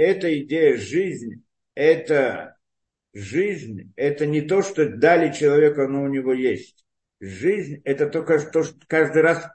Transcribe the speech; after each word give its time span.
эта 0.00 0.40
идея 0.40 0.76
жизнь, 0.76 1.44
это 1.74 2.56
жизнь, 3.12 3.92
это 3.96 4.24
не 4.24 4.40
то, 4.40 4.62
что 4.62 4.88
дали 4.88 5.32
человеку, 5.32 5.82
оно 5.82 6.02
у 6.02 6.08
него 6.08 6.32
есть. 6.32 6.86
Жизнь– 7.20 7.82
это 7.84 8.08
только 8.08 8.38
то, 8.50 8.62
что 8.62 8.78
каждый 8.86 9.20
раз 9.20 9.46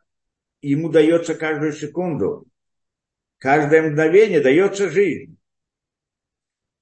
ему 0.62 0.90
дается 0.90 1.34
каждую 1.34 1.74
секунду. 1.74 2.46
Каждое 3.40 3.90
мгновение 3.90 4.40
дается 4.40 4.90
жизнь. 4.90 5.35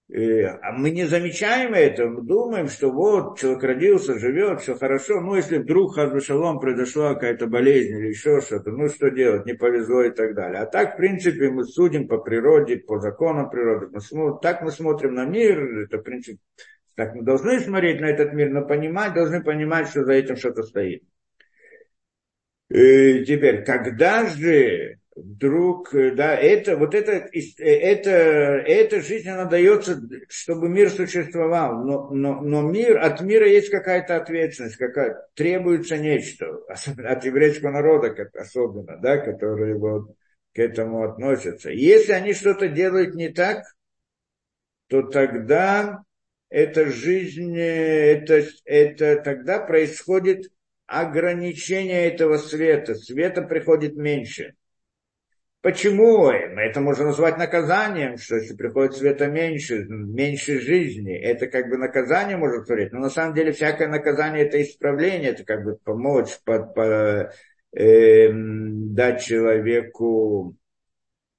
Э, 0.10 0.46
а 0.62 0.74
мы 0.74 0.92
не 0.92 1.06
замечаем 1.06 1.74
это, 1.74 2.06
мы 2.06 2.22
думаем, 2.22 2.68
что 2.68 2.92
вот 2.92 3.40
человек 3.40 3.64
родился, 3.64 4.20
живет, 4.20 4.62
все 4.62 4.76
хорошо. 4.76 5.22
Ну, 5.22 5.36
если 5.36 5.60
вдруг 5.60 5.96
Хазбашалом 5.96 6.60
произошла 6.60 7.14
какая-то 7.14 7.48
болезнь 7.48 7.98
или 7.98 8.10
еще 8.10 8.42
что-то, 8.42 8.72
ну, 8.72 8.90
что 8.90 9.10
делать, 9.10 9.46
не 9.46 9.54
повезло 9.54 10.04
и 10.04 10.12
так 10.12 10.36
далее. 10.36 10.62
А 10.62 10.66
так, 10.66 10.96
в 10.96 10.98
принципе, 10.98 11.50
мы 11.50 11.64
судим 11.64 12.08
по 12.08 12.18
природе, 12.18 12.78
по 12.78 13.00
законам 13.00 13.50
природы. 13.50 13.88
Мы 13.92 14.02
смотрим, 14.02 14.40
так 14.42 14.62
мы 14.62 14.72
смотрим 14.72 15.16
на 15.16 15.26
мир, 15.26 15.84
это, 15.84 16.00
в 16.00 16.04
принципе, 16.04 16.40
так 16.96 17.16
мы 17.16 17.24
должны 17.24 17.60
смотреть 17.62 18.02
на 18.02 18.06
этот 18.06 18.34
мир, 18.34 18.50
но 18.50 18.66
понимать, 18.66 19.14
должны 19.14 19.42
понимать, 19.42 19.88
что 19.88 20.04
за 20.04 20.14
этим 20.14 20.36
что-то 20.36 20.64
стоит. 20.64 21.04
И 22.70 22.78
э, 22.78 23.24
теперь, 23.24 23.64
когда 23.64 24.26
же 24.26 25.00
вдруг, 25.16 25.94
э, 25.94 26.12
да, 26.12 26.36
это, 26.36 26.78
вот 26.78 26.96
это, 26.96 27.12
э, 27.12 27.40
это, 27.60 28.10
эта 28.10 29.02
жизнь, 29.02 29.30
она 29.30 29.46
дается, 29.46 30.02
чтобы 30.30 30.70
мир 30.70 30.90
существовал, 30.90 31.84
но, 31.84 32.10
но, 32.10 32.42
но 32.42 32.62
мир, 32.62 32.98
от 32.98 33.22
мира 33.22 33.48
есть 33.48 33.70
какая-то 33.70 34.16
ответственность, 34.16 34.78
какая, 34.78 35.28
требуется 35.36 35.98
нечто, 35.98 36.60
от 36.68 37.26
еврейского 37.26 37.72
народа 37.72 38.16
особенно, 38.34 38.98
да, 38.98 39.18
которые 39.18 39.76
вот 39.76 40.16
к 40.54 40.60
этому 40.60 41.04
относятся. 41.04 41.70
Если 41.70 42.12
они 42.12 42.34
что-то 42.34 42.68
делают 42.68 43.16
не 43.16 43.30
так, 43.30 43.64
то 44.88 45.02
тогда 45.04 46.04
эта 46.50 46.88
жизнь, 46.88 47.58
э, 47.58 48.14
это, 48.14 48.48
это 48.66 49.22
тогда 49.22 49.60
происходит 49.60 50.52
ограничение 50.86 52.08
этого 52.08 52.38
света. 52.38 52.96
Света 52.96 53.42
приходит 53.42 53.96
меньше. 53.96 54.56
Почему? 55.64 56.28
Это 56.30 56.82
можно 56.82 57.06
назвать 57.06 57.38
наказанием, 57.38 58.18
что 58.18 58.36
если 58.36 58.54
приходит 58.54 58.96
света 58.96 59.28
меньше, 59.28 59.86
меньше 59.86 60.60
жизни, 60.60 61.16
это 61.16 61.48
как 61.48 61.70
бы 61.70 61.78
наказание 61.78 62.36
может 62.36 62.66
творить. 62.66 62.92
Но 62.92 63.00
на 63.00 63.10
самом 63.10 63.34
деле 63.34 63.54
всякое 63.54 63.88
наказание 63.88 64.46
это 64.46 64.62
исправление, 64.62 65.32
это 65.32 65.46
как 65.46 65.64
бы 65.64 65.78
помочь, 65.82 66.38
под, 66.44 66.76
по, 66.76 67.32
э, 67.72 68.30
дать 68.34 69.24
человеку, 69.24 70.58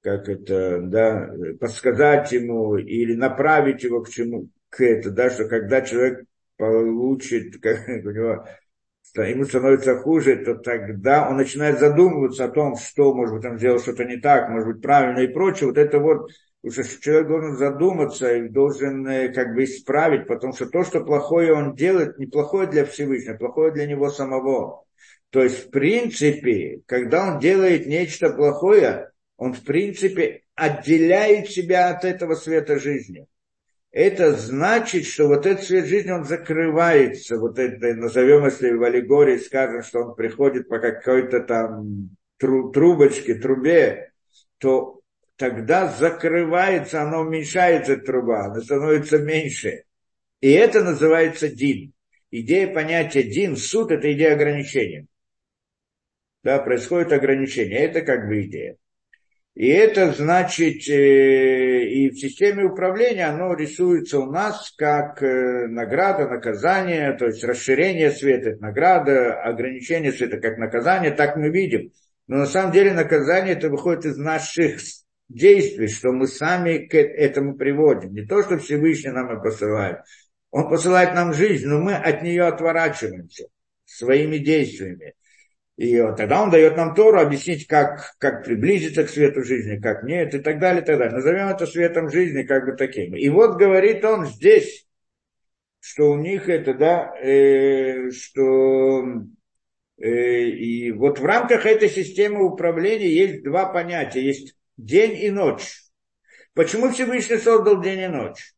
как 0.01 0.27
это, 0.27 0.79
да, 0.81 1.29
подсказать 1.59 2.31
ему 2.31 2.77
или 2.77 3.13
направить 3.13 3.83
его 3.83 4.01
к 4.01 4.09
чему, 4.09 4.49
к 4.69 4.81
это, 4.81 5.11
да, 5.11 5.29
что 5.29 5.47
когда 5.47 5.81
человек 5.81 6.25
получит, 6.57 7.61
как 7.61 7.87
у 7.87 8.09
него 8.09 8.47
ему 9.23 9.45
становится 9.45 9.97
хуже, 9.97 10.37
то 10.37 10.55
тогда 10.55 11.29
он 11.29 11.37
начинает 11.37 11.79
задумываться 11.79 12.45
о 12.45 12.49
том, 12.49 12.75
что, 12.75 13.13
может 13.13 13.35
быть, 13.35 13.45
он 13.45 13.57
сделал 13.57 13.79
что-то 13.79 14.05
не 14.05 14.17
так, 14.17 14.49
может 14.49 14.67
быть, 14.67 14.81
правильно 14.81 15.19
и 15.19 15.27
прочее. 15.27 15.67
Вот 15.67 15.77
это 15.77 15.99
вот, 15.99 16.31
уже 16.63 16.83
человек 16.83 17.27
должен 17.27 17.55
задуматься 17.55 18.35
и 18.35 18.49
должен 18.49 19.07
э, 19.07 19.29
как 19.29 19.53
бы 19.53 19.63
исправить, 19.63 20.27
потому 20.27 20.53
что 20.53 20.65
то, 20.65 20.83
что 20.83 21.03
плохое 21.03 21.53
он 21.53 21.75
делает, 21.75 22.17
не 22.17 22.25
плохое 22.25 22.67
для 22.67 22.85
Всевышнего, 22.85 23.35
а 23.35 23.37
плохое 23.37 23.71
для 23.71 23.85
него 23.85 24.09
самого. 24.09 24.85
То 25.29 25.43
есть, 25.43 25.67
в 25.67 25.69
принципе, 25.69 26.81
когда 26.85 27.33
он 27.33 27.39
делает 27.39 27.87
нечто 27.87 28.29
плохое, 28.29 29.11
он, 29.37 29.53
в 29.53 29.63
принципе, 29.63 30.43
отделяет 30.55 31.49
себя 31.49 31.89
от 31.89 32.05
этого 32.05 32.35
света 32.35 32.79
жизни 32.79 33.27
это 33.95 34.33
значит, 34.33 35.05
что 35.05 35.27
вот 35.27 35.45
этот 35.45 35.63
свет 35.63 35.85
жизни, 35.85 36.11
он 36.11 36.25
закрывается, 36.25 37.37
вот 37.39 37.57
это, 37.57 37.93
назовем, 37.93 38.43
если 38.43 38.71
в 38.71 38.83
аллегории 38.83 39.37
скажем, 39.37 39.83
что 39.83 40.01
он 40.01 40.15
приходит 40.15 40.67
по 40.67 40.79
какой-то 40.79 41.39
там 41.39 42.09
трубочке, 42.37 43.35
трубе, 43.35 44.11
то 44.57 44.99
тогда 45.37 45.87
закрывается, 45.87 47.03
она 47.03 47.21
уменьшается 47.21 47.95
труба, 47.95 48.47
она 48.47 48.59
становится 48.59 49.17
меньше. 49.17 49.83
И 50.41 50.51
это 50.51 50.83
называется 50.83 51.47
дин. 51.47 51.93
Идея 52.31 52.73
понятия 52.73 53.23
дин, 53.23 53.55
суд– 53.55 53.91
это 53.91 54.11
идея 54.11 54.33
ограничения. 54.33 55.07
Да, 56.43 56.59
происходит 56.59 57.13
ограничение, 57.13 57.79
это 57.79 58.01
как 58.01 58.27
бы 58.27 58.41
идея. 58.41 58.75
И 59.55 59.67
это 59.69 60.11
значит, 60.11 60.85
э, 60.89 61.85
и 61.85 62.09
в 62.09 62.19
системе 62.19 62.65
управления 62.65 63.25
оно 63.27 63.53
рисуется 63.53 64.19
у 64.19 64.29
нас 64.29 64.73
как 64.77 65.23
э, 65.23 65.67
награда, 65.67 66.27
наказание, 66.27 67.13
то 67.13 67.27
есть 67.27 67.41
расширение 67.41 68.11
света, 68.11 68.57
награда, 68.59 69.41
ограничение 69.41 70.11
света 70.11 70.41
как 70.41 70.57
наказание, 70.57 71.11
так 71.11 71.37
мы 71.37 71.49
видим. 71.49 71.93
Но 72.27 72.39
на 72.39 72.47
самом 72.47 72.73
деле 72.73 72.91
наказание 72.93 73.53
это 73.53 73.69
выходит 73.69 74.05
из 74.05 74.17
наших 74.17 74.81
действий, 75.29 75.87
что 75.87 76.11
мы 76.11 76.27
сами 76.27 76.79
к 76.79 76.93
этому 76.95 77.55
приводим. 77.55 78.13
Не 78.13 78.25
то, 78.25 78.43
что 78.43 78.57
Всевышний 78.57 79.11
нам 79.11 79.37
и 79.37 79.41
посылает. 79.41 79.99
Он 80.51 80.67
посылает 80.67 81.15
нам 81.15 81.33
жизнь, 81.33 81.65
но 81.65 81.79
мы 81.79 81.95
от 81.95 82.23
нее 82.23 82.43
отворачиваемся 82.43 83.45
своими 83.85 84.37
действиями. 84.37 85.13
И 85.77 85.99
вот 85.99 86.15
тогда 86.15 86.41
он 86.41 86.51
дает 86.51 86.77
нам 86.77 86.95
Тору 86.95 87.19
объяснить, 87.19 87.67
как, 87.67 88.15
как 88.17 88.45
приблизиться 88.45 89.03
к 89.03 89.09
свету 89.09 89.43
жизни, 89.43 89.77
как 89.77 90.03
нет, 90.03 90.33
и 90.33 90.39
так 90.39 90.59
далее, 90.59 90.81
и 90.81 90.85
так 90.85 90.97
далее. 90.97 91.13
Назовем 91.13 91.47
это 91.49 91.67
светом 91.67 92.09
жизни 92.09 92.43
как 92.43 92.65
бы 92.65 92.77
таким. 92.77 93.13
И 93.15 93.27
вот 93.27 93.57
говорит 93.57 94.05
он 94.05 94.25
здесь, 94.25 94.87
что 95.81 96.11
у 96.11 96.17
них 96.17 96.47
это, 96.47 96.73
да, 96.73 97.13
э, 97.21 98.09
что 98.09 99.03
э, 99.97 100.43
и 100.43 100.91
вот 100.93 101.19
в 101.19 101.25
рамках 101.25 101.65
этой 101.65 101.89
системы 101.89 102.45
управления 102.45 103.09
есть 103.09 103.43
два 103.43 103.65
понятия. 103.65 104.21
Есть 104.21 104.55
день 104.77 105.17
и 105.21 105.29
ночь. 105.29 105.83
Почему 106.53 106.89
Всевышний 106.89 107.37
создал 107.37 107.81
день 107.81 107.99
и 107.99 108.07
ночь? 108.07 108.55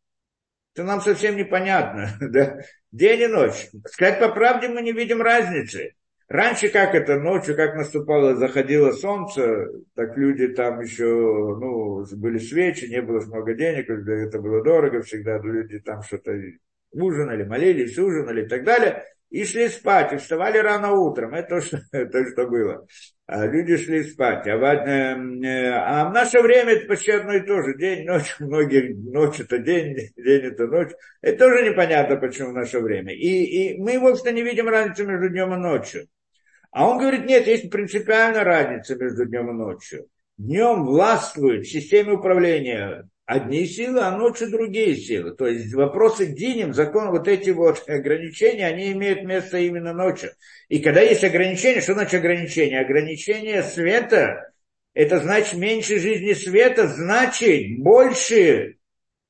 Это 0.76 0.84
нам 0.84 1.02
совсем 1.02 1.36
непонятно. 1.36 2.16
Да? 2.22 2.60
День 2.92 3.22
и 3.22 3.28
ночь. 3.28 3.70
Сказать 3.88 4.20
по 4.20 4.30
правде, 4.30 4.70
мы 4.70 4.84
не 4.84 4.92
видим 4.92 5.22
разницы. 5.22 5.96
Раньше 6.30 6.68
как 6.68 6.94
это, 6.94 7.18
ночью, 7.18 7.56
как 7.56 7.76
наступало, 7.76 8.36
заходило 8.36 8.92
солнце, 8.92 9.70
так 9.96 10.18
люди 10.18 10.50
там 10.50 10.82
еще, 10.82 11.06
ну, 11.06 12.06
были 12.18 12.38
свечи, 12.38 12.86
не 12.86 13.02
было 13.02 13.22
много 13.22 13.54
денег, 13.54 13.90
это 13.90 14.40
было 14.40 14.62
дорого 14.62 15.02
всегда, 15.04 15.40
люди 15.40 15.80
там 15.80 16.02
что-то 16.02 16.34
ужинали, 16.92 17.46
молились, 17.46 17.98
ужинали 17.98 18.44
и 18.44 18.48
так 18.48 18.66
далее, 18.66 19.06
и 19.30 19.46
шли 19.46 19.70
спать, 19.70 20.12
и 20.12 20.18
вставали 20.18 20.58
рано 20.58 20.92
утром, 20.92 21.34
это 21.34 21.48
то, 21.48 21.62
что, 21.62 21.80
то, 21.92 22.26
что 22.26 22.46
было. 22.46 22.86
А 23.26 23.46
люди 23.46 23.76
шли 23.78 24.04
спать. 24.04 24.48
А 24.48 24.58
в, 24.58 24.64
э, 24.64 25.70
а 25.70 26.10
в 26.10 26.14
наше 26.14 26.42
время 26.42 26.74
это 26.74 26.88
почти 26.88 27.12
одно 27.12 27.34
и 27.34 27.42
то 27.42 27.62
же. 27.62 27.78
День, 27.78 28.06
ночь, 28.06 28.36
многие, 28.40 28.94
ночь 28.94 29.40
это 29.42 29.58
день, 29.60 29.96
день 30.16 30.46
это 30.46 30.68
ночь. 30.68 30.92
Это 31.22 31.38
тоже 31.38 31.70
непонятно, 31.70 32.16
почему 32.16 32.52
в 32.52 32.54
наше 32.54 32.80
время. 32.80 33.14
И, 33.14 33.44
и 33.74 33.78
мы, 33.78 34.00
в 34.00 34.06
общем-то, 34.08 34.32
не 34.32 34.44
видим 34.44 34.70
разницы 34.70 35.06
между 35.06 35.30
днем 35.30 35.54
и 35.54 35.58
ночью. 35.58 36.08
А 36.78 36.88
он 36.88 37.00
говорит, 37.00 37.26
нет, 37.26 37.48
есть 37.48 37.72
принципиальная 37.72 38.44
разница 38.44 38.96
между 38.98 39.26
днем 39.26 39.50
и 39.50 39.54
ночью. 39.54 40.06
Днем 40.38 40.86
властвуют 40.86 41.66
в 41.66 41.72
системе 41.72 42.12
управления 42.14 43.10
одни 43.26 43.66
силы, 43.66 44.02
а 44.02 44.16
ночью 44.16 44.52
другие 44.52 44.96
силы. 44.96 45.36
То 45.36 45.48
есть 45.48 45.74
вопросы 45.74 46.28
динем, 46.28 46.76
закон, 46.76 47.10
вот 47.10 47.28
эти 47.28 47.50
вот 47.50 47.84
ограничения, 47.90 48.68
они 48.68 48.92
имеют 48.92 49.24
место 49.24 49.58
именно 49.58 49.92
ночью. 49.92 50.30
И 50.70 50.78
когда 50.78 51.02
есть 51.02 51.24
ограничения, 51.24 51.82
что 51.82 51.96
значит 51.96 52.14
ограничение? 52.14 52.82
Ограничение 52.82 53.64
света, 53.64 54.52
это 54.94 55.18
значит 55.18 55.56
меньше 55.56 55.98
жизни 55.98 56.34
света, 56.34 56.88
значит 56.88 57.80
больше 57.80 58.78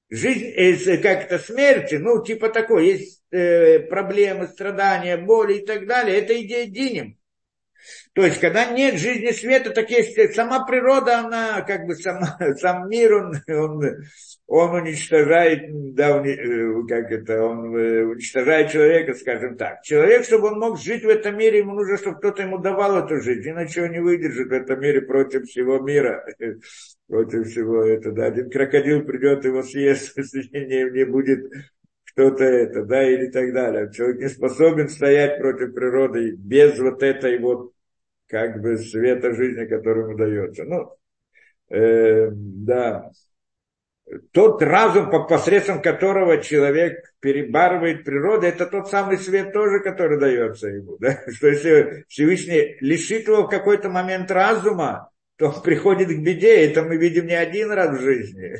жизнь, 0.10 0.52
э, 0.54 0.98
как 0.98 1.32
это, 1.32 1.40
смерти, 1.40 1.96
ну, 1.96 2.22
типа 2.22 2.50
такой, 2.50 2.88
есть 2.88 3.24
э, 3.32 3.80
проблемы, 3.80 4.48
страдания, 4.48 5.16
боли 5.16 5.60
и 5.60 5.66
так 5.66 5.88
далее. 5.88 6.18
Это 6.18 6.38
идея 6.42 6.66
динем. 6.66 7.17
То 8.18 8.26
есть, 8.26 8.40
когда 8.40 8.66
нет 8.72 8.96
жизни 8.96 9.30
света, 9.30 9.70
так 9.70 9.92
есть 9.92 10.34
сама 10.34 10.66
природа, 10.66 11.20
она 11.20 11.62
как 11.62 11.86
бы 11.86 11.94
сама, 11.94 12.36
сам 12.58 12.90
мир, 12.90 13.14
он, 13.14 13.36
он, 13.48 13.84
он 14.48 14.74
уничтожает, 14.74 15.68
да, 15.94 16.18
э, 16.26 16.74
как 16.90 17.12
это, 17.12 17.44
он 17.44 17.76
э, 17.76 18.06
уничтожает 18.06 18.72
человека, 18.72 19.14
скажем 19.14 19.56
так. 19.56 19.84
Человек, 19.84 20.26
чтобы 20.26 20.48
он 20.48 20.58
мог 20.58 20.80
жить 20.80 21.04
в 21.04 21.10
этом 21.10 21.38
мире, 21.38 21.60
ему 21.60 21.76
нужно, 21.76 21.96
чтобы 21.98 22.18
кто-то 22.18 22.42
ему 22.42 22.58
давал 22.58 23.06
эту 23.06 23.22
жизнь, 23.22 23.52
иначе 23.52 23.84
он 23.84 23.92
не 23.92 24.00
выдержит 24.00 24.48
в 24.48 24.52
этом 24.52 24.80
мире 24.80 25.02
против 25.02 25.44
всего 25.44 25.78
мира, 25.78 26.26
против 27.08 27.48
всего 27.48 27.84
этого. 27.84 28.16
Да. 28.16 28.26
Один 28.26 28.50
крокодил 28.50 29.04
придет, 29.04 29.46
его 29.46 29.62
съест, 29.62 30.14
если 30.18 30.42
не, 30.58 30.90
не 30.90 31.06
будет 31.06 31.52
кто-то 32.14 32.44
это, 32.44 32.84
да, 32.84 33.08
или 33.08 33.28
так 33.28 33.54
далее. 33.54 33.92
Человек 33.94 34.22
не 34.22 34.30
способен 34.30 34.90
стоять 34.90 35.38
против 35.38 35.76
природы 35.76 36.32
без 36.32 36.80
вот 36.80 37.04
этой 37.04 37.38
вот 37.38 37.74
как 38.28 38.62
бы 38.62 38.78
света 38.78 39.34
жизни, 39.34 39.66
который 39.66 40.04
ему 40.04 40.18
дается. 40.18 40.64
Ну, 40.66 40.96
э, 41.70 42.30
да. 42.32 43.12
тот 44.32 44.62
разум, 44.62 45.10
посредством 45.28 45.82
которого 45.82 46.42
человек 46.42 47.14
перебарывает 47.20 48.04
природу, 48.04 48.46
это 48.46 48.66
тот 48.66 48.90
самый 48.90 49.18
свет 49.18 49.54
тоже, 49.54 49.80
который 49.80 50.20
дается 50.20 50.68
ему. 50.68 50.98
Да? 51.00 51.20
Что 51.34 51.48
если 51.48 52.06
Всевышний 52.08 52.78
лишит 52.82 53.28
его 53.28 53.44
в 53.44 53.50
какой-то 53.50 53.90
момент 53.90 54.32
разума, 54.32 55.10
то 55.38 55.50
он 55.50 55.62
приходит 55.62 56.10
к 56.10 56.20
беде. 56.20 56.66
Это 56.66 56.84
мы 56.84 56.98
видим 56.98 57.28
не 57.28 57.36
один 57.36 57.72
раз 57.72 57.98
в 57.98 58.02
жизни. 58.02 58.56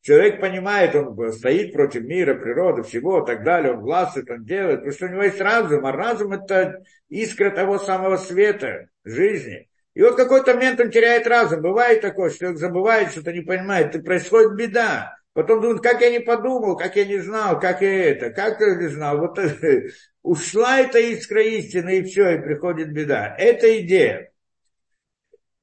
Человек 0.00 0.40
понимает, 0.40 0.94
он 0.94 1.32
стоит 1.32 1.72
против 1.72 2.02
мира, 2.02 2.34
природы, 2.34 2.82
всего 2.82 3.22
и 3.22 3.26
так 3.26 3.44
далее, 3.44 3.72
он 3.72 3.80
властвует, 3.80 4.30
он 4.30 4.44
делает, 4.44 4.78
потому 4.78 4.92
что 4.92 5.06
у 5.06 5.08
него 5.08 5.22
есть 5.24 5.40
разум, 5.40 5.86
а 5.86 5.92
разум 5.92 6.32
это 6.32 6.82
искра 7.08 7.50
того 7.50 7.78
самого 7.78 8.16
света 8.16 8.88
жизни. 9.04 9.68
И 9.94 10.02
вот 10.02 10.16
какой-то 10.16 10.54
момент 10.54 10.80
он 10.80 10.90
теряет 10.90 11.26
разум. 11.26 11.62
Бывает 11.62 12.00
такое, 12.00 12.30
что 12.30 12.38
человек 12.38 12.58
забывает, 12.58 13.10
что-то 13.10 13.32
не 13.32 13.40
понимает, 13.40 13.94
и 13.94 14.00
происходит 14.00 14.54
беда. 14.54 15.16
Потом 15.32 15.60
думает, 15.60 15.82
как 15.82 16.00
я 16.00 16.10
не 16.10 16.20
подумал, 16.20 16.76
как 16.76 16.96
я 16.96 17.04
не 17.04 17.18
знал, 17.18 17.58
как 17.58 17.82
я 17.82 18.10
это, 18.10 18.30
как 18.30 18.60
я 18.60 18.76
не 18.76 18.88
знал. 18.88 19.18
Вот 19.18 19.38
ушла 20.22 20.80
эта 20.80 21.00
искра 21.00 21.42
истины, 21.42 21.98
и 21.98 22.02
все, 22.04 22.36
и 22.36 22.40
приходит 22.40 22.92
беда. 22.92 23.34
Это 23.36 23.80
идея. 23.80 24.29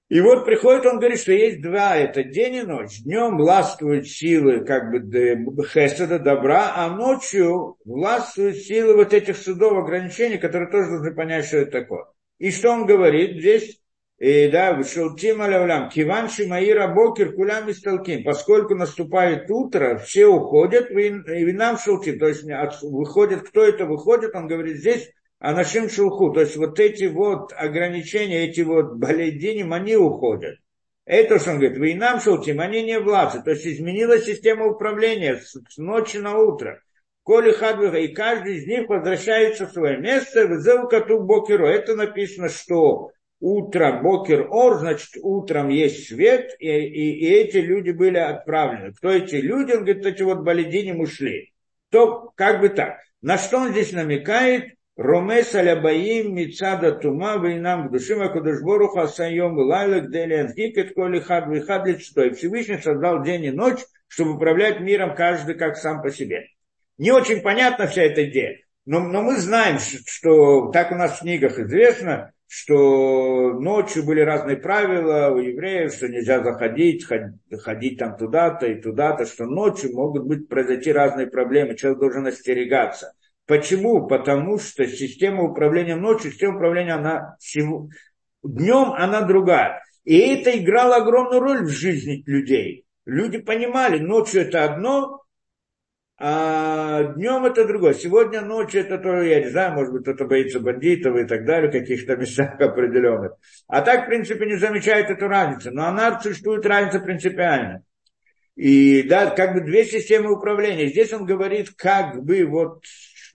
И 0.09 0.21
вот 0.21 0.45
приходит, 0.45 0.85
он 0.85 0.99
говорит, 0.99 1.19
что 1.19 1.33
есть 1.33 1.61
два, 1.61 1.97
это 1.97 2.23
день 2.23 2.55
и 2.55 2.61
ночь. 2.61 3.01
Днем 3.03 3.37
властвуют 3.37 4.07
силы 4.07 4.63
как 4.63 4.89
бы 4.89 5.65
хеседа, 5.65 6.17
добра, 6.17 6.73
а 6.77 6.89
ночью 6.89 7.75
властвуют 7.83 8.55
силы 8.55 8.95
вот 8.95 9.13
этих 9.13 9.35
судов, 9.35 9.73
ограничений, 9.73 10.37
которые 10.37 10.71
тоже 10.71 10.91
должны 10.91 11.13
понять, 11.13 11.45
что 11.45 11.57
это 11.57 11.71
такое. 11.81 12.05
И 12.37 12.51
что 12.51 12.71
он 12.71 12.85
говорит 12.85 13.39
здесь? 13.39 13.81
И, 14.17 14.47
да, 14.47 14.81
шелтим 14.81 15.41
алявлям, 15.41 15.89
киван 15.89 16.29
шимаира 16.29 16.87
бокер 16.87 17.33
кулям 17.33 17.69
истолким. 17.69 18.23
Поскольку 18.23 18.75
наступает 18.75 19.51
утро, 19.51 19.97
все 19.97 20.25
уходят, 20.25 20.89
и 20.89 20.95
винам 20.95 21.77
шелтим. 21.77 22.17
То 22.17 22.27
есть 22.29 22.43
выходит, 22.81 23.41
кто 23.41 23.63
это 23.63 23.85
выходит, 23.85 24.33
он 24.33 24.47
говорит 24.47 24.77
здесь, 24.77 25.11
а 25.39 25.53
нашим 25.53 25.89
шелху. 25.89 26.31
То 26.31 26.41
есть 26.41 26.55
вот 26.57 26.79
эти 26.79 27.05
вот 27.05 27.53
ограничения, 27.53 28.47
эти 28.47 28.61
вот 28.61 28.95
болезненим, 28.95 29.73
они 29.73 29.95
уходят. 29.95 30.57
Это 31.05 31.39
что 31.39 31.51
он 31.51 31.59
говорит, 31.59 31.77
вы 31.77 31.91
и 31.91 31.95
нам 31.95 32.19
шелтим, 32.19 32.59
они 32.59 32.83
не 32.83 32.99
власти. 32.99 33.41
То 33.43 33.51
есть 33.51 33.65
изменилась 33.65 34.25
система 34.25 34.65
управления 34.65 35.37
с 35.37 35.77
ночи 35.77 36.17
на 36.17 36.37
утро. 36.37 36.81
Коли 37.23 37.51
хадвига, 37.51 37.97
и 37.97 38.13
каждый 38.13 38.57
из 38.57 38.67
них 38.67 38.89
возвращается 38.89 39.67
в 39.67 39.71
свое 39.71 39.97
место, 39.97 40.47
в 40.47 40.87
коту 40.87 41.21
бокеру. 41.23 41.65
Это 41.67 41.95
написано, 41.95 42.49
что 42.49 43.11
утро, 43.39 44.01
бокер 44.01 44.47
ор, 44.49 44.79
значит, 44.79 45.11
утром 45.21 45.69
есть 45.69 46.07
свет, 46.07 46.55
и, 46.59 46.69
и, 46.69 47.25
и 47.25 47.29
эти 47.29 47.57
люди 47.57 47.91
были 47.91 48.17
отправлены. 48.17 48.93
Кто 48.93 49.11
эти 49.11 49.35
люди? 49.35 49.73
Он 49.73 49.83
говорит, 49.83 50.05
эти 50.05 50.23
вот 50.23 50.39
балидини 50.39 50.93
ушли. 50.93 51.53
То 51.89 52.31
как 52.35 52.61
бы 52.61 52.69
так. 52.69 52.99
На 53.21 53.37
что 53.37 53.57
он 53.57 53.71
здесь 53.71 53.91
намекает? 53.91 54.76
Ромес 54.97 55.53
алябаим 55.53 56.33
мицада 56.33 56.91
тума 56.91 57.37
вейнам 57.37 57.91
душим 57.91 58.19
акудышборуха 58.23 59.03
асайом 59.03 59.55
лайлек 59.59 60.09
делиан 60.09 60.47
гикет 60.55 60.95
коли 60.95 61.19
хад 61.19 61.47
вихад 61.47 62.01
что 62.01 62.23
и 62.23 62.33
Всевышний 62.33 62.79
создал 62.79 63.21
день 63.21 63.45
и 63.45 63.51
ночь, 63.51 63.81
чтобы 64.07 64.31
управлять 64.37 64.79
миром 64.79 65.13
каждый 65.13 65.53
как 65.53 65.77
сам 65.77 66.01
по 66.01 66.09
себе. 66.09 66.47
Не 66.97 67.11
очень 67.11 67.41
понятна 67.41 67.85
вся 67.85 68.01
эта 68.01 68.27
идея, 68.27 68.57
но, 68.87 68.99
но 68.99 69.21
мы 69.21 69.37
знаем, 69.37 69.77
что 69.77 70.71
так 70.71 70.91
у 70.91 70.95
нас 70.95 71.17
в 71.17 71.19
книгах 71.19 71.59
известно, 71.59 72.31
что 72.47 73.53
ночью 73.53 74.03
были 74.03 74.21
разные 74.21 74.57
правила 74.57 75.29
у 75.29 75.37
евреев, 75.37 75.93
что 75.93 76.07
нельзя 76.07 76.41
заходить, 76.41 77.05
ходить, 77.05 77.35
ходить 77.61 77.99
там 77.99 78.17
туда-то 78.17 78.65
и 78.65 78.81
туда-то, 78.81 79.25
что 79.25 79.45
ночью 79.45 79.93
могут 79.93 80.25
быть 80.25 80.47
произойти 80.47 80.91
разные 80.91 81.27
проблемы, 81.27 81.75
человек 81.75 81.99
должен 81.99 82.25
остерегаться. 82.25 83.13
Почему? 83.47 84.07
Потому 84.07 84.59
что 84.59 84.85
система 84.87 85.43
управления 85.43 85.95
ночью, 85.95 86.31
система 86.31 86.57
управления, 86.57 86.93
она 86.93 87.37
всего... 87.39 87.89
днем 88.43 88.91
она 88.91 89.21
другая. 89.21 89.81
И 90.03 90.17
это 90.17 90.57
играло 90.57 90.97
огромную 90.97 91.39
роль 91.39 91.63
в 91.65 91.69
жизни 91.69 92.23
людей. 92.25 92.85
Люди 93.05 93.39
понимали, 93.39 93.99
ночью 93.99 94.41
это 94.41 94.65
одно, 94.65 95.21
а 96.19 97.03
днем 97.13 97.45
это 97.45 97.65
другое. 97.65 97.93
Сегодня 97.93 98.41
ночью 98.41 98.81
это 98.81 98.97
то, 98.97 99.21
я 99.21 99.39
не 99.39 99.49
знаю, 99.49 99.73
может 99.73 99.93
быть, 99.93 100.01
кто-то 100.01 100.25
боится 100.25 100.59
бандитов 100.59 101.15
и 101.15 101.25
так 101.25 101.45
далее, 101.45 101.71
каких-то 101.71 102.17
местах 102.17 102.55
определенных. 102.59 103.33
А 103.67 103.81
так, 103.81 104.05
в 104.05 104.07
принципе, 104.07 104.45
не 104.45 104.57
замечает 104.57 105.09
эту 105.09 105.27
разницу. 105.27 105.71
Но 105.71 105.85
она 105.85 106.19
существует 106.19 106.65
разница 106.65 106.99
принципиально. 106.99 107.83
И 108.55 109.03
да, 109.03 109.29
как 109.29 109.53
бы 109.53 109.61
две 109.61 109.85
системы 109.85 110.35
управления. 110.35 110.87
Здесь 110.87 111.13
он 111.13 111.25
говорит, 111.25 111.69
как 111.77 112.23
бы 112.23 112.43
вот, 112.45 112.83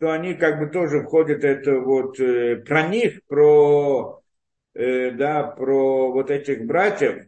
что 0.03 0.11
они 0.11 0.35
как 0.35 0.59
бы 0.59 0.67
тоже 0.67 1.01
входят 1.01 1.45
это 1.45 1.79
вот 1.79 2.19
э, 2.19 2.57
про 2.57 2.89
них, 2.89 3.25
про, 3.29 4.21
э, 4.75 5.13
да, 5.13 5.45
про 5.45 6.11
вот 6.11 6.29
этих 6.29 6.67
братьев, 6.67 7.27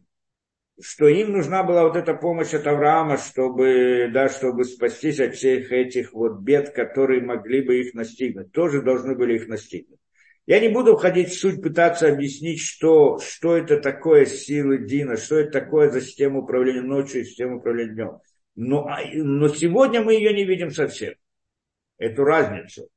что 0.82 1.06
им 1.06 1.31
нужна 1.31 1.62
была 1.62 1.85
вот 1.85 1.94
эта 1.94 2.15
помощь 2.15 2.53
от 2.53 2.67
Авраама, 2.67 3.17
чтобы, 3.17 4.11
да, 4.12 4.29
чтобы 4.29 4.65
спастись 4.65 5.21
от 5.21 5.37
всех 5.37 5.71
этих 5.71 6.12
вот 6.12 6.41
бед, 6.41 6.71
которые 6.71 7.23
могли 7.23 7.62
бы 7.62 7.79
их 7.79 7.94
настигнуть, 7.94 8.50
тоже 8.50 8.82
должны 8.82 9.15
были 9.15 9.37
их 9.37 9.47
настигнуть. 9.47 10.00
Я 10.44 10.59
не 10.59 10.69
буду 10.69 10.97
входить 10.97 11.29
в 11.29 11.38
суть, 11.38 11.62
пытаться 11.62 12.09
объяснить, 12.09 12.61
что, 12.61 13.20
что 13.20 13.56
это 13.56 13.79
такое 13.79 14.25
силы 14.25 14.79
Дина, 14.79 15.17
что 15.17 15.38
это 15.38 15.61
такое 15.61 15.91
за 15.91 16.00
систему 16.00 16.43
управления 16.43 16.82
ночью 16.82 17.20
и 17.20 17.25
систему 17.25 17.59
управления 17.59 17.94
днем. 17.94 18.19
Но, 18.56 18.88
а, 18.88 18.99
но 19.15 19.47
сегодня 19.47 20.03
мы 20.03 20.15
ее 20.15 20.32
не 20.32 20.44
видим 20.44 20.73
совсем, 20.73 21.15
эту 21.99 22.25
разницу. 22.25 22.88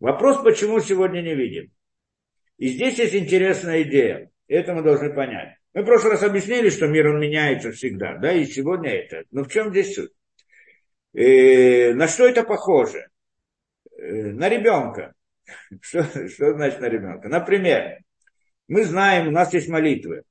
Вопрос, 0.00 0.42
почему 0.42 0.80
сегодня 0.80 1.20
не 1.20 1.34
видим. 1.34 1.70
И 2.58 2.68
здесь 2.68 2.98
есть 2.98 3.14
интересная 3.14 3.82
идея. 3.82 4.30
Это 4.48 4.74
мы 4.74 4.82
должны 4.82 5.12
понять. 5.12 5.56
Мы 5.74 5.82
в 5.82 5.86
прошлый 5.86 6.12
раз 6.12 6.22
объяснили, 6.22 6.68
что 6.68 6.86
мир 6.86 7.08
он 7.08 7.20
меняется 7.20 7.72
всегда, 7.72 8.18
да, 8.18 8.32
и 8.32 8.44
сегодня 8.44 8.90
это. 8.90 9.24
Но 9.30 9.44
в 9.44 9.48
чем 9.48 9.70
здесь 9.70 9.94
суть? 9.94 10.12
Э, 11.14 11.94
на 11.94 12.08
что 12.08 12.26
это 12.26 12.42
похоже? 12.42 13.08
Э, 13.96 14.32
на 14.32 14.48
ребенка. 14.48 15.14
Что, 15.80 16.04
что 16.28 16.54
значит 16.54 16.80
на 16.80 16.88
ребенка? 16.88 17.28
Например, 17.28 17.98
мы 18.68 18.84
знаем, 18.84 19.28
у 19.28 19.30
нас 19.32 19.52
есть 19.52 19.68
молитвы. 19.68 20.22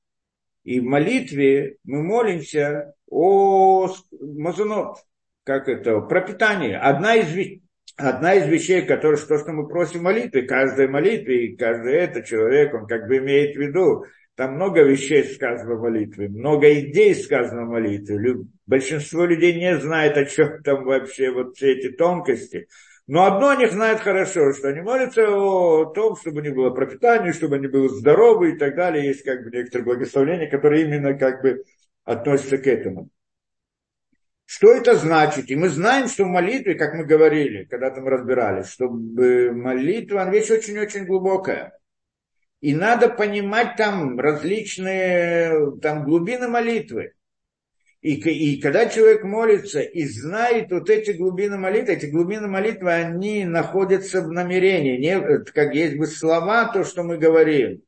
И 0.64 0.80
в 0.80 0.84
молитве 0.84 1.76
мы 1.84 2.02
молимся 2.02 2.94
о 3.08 3.88
мазунот, 4.20 4.98
как 5.44 5.68
это, 5.68 6.00
про 6.00 6.22
питание. 6.22 6.78
Одна 6.78 7.16
из, 7.16 7.60
одна 7.96 8.34
из 8.34 8.46
вещей, 8.46 8.82
которые, 8.82 9.20
то, 9.20 9.38
что 9.38 9.52
мы 9.52 9.68
просим 9.68 10.00
в 10.00 10.02
молитве, 10.02 10.42
каждая 10.42 10.88
молитва 10.88 11.30
и 11.30 11.56
каждый 11.56 11.94
это 11.94 12.22
человек, 12.22 12.74
он 12.74 12.86
как 12.86 13.06
бы 13.06 13.18
имеет 13.18 13.56
в 13.56 13.60
виду, 13.60 14.04
там 14.34 14.54
много 14.54 14.82
вещей 14.82 15.24
сказано 15.24 15.74
в 15.74 15.82
молитве, 15.82 16.28
много 16.28 16.72
идей 16.80 17.14
сказано 17.14 17.66
в 17.66 17.70
молитве. 17.70 18.44
Большинство 18.66 19.26
людей 19.26 19.54
не 19.54 19.78
знает, 19.78 20.16
о 20.16 20.24
чем 20.24 20.62
там 20.62 20.84
вообще 20.84 21.30
вот 21.30 21.56
все 21.56 21.72
эти 21.72 21.90
тонкости. 21.90 22.66
Но 23.06 23.24
одно 23.24 23.50
они 23.50 23.66
знают 23.66 24.00
хорошо, 24.00 24.52
что 24.52 24.68
они 24.68 24.80
молятся 24.80 25.28
о 25.28 25.86
том, 25.86 26.16
чтобы 26.16 26.40
не 26.40 26.50
было 26.50 26.70
пропитания, 26.70 27.32
чтобы 27.32 27.56
они 27.56 27.66
были 27.66 27.88
здоровы 27.88 28.52
и 28.52 28.58
так 28.58 28.74
далее. 28.74 29.06
Есть 29.06 29.22
как 29.24 29.44
бы 29.44 29.50
некоторые 29.50 29.84
благословения, 29.84 30.48
которые 30.48 30.84
именно 30.84 31.12
как 31.14 31.42
бы 31.42 31.62
относятся 32.04 32.58
к 32.58 32.66
этому. 32.66 33.10
Что 34.54 34.70
это 34.70 34.96
значит? 34.96 35.50
И 35.50 35.56
мы 35.56 35.70
знаем, 35.70 36.08
что 36.08 36.24
в 36.24 36.28
молитве, 36.28 36.74
как 36.74 36.92
мы 36.92 37.06
говорили, 37.06 37.64
когда-то 37.64 38.02
мы 38.02 38.10
разбирали, 38.10 38.64
что 38.64 38.90
молитва, 38.90 40.20
она 40.20 40.30
вещь 40.30 40.50
очень-очень 40.50 41.06
глубокая. 41.06 41.72
И 42.60 42.74
надо 42.74 43.08
понимать 43.08 43.76
там 43.78 44.20
различные 44.20 45.78
там, 45.80 46.04
глубины 46.04 46.48
молитвы. 46.48 47.14
И, 48.02 48.16
и 48.16 48.60
когда 48.60 48.90
человек 48.90 49.24
молится 49.24 49.80
и 49.80 50.04
знает 50.04 50.70
вот 50.70 50.90
эти 50.90 51.12
глубины 51.12 51.56
молитвы, 51.56 51.94
эти 51.94 52.06
глубины 52.06 52.46
молитвы, 52.46 52.92
они 52.92 53.46
находятся 53.46 54.20
в 54.20 54.30
намерении. 54.30 54.98
Не, 54.98 55.38
как 55.44 55.74
есть 55.74 55.96
бы 55.96 56.06
слова, 56.06 56.70
то, 56.70 56.84
что 56.84 57.04
мы 57.04 57.16
говорим, 57.16 57.80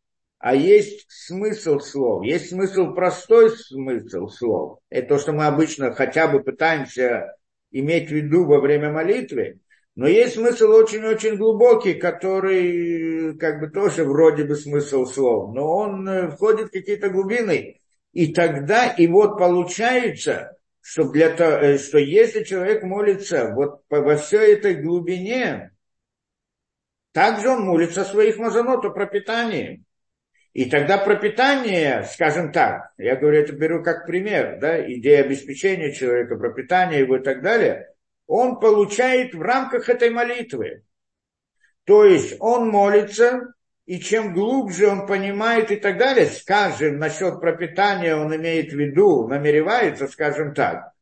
а 0.44 0.54
есть 0.54 1.06
смысл 1.08 1.78
слов. 1.78 2.22
Есть 2.22 2.50
смысл, 2.50 2.92
простой 2.92 3.48
смысл 3.48 4.28
слов. 4.28 4.78
Это 4.90 5.08
то, 5.08 5.18
что 5.18 5.32
мы 5.32 5.46
обычно 5.46 5.94
хотя 5.94 6.28
бы 6.28 6.42
пытаемся 6.42 7.34
иметь 7.70 8.10
в 8.10 8.12
виду 8.12 8.44
во 8.44 8.60
время 8.60 8.92
молитвы. 8.92 9.60
Но 9.94 10.06
есть 10.06 10.34
смысл 10.34 10.66
очень-очень 10.66 11.38
глубокий, 11.38 11.94
который 11.94 13.38
как 13.38 13.58
бы 13.58 13.70
тоже 13.70 14.04
вроде 14.04 14.44
бы 14.44 14.54
смысл 14.54 15.06
слов, 15.06 15.54
но 15.54 15.78
он 15.78 16.06
э, 16.06 16.28
входит 16.28 16.68
в 16.68 16.72
какие-то 16.72 17.08
глубины. 17.08 17.80
И 18.12 18.34
тогда, 18.34 18.88
и 18.88 19.06
вот 19.06 19.38
получается, 19.38 20.58
что, 20.82 21.04
для 21.04 21.30
того, 21.30 21.52
э, 21.52 21.78
что 21.78 21.96
если 21.96 22.44
человек 22.44 22.82
молится 22.82 23.50
вот 23.54 23.80
во 23.88 24.16
всей 24.16 24.52
этой 24.52 24.74
глубине, 24.74 25.70
также 27.12 27.48
он 27.48 27.62
молится 27.62 28.02
о 28.02 28.04
своих 28.04 28.36
мазанот, 28.36 28.84
о 28.84 28.90
пропитании. 28.90 29.82
И 30.54 30.66
тогда 30.66 30.98
пропитание, 30.98 32.04
скажем 32.04 32.52
так, 32.52 32.92
я 32.96 33.16
говорю, 33.16 33.40
это 33.40 33.52
беру 33.52 33.82
как 33.82 34.06
пример, 34.06 34.58
да, 34.60 34.80
идея 34.92 35.24
обеспечения 35.24 35.92
человека, 35.92 36.36
пропитания 36.36 37.00
его 37.00 37.16
и 37.16 37.22
так 37.22 37.42
далее, 37.42 37.92
он 38.28 38.60
получает 38.60 39.34
в 39.34 39.42
рамках 39.42 39.88
этой 39.88 40.10
молитвы. 40.10 40.84
То 41.82 42.04
есть 42.04 42.36
он 42.38 42.68
молится, 42.68 43.52
и 43.84 43.98
чем 43.98 44.32
глубже 44.32 44.86
он 44.86 45.08
понимает 45.08 45.72
и 45.72 45.76
так 45.76 45.98
далее, 45.98 46.26
скажем, 46.26 46.98
насчет 46.98 47.40
пропитания 47.40 48.16
он 48.16 48.34
имеет 48.36 48.72
в 48.72 48.78
виду, 48.78 49.26
намеревается, 49.26 50.06
скажем 50.06 50.54
так, 50.54 50.92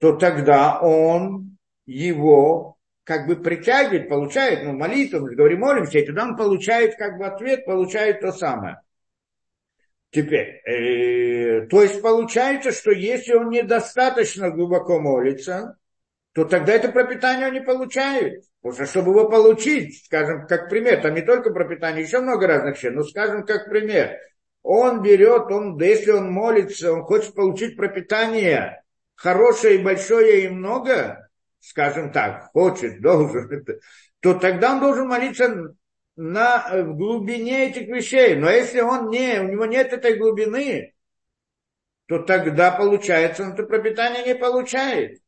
то 0.00 0.16
тогда 0.16 0.80
он 0.80 1.58
его 1.84 2.78
как 3.04 3.26
бы 3.26 3.36
притягивает, 3.36 4.08
получает, 4.08 4.64
ну, 4.64 4.72
молитву, 4.72 5.20
мы 5.20 5.34
говорим, 5.34 5.60
молимся, 5.60 5.98
и 5.98 6.06
тогда 6.06 6.24
он 6.24 6.38
получает 6.38 6.96
как 6.96 7.18
бы 7.18 7.26
ответ, 7.26 7.66
получает 7.66 8.22
то 8.22 8.32
самое. 8.32 8.80
Теперь, 10.14 10.62
э, 10.64 11.66
то 11.66 11.82
есть 11.82 12.00
получается, 12.00 12.70
что 12.70 12.92
если 12.92 13.32
он 13.32 13.50
недостаточно 13.50 14.50
глубоко 14.50 15.00
молится, 15.00 15.76
то 16.34 16.44
тогда 16.44 16.72
это 16.72 16.92
пропитание 16.92 17.48
он 17.48 17.54
не 17.54 17.60
получает. 17.60 18.44
Потому 18.62 18.74
что, 18.76 18.86
чтобы 18.86 19.10
его 19.10 19.28
получить, 19.28 20.04
скажем, 20.04 20.46
как 20.46 20.70
пример, 20.70 21.02
там 21.02 21.14
не 21.14 21.22
только 21.22 21.50
пропитание, 21.50 22.04
еще 22.04 22.20
много 22.20 22.46
разных 22.46 22.76
вещей, 22.76 22.90
но 22.90 23.02
скажем, 23.02 23.44
как 23.44 23.68
пример, 23.68 24.16
он 24.62 25.02
берет, 25.02 25.50
он, 25.50 25.76
да 25.78 25.84
если 25.84 26.12
он 26.12 26.30
молится, 26.30 26.92
он 26.92 27.02
хочет 27.02 27.34
получить 27.34 27.76
пропитание 27.76 28.84
хорошее 29.16 29.80
и 29.80 29.82
большое 29.82 30.44
и 30.44 30.48
много, 30.48 31.28
скажем 31.58 32.12
так, 32.12 32.52
хочет, 32.52 33.00
должен, 33.02 33.64
то 34.20 34.34
тогда 34.34 34.74
он 34.74 34.80
должен 34.80 35.08
молиться 35.08 35.74
на, 36.16 36.68
э, 36.70 36.82
в 36.82 36.96
глубине 36.96 37.70
этих 37.70 37.88
вещей. 37.88 38.34
Но 38.36 38.50
если 38.50 38.80
он 38.80 39.10
не, 39.10 39.40
у 39.40 39.48
него 39.48 39.66
нет 39.66 39.92
этой 39.92 40.16
глубины, 40.16 40.94
то 42.06 42.18
тогда 42.18 42.70
получается, 42.70 43.44
он 43.44 43.52
это 43.52 43.64
пропитание 43.64 44.24
не 44.24 44.34
получает. 44.34 45.20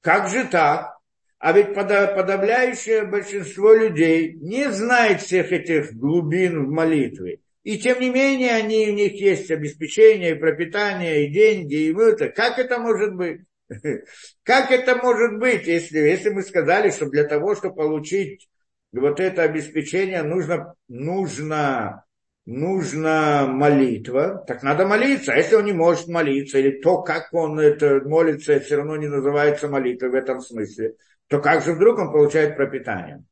Как 0.00 0.28
же 0.28 0.44
так? 0.44 0.96
А 1.38 1.52
ведь 1.52 1.72
подавляющее 1.74 3.04
большинство 3.04 3.72
людей 3.72 4.34
не 4.34 4.70
знает 4.72 5.22
всех 5.22 5.52
этих 5.52 5.92
глубин 5.94 6.66
в 6.66 6.70
молитве. 6.70 7.40
И 7.62 7.78
тем 7.78 8.00
не 8.00 8.10
менее, 8.10 8.54
они, 8.54 8.88
у 8.88 8.92
них 8.92 9.12
есть 9.20 9.50
обеспечение, 9.50 10.32
и 10.32 10.38
пропитание, 10.38 11.26
и 11.26 11.32
деньги, 11.32 11.74
и 11.74 11.94
это. 11.94 12.28
Как 12.28 12.58
это 12.58 12.78
может 12.78 13.14
быть? 13.14 13.42
Как 14.42 14.70
это 14.70 14.96
может 14.96 15.38
быть, 15.38 15.66
если, 15.66 15.98
если 15.98 16.30
мы 16.30 16.42
сказали, 16.42 16.90
что 16.90 17.06
для 17.06 17.24
того, 17.24 17.54
чтобы 17.54 17.76
получить 17.76 18.48
вот 18.92 19.20
это 19.20 19.42
обеспечение, 19.42 20.22
нужно, 20.22 20.74
нужно, 20.88 22.04
нужно 22.46 23.46
молитва, 23.48 24.44
так 24.46 24.62
надо 24.62 24.86
молиться. 24.86 25.32
А 25.32 25.36
если 25.36 25.56
он 25.56 25.64
не 25.64 25.72
может 25.72 26.08
молиться, 26.08 26.58
или 26.58 26.80
то, 26.80 27.02
как 27.02 27.32
он 27.32 27.60
это 27.60 28.00
молится, 28.04 28.58
все 28.60 28.76
равно 28.76 28.96
не 28.96 29.08
называется 29.08 29.68
молитвой 29.68 30.10
в 30.10 30.14
этом 30.14 30.40
смысле, 30.40 30.94
то 31.28 31.40
как 31.40 31.62
же 31.62 31.72
вдруг 31.74 31.98
он 31.98 32.12
получает 32.12 32.56
пропитание? 32.56 33.24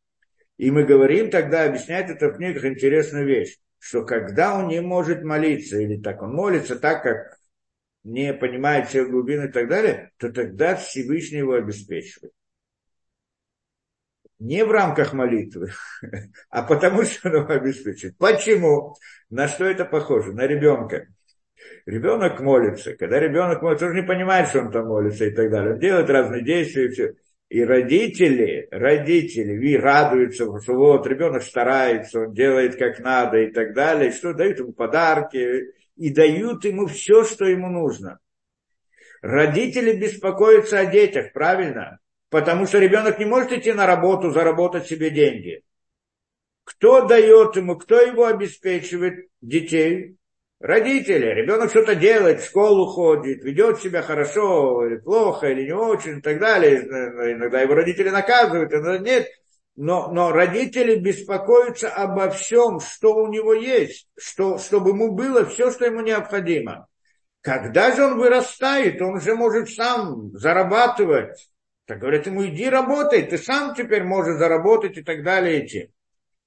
И 0.58 0.70
мы 0.70 0.84
говорим 0.84 1.30
тогда, 1.30 1.64
объясняет 1.64 2.10
это 2.10 2.28
в 2.28 2.36
книгах 2.36 2.64
интересную 2.64 3.26
вещь, 3.26 3.58
что 3.78 4.04
когда 4.04 4.58
он 4.58 4.68
не 4.68 4.80
может 4.80 5.22
молиться, 5.22 5.78
или 5.78 6.00
так 6.00 6.22
он 6.22 6.34
молится 6.34 6.76
так, 6.76 7.02
как 7.02 7.38
не 8.04 8.32
понимает 8.32 8.88
все 8.88 9.04
глубины 9.04 9.46
и 9.46 9.52
так 9.52 9.68
далее, 9.68 10.12
то 10.18 10.32
тогда 10.32 10.76
Всевышний 10.76 11.38
его 11.38 11.54
обеспечивает. 11.54 12.32
Не 14.38 14.64
в 14.64 14.70
рамках 14.70 15.14
молитвы, 15.14 15.70
а 16.50 16.62
потому 16.62 17.04
что 17.04 17.28
он 17.28 17.36
его 17.36 17.52
обеспечивает. 17.52 18.18
Почему? 18.18 18.94
На 19.30 19.48
что 19.48 19.64
это 19.64 19.84
похоже? 19.84 20.32
На 20.32 20.46
ребенка. 20.46 21.06
Ребенок 21.86 22.40
молится. 22.40 22.94
Когда 22.96 23.18
ребенок 23.18 23.62
молится, 23.62 23.86
он 23.86 23.94
не 23.94 24.02
понимает, 24.02 24.48
что 24.48 24.60
он 24.60 24.70
там 24.70 24.88
молится 24.88 25.24
и 25.24 25.30
так 25.30 25.50
далее. 25.50 25.74
Он 25.74 25.78
делает 25.78 26.10
разные 26.10 26.44
действия 26.44 26.86
и 26.86 26.88
все. 26.88 27.14
И 27.48 27.64
родители, 27.64 28.66
родители 28.72 29.76
радуются, 29.76 30.46
что 30.60 30.74
вот 30.74 31.06
ребенок 31.06 31.42
старается, 31.42 32.22
он 32.22 32.34
делает 32.34 32.76
как 32.76 32.98
надо 32.98 33.38
и 33.38 33.52
так 33.52 33.72
далее, 33.72 34.10
что 34.10 34.34
дают 34.34 34.58
ему 34.58 34.72
подарки, 34.72 35.72
и 35.96 36.12
дают 36.12 36.64
ему 36.64 36.86
все, 36.86 37.24
что 37.24 37.44
ему 37.44 37.68
нужно. 37.68 38.18
Родители 39.22 39.96
беспокоятся 39.96 40.80
о 40.80 40.86
детях, 40.86 41.32
правильно? 41.32 42.00
Потому 42.30 42.66
что 42.66 42.78
ребенок 42.78 43.18
не 43.18 43.24
может 43.24 43.52
идти 43.52 43.72
на 43.72 43.86
работу, 43.86 44.30
заработать 44.30 44.86
себе 44.86 45.10
деньги. 45.10 45.62
Кто 46.64 47.06
дает 47.06 47.56
ему, 47.56 47.76
кто 47.76 48.00
его 48.00 48.26
обеспечивает 48.26 49.28
детей? 49.40 50.16
Родители. 50.58 51.26
Ребенок 51.26 51.70
что-то 51.70 51.94
делает, 51.94 52.40
в 52.40 52.46
школу 52.46 52.86
ходит, 52.86 53.44
ведет 53.44 53.80
себя 53.80 54.02
хорошо 54.02 54.86
или 54.86 54.96
плохо, 54.96 55.48
или 55.48 55.64
не 55.64 55.74
очень 55.74 56.18
и 56.18 56.20
так 56.20 56.40
далее. 56.40 56.80
Иногда 56.80 57.60
его 57.60 57.74
родители 57.74 58.08
наказывают, 58.08 58.72
иногда 58.72 58.98
нет 58.98 59.28
но, 59.76 60.08
но 60.10 60.32
родители 60.32 60.96
беспокоятся 60.96 61.90
обо 61.90 62.30
всем, 62.30 62.80
что 62.80 63.14
у 63.14 63.28
него 63.28 63.52
есть, 63.52 64.08
что, 64.18 64.58
чтобы 64.58 64.90
ему 64.90 65.12
было 65.12 65.44
все, 65.44 65.70
что 65.70 65.84
ему 65.84 66.00
необходимо. 66.00 66.88
Когда 67.42 67.94
же 67.94 68.04
он 68.04 68.18
вырастает, 68.18 69.00
он 69.02 69.20
же 69.20 69.34
может 69.34 69.68
сам 69.68 70.32
зарабатывать. 70.32 71.50
Так 71.86 72.00
говорят 72.00 72.26
ему, 72.26 72.44
иди 72.44 72.68
работай, 72.68 73.22
ты 73.22 73.38
сам 73.38 73.74
теперь 73.74 74.02
можешь 74.02 74.38
заработать 74.38 74.98
и 74.98 75.02
так 75.02 75.22
далее. 75.22 75.64
Идти. 75.64 75.90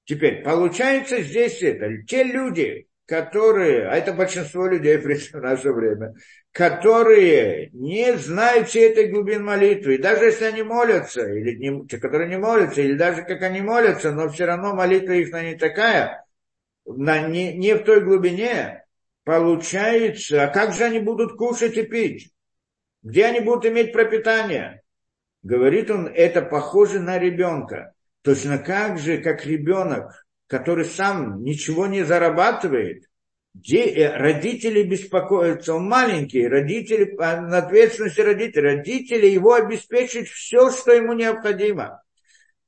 Теперь, 0.04 0.42
получается 0.42 1.22
здесь 1.22 1.62
это, 1.62 2.02
те 2.02 2.24
люди, 2.24 2.88
которые, 3.06 3.88
а 3.88 3.96
это 3.96 4.12
большинство 4.12 4.66
людей 4.66 4.96
в 4.98 5.40
наше 5.40 5.72
время, 5.72 6.14
которые 6.52 7.70
не 7.72 8.16
знают 8.16 8.68
всей 8.68 8.90
этой 8.90 9.08
глубин 9.08 9.44
молитвы, 9.44 9.94
и 9.94 9.98
даже 9.98 10.26
если 10.26 10.44
они 10.44 10.62
молятся, 10.62 11.26
или 11.26 11.56
не, 11.56 11.86
те, 11.86 11.98
которые 11.98 12.28
не 12.28 12.38
молятся, 12.38 12.82
или 12.82 12.94
даже 12.94 13.22
как 13.22 13.42
они 13.42 13.62
молятся, 13.62 14.12
но 14.12 14.28
все 14.28 14.44
равно 14.44 14.74
молитва 14.74 15.12
их 15.12 15.32
не 15.32 15.56
такая, 15.56 16.24
на, 16.84 17.28
не, 17.28 17.54
не 17.54 17.74
в 17.74 17.84
той 17.84 18.00
глубине, 18.02 18.84
получается, 19.24 20.44
а 20.44 20.48
как 20.48 20.74
же 20.74 20.84
они 20.84 20.98
будут 20.98 21.36
кушать 21.36 21.76
и 21.76 21.82
пить? 21.82 22.30
Где 23.02 23.26
они 23.26 23.40
будут 23.40 23.64
иметь 23.66 23.92
пропитание? 23.92 24.82
Говорит 25.42 25.90
он, 25.90 26.06
это 26.06 26.42
похоже 26.42 27.00
на 27.00 27.18
ребенка. 27.18 27.94
Точно 28.22 28.58
как 28.58 28.98
же, 28.98 29.18
как 29.18 29.46
ребенок, 29.46 30.26
который 30.46 30.84
сам 30.84 31.42
ничего 31.42 31.86
не 31.86 32.02
зарабатывает, 32.02 33.04
Э, 33.54 34.16
родители 34.16 34.84
беспокоятся, 34.84 35.74
он 35.74 35.88
маленький, 35.88 36.46
родители, 36.46 37.14
а, 37.18 37.40
на 37.40 37.58
ответственности 37.58 38.20
родителей, 38.20 38.76
родители 38.76 39.26
его 39.26 39.54
обеспечат 39.54 40.28
все, 40.28 40.70
что 40.70 40.92
ему 40.92 41.14
необходимо. 41.14 42.00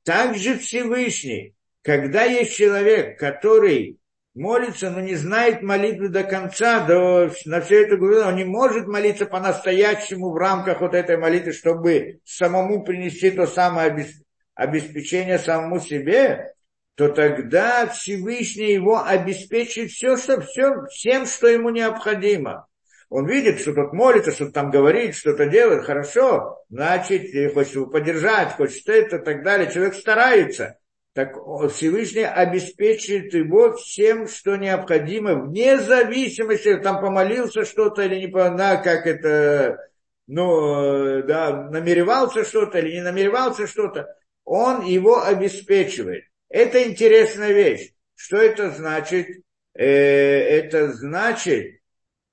Также 0.03 0.57
Всевышний, 0.57 1.55
когда 1.81 2.23
есть 2.23 2.55
человек, 2.55 3.17
который 3.17 3.97
молится, 4.35 4.89
но 4.89 4.99
не 4.99 5.15
знает 5.15 5.61
молитвы 5.61 6.09
до 6.09 6.23
конца, 6.23 6.85
до, 6.85 7.31
на 7.45 7.61
все 7.61 7.83
это 7.83 7.97
говорю, 7.97 8.27
он 8.27 8.35
не 8.35 8.45
может 8.45 8.87
молиться 8.87 9.25
по-настоящему 9.25 10.31
в 10.31 10.37
рамках 10.37 10.81
вот 10.81 10.93
этой 10.93 11.17
молитвы, 11.17 11.51
чтобы 11.51 12.19
самому 12.23 12.83
принести 12.83 13.31
то 13.31 13.45
самое 13.45 14.07
обеспечение 14.55 15.39
самому 15.39 15.79
себе, 15.79 16.53
то 16.95 17.09
тогда 17.09 17.87
Всевышний 17.87 18.73
его 18.73 19.03
обеспечит 19.03 19.91
все, 19.91 20.15
что, 20.17 20.41
все, 20.41 20.85
всем, 20.91 21.25
что 21.25 21.47
ему 21.47 21.69
необходимо. 21.69 22.67
Он 23.09 23.27
видит, 23.27 23.59
что 23.59 23.73
тот 23.73 23.93
молится, 23.93 24.31
что 24.31 24.51
там 24.51 24.71
говорит, 24.71 25.15
что-то 25.15 25.45
делает, 25.45 25.85
хорошо, 25.85 26.63
значит, 26.69 27.53
хочет 27.53 27.75
его 27.75 27.85
поддержать, 27.85 28.53
хочет 28.53 28.87
это, 28.89 29.17
и 29.17 29.23
так 29.23 29.43
далее. 29.43 29.71
Человек 29.71 29.93
старается. 29.93 30.77
Так 31.13 31.35
Всевышний 31.71 32.23
обеспечит 32.23 33.35
его 33.35 33.73
всем, 33.73 34.27
что 34.27 34.55
необходимо, 34.55 35.35
вне 35.35 35.77
зависимости, 35.77 36.75
там 36.77 37.01
помолился 37.01 37.65
что-то 37.65 38.01
или 38.01 38.25
не 38.25 38.27
да, 38.27 38.77
как 38.77 39.05
это, 39.05 39.77
ну, 40.25 41.21
да, 41.21 41.69
намеревался 41.69 42.43
что-то 42.43 42.79
или 42.79 42.95
не 42.95 43.01
намеревался 43.01 43.67
что-то, 43.67 44.07
он 44.43 44.85
его 44.85 45.23
обеспечивает. 45.23 46.23
Это 46.49 46.83
интересная 46.83 47.51
вещь. 47.51 47.91
Что 48.15 48.37
это 48.37 48.71
значит? 48.71 49.27
Э, 49.75 49.85
это 49.85 50.93
значит, 50.93 51.79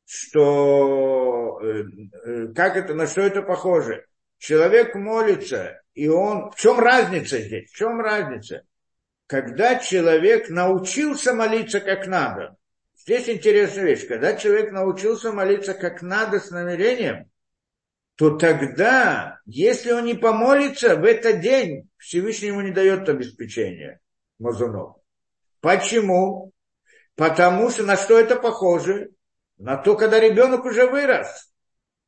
что 0.07 1.61
э, 1.63 1.85
э, 2.25 2.47
как 2.55 2.77
это, 2.77 2.95
на 2.95 3.07
что 3.07 3.21
это 3.21 3.43
похоже? 3.43 4.07
Человек 4.39 4.95
молится, 4.95 5.83
и 5.95 6.09
он... 6.09 6.51
В 6.51 6.57
чем 6.57 6.79
разница 6.81 7.39
здесь? 7.39 7.71
В 7.71 7.77
чем 7.77 8.01
разница? 8.01 8.65
Когда 9.31 9.77
человек 9.77 10.51
научился 10.51 11.33
молиться 11.33 11.79
как 11.79 12.09
надо. 12.09 12.57
Здесь 12.97 13.29
интересная 13.29 13.85
вещь. 13.85 14.09
Когда 14.09 14.35
человек 14.35 14.73
научился 14.73 15.31
молиться 15.31 15.73
как 15.73 16.03
надо 16.03 16.41
с 16.41 16.51
намерением, 16.51 17.31
то 18.17 18.37
тогда, 18.37 19.39
если 19.47 19.93
он 19.93 20.07
не 20.07 20.15
помолится, 20.15 20.97
в 20.97 21.05
этот 21.05 21.39
день 21.43 21.89
Всевышний 21.97 22.49
ему 22.49 22.63
не 22.63 22.73
дает 22.73 23.09
обеспечения. 23.09 24.01
Мазунов. 24.41 24.97
Почему? 25.61 26.51
Потому 27.15 27.71
что 27.71 27.85
на 27.85 27.97
что 27.97 28.19
это 28.19 28.35
похоже? 28.35 29.11
На 29.59 29.77
то, 29.77 29.95
когда 29.95 30.19
ребенок 30.19 30.65
уже 30.65 30.89
вырос. 30.89 31.53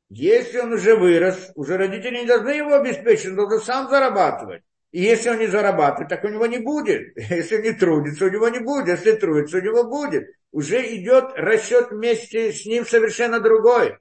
Если 0.08 0.58
он 0.58 0.72
уже 0.72 0.96
вырос, 0.96 1.52
уже 1.54 1.76
родители 1.76 2.18
не 2.18 2.26
должны 2.26 2.50
его 2.50 2.74
обеспечить, 2.74 3.28
он 3.28 3.36
должен 3.36 3.60
сам 3.60 3.88
зарабатывать. 3.88 4.64
И 4.92 5.00
если 5.00 5.30
он 5.30 5.38
не 5.38 5.46
зарабатывает, 5.46 6.10
так 6.10 6.22
у 6.24 6.28
него 6.28 6.46
не 6.46 6.58
будет. 6.58 7.16
Если 7.30 7.62
не 7.62 7.72
трудится, 7.72 8.26
у 8.26 8.30
него 8.30 8.48
не 8.48 8.58
будет. 8.58 8.88
Если 8.88 9.12
трудится, 9.12 9.56
у 9.56 9.62
него 9.62 9.84
будет. 9.84 10.28
Уже 10.52 10.94
идет 10.96 11.32
расчет 11.34 11.90
вместе 11.90 12.52
с 12.52 12.66
ним 12.66 12.84
совершенно 12.84 13.40
другой. 13.40 13.96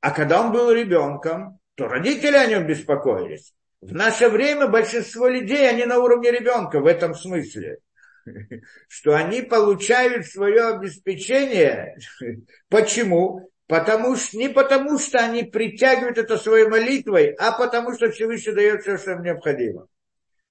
А 0.00 0.10
когда 0.10 0.42
он 0.42 0.52
был 0.52 0.72
ребенком, 0.72 1.60
то 1.76 1.86
родители 1.86 2.36
о 2.36 2.46
нем 2.46 2.66
беспокоились. 2.66 3.54
В 3.80 3.92
наше 3.92 4.28
время 4.28 4.66
большинство 4.66 5.28
людей, 5.28 5.68
они 5.68 5.84
на 5.84 6.00
уровне 6.00 6.32
ребенка 6.32 6.80
в 6.80 6.86
этом 6.86 7.14
смысле. 7.14 7.78
Что 8.88 9.14
они 9.14 9.42
получают 9.42 10.26
свое 10.26 10.66
обеспечение. 10.68 11.96
Почему? 12.68 13.50
Потому 13.66 14.14
что, 14.14 14.36
не 14.36 14.48
потому, 14.48 14.98
что 14.98 15.18
они 15.18 15.42
притягивают 15.42 16.18
это 16.18 16.38
своей 16.38 16.68
молитвой, 16.68 17.32
а 17.32 17.52
потому, 17.52 17.94
что 17.94 18.10
Всевышний 18.10 18.52
дает 18.52 18.82
все, 18.82 18.96
что 18.96 19.12
им 19.12 19.22
необходимо. 19.22 19.88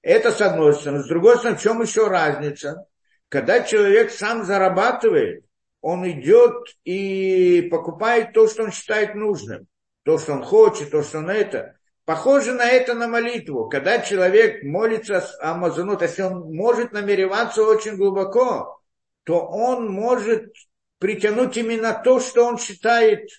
Это 0.02 0.32
с 0.32 0.42
одной 0.42 0.74
стороны. 0.74 1.04
С 1.04 1.08
другой 1.08 1.38
стороны, 1.38 1.58
в 1.58 1.62
чем 1.62 1.82
еще 1.82 2.08
разница? 2.08 2.86
Когда 3.30 3.62
человек 3.62 4.12
сам 4.12 4.44
зарабатывает, 4.44 5.46
он 5.82 6.10
идет 6.10 6.76
и 6.84 7.68
покупает 7.72 8.34
то, 8.34 8.48
что 8.48 8.64
он 8.64 8.72
считает 8.72 9.16
нужным. 9.16 9.68
То, 10.04 10.18
что 10.18 10.34
он 10.34 10.44
хочет, 10.44 10.92
то, 10.92 11.02
что 11.02 11.20
он 11.20 11.30
это. 11.30 11.78
Похоже 12.06 12.54
на 12.54 12.70
это 12.70 12.94
на 12.94 13.08
молитву. 13.08 13.68
Когда 13.68 14.00
человек 14.00 14.64
молится 14.64 15.26
о 15.40 15.56
Мазуну, 15.56 15.98
то 15.98 16.06
если 16.06 16.22
он 16.22 16.54
может 16.54 16.92
намереваться 16.92 17.64
очень 17.64 17.96
глубоко, 17.96 18.80
то 19.24 19.40
он 19.40 19.90
может 19.90 20.54
притянуть 21.00 21.58
именно 21.58 21.94
то, 21.94 22.20
что 22.20 22.46
он 22.46 22.58
считает. 22.58 23.30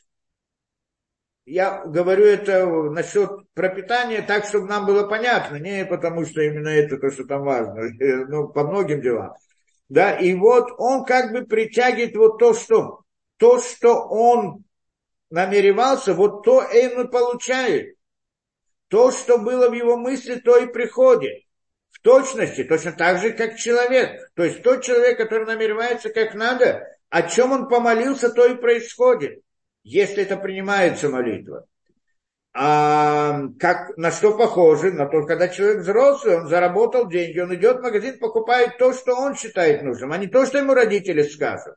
Я 1.44 1.84
говорю 1.84 2.25
это 2.25 2.66
насчет 2.66 3.30
пропитания 3.54 4.22
так, 4.22 4.44
чтобы 4.46 4.66
нам 4.66 4.84
было 4.84 5.06
понятно, 5.06 5.56
не 5.56 5.84
потому 5.84 6.25
что 6.25 6.40
именно 6.40 6.68
это 6.68 6.98
то, 6.98 7.10
что 7.10 7.25
там 7.25 7.42
важно, 7.42 7.88
но 8.28 8.48
по 8.48 8.64
многим 8.64 9.00
делам. 9.00 9.34
Да, 9.88 10.18
и 10.18 10.34
вот 10.34 10.68
он 10.78 11.04
как 11.04 11.32
бы 11.32 11.46
притягивает 11.46 12.16
вот 12.16 12.38
то, 12.38 12.54
что, 12.54 13.02
то, 13.36 13.60
что 13.60 13.94
он 14.08 14.64
намеревался, 15.30 16.14
вот 16.14 16.42
то 16.44 16.62
и 16.62 16.92
он 16.92 17.08
получает. 17.08 17.96
То, 18.88 19.10
что 19.10 19.38
было 19.38 19.68
в 19.68 19.72
его 19.72 19.96
мысли, 19.96 20.36
то 20.36 20.56
и 20.58 20.66
приходит. 20.66 21.42
В 21.90 22.00
точности, 22.00 22.64
точно 22.64 22.92
так 22.92 23.20
же, 23.20 23.32
как 23.32 23.56
человек. 23.56 24.30
То 24.34 24.44
есть 24.44 24.62
тот 24.62 24.82
человек, 24.84 25.18
который 25.18 25.46
намеревается 25.46 26.10
как 26.10 26.34
надо, 26.34 26.86
о 27.10 27.22
чем 27.22 27.52
он 27.52 27.68
помолился, 27.68 28.30
то 28.30 28.46
и 28.46 28.54
происходит, 28.54 29.40
если 29.82 30.22
это 30.22 30.36
принимается 30.36 31.08
молитва. 31.08 31.66
А 32.58 33.42
как, 33.58 33.96
на 33.98 34.10
что 34.10 34.36
похоже? 34.36 34.90
На 34.90 35.06
то, 35.06 35.26
когда 35.26 35.48
человек 35.48 35.82
взрослый, 35.82 36.38
он 36.38 36.48
заработал 36.48 37.06
деньги, 37.06 37.38
он 37.38 37.54
идет 37.54 37.78
в 37.78 37.82
магазин, 37.82 38.18
покупает 38.18 38.78
то, 38.78 38.94
что 38.94 39.14
он 39.14 39.34
считает 39.34 39.82
нужным, 39.82 40.12
а 40.12 40.16
не 40.16 40.26
то, 40.26 40.46
что 40.46 40.56
ему 40.56 40.72
родители 40.72 41.22
скажут. 41.22 41.75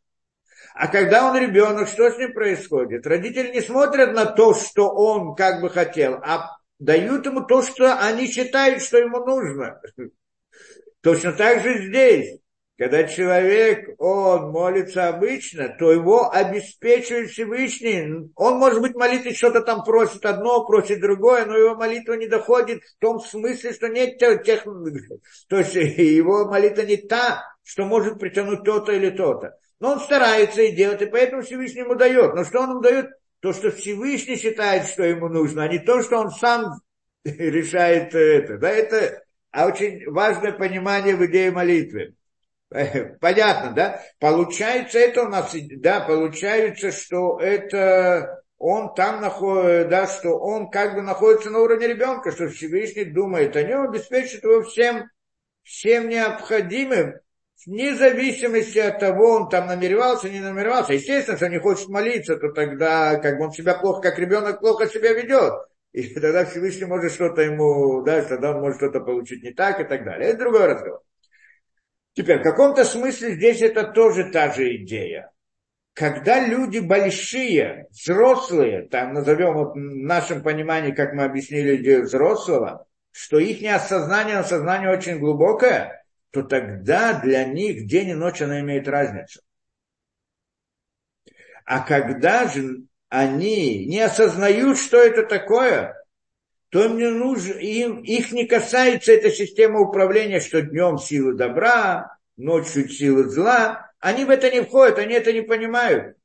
А 0.73 0.87
когда 0.87 1.29
он 1.29 1.37
ребенок, 1.37 1.89
что 1.89 2.09
с 2.09 2.17
ним 2.17 2.33
происходит? 2.33 3.05
Родители 3.05 3.51
не 3.51 3.59
смотрят 3.59 4.13
на 4.13 4.25
то, 4.25 4.53
что 4.53 4.89
он 4.89 5.35
как 5.35 5.61
бы 5.61 5.69
хотел, 5.69 6.13
а 6.23 6.57
дают 6.79 7.25
ему 7.25 7.41
то, 7.41 7.61
что 7.61 7.99
они 7.99 8.27
считают, 8.27 8.81
что 8.81 8.97
ему 8.97 9.19
нужно. 9.25 9.81
Точно 11.01 11.33
так 11.33 11.61
же 11.61 11.87
здесь. 11.87 12.38
Когда 12.79 13.03
человек, 13.03 13.89
он 13.97 14.51
молится 14.51 15.09
обычно, 15.09 15.67
то 15.67 15.91
его 15.91 16.31
обеспечивает 16.31 17.29
Всевышний. 17.29 18.31
Он, 18.37 18.57
может 18.57 18.81
быть, 18.81 18.95
молитвой 18.95 19.33
что-то 19.33 19.59
там 19.59 19.83
просит 19.83 20.25
одно, 20.25 20.65
просит 20.65 21.01
другое, 21.01 21.45
но 21.45 21.57
его 21.57 21.75
молитва 21.75 22.13
не 22.13 22.27
доходит 22.27 22.81
в 22.83 22.97
том 22.99 23.19
смысле, 23.19 23.73
что 23.73 23.89
нет 23.89 24.17
тех 24.17 24.63
то 25.49 25.57
есть 25.57 25.75
его 25.75 26.45
молитва 26.45 26.83
не 26.83 26.95
та, 26.95 27.43
что 27.65 27.83
может 27.83 28.17
притянуть 28.17 28.63
то-то 28.63 28.93
или 28.93 29.09
то-то. 29.09 29.57
Но 29.81 29.91
он 29.91 29.99
старается 29.99 30.61
и 30.61 30.73
делает, 30.73 31.01
и 31.01 31.07
поэтому 31.07 31.41
Всевышний 31.41 31.81
ему 31.81 31.95
дает. 31.95 32.33
Но 32.33 32.45
что 32.45 32.61
он 32.61 32.69
ему 32.69 32.79
дает? 32.79 33.07
То, 33.41 33.51
что 33.51 33.71
Всевышний 33.71 34.37
считает, 34.37 34.87
что 34.87 35.03
ему 35.03 35.27
нужно, 35.27 35.63
а 35.63 35.67
не 35.67 35.79
то, 35.79 36.01
что 36.01 36.17
он 36.17 36.29
сам 36.29 36.79
решает 37.25 38.15
это. 38.15 38.57
Да, 38.57 38.69
это 38.69 39.21
очень 39.53 40.09
важное 40.09 40.53
понимание 40.53 41.17
в 41.17 41.25
идее 41.25 41.51
молитвы. 41.51 42.15
Понятно, 43.19 43.71
да? 43.71 44.01
Получается, 44.19 44.99
это 44.99 45.23
у 45.23 45.27
нас, 45.27 45.55
да, 45.77 46.01
получается, 46.01 46.91
что 46.91 47.39
это 47.39 48.43
он 48.59 48.93
там 48.93 49.21
находится, 49.21 49.89
да, 49.89 50.07
что 50.07 50.37
он 50.37 50.69
как 50.69 50.93
бы 50.93 51.01
находится 51.01 51.49
на 51.49 51.59
уровне 51.59 51.87
ребенка, 51.87 52.31
что 52.31 52.49
Всевышний 52.49 53.05
думает 53.05 53.55
о 53.55 53.63
нем, 53.63 53.89
обеспечит 53.89 54.43
его 54.43 54.61
всем, 54.63 55.09
всем 55.63 56.09
необходимым, 56.09 57.15
вне 57.65 57.95
зависимости 57.95 58.77
от 58.77 58.99
того, 58.99 59.31
он 59.31 59.49
там 59.49 59.67
намеревался, 59.67 60.29
не 60.29 60.41
намеревался. 60.41 60.93
Естественно, 60.93 61.37
что 61.37 61.49
не 61.49 61.59
хочет 61.59 61.87
молиться, 61.87 62.35
то 62.35 62.51
тогда 62.51 63.15
как 63.15 63.37
бы 63.37 63.45
он 63.45 63.51
себя 63.51 63.75
плохо, 63.75 64.01
как 64.01 64.19
ребенок 64.19 64.59
плохо 64.59 64.87
себя 64.87 65.13
ведет. 65.13 65.53
И 65.91 66.13
тогда 66.13 66.45
Всевышний 66.45 66.85
может 66.85 67.13
что-то 67.13 67.41
ему, 67.41 68.03
да, 68.03 68.21
тогда 68.21 68.51
он 68.51 68.61
может 68.61 68.77
что-то 68.77 68.99
получить 68.99 69.41
не 69.41 69.53
так 69.53 69.79
и 69.79 69.85
так 69.85 70.03
далее. 70.03 70.29
Это 70.29 70.39
другой 70.39 70.67
разговор. 70.67 71.01
Теперь, 72.19 72.39
в 72.39 72.43
каком-то 72.43 72.83
смысле 72.83 73.35
здесь 73.35 73.61
это 73.61 73.85
тоже 73.85 74.29
та 74.29 74.51
же 74.51 74.75
идея. 74.75 75.31
Когда 75.93 76.45
люди 76.45 76.79
большие, 76.79 77.87
взрослые, 77.91 78.89
там 78.89 79.13
назовем 79.13 79.53
вот 79.53 79.71
в 79.71 79.77
нашем 79.77 80.43
понимании, 80.43 80.91
как 80.91 81.13
мы 81.13 81.23
объяснили 81.23 81.77
идею 81.77 82.03
взрослого, 82.03 82.85
что 83.11 83.39
их 83.39 83.65
осознание, 83.73 84.39
осознание 84.39 84.91
очень 84.91 85.17
глубокое, 85.17 86.03
то 86.31 86.43
тогда 86.43 87.17
для 87.21 87.45
них 87.45 87.87
день 87.87 88.09
и 88.09 88.13
ночь 88.15 88.41
она 88.41 88.59
имеет 88.59 88.89
разницу. 88.89 89.39
А 91.63 91.79
когда 91.79 92.49
же 92.49 92.83
они 93.07 93.85
не 93.85 94.01
осознают, 94.01 94.77
что 94.77 94.97
это 94.97 95.23
такое, 95.25 95.95
то 96.69 96.87
не 96.87 97.09
нужно, 97.09 97.53
им, 97.53 98.01
их 98.01 98.31
не 98.31 98.45
касается 98.45 99.11
эта 99.11 99.31
система 99.31 99.79
управления, 99.79 100.39
что 100.39 100.61
днем 100.61 100.99
силы 100.99 101.33
добра, 101.33 102.17
ночью 102.37 102.87
силы 102.89 103.27
зла. 103.29 103.91
Они 103.99 104.23
в 104.23 104.29
это 104.29 104.51
не 104.51 104.61
входят, 104.61 104.99
они 104.99 105.15
это 105.15 105.33
не 105.33 105.41
понимают. 105.41 106.15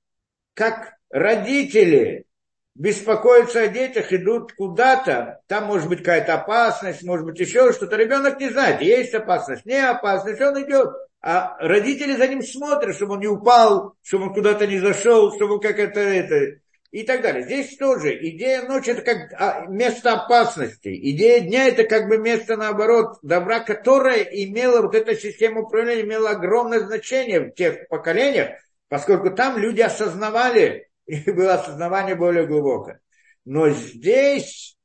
Как 0.54 0.94
родители 1.10 2.26
беспокоятся 2.74 3.62
о 3.62 3.68
детях, 3.68 4.12
идут 4.12 4.52
куда-то, 4.52 5.40
там 5.46 5.64
может 5.64 5.88
быть 5.88 6.00
какая-то 6.00 6.34
опасность, 6.34 7.02
может 7.02 7.24
быть 7.24 7.40
еще 7.40 7.72
что-то. 7.72 7.96
Ребенок 7.96 8.38
не 8.38 8.50
знает, 8.50 8.82
есть 8.82 9.14
опасность, 9.14 9.64
не 9.64 9.76
опасность, 9.76 10.40
он 10.40 10.62
идет. 10.62 10.90
А 11.22 11.56
родители 11.58 12.16
за 12.16 12.28
ним 12.28 12.42
смотрят, 12.42 12.94
чтобы 12.94 13.14
он 13.14 13.20
не 13.20 13.28
упал, 13.28 13.94
чтобы 14.02 14.24
он 14.24 14.34
куда-то 14.34 14.66
не 14.66 14.78
зашел, 14.78 15.34
чтобы 15.34 15.54
он 15.54 15.60
как 15.60 15.78
это, 15.78 16.00
это 16.00 16.58
и 16.94 17.02
так 17.02 17.22
далее. 17.22 17.42
Здесь 17.42 17.76
тоже 17.76 18.16
идея 18.28 18.62
ночи 18.68 18.90
это 18.90 19.02
как 19.02 19.32
а, 19.32 19.66
место 19.66 20.12
опасности. 20.12 20.96
Идея 21.10 21.40
дня 21.40 21.66
это 21.66 21.82
как 21.82 22.06
бы 22.06 22.18
место 22.18 22.56
наоборот 22.56 23.18
добра, 23.20 23.58
которое 23.58 24.22
имело 24.22 24.80
вот 24.80 24.94
эта 24.94 25.16
система 25.16 25.62
управления, 25.62 26.02
имела 26.02 26.30
огромное 26.30 26.78
значение 26.78 27.40
в 27.40 27.50
тех 27.50 27.88
поколениях, 27.88 28.60
поскольку 28.88 29.30
там 29.34 29.58
люди 29.58 29.80
осознавали, 29.80 30.88
и 31.06 31.28
было 31.32 31.54
осознавание 31.54 32.14
более 32.14 32.46
глубокое. 32.46 33.00
Но 33.44 33.70
здесь, 33.70 34.78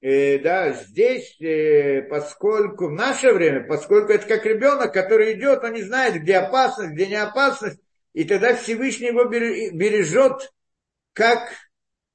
э, 0.00 0.40
да, 0.40 0.72
здесь, 0.72 1.40
э, 1.40 2.02
поскольку 2.02 2.88
в 2.88 2.92
наше 2.94 3.32
время, 3.32 3.64
поскольку 3.64 4.10
это 4.10 4.26
как 4.26 4.44
ребенок, 4.44 4.92
который 4.92 5.34
идет, 5.34 5.62
он 5.62 5.74
не 5.74 5.82
знает, 5.82 6.20
где 6.20 6.38
опасность, 6.38 6.94
где 6.94 7.06
не 7.06 7.14
опасность, 7.14 7.78
и 8.12 8.24
тогда 8.24 8.56
Всевышний 8.56 9.06
его 9.06 9.26
бережет 9.26 10.50
как, 11.18 11.50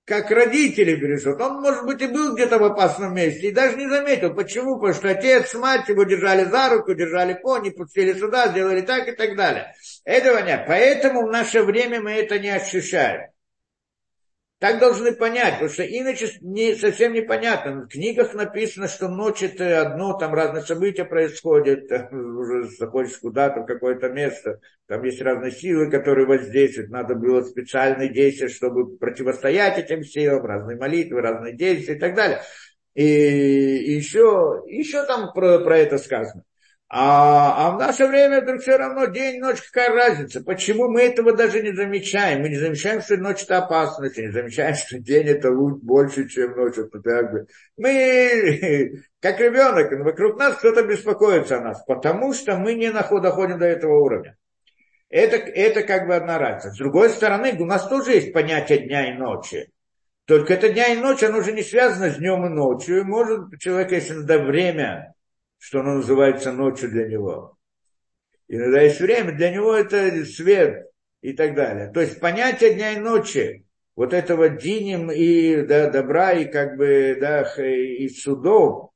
как 0.05 0.31
родители 0.31 0.95
бережут. 0.95 1.39
Он, 1.41 1.61
может 1.61 1.85
быть, 1.85 2.01
и 2.01 2.07
был 2.07 2.33
где-то 2.33 2.57
в 2.57 2.63
опасном 2.63 3.13
месте, 3.13 3.49
и 3.49 3.51
даже 3.51 3.75
не 3.75 3.89
заметил. 3.89 4.33
Почему? 4.33 4.79
Потому 4.79 4.93
что 4.93 5.09
отец, 5.09 5.53
мать 5.55 5.89
его 5.89 6.03
держали 6.03 6.45
за 6.45 6.69
руку, 6.69 6.95
держали 6.95 7.33
пони, 7.33 7.69
пустили 7.69 8.17
сюда, 8.17 8.47
сделали 8.47 8.81
так 8.81 9.07
и 9.09 9.11
так 9.11 9.35
далее. 9.35 9.73
Этого 10.05 10.39
нет. 10.39 10.63
Поэтому 10.67 11.27
в 11.27 11.31
наше 11.31 11.63
время 11.63 12.01
мы 12.01 12.13
это 12.13 12.39
не 12.39 12.49
ощущаем. 12.49 13.32
Так 14.63 14.79
должны 14.79 15.11
понять, 15.11 15.55
потому 15.55 15.69
что 15.69 15.83
иначе 15.83 16.29
не, 16.39 16.73
совсем 16.75 17.11
непонятно. 17.11 17.81
В 17.81 17.87
книгах 17.89 18.33
написано, 18.33 18.87
что 18.87 19.09
ночь 19.09 19.43
это 19.43 19.81
одно, 19.81 20.17
там 20.17 20.33
разные 20.33 20.63
события 20.63 21.03
происходят, 21.03 21.91
уже 22.13 22.69
заходишь 22.79 23.17
куда-то, 23.17 23.59
в 23.59 23.65
какое-то 23.65 24.07
место, 24.07 24.61
там 24.87 25.03
есть 25.03 25.21
разные 25.21 25.51
силы, 25.51 25.91
которые 25.91 26.25
воздействуют, 26.27 26.91
надо 26.91 27.13
было 27.13 27.41
специальные 27.41 28.13
действия, 28.13 28.47
чтобы 28.47 28.95
противостоять 28.95 29.79
этим 29.79 30.01
силам, 30.01 30.45
разные 30.45 30.77
молитвы, 30.77 31.19
разные 31.19 31.57
действия 31.57 31.95
и 31.95 31.99
так 31.99 32.15
далее. 32.15 32.39
И 32.93 33.03
еще, 33.03 34.63
еще 34.67 35.05
там 35.05 35.33
про, 35.33 35.59
про 35.59 35.77
это 35.77 35.97
сказано. 35.97 36.45
А, 36.95 37.55
а 37.57 37.71
в 37.71 37.79
наше 37.79 38.05
время 38.05 38.41
вдруг 38.41 38.61
все 38.61 38.77
равно 38.77 39.05
день, 39.05 39.39
ночь, 39.39 39.59
какая 39.63 39.95
разница? 39.95 40.43
Почему 40.43 40.87
мы 40.89 41.01
этого 41.01 41.33
даже 41.33 41.63
не 41.63 41.73
замечаем? 41.73 42.41
Мы 42.41 42.49
не 42.49 42.57
замечаем, 42.57 43.01
что 43.01 43.17
ночь 43.17 43.41
это 43.41 43.57
опасность, 43.57 44.19
не 44.19 44.29
замечаем, 44.29 44.75
что 44.75 44.99
день 44.99 45.27
это 45.27 45.51
больше, 45.51 46.29
чем 46.29 46.55
ночь. 46.55 46.77
Это 46.77 46.99
как 47.01 47.31
бы. 47.31 47.47
Мы, 47.77 49.01
как 49.19 49.39
ребенок, 49.39 49.91
вокруг 50.05 50.37
нас 50.37 50.57
кто-то 50.57 50.83
беспокоится 50.83 51.57
о 51.57 51.61
нас, 51.61 51.83
потому 51.87 52.31
что 52.31 52.57
мы 52.57 52.75
не 52.75 52.91
доходим 52.91 53.57
до 53.57 53.65
этого 53.65 53.99
уровня. 53.99 54.37
Это, 55.09 55.37
это 55.37 55.81
как 55.81 56.05
бы 56.05 56.13
одна 56.13 56.37
разница. 56.37 56.75
С 56.75 56.77
другой 56.77 57.09
стороны, 57.09 57.55
у 57.59 57.65
нас 57.65 57.87
тоже 57.87 58.11
есть 58.11 58.33
понятие 58.33 58.85
дня 58.85 59.11
и 59.11 59.17
ночи. 59.17 59.71
Только 60.25 60.53
это 60.53 60.69
дня 60.69 60.93
и 60.93 60.97
ночь, 60.97 61.23
оно 61.23 61.39
уже 61.39 61.53
не 61.53 61.63
связано 61.63 62.11
с 62.11 62.17
днем 62.17 62.45
и 62.45 62.49
ночью. 62.49 63.03
Может 63.03 63.59
человек, 63.59 63.91
если 63.93 64.13
надо 64.13 64.37
время 64.37 65.15
что 65.63 65.79
оно 65.79 65.95
называется 65.95 66.51
ночью 66.51 66.89
для 66.89 67.07
него. 67.07 67.57
Иногда 68.49 68.81
есть 68.81 68.99
время, 68.99 69.31
для 69.31 69.49
него 69.49 69.73
это 69.73 70.25
свет 70.25 70.87
и 71.21 71.31
так 71.31 71.55
далее. 71.55 71.89
То 71.89 72.01
есть 72.01 72.19
понятие 72.19 72.73
дня 72.73 72.91
и 72.91 72.99
ночи, 72.99 73.65
вот 73.95 74.13
этого 74.13 74.49
диним 74.49 75.09
и 75.09 75.61
да, 75.61 75.89
добра, 75.89 76.33
и 76.33 76.51
как 76.51 76.75
бы 76.75 77.17
да, 77.17 77.43
и 77.65 78.09
судов, 78.09 78.89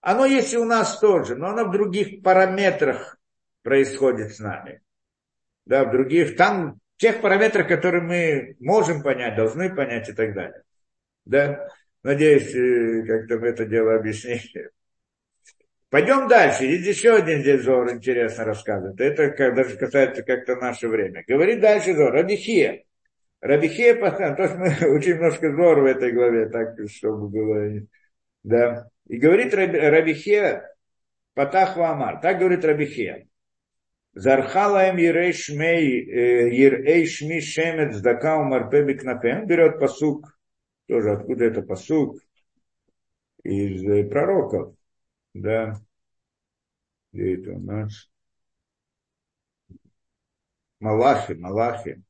оно 0.00 0.24
есть 0.24 0.54
и 0.54 0.56
у 0.56 0.64
нас 0.64 0.98
тоже, 0.98 1.36
но 1.36 1.48
оно 1.48 1.66
в 1.66 1.72
других 1.72 2.22
параметрах 2.22 3.18
происходит 3.62 4.34
с 4.34 4.38
нами. 4.38 4.80
Да, 5.66 5.84
в 5.84 5.90
других, 5.90 6.36
там, 6.36 6.78
тех 6.96 7.20
параметрах, 7.20 7.68
которые 7.68 8.02
мы 8.02 8.56
можем 8.60 9.02
понять, 9.02 9.36
должны 9.36 9.74
понять 9.74 10.08
и 10.08 10.14
так 10.14 10.32
далее. 10.32 10.62
Да, 11.26 11.68
надеюсь, 12.02 12.54
э, 12.54 13.06
как-то 13.06 13.38
мы 13.38 13.48
это 13.48 13.66
дело 13.66 13.94
объяснили. 13.94 14.70
Пойдем 15.90 16.28
дальше. 16.28 16.64
Есть 16.64 16.86
еще 16.86 17.14
один 17.14 17.40
здесь 17.40 17.62
Зор 17.62 17.92
интересно 17.92 18.44
рассказывает. 18.44 19.00
Это 19.00 19.30
как, 19.30 19.54
даже 19.54 19.76
касается 19.76 20.22
как-то 20.22 20.56
наше 20.56 20.88
время. 20.88 21.24
Говорит 21.26 21.60
дальше 21.60 21.94
Зор. 21.94 22.12
Рабихия. 22.12 22.84
Рабихия, 23.40 23.94
то 24.34 24.42
есть 24.42 24.56
мы 24.56 24.88
учим 24.96 25.16
немножко 25.16 25.54
Зор 25.54 25.80
в 25.80 25.84
этой 25.84 26.12
главе, 26.12 26.48
так, 26.48 26.76
чтобы 26.88 27.28
было... 27.28 27.86
Да. 28.42 28.88
И 29.06 29.18
говорит 29.18 29.54
Рабихия, 29.54 30.74
Патах 31.34 31.76
Вамар. 31.76 32.20
Так 32.20 32.38
говорит 32.38 32.64
Рабихия. 32.64 33.26
Зархалаем 34.14 34.96
Ерей 34.96 35.32
Шмей, 35.32 36.08
э, 36.08 36.54
Ерей 36.54 37.06
Шми 37.06 37.40
Шемет 37.40 37.94
Здака 37.94 38.38
Умарпе 38.38 38.82
Бикнапем. 38.84 39.46
Берет 39.46 39.80
посук. 39.80 40.38
Тоже 40.86 41.12
откуда 41.12 41.44
это 41.46 41.62
посук? 41.62 42.18
Из 43.42 43.84
э, 43.84 44.04
пророков. 44.04 44.74
Да. 45.34 45.80
Где 47.12 47.34
это 47.34 47.52
у 47.52 47.60
нас? 47.60 48.08
Малахи, 50.80 51.34
Малахи. 51.34 52.02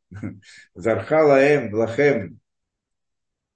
Зархалаем, 0.75 1.73
Лахем. 1.73 2.41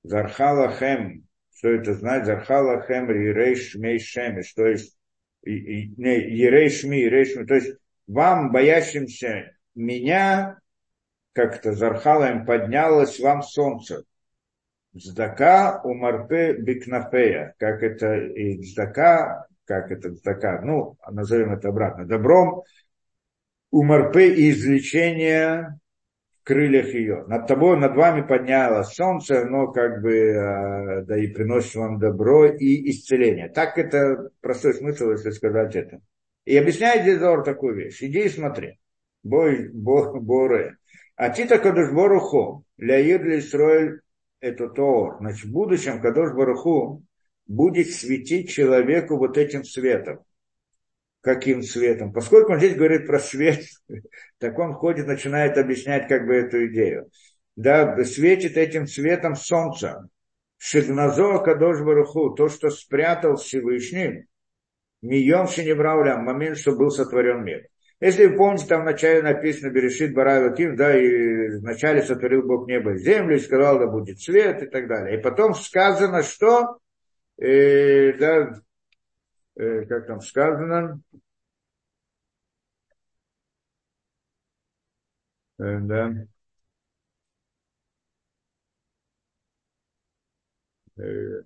Зархалахем. 0.02 1.26
Что 1.54 1.70
это 1.70 1.94
значит? 1.94 2.26
Зархалахем, 2.26 3.10
Ерейш, 3.10 3.74
Мей, 3.74 3.98
Шемеш. 3.98 4.52
То 4.54 4.66
есть, 4.66 4.96
Ерейш, 5.42 6.84
Ми, 6.84 7.00
Ерейш, 7.00 7.34
То 7.46 7.54
есть, 7.54 7.78
вам, 8.06 8.52
боящимся 8.52 9.56
меня, 9.74 10.58
как-то 11.32 11.72
Зархалаем 11.72 12.46
поднялось 12.46 13.18
вам 13.20 13.42
солнце. 13.42 14.04
Здака 14.92 15.80
у 15.84 15.94
Марпе 15.94 16.54
Бикнафея, 16.54 17.54
как 17.58 17.82
это 17.82 18.14
и 18.16 18.62
Здака 18.62 19.47
как 19.68 19.92
это 19.92 20.16
такая, 20.16 20.62
ну, 20.62 20.96
назовем 21.10 21.52
это 21.52 21.68
обратно, 21.68 22.06
добром, 22.06 22.62
у 23.70 23.84
Марпы 23.84 24.28
и 24.28 24.50
извлечения 24.50 25.78
в 26.40 26.44
крыльях 26.44 26.86
ее. 26.94 27.24
Над 27.26 27.46
тобой, 27.46 27.78
над 27.78 27.94
вами 27.94 28.22
поднялось 28.22 28.94
солнце, 28.94 29.44
но 29.44 29.70
как 29.70 30.00
бы, 30.00 30.14
э, 30.14 31.02
да 31.02 31.18
и 31.18 31.26
приносит 31.26 31.74
вам 31.74 31.98
добро 31.98 32.46
и 32.46 32.90
исцеление. 32.90 33.50
Так 33.50 33.76
это 33.76 34.30
простой 34.40 34.72
смысл, 34.72 35.10
если 35.10 35.30
сказать 35.30 35.76
это. 35.76 36.00
И 36.46 36.56
объясняет 36.56 37.04
Дезор 37.04 37.44
такую 37.44 37.76
вещь. 37.76 38.02
Иди 38.02 38.20
и 38.20 38.28
смотри. 38.30 38.78
Бой, 39.22 39.68
бо, 39.68 40.18
боре. 40.18 40.78
А 41.16 41.28
тита 41.28 41.58
кадуш 41.58 41.92
боруху, 41.92 42.64
ля 42.78 43.02
ли 43.02 43.40
строил 43.42 43.98
это 44.40 44.68
то. 44.68 45.16
Значит, 45.20 45.44
в 45.44 45.52
будущем 45.52 46.00
кадуш 46.00 46.32
боруху 46.32 47.02
будет 47.48 47.90
светить 47.90 48.50
человеку 48.50 49.16
вот 49.16 49.36
этим 49.36 49.64
светом. 49.64 50.20
Каким 51.20 51.62
светом? 51.62 52.12
Поскольку 52.12 52.52
он 52.52 52.58
здесь 52.58 52.76
говорит 52.76 53.06
про 53.06 53.18
свет, 53.18 53.64
так 54.38 54.56
он 54.58 54.74
ходит, 54.74 55.06
начинает 55.06 55.58
объяснять 55.58 56.06
как 56.06 56.26
бы 56.26 56.34
эту 56.34 56.66
идею. 56.68 57.10
Да, 57.56 58.04
светит 58.04 58.56
этим 58.56 58.86
светом 58.86 59.34
солнце. 59.34 60.08
Шигназо 60.58 61.38
Кадош 61.38 61.80
Баруху, 61.80 62.30
то, 62.30 62.48
что 62.48 62.70
спрятал 62.70 63.36
Всевышний, 63.36 64.26
Мием 65.02 65.46
Шиневраулям, 65.46 66.24
момент, 66.24 66.58
что 66.58 66.72
был 66.72 66.90
сотворен 66.90 67.44
мир. 67.44 67.68
Если 68.00 68.26
вы 68.26 68.36
помните, 68.36 68.66
там 68.66 68.82
вначале 68.82 69.22
написано 69.22 69.70
Берешит 69.70 70.14
Барай 70.14 70.48
Лаким, 70.48 70.76
да, 70.76 70.96
и 70.96 71.48
вначале 71.58 72.02
сотворил 72.02 72.42
Бог 72.42 72.68
небо 72.68 72.94
и 72.94 72.98
землю, 72.98 73.36
и 73.36 73.40
сказал, 73.40 73.78
да 73.78 73.86
будет 73.86 74.20
свет 74.20 74.62
и 74.62 74.66
так 74.66 74.86
далее. 74.88 75.18
И 75.18 75.22
потом 75.22 75.54
сказано, 75.54 76.22
что 76.22 76.78
э, 77.38 78.12
да, 78.18 78.60
э, 79.56 79.84
как 79.86 80.06
там 80.06 80.20
сказано, 80.20 81.00
э, 85.58 85.78
да, 85.82 86.26
э, 90.96 91.42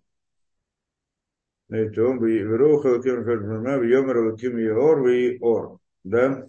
это 1.70 2.04
он 2.06 2.18
бы 2.20 2.30
Веруха 2.38 2.88
Лаким 2.88 3.24
Хашбана, 3.24 3.82
Йомер 3.84 4.18
Лаким 4.18 4.58
Еор, 4.58 5.00
Ор. 5.40 5.78
Да? 6.04 6.46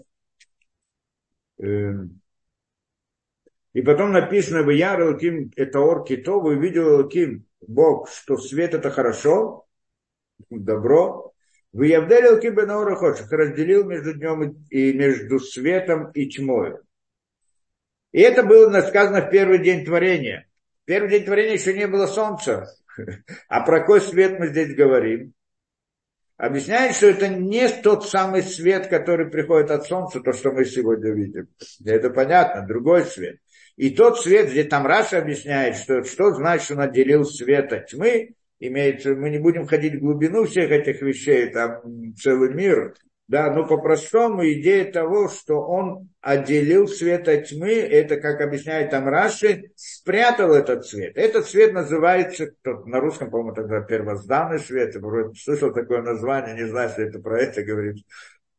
И 3.74 3.82
потом 3.82 4.12
написано, 4.12 4.64
в 4.64 4.70
Яр 4.70 5.02
Лаким, 5.02 5.52
это 5.56 5.80
Ор 5.80 6.04
Кито, 6.04 6.40
вы 6.40 6.56
видели 6.56 6.84
Лаким, 6.84 7.46
Бог, 7.68 8.10
что 8.10 8.38
свет 8.38 8.74
это 8.74 8.92
хорошо, 8.92 9.66
добро, 10.50 11.34
вы 11.72 11.88
Явделил 11.88 12.40
Кибенаора 12.40 12.96
Ходших, 12.96 13.32
разделил 13.32 13.84
между 13.84 14.14
днем 14.14 14.64
и 14.70 14.94
между 14.94 15.40
светом 15.40 16.12
и 16.12 16.30
тьмой. 16.30 16.78
И 18.12 18.22
это 18.22 18.44
было 18.44 18.80
сказано 18.82 19.22
в 19.22 19.32
первый 19.32 19.58
день 19.58 19.84
творения. 19.84 20.48
В 20.84 20.86
первый 20.86 21.10
день 21.10 21.26
творения 21.26 21.54
еще 21.54 21.74
не 21.74 21.88
было 21.88 22.06
солнца. 22.06 22.68
А 23.48 23.62
про 23.62 23.80
какой 23.80 24.02
свет 24.02 24.40
мы 24.40 24.50
здесь 24.50 24.76
говорим? 24.76 25.34
Объясняет, 26.38 26.96
что 26.96 27.08
это 27.08 27.28
не 27.28 27.68
тот 27.82 28.08
самый 28.08 28.44
свет, 28.44 28.86
который 28.86 29.32
приходит 29.32 29.72
от 29.72 29.86
солнца, 29.88 30.20
то, 30.20 30.32
что 30.32 30.52
мы 30.52 30.66
сегодня 30.66 31.12
видим. 31.12 31.48
Это 31.84 32.12
понятно, 32.12 32.68
другой 32.68 33.06
свет. 33.06 33.40
И 33.76 33.90
тот 33.90 34.20
свет, 34.20 34.52
где 34.52 34.64
там 34.64 34.86
Раша 34.86 35.18
объясняет, 35.18 35.76
что, 35.78 36.04
что 36.04 36.32
значит, 36.32 36.72
он 36.72 36.82
отделил 36.82 37.26
свет 37.26 37.74
от 37.74 37.88
тьмы, 37.88 38.36
имеется, 38.60 39.16
мы 39.16 39.30
не 39.30 39.40
будем 39.40 39.66
ходить 39.66 39.96
в 39.96 40.00
глубину 40.00 40.46
всех 40.46 40.72
этих 40.72 41.02
вещей, 41.02 41.48
там 41.48 41.82
целый 42.16 42.54
мир, 42.54 42.94
да, 43.28 43.52
но 43.52 43.66
по-простому 43.66 44.46
идея 44.52 44.92
того, 44.92 45.28
что 45.28 45.56
он 45.62 46.10
отделил 46.22 46.88
свет 46.88 47.28
от 47.28 47.48
тьмы, 47.48 47.72
это, 47.72 48.18
как 48.18 48.42
объясняет 48.42 48.92
там 48.92 49.08
Раши, 49.08 49.72
спрятал 49.76 50.54
этот 50.54 50.86
свет. 50.86 51.18
Этот 51.18 51.48
свет 51.48 51.74
называется, 51.74 52.52
на 52.64 53.00
русском, 53.00 53.32
по-моему, 53.32 53.56
тогда 53.56 53.82
первозданный 53.82 54.60
свет, 54.60 54.94
я 54.94 55.32
слышал 55.36 55.74
такое 55.74 56.02
название, 56.02 56.54
не 56.54 56.68
знаю, 56.68 56.90
если 56.90 57.08
это 57.08 57.20
про 57.20 57.42
это 57.42 57.64
говорит, 57.64 58.06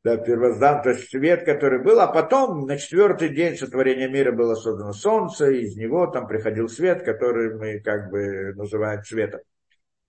да, 0.05 0.19
первоздан, 0.19 0.83
то 0.83 0.90
есть 0.90 1.09
свет, 1.09 1.45
который 1.45 1.83
был, 1.83 1.99
а 1.99 2.07
потом 2.07 2.67
на 2.67 2.77
четвертый 2.77 3.31
день 3.31 3.57
сотворения 3.57 4.07
мира 4.07 4.33
было 4.33 4.55
создано 4.55 4.93
солнце, 4.93 5.51
и 5.51 5.62
из 5.62 5.77
него 5.77 6.07
там 6.07 6.27
приходил 6.27 6.69
свет, 6.69 7.03
который 7.03 7.57
мы 7.57 7.81
как 7.81 8.11
бы 8.11 8.53
называем 8.55 9.03
светом. 9.03 9.40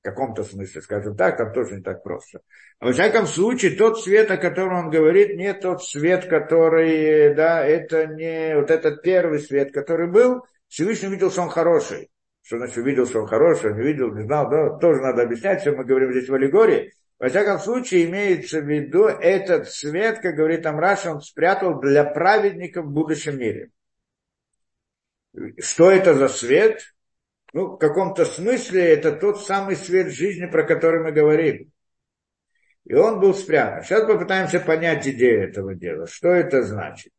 В 0.02 0.04
каком-то 0.04 0.44
смысле, 0.44 0.82
скажем 0.82 1.16
так, 1.16 1.38
там 1.38 1.54
тоже 1.54 1.78
не 1.78 1.82
так 1.82 2.04
просто. 2.04 2.42
А 2.80 2.88
во 2.88 2.92
всяком 2.92 3.26
случае, 3.26 3.78
тот 3.78 4.00
свет, 4.02 4.30
о 4.30 4.38
котором 4.38 4.86
он 4.86 4.90
говорит, 4.92 5.38
не 5.38 5.54
тот 5.54 5.82
свет, 5.82 6.26
который, 6.26 7.34
да, 7.34 7.66
это 7.66 8.06
не 8.06 8.56
вот 8.56 8.70
этот 8.70 9.02
первый 9.02 9.40
свет, 9.40 9.74
который 9.74 10.12
был, 10.12 10.44
Всевышний 10.68 11.10
видел, 11.10 11.32
что 11.32 11.44
он 11.44 11.50
хороший. 11.50 12.10
Что 12.44 12.58
значит 12.58 12.78
увидел, 12.78 13.08
что 13.08 13.22
он 13.22 13.28
хороший, 13.28 13.74
не 13.74 13.82
видел, 13.82 14.14
не 14.14 14.24
знал, 14.24 14.50
да, 14.50 14.78
тоже 14.78 15.00
надо 15.00 15.24
объяснять, 15.24 15.62
все 15.62 15.72
мы 15.72 15.86
говорим 15.86 16.12
здесь 16.12 16.30
в 16.30 16.34
аллегории. 16.36 16.92
Во 17.18 17.30
всяком 17.30 17.60
случае, 17.60 18.06
имеется 18.06 18.60
в 18.60 18.70
виду 18.70 19.06
этот 19.06 19.70
свет, 19.70 20.20
как 20.20 20.36
говорит 20.36 20.64
там 20.64 20.80
Раша, 20.80 21.12
он 21.12 21.22
спрятал 21.22 21.80
для 21.80 22.04
праведников 22.04 22.86
в 22.86 22.92
будущем 22.92 23.40
мире. 23.40 23.72
Что 25.60 25.92
это 25.92 26.14
за 26.14 26.28
свет? 26.28 26.82
Ну, 27.54 27.76
в 27.76 27.78
каком-то 27.78 28.26
смысле 28.26 28.82
это 28.82 29.14
тот 29.14 29.42
самый 29.42 29.78
свет 29.78 30.12
жизни, 30.12 30.46
про 30.46 30.64
который 30.64 31.04
мы 31.04 31.12
говорим. 31.14 31.72
И 32.84 32.94
он 32.94 33.20
был 33.20 33.34
спрятан. 33.34 33.84
Сейчас 33.84 34.06
попытаемся 34.06 34.60
понять 34.60 35.08
идею 35.08 35.50
этого 35.50 35.74
дела. 35.74 36.08
Что 36.08 36.30
это 36.30 36.64
значит? 36.64 37.12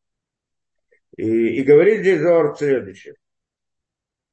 И, 1.17 1.59
и 1.59 1.63
говорит 1.65 2.01
здесь 2.01 2.21
Зор 2.21 2.57
следующее. 2.57 3.15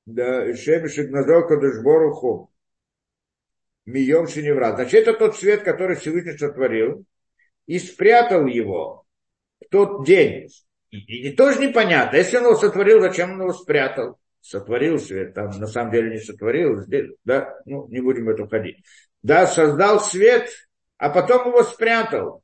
Да, 0.05 0.53
Шемишек 0.53 1.09
Назор 1.09 1.47
Кадышборуху. 1.47 2.52
Мием 3.85 4.27
Шиневра. 4.27 4.75
Значит, 4.75 5.07
это 5.07 5.13
тот 5.13 5.35
свет, 5.35 5.63
который 5.63 5.95
Всевышний 5.97 6.37
сотворил 6.37 7.05
и 7.65 7.79
спрятал 7.79 8.45
его 8.45 9.05
в 9.61 9.69
тот 9.69 10.05
день. 10.05 10.49
И, 10.89 11.29
и, 11.29 11.35
тоже 11.35 11.59
непонятно. 11.59 12.17
Если 12.17 12.37
он 12.37 12.43
его 12.43 12.55
сотворил, 12.55 13.01
зачем 13.01 13.33
он 13.33 13.41
его 13.41 13.53
спрятал? 13.53 14.19
Сотворил 14.41 14.99
свет, 14.99 15.33
там 15.33 15.49
на 15.57 15.67
самом 15.67 15.91
деле 15.91 16.11
не 16.11 16.19
сотворил, 16.19 16.81
здесь, 16.81 17.11
да, 17.23 17.57
ну, 17.65 17.87
не 17.87 18.01
будем 18.01 18.25
в 18.25 18.29
это 18.29 18.45
входить. 18.45 18.83
Да, 19.21 19.47
создал 19.47 20.01
свет, 20.01 20.49
а 20.97 21.09
потом 21.09 21.47
его 21.47 21.63
спрятал. 21.63 22.43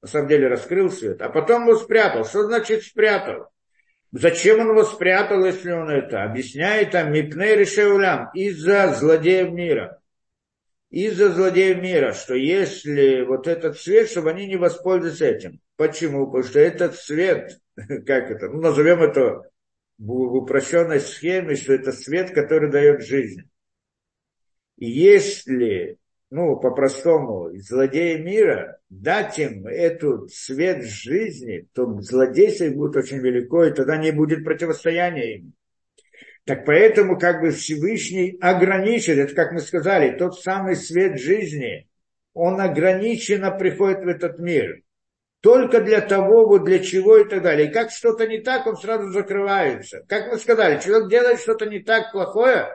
На 0.00 0.08
самом 0.08 0.28
деле 0.28 0.48
раскрыл 0.48 0.90
свет, 0.90 1.20
а 1.20 1.28
потом 1.28 1.68
его 1.68 1.76
спрятал. 1.76 2.24
Что 2.24 2.44
значит 2.44 2.84
спрятал? 2.84 3.48
Зачем 4.12 4.60
он 4.60 4.70
его 4.70 4.82
спрятал, 4.84 5.44
если 5.44 5.70
он 5.72 5.90
это? 5.90 6.24
Объясняет 6.24 6.92
там 6.92 7.12
Мипней 7.12 7.54
Решеулям, 7.54 8.30
из-за 8.32 8.94
злодеев 8.94 9.50
мира 9.50 9.99
из-за 10.90 11.32
злодеев 11.32 11.80
мира, 11.80 12.12
что 12.12 12.34
если 12.34 13.22
вот 13.22 13.46
этот 13.46 13.78
свет, 13.78 14.10
чтобы 14.10 14.30
они 14.30 14.46
не 14.46 14.56
воспользовались 14.56 15.20
этим. 15.20 15.60
Почему? 15.76 16.26
Потому 16.26 16.44
что 16.44 16.58
этот 16.58 16.96
свет, 16.96 17.58
как 17.76 18.30
это, 18.30 18.48
ну, 18.48 18.60
назовем 18.60 19.02
это 19.02 19.42
в 19.98 20.10
упрощенной 20.10 21.00
схеме, 21.00 21.54
что 21.54 21.74
это 21.74 21.92
свет, 21.92 22.32
который 22.32 22.70
дает 22.70 23.02
жизнь. 23.04 23.42
Если, 24.76 25.98
ну, 26.30 26.58
по-простому, 26.58 27.50
злодеи 27.58 28.16
мира 28.16 28.78
дать 28.88 29.38
им 29.38 29.66
этот 29.66 30.32
свет 30.32 30.84
жизни, 30.84 31.68
то 31.72 32.00
злодейство 32.00 32.68
будет 32.70 32.96
очень 32.96 33.18
велико, 33.18 33.64
и 33.64 33.72
тогда 33.72 33.96
не 33.96 34.10
будет 34.10 34.44
противостояния 34.44 35.36
им. 35.36 35.52
Так 36.44 36.64
поэтому 36.64 37.18
как 37.18 37.40
бы 37.40 37.50
Всевышний 37.50 38.36
ограничит, 38.40 39.18
это 39.18 39.34
как 39.34 39.52
мы 39.52 39.60
сказали, 39.60 40.16
тот 40.16 40.40
самый 40.40 40.76
свет 40.76 41.20
жизни, 41.20 41.88
он 42.32 42.60
ограниченно 42.60 43.50
приходит 43.50 44.04
в 44.04 44.08
этот 44.08 44.38
мир. 44.38 44.82
Только 45.40 45.80
для 45.80 46.00
того, 46.00 46.46
вот 46.46 46.64
для 46.64 46.80
чего 46.80 47.16
и 47.16 47.28
так 47.28 47.42
далее. 47.42 47.68
И 47.68 47.72
как 47.72 47.90
что-то 47.90 48.26
не 48.26 48.38
так, 48.38 48.66
он 48.66 48.76
сразу 48.76 49.10
закрывается. 49.10 50.04
Как 50.06 50.30
мы 50.30 50.38
сказали, 50.38 50.80
человек 50.80 51.08
делает 51.08 51.40
что-то 51.40 51.66
не 51.66 51.80
так 51.80 52.12
плохое, 52.12 52.68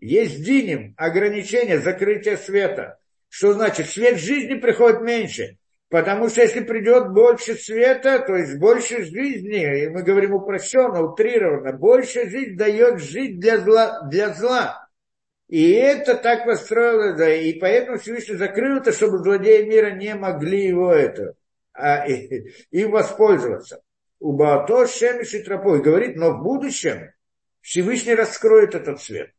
есть 0.00 0.42
диним, 0.42 0.94
ограничение, 0.96 1.78
закрытие 1.78 2.36
света. 2.36 2.98
Что 3.28 3.52
значит? 3.52 3.88
Свет 3.88 4.18
жизни 4.18 4.54
приходит 4.54 5.02
меньше. 5.02 5.58
Потому 5.88 6.28
что 6.28 6.42
если 6.42 6.60
придет 6.60 7.12
больше 7.12 7.54
света, 7.54 8.18
то 8.18 8.36
есть 8.36 8.58
больше 8.58 9.04
жизни, 9.04 9.84
и 9.84 9.88
мы 9.88 10.02
говорим 10.02 10.34
упрощенно, 10.34 11.02
утрированно, 11.02 11.72
больше 11.72 12.28
жизнь 12.28 12.56
дает 12.56 13.00
жить 13.00 13.40
для 13.40 13.58
зла. 13.58 14.02
Для 14.10 14.34
зла. 14.34 14.88
И 15.48 15.70
это 15.70 16.14
так 16.14 16.44
построило, 16.44 17.16
да, 17.16 17.34
и 17.34 17.58
поэтому 17.58 17.98
Всевышний 17.98 18.36
закрыл 18.36 18.76
это, 18.76 18.92
чтобы 18.92 19.18
злодеи 19.18 19.62
мира 19.62 19.92
не 19.92 20.14
могли 20.14 20.66
его 20.66 20.92
это, 20.92 21.36
а, 21.72 22.06
и, 22.06 22.52
им 22.70 22.90
воспользоваться. 22.90 23.80
У 24.20 24.32
Баато 24.32 24.86
Шемиш 24.86 25.32
и 25.32 25.42
Тропой 25.42 25.80
говорит, 25.80 26.16
но 26.16 26.32
в 26.32 26.42
будущем 26.42 27.12
Всевышний 27.62 28.14
раскроет 28.14 28.74
этот 28.74 29.00
свет. 29.00 29.30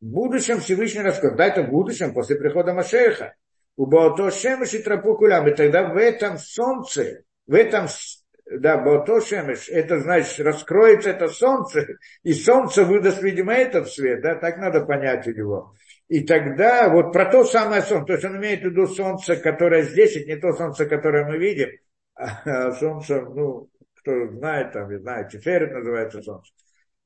В 0.00 0.06
будущем 0.06 0.60
Всевышний 0.60 1.02
раскроет. 1.02 1.36
Да, 1.36 1.46
это 1.46 1.62
в 1.64 1.70
будущем, 1.70 2.14
после 2.14 2.36
прихода 2.36 2.72
Машеха. 2.72 3.34
У 3.78 3.86
Баото 3.86 4.30
Шемеш 4.30 4.74
и 4.74 4.82
Тропу 4.82 5.14
Кулям. 5.14 5.46
И 5.46 5.54
тогда 5.54 5.88
в 5.88 5.96
этом 5.96 6.36
солнце, 6.36 7.22
в 7.46 7.54
этом, 7.54 7.86
да, 8.50 8.76
Баото 8.76 9.20
Шемеш, 9.20 9.68
это 9.68 10.00
значит, 10.00 10.40
раскроется 10.40 11.10
это 11.10 11.28
солнце, 11.28 11.86
и 12.24 12.32
солнце 12.32 12.84
выдаст, 12.84 13.22
видимо, 13.22 13.52
этот 13.52 13.88
свет, 13.88 14.20
да, 14.20 14.34
так 14.34 14.58
надо 14.58 14.84
понять 14.84 15.26
его. 15.28 15.74
И 16.08 16.24
тогда 16.24 16.88
вот 16.88 17.12
про 17.12 17.30
то 17.30 17.44
самое 17.44 17.82
солнце, 17.82 18.06
то 18.06 18.12
есть 18.14 18.24
он 18.24 18.36
имеет 18.38 18.62
в 18.62 18.64
виду 18.64 18.88
солнце, 18.88 19.36
которое 19.36 19.82
здесь, 19.82 20.16
это 20.16 20.26
не 20.26 20.36
то 20.36 20.52
солнце, 20.54 20.86
которое 20.86 21.24
мы 21.26 21.38
видим, 21.38 21.68
а 22.16 22.72
солнце, 22.72 23.20
ну, 23.20 23.70
кто 24.00 24.26
знает, 24.26 24.72
там, 24.72 24.90
не 24.90 24.98
знаю, 24.98 25.28
Тиферет 25.28 25.72
называется 25.72 26.20
солнце 26.20 26.50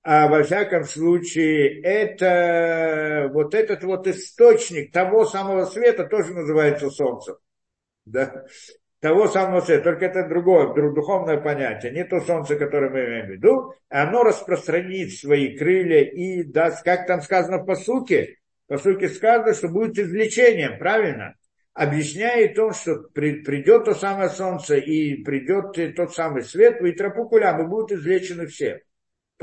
а 0.05 0.29
во 0.29 0.43
всяком 0.43 0.85
случае 0.85 1.81
это 1.83 3.31
вот 3.33 3.55
этот 3.55 3.85
вот 3.85 4.07
источник 4.09 4.93
того 4.93 5.25
самого 5.25 5.65
света 5.65 6.05
тоже 6.05 6.35
называется 6.35 6.91
солнцем. 6.91 7.37
Да? 8.05 8.45
Того 9.01 9.29
самого 9.29 9.61
света, 9.61 9.85
только 9.85 10.07
это 10.07 10.29
другое, 10.29 10.73
духовное 10.93 11.41
понятие, 11.41 11.93
не 11.93 12.05
то 12.05 12.21
солнце, 12.21 12.57
которое 12.57 12.91
мы 12.91 13.01
имеем 13.01 13.27
в 13.27 13.31
виду, 13.31 13.75
оно 13.89 14.23
распространит 14.23 15.13
свои 15.13 15.57
крылья 15.57 16.03
и 16.03 16.45
даст, 16.45 16.85
как 16.85 17.07
там 17.07 17.21
сказано 17.21 17.59
в 17.59 17.67
посуке, 17.67 18.39
по 18.69 18.79
сути 18.79 19.07
сказано, 19.07 19.55
что 19.55 19.69
будет 19.69 19.99
извлечением, 19.99 20.79
правильно? 20.79 21.35
Объясняет 21.75 22.55
то, 22.55 22.73
что 22.73 22.97
придет 23.13 23.87
то 23.87 23.95
самое 23.95 24.29
солнце 24.29 24.77
и 24.77 25.23
придет 25.23 25.97
тот 25.97 26.15
самый 26.15 26.43
свет, 26.43 26.81
и 26.81 26.93
тропу 26.93 27.29
кулям, 27.29 27.61
и 27.63 27.67
будут 27.67 27.93
извлечены 27.93 28.47
все. 28.47 28.83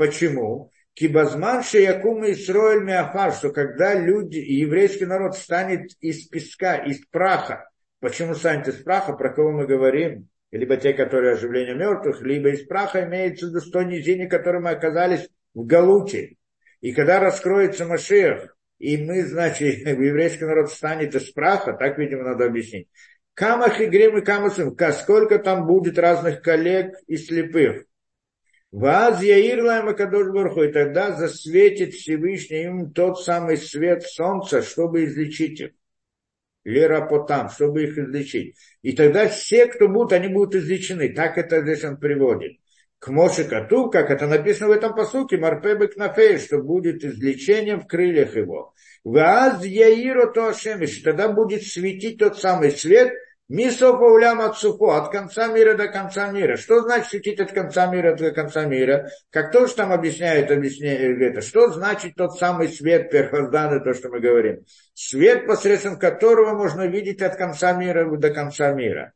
Почему? 0.00 0.72
Кибазман 0.94 1.62
Шиякум 1.62 2.24
Исроэль 2.24 2.82
Миафар, 2.82 3.34
что 3.34 3.50
когда 3.50 3.92
люди, 3.92 4.38
еврейский 4.38 5.04
народ 5.04 5.36
станет 5.36 5.90
из 6.00 6.26
песка, 6.26 6.76
из 6.76 7.04
праха. 7.10 7.68
Почему 8.00 8.34
станет 8.34 8.66
из 8.66 8.76
праха, 8.76 9.12
про 9.12 9.28
кого 9.28 9.50
мы 9.50 9.66
говорим? 9.66 10.30
Либо 10.52 10.78
те, 10.78 10.94
которые 10.94 11.34
оживление 11.34 11.74
мертвых, 11.74 12.22
либо 12.22 12.48
из 12.48 12.66
праха 12.66 13.04
имеется 13.04 13.48
с 13.48 13.70
той 13.70 13.84
низине, 13.84 14.26
которой 14.26 14.62
мы 14.62 14.70
оказались 14.70 15.28
в 15.52 15.66
Галуте. 15.66 16.36
И 16.80 16.92
когда 16.94 17.20
раскроется 17.20 17.84
Машех, 17.84 18.56
и 18.78 18.96
мы, 18.96 19.22
значит, 19.24 19.80
еврейский 19.86 20.46
народ 20.46 20.70
станет 20.70 21.14
из 21.14 21.30
праха, 21.30 21.74
так, 21.74 21.98
видимо, 21.98 22.22
надо 22.22 22.46
объяснить. 22.46 22.88
Камах 23.34 23.82
и 23.82 23.84
Грим 23.84 24.16
и 24.16 24.24
Камасым, 24.24 24.74
сколько 24.94 25.38
там 25.38 25.66
будет 25.66 25.98
разных 25.98 26.40
коллег 26.40 26.94
и 27.06 27.18
слепых. 27.18 27.84
Ваз 28.72 29.20
Яирлаем 29.20 29.88
Акадош 29.88 30.28
Барху, 30.28 30.62
и 30.62 30.72
тогда 30.72 31.12
засветит 31.16 31.92
Всевышний 31.92 32.64
им 32.64 32.92
тот 32.92 33.20
самый 33.20 33.56
свет 33.56 34.04
солнца, 34.04 34.62
чтобы 34.62 35.04
излечить 35.04 35.60
их. 35.60 35.70
Лера 36.62 37.06
потам, 37.06 37.48
чтобы 37.48 37.84
их 37.84 37.98
излечить. 37.98 38.54
И 38.82 38.92
тогда 38.92 39.28
все, 39.28 39.66
кто 39.66 39.88
будут, 39.88 40.12
они 40.12 40.28
будут 40.28 40.54
излечены. 40.54 41.08
Так 41.12 41.36
это 41.36 41.62
здесь 41.62 41.84
он 41.84 41.96
приводит. 41.96 42.58
К 43.00 43.08
Моше 43.08 43.44
Кату, 43.44 43.90
как 43.90 44.10
это 44.10 44.26
написано 44.26 44.68
в 44.68 44.72
этом 44.72 44.94
посуке, 44.94 45.38
Марпебе 45.38 45.88
Кнафей, 45.88 46.38
что 46.38 46.58
будет 46.58 47.02
излечение 47.02 47.76
в 47.76 47.86
крыльях 47.86 48.36
его. 48.36 48.74
Ваз 49.02 49.64
Яиро 49.64 50.30
то 50.32 50.48
Ашемиш, 50.48 51.00
тогда 51.02 51.32
будет 51.32 51.64
светить 51.64 52.18
тот 52.18 52.38
самый 52.38 52.70
свет– 52.70 53.12
Мисофа 53.50 54.04
улям 54.04 54.40
от 54.40 54.56
сухо, 54.58 54.96
от 54.96 55.10
конца 55.10 55.48
мира 55.48 55.74
до 55.74 55.88
конца 55.88 56.30
мира. 56.30 56.56
Что 56.56 56.82
значит 56.82 57.08
светить 57.08 57.40
от 57.40 57.50
конца 57.50 57.88
мира 57.88 58.14
до 58.14 58.30
конца 58.30 58.64
мира? 58.64 59.10
Как 59.30 59.50
тоже 59.50 59.74
там 59.74 59.92
объясняет, 59.92 60.52
объясняет 60.52 61.20
это. 61.20 61.40
Что 61.40 61.68
значит 61.68 62.14
тот 62.14 62.38
самый 62.38 62.68
свет 62.68 63.10
первозданный, 63.10 63.80
то, 63.80 63.92
что 63.92 64.08
мы 64.08 64.20
говорим? 64.20 64.64
Свет, 64.94 65.48
посредством 65.48 65.98
которого 65.98 66.56
можно 66.56 66.86
видеть 66.86 67.22
от 67.22 67.34
конца 67.34 67.72
мира 67.72 68.08
до 68.16 68.30
конца 68.30 68.70
мира. 68.72 69.14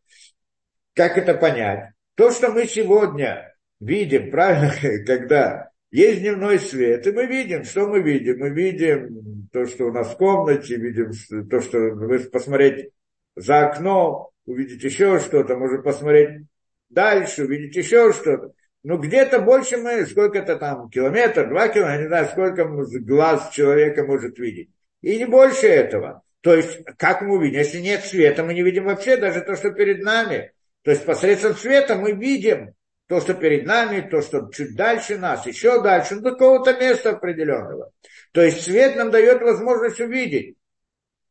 Как 0.96 1.16
это 1.16 1.34
понять? 1.34 1.90
То, 2.16 2.32
что 2.32 2.50
мы 2.50 2.66
сегодня 2.66 3.54
видим, 3.78 4.32
правильно, 4.32 4.72
когда 5.06 5.70
есть 5.92 6.22
дневной 6.22 6.58
свет, 6.58 7.06
и 7.06 7.12
мы 7.12 7.26
видим, 7.26 7.62
что 7.62 7.86
мы 7.86 8.02
видим? 8.02 8.40
Мы 8.40 8.50
видим 8.50 9.48
то, 9.52 9.64
что 9.64 9.84
у 9.84 9.92
нас 9.92 10.12
в 10.12 10.16
комнате, 10.16 10.74
видим 10.74 11.12
то, 11.48 11.60
что 11.60 11.78
вы 11.78 12.18
посмотреть 12.18 12.90
за 13.36 13.66
окно, 13.66 14.30
увидеть 14.46 14.82
еще 14.82 15.18
что-то, 15.18 15.56
может 15.56 15.82
посмотреть 15.82 16.46
дальше, 16.88 17.44
увидеть 17.44 17.76
еще 17.76 18.12
что-то. 18.12 18.52
Ну, 18.82 18.98
где-то 18.98 19.40
больше 19.40 19.78
мы, 19.78 20.04
сколько-то 20.04 20.56
там, 20.56 20.90
километр, 20.90 21.48
два 21.48 21.68
километра, 21.68 22.02
не 22.02 22.08
знаю, 22.08 22.28
сколько 22.28 22.64
глаз 23.00 23.50
человека 23.50 24.04
может 24.04 24.38
видеть. 24.38 24.70
И 25.00 25.16
не 25.18 25.24
больше 25.24 25.66
этого. 25.66 26.22
То 26.42 26.54
есть, 26.54 26.84
как 26.98 27.22
мы 27.22 27.36
увидим? 27.36 27.58
Если 27.58 27.80
нет 27.80 28.04
света, 28.04 28.44
мы 28.44 28.52
не 28.52 28.62
видим 28.62 28.84
вообще 28.84 29.16
даже 29.16 29.40
то, 29.40 29.56
что 29.56 29.70
перед 29.70 30.02
нами. 30.02 30.52
То 30.82 30.90
есть, 30.90 31.06
посредством 31.06 31.54
света 31.54 31.96
мы 31.96 32.12
видим 32.12 32.74
то, 33.06 33.20
что 33.20 33.32
перед 33.32 33.64
нами, 33.64 34.06
то, 34.06 34.20
что 34.20 34.50
чуть 34.52 34.76
дальше 34.76 35.16
нас, 35.16 35.46
еще 35.46 35.82
дальше, 35.82 36.16
до 36.16 36.32
какого-то 36.32 36.74
места 36.74 37.10
определенного. 37.10 37.90
То 38.32 38.42
есть, 38.42 38.62
свет 38.62 38.96
нам 38.96 39.10
дает 39.10 39.40
возможность 39.40 40.00
увидеть, 40.00 40.56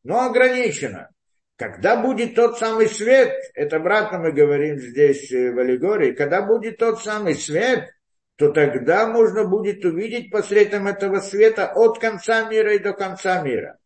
но 0.03 0.25
ограничено. 0.25 1.09
Когда 1.57 1.95
будет 1.95 2.35
тот 2.35 2.57
самый 2.57 2.87
свет, 2.87 3.31
это 3.53 3.75
обратно 3.77 4.19
мы 4.19 4.31
говорим 4.31 4.79
здесь 4.79 5.31
э, 5.31 5.51
в 5.51 5.59
аллегории, 5.59 6.11
когда 6.11 6.41
будет 6.41 6.77
тот 6.77 7.01
самый 7.01 7.35
свет, 7.35 7.89
то 8.37 8.51
тогда 8.51 9.05
можно 9.07 9.45
будет 9.45 9.85
увидеть 9.85 10.31
посредством 10.31 10.87
этого 10.87 11.19
света 11.19 11.71
от 11.73 11.99
конца 11.99 12.49
мира 12.49 12.73
и 12.73 12.79
до 12.79 12.93
конца 12.93 13.41
мира. 13.43 13.77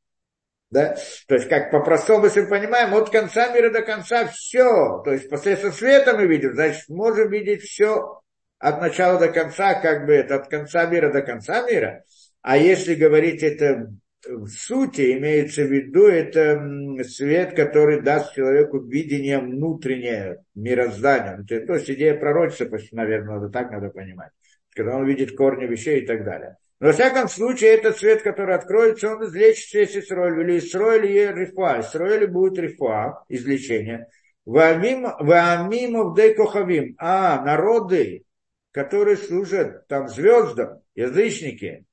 Да? 0.69 0.95
То 1.27 1.36
есть, 1.36 1.49
как 1.49 1.71
по-простому, 1.71 2.25
если 2.25 2.41
мы 2.41 2.49
понимаем, 2.49 2.93
от 2.93 3.10
конца 3.10 3.53
мира 3.53 3.69
до 3.69 3.82
конца 3.82 4.27
все. 4.27 5.01
То 5.03 5.12
есть, 5.12 5.30
посредством 5.30 5.73
света 5.73 6.15
мы 6.15 6.25
видим, 6.25 6.53
значит, 6.53 6.88
можем 6.88 7.30
видеть 7.30 7.63
все 7.63 8.21
от 8.60 8.82
начала 8.82 9.19
до 9.19 9.30
конца, 9.30 9.75
как 9.75 10.06
бы 10.06 10.13
это 10.13 10.36
от 10.36 10.47
конца 10.47 10.86
мира 10.86 11.12
до 11.12 11.21
конца 11.21 11.62
мира. 11.63 12.03
А 12.41 12.58
если 12.58 12.95
говорить 12.95 13.43
это 13.43 13.91
в 14.25 14.47
сути, 14.47 15.17
имеется 15.17 15.63
в 15.63 15.71
виду, 15.71 16.08
это 16.08 17.03
свет, 17.03 17.56
который 17.56 18.01
даст 18.01 18.34
человеку 18.34 18.80
видение 18.80 19.39
внутреннее 19.39 20.43
мироздания. 20.56 21.43
То 21.43 21.75
есть 21.75 21.89
идея 21.89 22.15
пророчества, 22.15 22.77
наверное, 22.91 23.36
надо 23.36 23.49
так 23.49 23.71
надо 23.71 23.89
понимать. 23.89 24.32
Когда 24.75 24.95
он 24.95 25.06
видит 25.06 25.36
корни 25.36 25.65
вещей 25.65 26.01
и 26.01 26.06
так 26.06 26.23
далее. 26.23 26.58
Но, 26.80 26.88
во 26.88 26.93
всяком 26.93 27.27
случае, 27.27 27.71
этот 27.71 27.97
свет, 27.97 28.21
который 28.21 28.56
откроется, 28.56 29.15
он 29.15 29.25
излечит 29.25 29.73
весь 29.73 29.97
Исроиль. 29.97 30.41
Или 30.41 30.60
Исроиль 30.60 31.06
и 31.08 31.27
Рифа. 31.34 31.82
Исроиль 31.82 32.27
будет 32.27 32.60
Рифа, 32.60 33.23
излечение. 33.30 34.08
Ваамимов 34.45 36.15
дей 36.15 36.36
кохавим. 36.36 36.95
А, 36.99 37.43
народы, 37.43 38.25
которые 38.71 39.17
служат 39.17 39.88
там 39.88 40.08
звездам, 40.08 40.82
язычники, 40.93 41.87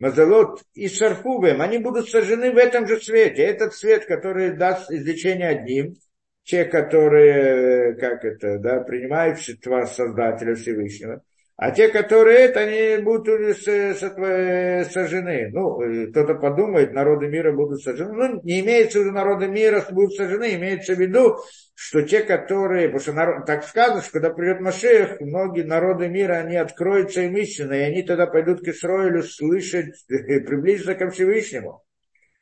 Мазалот 0.00 0.62
и 0.72 0.88
Шарфубем, 0.88 1.60
они 1.60 1.76
будут 1.78 2.08
сожжены 2.08 2.52
в 2.52 2.56
этом 2.56 2.88
же 2.88 2.98
свете. 3.00 3.42
Этот 3.42 3.74
свет, 3.74 4.06
который 4.06 4.56
даст 4.56 4.90
излечение 4.90 5.48
одним, 5.48 5.94
те, 6.42 6.64
которые, 6.64 7.94
как 7.96 8.24
это, 8.24 8.58
да, 8.58 8.80
принимают 8.80 9.38
Создателя 9.38 10.54
Всевышнего, 10.54 11.22
а 11.62 11.72
те, 11.72 11.88
которые 11.88 12.38
это, 12.38 12.60
они 12.60 13.02
будут 13.04 13.26
сожжены. 13.58 15.50
Ну, 15.52 16.08
кто-то 16.10 16.34
подумает, 16.36 16.94
народы 16.94 17.28
мира 17.28 17.52
будут 17.52 17.82
сожжены. 17.82 18.14
Ну, 18.14 18.40
не 18.44 18.60
имеется 18.60 18.98
в 18.98 19.02
виду 19.02 19.12
народы 19.12 19.46
мира 19.46 19.84
будут 19.90 20.14
сожжены, 20.14 20.54
имеется 20.54 20.94
в 20.94 20.98
виду, 20.98 21.36
что 21.74 22.00
те, 22.00 22.20
которые, 22.20 22.88
потому 22.88 23.00
что 23.00 23.12
народ, 23.12 23.44
так 23.44 23.64
сказано, 23.64 24.00
что 24.00 24.12
когда 24.12 24.30
придет 24.30 24.60
Машех, 24.62 25.20
многие 25.20 25.64
народы 25.64 26.08
мира, 26.08 26.36
они 26.36 26.56
откроются 26.56 27.20
им 27.20 27.36
истинно, 27.36 27.74
и 27.74 27.82
они 27.82 28.04
тогда 28.04 28.26
пойдут 28.26 28.64
к 28.64 28.68
Исроилю 28.68 29.22
слышать, 29.22 29.92
приблизиться 30.08 30.94
ко 30.94 31.10
Всевышнему. 31.10 31.82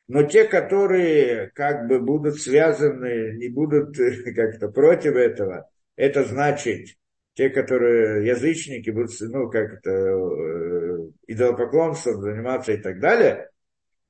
Но 0.07 0.23
те, 0.23 0.45
которые 0.45 1.51
как 1.57 1.89
бы 1.89 1.99
будут 1.99 2.41
связаны, 2.41 3.37
не 3.37 3.49
будут 3.49 3.97
как-то 4.37 4.69
против 4.69 5.17
этого, 5.17 5.69
это 5.97 6.23
значит, 6.23 6.91
те, 7.39 7.51
которые 7.51 8.27
язычники, 8.27 8.91
будут, 8.91 9.13
ну, 9.21 9.49
как 9.49 9.75
это, 9.75 9.91
э, 9.91 11.09
идолопоклонством 11.29 12.21
заниматься 12.21 12.73
и 12.73 12.79
так 12.79 12.99
далее, 12.99 13.49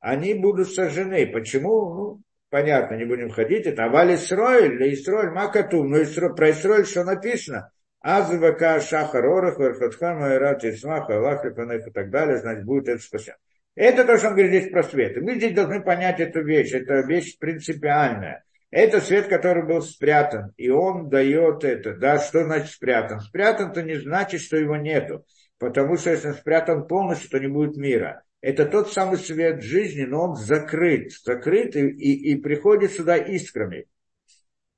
они 0.00 0.32
будут 0.32 0.72
сожжены. 0.72 1.26
Почему? 1.26 1.94
Ну, 1.94 2.22
понятно, 2.48 2.94
не 2.94 3.04
будем 3.04 3.28
ходить. 3.28 3.66
Это 3.66 3.84
Аваль 3.84 4.14
Исроиль, 4.14 4.78
для 4.78 4.94
Исроиль 4.94 5.28
Макату, 5.28 5.84
но 5.84 6.02
Исро, 6.02 6.32
про 6.32 6.52
Исроиль 6.52 6.86
что 6.86 7.04
написано? 7.04 7.70
Азвака 8.00 8.80
Шахар 8.80 9.26
Орах, 9.26 9.58
Вархатхан, 9.58 10.20
Майрат, 10.20 10.64
Исмах, 10.64 11.10
Аллах, 11.10 11.44
и 11.44 11.90
так 11.90 12.08
далее, 12.08 12.38
значит, 12.38 12.64
будет 12.64 12.88
это 12.88 13.02
спасен. 13.02 13.34
Это 13.74 14.06
то, 14.06 14.16
что 14.16 14.28
он 14.28 14.36
говорит 14.36 14.52
здесь 14.52 14.72
про 14.72 14.82
свет. 14.84 15.20
Мы 15.20 15.34
здесь 15.34 15.52
должны 15.52 15.82
понять 15.82 16.18
эту 16.18 16.42
вещь. 16.42 16.72
Это 16.72 17.00
вещь 17.06 17.36
принципиальная. 17.38 18.42
Это 18.70 19.00
свет, 19.00 19.28
который 19.28 19.66
был 19.66 19.80
спрятан, 19.80 20.52
и 20.58 20.68
он 20.68 21.08
дает 21.08 21.64
это. 21.64 21.94
Да, 21.94 22.18
что 22.18 22.44
значит 22.44 22.70
спрятан? 22.70 23.20
Спрятан, 23.20 23.72
то 23.72 23.82
не 23.82 23.96
значит, 23.96 24.42
что 24.42 24.58
его 24.58 24.76
нету. 24.76 25.24
Потому 25.58 25.96
что 25.96 26.10
если 26.10 26.28
он 26.28 26.34
спрятан 26.34 26.86
полностью, 26.86 27.30
то 27.30 27.38
не 27.38 27.48
будет 27.48 27.76
мира. 27.76 28.22
Это 28.40 28.66
тот 28.66 28.92
самый 28.92 29.18
свет 29.18 29.62
жизни, 29.62 30.04
но 30.04 30.28
он 30.28 30.36
закрыт. 30.36 31.12
Закрыт 31.24 31.76
и, 31.76 31.88
и, 31.88 32.32
и 32.32 32.36
приходит 32.36 32.92
сюда 32.92 33.16
искрами. 33.16 33.86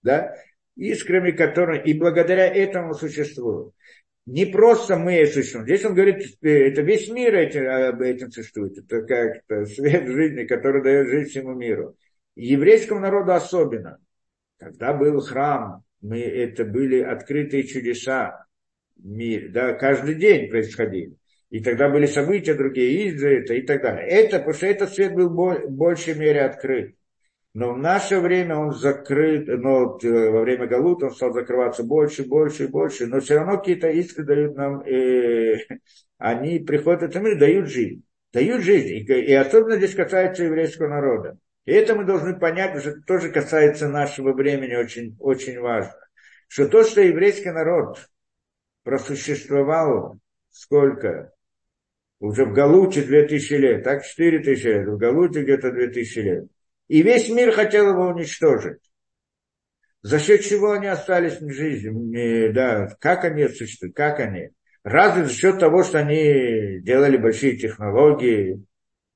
Да? 0.03 0.37
Искрами, 0.77 1.33
которые... 1.33 1.83
И 1.85 1.93
благодаря 1.93 2.47
этому 2.47 2.95
существуют. 2.95 3.75
Не 4.25 4.47
просто 4.47 4.97
мы 4.97 5.27
существуем. 5.27 5.67
Здесь 5.67 5.85
он 5.85 5.95
говорит, 5.95 6.25
это 6.41 6.83
весь 6.83 7.11
мир 7.11 7.35
этим, 7.35 7.69
об 7.69 8.01
этом 8.01 8.31
существует. 8.31 8.79
Это 8.79 9.03
как 9.03 9.43
-то 9.49 9.67
свет 9.67 10.07
жизни, 10.07 10.45
который 10.45 10.83
дает 10.83 11.09
жизнь 11.09 11.31
всему 11.31 11.55
миру 11.55 11.97
еврейскому 12.49 13.01
народу 13.01 13.33
особенно. 13.33 13.99
Когда 14.59 14.93
был 14.93 15.21
храм, 15.21 15.83
мы, 16.01 16.21
это 16.21 16.65
были 16.65 17.01
открытые 17.01 17.65
чудеса, 17.65 18.47
мир, 18.97 19.51
да, 19.51 19.73
каждый 19.75 20.15
день 20.15 20.51
происходили. 20.51 21.17
И 21.51 21.61
тогда 21.61 21.89
были 21.89 22.07
события 22.07 22.55
другие, 22.55 23.09
из 23.09 23.23
это 23.23 23.55
и 23.55 23.63
так 23.63 23.83
далее. 23.83 24.07
Это, 24.07 24.39
потому 24.39 24.55
что 24.55 24.67
этот 24.67 24.91
свет 24.93 25.15
был 25.15 25.29
в 25.29 25.71
большей 25.71 26.15
мере 26.15 26.43
открыт. 26.43 26.95
Но 27.53 27.75
в 27.75 27.79
наше 27.79 28.21
время 28.21 28.57
он 28.57 28.73
закрыт, 28.73 29.49
но 29.49 29.99
э, 30.01 30.31
во 30.31 30.43
время 30.43 30.69
Галута 30.69 31.07
он 31.07 31.13
стал 31.13 31.33
закрываться 31.33 31.83
больше, 31.83 32.25
больше 32.25 32.65
и 32.65 32.69
больше. 32.69 33.09
Но 33.09 33.19
все 33.19 33.35
равно 33.35 33.59
какие-то 33.59 33.89
искры 33.89 34.25
дают 34.25 34.57
нам, 34.57 34.83
э, 34.83 35.57
они 36.19 36.61
приходят 36.61 37.01
в 37.01 37.05
этот 37.07 37.23
мир, 37.23 37.37
дают 37.37 37.69
жизнь. 37.69 38.05
Дают 38.33 38.63
жизнь. 38.63 38.95
И, 38.95 39.03
и 39.03 39.33
особенно 39.33 39.77
здесь 39.77 39.97
касается 39.97 40.45
еврейского 40.45 40.87
народа. 40.87 41.39
И 41.67 41.73
это 41.73 41.95
мы 41.95 42.05
должны 42.05 42.39
понять, 42.39 42.75
это 42.85 43.01
тоже 43.03 43.31
касается 43.31 43.89
нашего 43.89 44.33
времени, 44.33 44.75
очень, 44.75 45.17
очень 45.19 45.61
важно. 45.61 45.95
Что 46.49 46.69
то, 46.69 46.85
что 46.85 47.01
еврейский 47.01 47.51
народ 47.51 48.09
просуществовал 48.83 50.19
сколько? 50.51 51.33
Уже 52.19 52.45
в 52.45 52.53
Галуте 52.53 53.03
2000 53.03 53.53
лет, 53.55 53.85
так 53.85 54.05
4000 54.05 54.67
лет, 54.67 54.89
в 54.89 54.97
Галуте 54.97 55.43
где-то 55.43 55.71
2000 55.71 56.19
лет. 56.19 56.45
И 56.89 57.03
весь 57.03 57.29
мир 57.31 57.53
хотел 57.53 57.91
его 57.91 58.09
уничтожить. 58.09 58.81
За 60.03 60.19
счет 60.19 60.43
чего 60.43 60.73
они 60.73 60.87
остались 60.87 61.41
в 61.41 61.51
жизни? 61.51 62.49
Да, 62.49 62.89
как 63.01 63.25
они 63.25 63.49
существуют, 63.49 63.95
как 63.95 64.19
они? 64.19 64.51
Разве 64.83 65.25
за 65.25 65.33
счет 65.33 65.59
того, 65.59 65.83
что 65.83 65.99
они 65.99 66.81
делали 66.81 67.17
большие 67.17 67.57
технологии, 67.57 68.65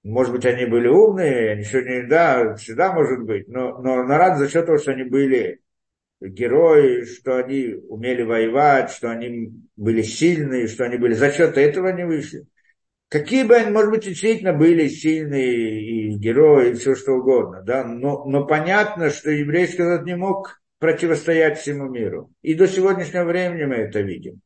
может 0.04 0.32
быть, 0.32 0.44
они 0.44 0.66
были 0.66 0.86
умные, 0.86 1.52
они 1.52 1.64
сегодня, 1.64 2.06
да, 2.06 2.54
всегда 2.56 2.92
может 2.92 3.22
быть, 3.24 3.48
но, 3.48 3.78
но 3.78 4.04
народ 4.04 4.38
за 4.38 4.48
счет 4.48 4.66
того, 4.66 4.78
что 4.78 4.92
они 4.92 5.04
были 5.04 5.60
герои, 6.20 7.04
что 7.04 7.38
они 7.38 7.74
умели 7.88 8.22
воевать, 8.22 8.90
что 8.90 9.10
они 9.10 9.52
были 9.76 10.02
сильные, 10.02 10.68
что 10.68 10.84
они 10.84 10.98
были, 10.98 11.14
за 11.14 11.32
счет 11.32 11.56
этого 11.56 11.88
они 11.88 12.04
вышли. 12.04 12.46
Какие 13.08 13.44
бы 13.44 13.56
они, 13.56 13.70
может 13.70 13.90
быть, 13.90 14.04
действительно 14.04 14.52
были 14.52 14.88
сильные 14.88 15.80
и 15.82 16.18
герои, 16.18 16.70
и 16.70 16.74
все 16.74 16.94
что 16.94 17.12
угодно, 17.12 17.62
да, 17.62 17.84
но, 17.84 18.24
но 18.24 18.46
понятно, 18.46 19.08
что 19.08 19.30
еврейский 19.30 19.82
народ 19.82 20.04
не 20.04 20.16
мог 20.16 20.60
противостоять 20.80 21.58
всему 21.58 21.88
миру. 21.88 22.30
И 22.42 22.52
до 22.54 22.66
сегодняшнего 22.66 23.24
времени 23.24 23.64
мы 23.64 23.76
это 23.76 24.00
видим. 24.00 24.40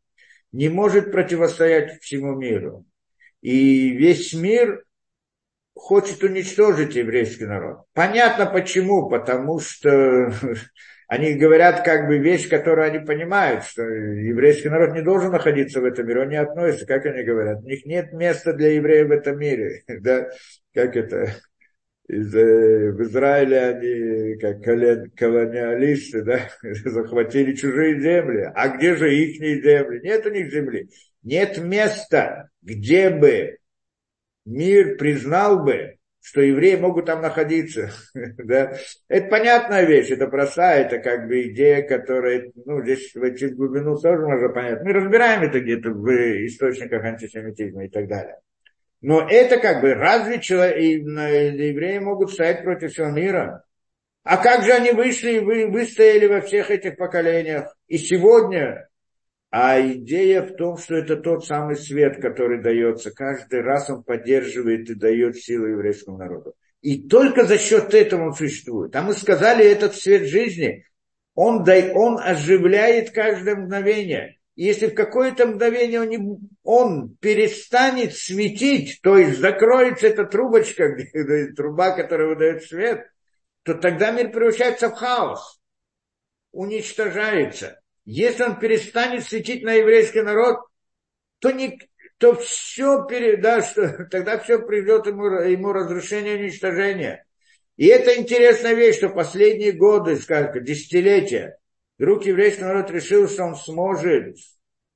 Не 0.52 0.68
может 0.68 1.10
противостоять 1.10 2.00
всему 2.00 2.36
миру. 2.36 2.84
И 3.40 3.90
весь 3.90 4.32
мир 4.34 4.84
хочет 5.78 6.22
уничтожить 6.22 6.96
еврейский 6.96 7.46
народ. 7.46 7.84
Понятно 7.94 8.46
почему, 8.46 9.08
потому 9.08 9.60
что 9.60 10.32
они 11.08 11.34
говорят 11.34 11.84
как 11.84 12.08
бы 12.08 12.18
вещь, 12.18 12.48
которую 12.48 12.88
они 12.88 12.98
понимают, 12.98 13.64
что 13.64 13.82
еврейский 13.82 14.68
народ 14.68 14.94
не 14.94 15.02
должен 15.02 15.30
находиться 15.30 15.80
в 15.80 15.84
этом 15.84 16.06
мире, 16.06 16.22
он 16.22 16.28
не 16.28 16.36
относится, 16.36 16.84
как 16.84 17.06
они 17.06 17.22
говорят, 17.22 17.60
у 17.62 17.66
них 17.66 17.86
нет 17.86 18.12
места 18.12 18.52
для 18.52 18.72
евреев 18.72 19.08
в 19.08 19.12
этом 19.12 19.38
мире, 19.38 19.84
да, 19.88 20.28
как 20.74 20.96
это, 20.96 21.34
из, 22.08 22.34
э, 22.34 22.90
в 22.90 23.02
Израиле 23.02 23.60
они, 23.60 24.38
как 24.38 24.62
колониалисты, 25.14 26.22
да, 26.22 26.40
захватили 26.62 27.54
чужие 27.54 28.00
земли. 28.00 28.50
А 28.54 28.68
где 28.68 28.96
же 28.96 29.14
их 29.14 29.36
земли? 29.36 30.00
Нет 30.02 30.26
у 30.26 30.30
них 30.30 30.50
земли. 30.50 30.88
Нет 31.22 31.58
места, 31.58 32.48
где 32.62 33.10
бы 33.10 33.57
мир 34.48 34.96
признал 34.96 35.62
бы, 35.62 35.96
что 36.20 36.40
евреи 36.40 36.76
могут 36.76 37.06
там 37.06 37.22
находиться. 37.22 37.90
да? 38.14 38.74
Это 39.08 39.28
понятная 39.28 39.84
вещь, 39.84 40.10
это 40.10 40.26
простая, 40.26 40.84
это 40.84 40.98
как 40.98 41.26
бы 41.26 41.48
идея, 41.48 41.82
которая, 41.82 42.50
ну, 42.64 42.82
здесь 42.82 43.14
в 43.14 43.56
глубину 43.56 43.96
тоже 43.96 44.26
можно 44.26 44.48
понять. 44.48 44.82
Мы 44.82 44.92
разбираем 44.92 45.42
это 45.42 45.60
где-то 45.60 45.90
в 45.90 46.08
источниках 46.46 47.04
антисемитизма 47.04 47.84
и 47.84 47.88
так 47.88 48.08
далее. 48.08 48.38
Но 49.00 49.26
это 49.28 49.58
как 49.58 49.80
бы, 49.80 49.94
разве 49.94 50.40
человек, 50.40 50.76
и, 50.78 50.92
евреи 50.94 51.98
могут 51.98 52.32
стоять 52.32 52.64
против 52.64 52.92
всего 52.92 53.08
мира? 53.10 53.64
А 54.24 54.36
как 54.36 54.64
же 54.64 54.72
они 54.72 54.90
вышли 54.90 55.36
и 55.36 55.38
вы, 55.38 55.68
выстояли 55.68 56.26
во 56.26 56.40
всех 56.40 56.70
этих 56.70 56.96
поколениях? 56.96 57.74
И 57.86 57.96
сегодня 57.96 58.88
а 59.50 59.80
идея 59.80 60.42
в 60.42 60.56
том, 60.56 60.76
что 60.76 60.94
это 60.96 61.16
тот 61.16 61.46
самый 61.46 61.76
свет, 61.76 62.20
который 62.20 62.62
дается. 62.62 63.10
Каждый 63.10 63.62
раз 63.62 63.88
он 63.88 64.02
поддерживает 64.02 64.90
и 64.90 64.94
дает 64.94 65.36
силу 65.36 65.66
еврейскому 65.66 66.18
народу. 66.18 66.54
И 66.82 67.08
только 67.08 67.44
за 67.44 67.58
счет 67.58 67.94
этого 67.94 68.26
он 68.26 68.34
существует. 68.34 68.94
А 68.94 69.02
мы 69.02 69.14
сказали, 69.14 69.64
этот 69.64 69.94
свет 69.94 70.28
жизни, 70.28 70.84
он, 71.34 71.64
дай, 71.64 71.92
он 71.92 72.18
оживляет 72.18 73.10
каждое 73.10 73.56
мгновение. 73.56 74.38
если 74.54 74.88
в 74.88 74.94
какое-то 74.94 75.46
мгновение 75.46 76.00
он, 76.00 76.08
не, 76.08 76.38
он 76.62 77.16
перестанет 77.20 78.14
светить, 78.14 79.00
то 79.02 79.16
есть 79.16 79.38
закроется 79.38 80.08
эта 80.08 80.24
трубочка, 80.24 80.96
труба, 81.56 81.92
которая 81.92 82.28
выдает 82.28 82.64
свет, 82.64 83.06
то 83.62 83.74
тогда 83.74 84.10
мир 84.10 84.30
превращается 84.30 84.88
в 84.88 84.94
хаос, 84.94 85.60
уничтожается. 86.52 87.77
Если 88.10 88.42
он 88.42 88.58
перестанет 88.58 89.22
светить 89.24 89.62
на 89.62 89.74
еврейский 89.74 90.22
народ, 90.22 90.60
то, 91.40 91.50
не, 91.50 91.78
то 92.16 92.34
все 92.36 93.04
передаст, 93.04 93.74
тогда 94.10 94.38
все 94.38 94.58
придет 94.58 95.06
ему, 95.06 95.26
ему 95.26 95.74
разрушение 95.74 96.38
и 96.38 96.42
уничтожение. 96.44 97.26
И 97.76 97.86
это 97.86 98.18
интересная 98.18 98.72
вещь, 98.72 98.96
что 98.96 99.10
последние 99.10 99.72
годы, 99.72 100.16
сколько, 100.16 100.60
десятилетия, 100.60 101.58
вдруг 101.98 102.24
еврейский 102.24 102.62
народ 102.62 102.90
решил, 102.90 103.28
что 103.28 103.44
он 103.44 103.56
сможет, 103.56 104.38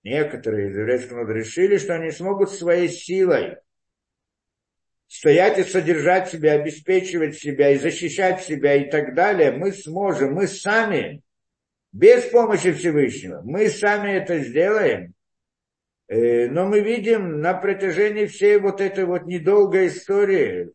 некоторые 0.02 0.70
из 0.70 0.78
еврейского 0.78 1.16
народа 1.16 1.34
решили, 1.34 1.76
что 1.76 1.94
они 1.94 2.12
смогут 2.12 2.50
своей 2.50 2.88
силой 2.88 3.58
стоять 5.06 5.58
и 5.58 5.64
содержать 5.64 6.30
себя, 6.30 6.52
обеспечивать 6.52 7.36
себя 7.36 7.72
и 7.72 7.78
защищать 7.78 8.42
себя 8.42 8.74
и 8.74 8.90
так 8.90 9.14
далее, 9.14 9.52
мы 9.52 9.70
сможем, 9.72 10.32
мы 10.32 10.48
сами, 10.48 11.22
без 11.92 12.24
помощи 12.24 12.72
Всевышнего, 12.72 13.42
мы 13.44 13.68
сами 13.68 14.12
это 14.12 14.38
сделаем. 14.38 15.14
Э, 16.08 16.48
но 16.48 16.66
мы 16.66 16.80
видим 16.80 17.40
на 17.40 17.54
протяжении 17.54 18.26
всей 18.26 18.58
вот 18.58 18.80
этой 18.80 19.04
вот 19.04 19.24
недолгой 19.24 19.88
истории, 19.88 20.72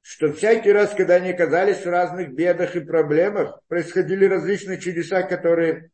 что 0.00 0.32
всякий 0.32 0.72
раз, 0.72 0.94
когда 0.94 1.16
они 1.16 1.30
оказались 1.30 1.84
в 1.84 1.88
разных 1.88 2.32
бедах 2.32 2.76
и 2.76 2.80
проблемах, 2.80 3.60
происходили 3.68 4.24
различные 4.24 4.78
чудеса, 4.78 5.22
которые 5.22 5.90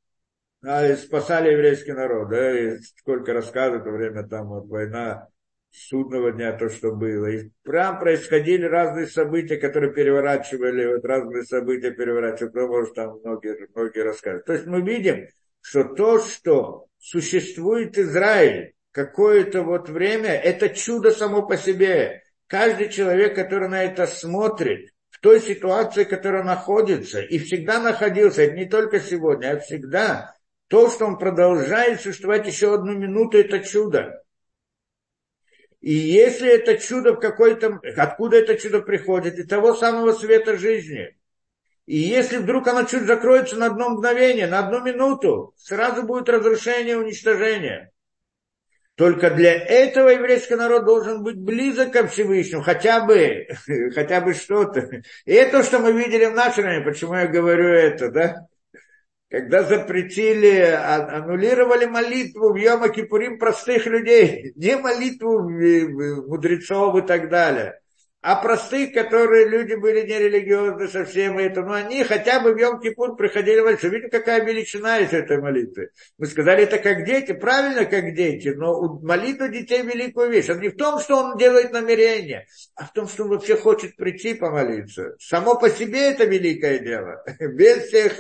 а, 0.64 0.94
спасали 0.96 1.52
еврейский 1.52 1.92
народ. 1.92 2.30
Да, 2.30 2.59
и 2.59 2.78
сколько 2.78 3.32
рассказывают 3.32 3.84
во 3.84 3.92
время 3.92 4.26
там 4.26 4.48
вот 4.48 4.66
война 4.68 5.28
судного 5.75 6.33
дня, 6.33 6.53
то, 6.53 6.68
что 6.68 6.93
было. 6.93 7.27
И 7.27 7.51
прям 7.62 7.99
происходили 7.99 8.64
разные 8.64 9.07
события, 9.07 9.57
которые 9.57 9.93
переворачивали, 9.93 10.95
вот 10.95 11.05
разные 11.05 11.43
события 11.43 11.91
переворачивали, 11.91 12.51
кто 12.51 12.68
может 12.68 12.95
там 12.95 13.18
многие, 13.22 13.68
многие 13.75 14.01
рассказывать. 14.01 14.47
То 14.47 14.53
есть 14.53 14.66
мы 14.66 14.83
видим, 14.83 15.27
что 15.61 15.85
то, 15.85 16.20
что 16.20 16.87
существует 16.99 17.99
Израиль 17.99 18.75
какое-то 18.93 19.62
вот 19.62 19.89
время, 19.89 20.31
это 20.31 20.68
чудо 20.68 21.11
само 21.11 21.47
по 21.47 21.57
себе. 21.57 22.22
Каждый 22.47 22.89
человек, 22.89 23.35
который 23.35 23.68
на 23.68 23.83
это 23.83 24.07
смотрит, 24.07 24.91
в 25.11 25.20
той 25.20 25.41
ситуации, 25.41 26.05
в 26.05 26.09
которой 26.09 26.45
находится, 26.45 27.20
и 27.20 27.39
всегда 27.39 27.81
находился, 27.81 28.43
это 28.43 28.55
не 28.55 28.66
только 28.66 29.01
сегодня, 29.01 29.53
а 29.53 29.59
всегда, 29.59 30.35
то, 30.68 30.89
что 30.91 31.07
он 31.07 31.18
продолжает 31.18 32.01
существовать 32.01 32.47
еще 32.47 32.75
одну 32.75 32.93
минуту, 32.93 33.39
это 33.39 33.61
чудо. 33.61 34.24
И 35.85 35.93
если 35.93 36.49
это 36.49 36.78
чудо 36.78 37.12
в 37.12 37.20
какой-то... 37.20 37.78
Откуда 37.99 38.39
это 38.39 38.57
чудо 38.57 38.80
приходит? 38.80 39.39
Из 39.39 39.47
того 39.47 39.74
самого 39.74 40.12
света 40.12 40.57
жизни. 40.57 41.14
И 41.85 41.99
если 41.99 42.39
вдруг 42.39 42.66
оно 42.68 42.85
чуть 42.85 43.03
закроется 43.03 43.57
на 43.57 43.66
одно 43.66 43.91
мгновение, 43.91 44.47
на 44.47 44.61
одну 44.61 44.80
минуту, 44.80 45.53
сразу 45.59 46.05
будет 46.05 46.30
разрушение, 46.30 46.97
уничтожение. 46.97 47.93
Только 48.95 49.28
для 49.28 49.53
этого 49.53 50.09
еврейский 50.09 50.55
народ 50.55 50.87
должен 50.87 51.22
быть 51.22 51.37
близок 51.37 51.93
ко 51.93 52.07
Всевышнему, 52.07 52.62
хотя 52.62 53.05
бы, 53.05 53.47
хотя 53.95 54.22
бы 54.22 54.32
что-то. 54.32 54.89
И 55.26 55.32
это, 55.35 55.62
что 55.62 55.80
мы 55.80 55.93
видели 55.93 56.24
в 56.24 56.35
наше 56.35 56.62
время, 56.62 56.82
почему 56.82 57.14
я 57.14 57.26
говорю 57.26 57.68
это, 57.68 58.11
да? 58.11 58.47
Когда 59.35 59.64
запретили, 59.64 60.61
а, 60.61 61.16
аннулировали 61.16 61.87
молитву 61.87 62.53
в 62.53 62.57
Йома 62.57 62.89
Кипурим 62.89 63.37
простых 63.37 63.85
людей, 63.87 64.53
не 64.57 64.76
молитву 64.76 65.41
мудрецов 66.28 66.97
и 67.03 67.03
так 67.05 67.28
далее 67.28 67.80
а 68.25 68.37
простых, 68.37 68.95
которые 68.95 69.47
люди 69.47 69.75
были 69.75 70.01
нерелигиозны 70.01 70.89
совсем, 70.89 71.37
это, 71.37 71.61
но 71.61 71.75
они 71.75 72.03
хотя 72.05 72.41
бы 72.41 72.55
в 72.55 72.57
Йом-Кипур 72.57 73.16
приходили 73.16 73.61
молиться. 73.61 73.89
Видите, 73.89 74.09
какая 74.09 74.43
величина 74.43 75.01
из 75.01 75.12
этой 75.12 75.43
молитвы. 75.43 75.91
Мы 76.16 76.25
сказали, 76.25 76.62
это 76.62 76.79
как 76.79 77.05
дети, 77.05 77.33
правильно, 77.35 77.85
как 77.85 78.14
дети, 78.14 78.49
но 78.49 78.81
у 78.81 78.99
молитвы 79.05 79.51
детей 79.51 79.83
великую 79.83 80.31
вещь. 80.31 80.47
Это 80.49 80.59
не 80.59 80.70
в 80.70 80.77
том, 80.77 81.01
что 81.01 81.16
он 81.18 81.37
делает 81.37 81.72
намерение, 81.72 82.47
а 82.75 82.87
в 82.87 82.95
том, 82.95 83.09
что 83.09 83.25
он 83.25 83.29
вообще 83.29 83.59
хочет 83.59 83.95
прийти 83.97 84.33
помолиться. 84.33 85.16
Само 85.18 85.59
по 85.59 85.68
себе 85.68 86.11
это 86.12 86.25
великое 86.25 86.79
дело. 86.79 87.22
Без 87.39 87.89
всех 87.89 88.14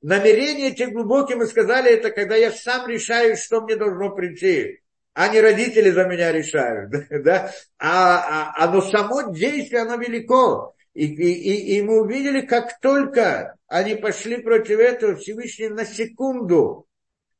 намерений, 0.00 0.72
те 0.72 0.86
глубокие, 0.86 1.36
мы 1.36 1.46
сказали, 1.46 1.90
это 1.90 2.12
когда 2.12 2.36
я 2.36 2.52
сам 2.52 2.88
решаю, 2.88 3.36
что 3.36 3.62
мне 3.62 3.74
должно 3.74 4.10
прийти 4.10 4.82
а 5.18 5.26
не 5.26 5.40
родители 5.40 5.90
за 5.90 6.04
меня 6.04 6.30
решают. 6.30 6.92
Да? 7.24 7.50
А, 7.76 8.52
а, 8.54 8.64
оно 8.64 8.80
само 8.80 9.32
действие, 9.32 9.82
оно 9.82 9.96
велико. 9.96 10.76
И, 10.94 11.06
и, 11.06 11.76
и 11.76 11.82
мы 11.82 12.02
увидели, 12.02 12.42
как 12.42 12.78
только 12.80 13.56
они 13.66 13.96
пошли 13.96 14.40
против 14.40 14.78
этого, 14.78 15.16
Всевышний 15.16 15.70
на 15.70 15.84
секунду, 15.84 16.86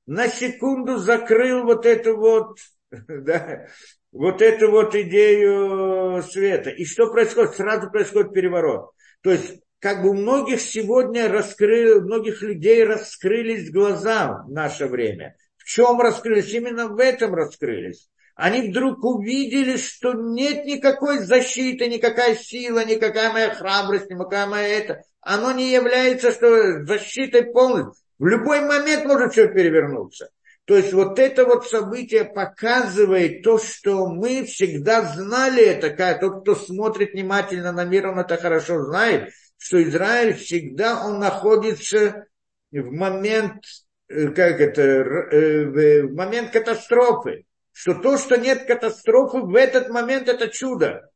на 0.07 0.27
секунду 0.27 0.99
закрыл 0.99 1.63
вот 1.63 1.87
эту 1.87 2.17
вот, 2.17 2.59
да, 2.91 3.69
вот 4.11 4.43
эту 4.43 4.73
вот 4.73 4.97
идею 4.97 6.21
света. 6.25 6.71
И 6.71 6.85
что 6.85 7.13
происходит? 7.13 7.55
Сразу 7.55 7.93
происходит 7.93 8.33
переворот. 8.33 8.91
То 9.21 9.31
есть, 9.31 9.61
как 9.79 10.03
бы 10.03 10.11
у 10.11 10.15
многих 10.15 10.61
сегодня 10.61 11.29
раскрыл, 11.29 12.01
многих 12.01 12.43
людей 12.43 12.83
раскрылись 12.83 13.71
глаза 13.71 14.43
в 14.49 14.51
наше 14.51 14.87
время– 14.87 15.37
чем 15.69 16.01
раскрылись? 16.01 16.51
Именно 16.55 16.89
в 16.89 16.99
этом 16.99 17.35
раскрылись. 17.35 18.09
Они 18.35 18.71
вдруг 18.71 19.05
увидели, 19.05 19.77
что 19.77 20.15
нет 20.15 20.65
никакой 20.65 21.19
защиты, 21.19 21.89
никакая 21.89 22.37
сила, 22.37 22.87
никакая 22.87 23.31
моя 23.33 23.55
храбрость, 23.55 24.09
никакая 24.09 24.47
моя 24.47 24.67
это. 24.67 25.03
Оно 25.21 25.53
не 25.53 25.71
является 25.71 26.33
что 26.33 26.87
защитой 26.87 27.53
полностью. 27.53 28.03
В 28.19 28.27
любой 28.27 28.63
момент 28.63 29.05
может 29.05 29.33
все 29.33 29.49
перевернуться. 29.49 30.31
То 30.65 30.75
есть 30.75 30.95
вот 30.95 31.19
это 31.19 31.45
вот 31.45 31.69
событие 31.69 32.25
показывает 32.25 33.43
то, 33.43 33.59
что 33.59 34.07
мы 34.07 34.45
всегда 34.45 35.03
знали 35.03 35.63
это, 35.63 35.91
тот, 36.19 36.43
кто 36.43 36.55
смотрит 36.55 37.13
внимательно 37.13 37.73
на 37.73 37.85
мир, 37.85 38.07
он 38.09 38.19
это 38.19 38.39
хорошо 38.39 38.85
знает, 38.85 39.33
что 39.59 39.83
Израиль 39.83 40.35
всегда 40.35 41.05
он 41.07 41.19
находится 41.19 42.27
в 42.71 42.91
момент 42.91 43.65
как 44.09 44.61
это, 44.61 44.83
э, 44.83 45.65
в 46.07 46.15
момент 46.15 46.51
катастрофы, 46.51 47.45
что 47.73 47.95
то, 47.95 48.17
что 48.17 48.37
нет 48.37 48.65
катастрофы, 48.65 49.41
в 49.41 49.55
этот 49.55 49.91
момент 49.91 50.29
это 50.29 50.49
чудо. 50.49 51.11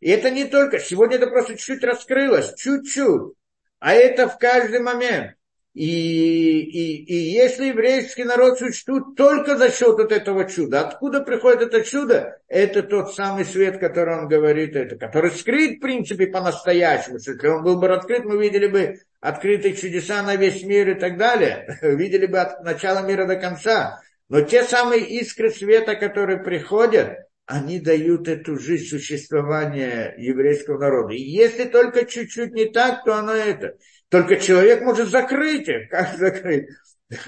И 0.00 0.10
это 0.10 0.30
не 0.30 0.44
только, 0.44 0.78
сегодня 0.78 1.16
это 1.16 1.26
просто 1.26 1.56
чуть-чуть 1.56 1.84
раскрылось, 1.84 2.54
чуть-чуть, 2.54 3.34
а 3.80 3.94
это 3.94 4.28
в 4.28 4.38
каждый 4.38 4.80
момент. 4.80 5.36
И, 5.74 6.60
и, 6.60 7.04
и 7.04 7.32
если 7.32 7.66
еврейский 7.66 8.22
народ 8.22 8.58
существует 8.58 9.16
только 9.16 9.56
за 9.56 9.72
счет 9.72 9.98
вот 9.98 10.12
этого 10.12 10.48
чуда, 10.48 10.86
откуда 10.86 11.20
приходит 11.20 11.62
это 11.62 11.82
чудо? 11.82 12.38
Это 12.46 12.84
тот 12.84 13.12
самый 13.12 13.44
свет, 13.44 13.78
который 13.78 14.16
он 14.16 14.28
говорит, 14.28 14.76
это, 14.76 14.96
который 14.96 15.32
скрыт, 15.32 15.78
в 15.78 15.80
принципе, 15.80 16.28
по-настоящему. 16.28 17.16
Если 17.16 17.48
он 17.48 17.64
был 17.64 17.80
бы 17.80 17.88
раскрыт, 17.88 18.24
мы 18.24 18.40
видели 18.40 18.68
бы 18.68 19.00
открытые 19.24 19.74
чудеса 19.74 20.22
на 20.22 20.36
весь 20.36 20.62
мир 20.64 20.90
и 20.90 20.94
так 20.94 21.16
далее. 21.16 21.78
Видели 21.82 22.26
бы 22.26 22.40
от 22.40 22.62
начала 22.62 23.00
мира 23.06 23.26
до 23.26 23.36
конца. 23.36 24.02
Но 24.28 24.42
те 24.42 24.62
самые 24.64 25.00
искры 25.00 25.50
света, 25.50 25.96
которые 25.96 26.42
приходят, 26.42 27.16
они 27.46 27.80
дают 27.80 28.28
эту 28.28 28.58
жизнь 28.58 28.86
существования 28.86 30.14
еврейского 30.18 30.78
народа. 30.78 31.14
И 31.14 31.22
если 31.22 31.64
только 31.64 32.04
чуть-чуть 32.04 32.52
не 32.52 32.66
так, 32.66 33.04
то 33.04 33.14
оно 33.14 33.32
это. 33.32 33.78
Только 34.10 34.36
человек 34.36 34.82
может 34.82 35.08
закрыть 35.08 35.68
их. 35.68 35.88
Как 35.90 36.16
закрыть? 36.16 36.68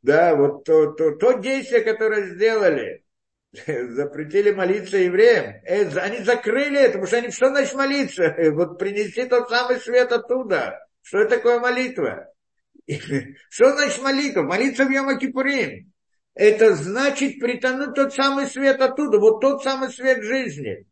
Да, 0.00 0.36
вот 0.36 0.62
то, 0.62 0.92
то, 0.92 1.16
то 1.16 1.32
действие, 1.32 1.80
которое 1.80 2.28
сделали, 2.28 3.02
запретили 3.66 4.52
молиться 4.52 4.96
евреям, 4.96 5.56
э, 5.64 5.88
они 5.98 6.22
закрыли 6.22 6.78
это, 6.78 6.92
потому 6.92 7.06
что 7.08 7.16
они 7.16 7.30
что 7.32 7.48
значит 7.48 7.74
молиться? 7.74 8.32
Вот 8.52 8.78
принести 8.78 9.24
тот 9.24 9.50
самый 9.50 9.78
свет 9.78 10.12
оттуда. 10.12 10.78
Что 11.08 11.24
такое 11.24 11.58
молитва? 11.58 12.30
Что 13.48 13.72
значит 13.72 14.02
молитва? 14.02 14.42
Молиться 14.42 14.84
в 14.84 14.90
Йома 14.90 15.18
Кипурим. 15.18 15.90
Это 16.34 16.74
значит 16.74 17.38
притянуть 17.40 17.94
тот 17.94 18.12
самый 18.12 18.46
свет 18.46 18.78
оттуда, 18.82 19.18
вот 19.18 19.40
тот 19.40 19.62
самый 19.62 19.88
свет 19.88 20.22
жизни. 20.22 20.84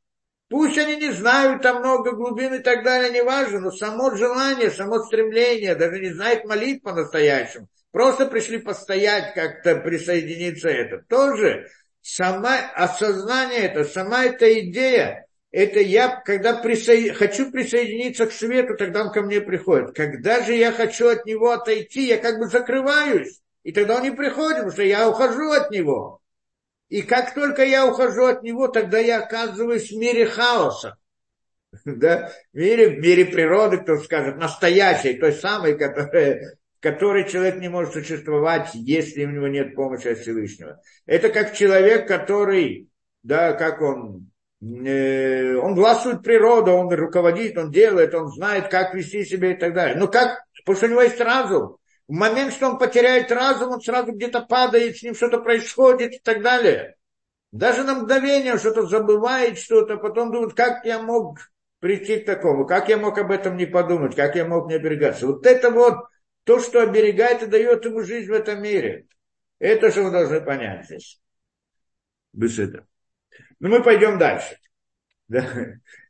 Пусть 0.48 0.78
они 0.78 0.96
не 0.96 1.10
знают 1.10 1.60
там 1.60 1.80
много 1.80 2.12
глубин 2.12 2.54
и 2.54 2.60
так 2.60 2.82
далее, 2.82 3.12
не 3.12 3.22
важно, 3.22 3.60
но 3.60 3.70
само 3.70 4.14
желание, 4.16 4.70
само 4.70 5.00
стремление, 5.00 5.74
даже 5.74 6.00
не 6.00 6.14
знают 6.14 6.46
молитв 6.46 6.82
по-настоящему. 6.82 7.68
Просто 7.92 8.24
пришли 8.24 8.56
постоять, 8.56 9.34
как-то 9.34 9.76
присоединиться 9.76 10.70
это. 10.70 11.04
Тоже 11.10 11.68
сама 12.00 12.56
осознание 12.74 13.64
это, 13.64 13.84
сама 13.84 14.24
эта 14.24 14.60
идея, 14.60 15.25
это 15.51 15.80
я, 15.80 16.20
когда 16.24 16.55
присо... 16.55 17.14
хочу 17.14 17.51
присоединиться 17.51 18.26
к 18.26 18.32
свету, 18.32 18.76
тогда 18.76 19.05
он 19.05 19.12
ко 19.12 19.22
мне 19.22 19.40
приходит. 19.40 19.94
Когда 19.94 20.42
же 20.42 20.55
я 20.55 20.72
хочу 20.72 21.09
от 21.09 21.24
него 21.24 21.51
отойти, 21.51 22.09
я 22.09 22.18
как 22.18 22.38
бы 22.38 22.47
закрываюсь. 22.47 23.40
И 23.62 23.72
тогда 23.72 23.97
он 23.97 24.03
не 24.03 24.11
приходит, 24.11 24.57
потому 24.57 24.72
что 24.72 24.82
я 24.82 25.09
ухожу 25.09 25.51
от 25.51 25.70
него. 25.70 26.20
И 26.88 27.03
как 27.03 27.34
только 27.34 27.64
я 27.64 27.86
ухожу 27.86 28.26
от 28.26 28.42
него, 28.42 28.68
тогда 28.68 28.99
я 28.99 29.18
оказываюсь 29.18 29.90
в 29.90 29.97
мире 29.97 30.26
хаоса. 30.26 30.97
Да? 31.84 32.32
В, 32.53 32.57
мире, 32.57 32.90
в 32.90 33.01
мире 33.01 33.26
природы, 33.26 33.78
кто 33.78 33.99
скажет, 33.99 34.36
настоящей, 34.36 35.18
той 35.18 35.32
самой, 35.32 35.76
которая, 35.76 36.57
которой 36.80 37.28
человек 37.28 37.57
не 37.57 37.68
может 37.68 37.92
существовать, 37.92 38.70
если 38.74 39.24
у 39.24 39.30
него 39.30 39.49
нет 39.49 39.74
помощи 39.74 40.09
от 40.09 40.18
Всевышнего. 40.18 40.80
Это 41.05 41.28
как 41.28 41.55
человек, 41.55 42.07
который, 42.09 42.88
да, 43.22 43.53
как 43.53 43.82
он, 43.82 44.30
он 44.62 45.74
властвует 45.74 46.22
природу, 46.22 46.72
он 46.72 46.92
руководит, 46.92 47.59
он 47.59 47.70
делает, 47.70 48.14
он 48.14 48.28
знает, 48.28 48.68
как 48.68 48.94
вести 48.94 49.24
себя 49.24 49.52
и 49.52 49.57
так 49.57 49.74
далее. 49.74 49.96
Но 49.96 50.09
как, 50.09 50.44
потому 50.64 50.76
что 50.76 50.86
у 50.86 50.90
него 50.90 51.02
есть 51.02 51.20
разум. 51.20 51.76
В 52.09 52.12
момент, 52.12 52.52
что 52.52 52.68
он 52.68 52.78
потеряет 52.78 53.30
разум, 53.32 53.72
он 53.72 53.80
сразу 53.80 54.12
где-то 54.12 54.42
падает, 54.42 54.96
с 54.96 55.02
ним 55.02 55.14
что-то 55.14 55.40
происходит 55.40 56.14
и 56.14 56.20
так 56.20 56.42
далее. 56.42 56.94
Даже 57.52 57.84
на 57.84 57.94
мгновение 57.94 58.59
что-то 58.59 58.86
забывает 58.86 59.59
что-то, 59.59 59.96
потом 59.96 60.32
думает, 60.32 60.54
как 60.54 60.84
я 60.84 61.00
мог 61.00 61.38
прийти 61.80 62.18
к 62.18 62.26
такому, 62.26 62.66
как 62.66 62.88
я 62.88 62.96
мог 62.96 63.18
об 63.18 63.30
этом 63.30 63.57
не 63.57 63.66
подумать, 63.66 64.14
как 64.14 64.36
я 64.36 64.44
мог 64.44 64.68
не 64.68 64.74
оберегаться. 64.74 65.26
Вот 65.26 65.46
это 65.46 65.70
вот 65.70 65.96
то, 66.44 66.61
что 66.61 66.82
оберегает 66.82 67.42
и 67.42 67.46
дает 67.46 67.84
ему 67.84 68.02
жизнь 68.02 68.30
в 68.30 68.34
этом 68.34 68.62
мире. 68.62 69.07
Это 69.59 69.90
что 69.90 70.04
вы 70.04 70.11
должны 70.11 70.40
понять 70.40 70.86
здесь. 70.86 71.20
Беседа. 72.32 72.86
Ну, 73.61 73.68
мы 73.68 73.82
пойдем 73.82 74.18
дальше. 74.18 74.59
Да. 75.28 75.45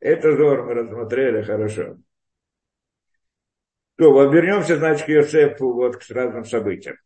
Это 0.01 0.37
зор 0.37 0.65
мы 0.65 0.75
рассмотрели 0.75 1.43
хорошо. 1.43 1.97
То, 3.97 4.31
вернемся, 4.31 4.77
значит, 4.77 5.07
к 5.07 5.09
Йосефу, 5.09 5.73
вот 5.73 5.97
к 5.97 6.11
разным 6.11 6.45
событиям. 6.45 6.97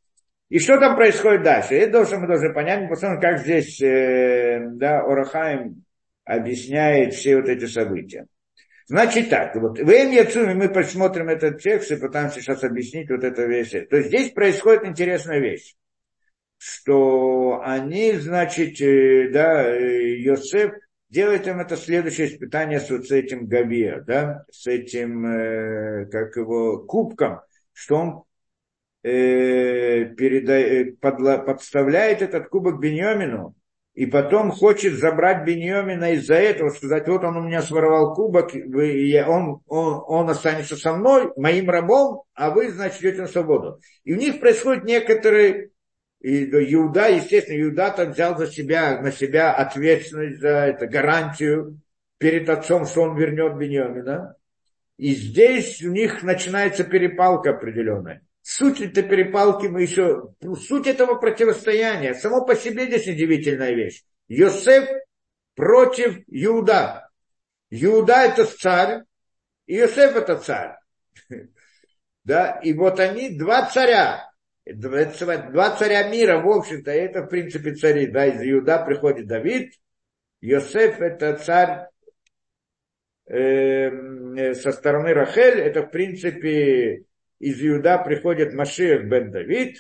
И 0.49 0.59
что 0.59 0.79
там 0.81 0.97
происходит 0.97 1.45
дальше? 1.45 1.77
Это 1.77 2.01
то, 2.01 2.05
что 2.05 2.19
мы 2.19 2.27
должны 2.27 2.53
понять. 2.53 2.89
Посмотрим, 2.89 3.21
как 3.21 3.39
здесь 3.39 3.81
э, 3.81 4.59
да, 4.73 5.01
Орахаим 5.01 5.85
объясняет 6.25 7.15
все 7.15 7.37
вот 7.37 7.49
эти 7.49 7.67
события. 7.67 8.27
Значит 8.87 9.31
так, 9.31 9.55
вот 9.55 9.79
в 9.79 9.89
Эм 9.89 10.59
мы 10.59 10.69
посмотрим 10.69 11.29
этот 11.29 11.63
текст 11.63 11.93
и 11.93 11.97
пытаемся 11.97 12.41
сейчас 12.41 12.65
объяснить 12.65 13.09
вот 13.09 13.23
это 13.23 13.45
вещь. 13.45 13.71
То 13.89 13.97
есть 13.99 14.09
здесь 14.09 14.33
происходит 14.33 14.85
интересная 14.85 15.39
вещь, 15.39 15.77
что 16.61 17.63
они, 17.65 18.13
значит, 18.13 18.83
э, 18.83 19.31
да, 19.33 19.67
э, 19.67 20.19
Йосеф 20.19 20.73
делает 21.09 21.47
им 21.47 21.59
это 21.59 21.75
следующее 21.75 22.27
испытание 22.27 22.81
с 22.81 22.91
вот 22.91 23.11
этим 23.11 23.47
Гавия, 23.47 24.05
да, 24.07 24.45
с 24.53 24.67
этим, 24.67 25.25
э, 25.25 26.05
как 26.13 26.37
его, 26.37 26.81
кубком, 26.81 27.41
что 27.73 27.97
он 27.97 28.25
переда, 29.03 30.95
подла, 31.01 31.39
подставляет 31.39 32.21
этот 32.21 32.51
кубок 32.51 32.79
Беньомину, 32.79 33.55
и 33.95 34.05
потом 34.05 34.51
хочет 34.51 34.99
забрать 34.99 35.47
Беньомина 35.47 36.13
из-за 36.13 36.35
этого, 36.35 36.69
сказать, 36.69 37.09
вот 37.09 37.25
он 37.25 37.39
у 37.39 37.43
меня 37.43 37.63
своровал 37.63 38.15
кубок, 38.15 38.53
вы, 38.53 39.25
он, 39.27 39.63
он, 39.67 40.03
он 40.07 40.29
останется 40.29 40.77
со 40.77 40.93
мной, 40.93 41.33
моим 41.39 41.71
рабом, 41.71 42.25
а 42.35 42.51
вы, 42.51 42.71
значит, 42.71 43.01
идете 43.01 43.23
на 43.23 43.29
свободу. 43.29 43.81
И 44.05 44.13
у 44.13 44.17
них 44.19 44.41
происходит 44.41 44.85
некоторые 44.85 45.71
и 46.21 46.45
Иуда, 46.75 47.09
естественно, 47.09 47.61
Иуда 47.63 47.91
там 47.91 48.13
взял 48.13 48.37
за 48.37 48.47
себя, 48.47 49.01
на 49.01 49.11
себя 49.11 49.55
ответственность 49.55 50.41
за 50.41 50.49
это, 50.49 50.87
гарантию 50.87 51.81
перед 52.19 52.49
отцом, 52.49 52.85
что 52.85 53.03
он 53.03 53.17
вернет 53.17 53.57
Беньямина. 53.57 54.37
И 54.99 55.15
здесь 55.15 55.83
у 55.83 55.91
них 55.91 56.23
начинается 56.23 56.85
перепалка 56.85 57.51
определенная. 57.51 58.23
Суть 58.43 58.83
этой 58.83 59.03
перепалки 59.03 59.67
мы 59.67 59.83
еще... 59.83 60.35
Суть 60.67 60.87
этого 60.87 61.15
противостояния. 61.15 62.13
Само 62.13 62.45
по 62.45 62.55
себе 62.55 62.87
здесь 62.87 63.09
удивительная 63.09 63.73
вещь. 63.73 64.03
Йосеф 64.29 64.91
против 65.55 66.19
Иуда. 66.27 67.09
Иуда 67.71 68.25
это 68.25 68.45
царь, 68.45 69.05
и 69.67 69.77
Йосеф 69.77 70.17
это 70.17 70.37
царь. 70.37 70.77
Да, 72.23 72.61
и 72.63 72.75
вот 72.75 73.01
они 73.01 73.31
два 73.31 73.65
царя 73.71 74.30
два 74.75 75.77
царя 75.77 76.09
мира, 76.09 76.41
в 76.41 76.49
общем-то, 76.49 76.91
это, 76.91 77.23
в 77.23 77.29
принципе, 77.29 77.75
цари, 77.75 78.07
да, 78.07 78.27
из 78.27 78.41
Иуда 78.43 78.79
приходит 78.85 79.27
Давид, 79.27 79.75
Йосеф 80.41 81.01
это 81.01 81.37
царь 81.37 81.89
э, 83.27 84.55
со 84.55 84.73
стороны 84.73 85.13
Рахель, 85.13 85.61
это, 85.61 85.83
в 85.83 85.91
принципе, 85.91 87.05
из 87.39 87.63
Иуда 87.65 87.99
приходит 87.99 88.55
Машиах 88.55 89.05
бен 89.05 89.31
Давид, 89.31 89.79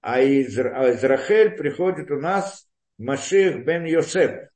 а 0.00 0.20
из, 0.20 0.58
а 0.58 0.88
из 0.88 1.02
Рахель 1.02 1.50
приходит 1.56 2.10
у 2.10 2.20
нас 2.20 2.68
Машиах 2.98 3.64
бен 3.64 3.84
Йосеф. 3.84 4.48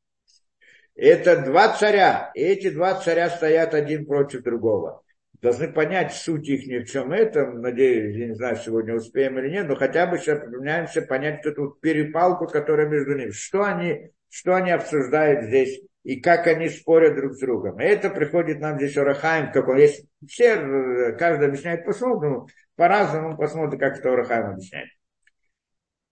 Это 0.94 1.42
два 1.42 1.76
царя, 1.76 2.30
и 2.34 2.42
эти 2.42 2.70
два 2.70 3.00
царя 3.00 3.30
стоят 3.30 3.74
один 3.74 4.06
против 4.06 4.42
другого 4.42 5.02
должны 5.42 5.72
понять 5.72 6.14
суть 6.14 6.48
их 6.48 6.66
ни 6.66 6.78
в 6.78 6.84
чем 6.86 7.12
этом. 7.12 7.60
Надеюсь, 7.60 8.16
я 8.16 8.28
не 8.28 8.34
знаю, 8.34 8.56
сегодня 8.56 8.94
успеем 8.94 9.38
или 9.38 9.50
нет, 9.50 9.66
но 9.68 9.74
хотя 9.74 10.06
бы 10.06 10.16
сейчас 10.16 10.38
попытаемся 10.38 11.02
понять 11.02 11.44
эту 11.44 11.70
перепалку, 11.82 12.46
которая 12.46 12.88
между 12.88 13.14
ними. 13.16 13.30
Что 13.30 13.64
они, 13.64 14.10
что 14.30 14.54
они 14.54 14.70
обсуждают 14.70 15.46
здесь 15.46 15.82
и 16.04 16.20
как 16.20 16.46
они 16.46 16.68
спорят 16.68 17.16
друг 17.16 17.32
с 17.32 17.40
другом. 17.40 17.80
И 17.80 17.84
это 17.84 18.08
приходит 18.08 18.60
нам 18.60 18.78
здесь 18.78 18.96
Орахаем, 18.96 19.50
как 19.50 19.68
он 19.68 19.78
есть. 19.78 20.06
Все, 20.26 21.12
каждый 21.18 21.48
объясняет 21.48 21.84
по-своему, 21.84 22.48
по-разному 22.76 23.36
посмотрим, 23.36 23.80
как 23.80 23.98
это 23.98 24.12
Орахаем 24.12 24.52
объясняет. 24.52 24.88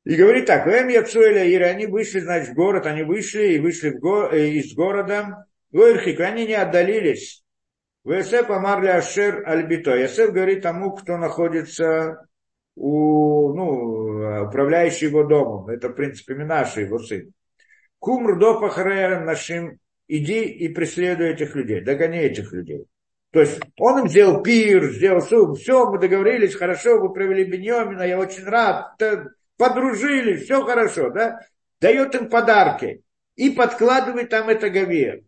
И 0.05 0.17
говорит 0.17 0.47
так, 0.47 0.67
Эм 0.67 0.89
Яцуэля 0.89 1.49
Ира, 1.55 1.67
они 1.67 1.87
вышли, 1.87 2.21
значит, 2.21 2.51
в 2.51 2.55
город, 2.55 2.87
они 2.87 3.03
вышли 3.03 3.53
и 3.53 3.59
вышли 3.59 3.91
в 3.91 4.01
го, 4.01 4.29
э, 4.33 4.49
из 4.49 4.75
города. 4.75 5.47
Гойрхик, 5.71 6.19
они 6.21 6.47
не 6.47 6.55
отдалились 6.55 7.45
Весеп 8.05 8.51
Амар 8.51 8.85
Ашер 8.85 9.43
Альбито. 9.47 9.95
Ясеф 9.95 10.33
говорит 10.33 10.63
тому, 10.63 10.93
кто 10.93 11.17
находится 11.17 12.27
у, 12.75 13.53
ну, 13.55 14.47
управляющий 14.47 15.07
его 15.07 15.25
домом. 15.25 15.69
Это, 15.69 15.91
в 15.91 15.93
принципе, 15.95 16.35
Минаши, 16.35 16.83
его 16.83 16.99
сын. 16.99 17.33
Кумр 17.99 18.39
до 18.39 18.59
нашим, 19.21 19.79
иди 20.09 20.45
и 20.45 20.69
преследуй 20.69 21.31
этих 21.31 21.55
людей, 21.55 21.83
догони 21.83 22.19
этих 22.19 22.53
людей. 22.53 22.87
То 23.33 23.41
есть 23.41 23.61
он 23.79 24.01
им 24.01 24.09
сделал 24.09 24.43
пир, 24.43 24.91
сделал 24.91 25.21
все, 25.21 25.53
все, 25.55 25.89
мы 25.89 25.99
договорились, 25.99 26.55
хорошо, 26.55 26.99
вы 26.99 27.13
провели 27.13 27.45
Беньомина, 27.45 28.03
я 28.03 28.19
очень 28.19 28.45
рад, 28.45 28.99
подружились, 29.57 30.45
все 30.45 30.65
хорошо, 30.65 31.11
да? 31.11 31.39
Дает 31.81 32.15
им 32.15 32.29
подарки 32.29 33.03
и 33.37 33.51
подкладывает 33.51 34.31
там 34.31 34.49
это 34.49 34.71
говер. 34.71 35.21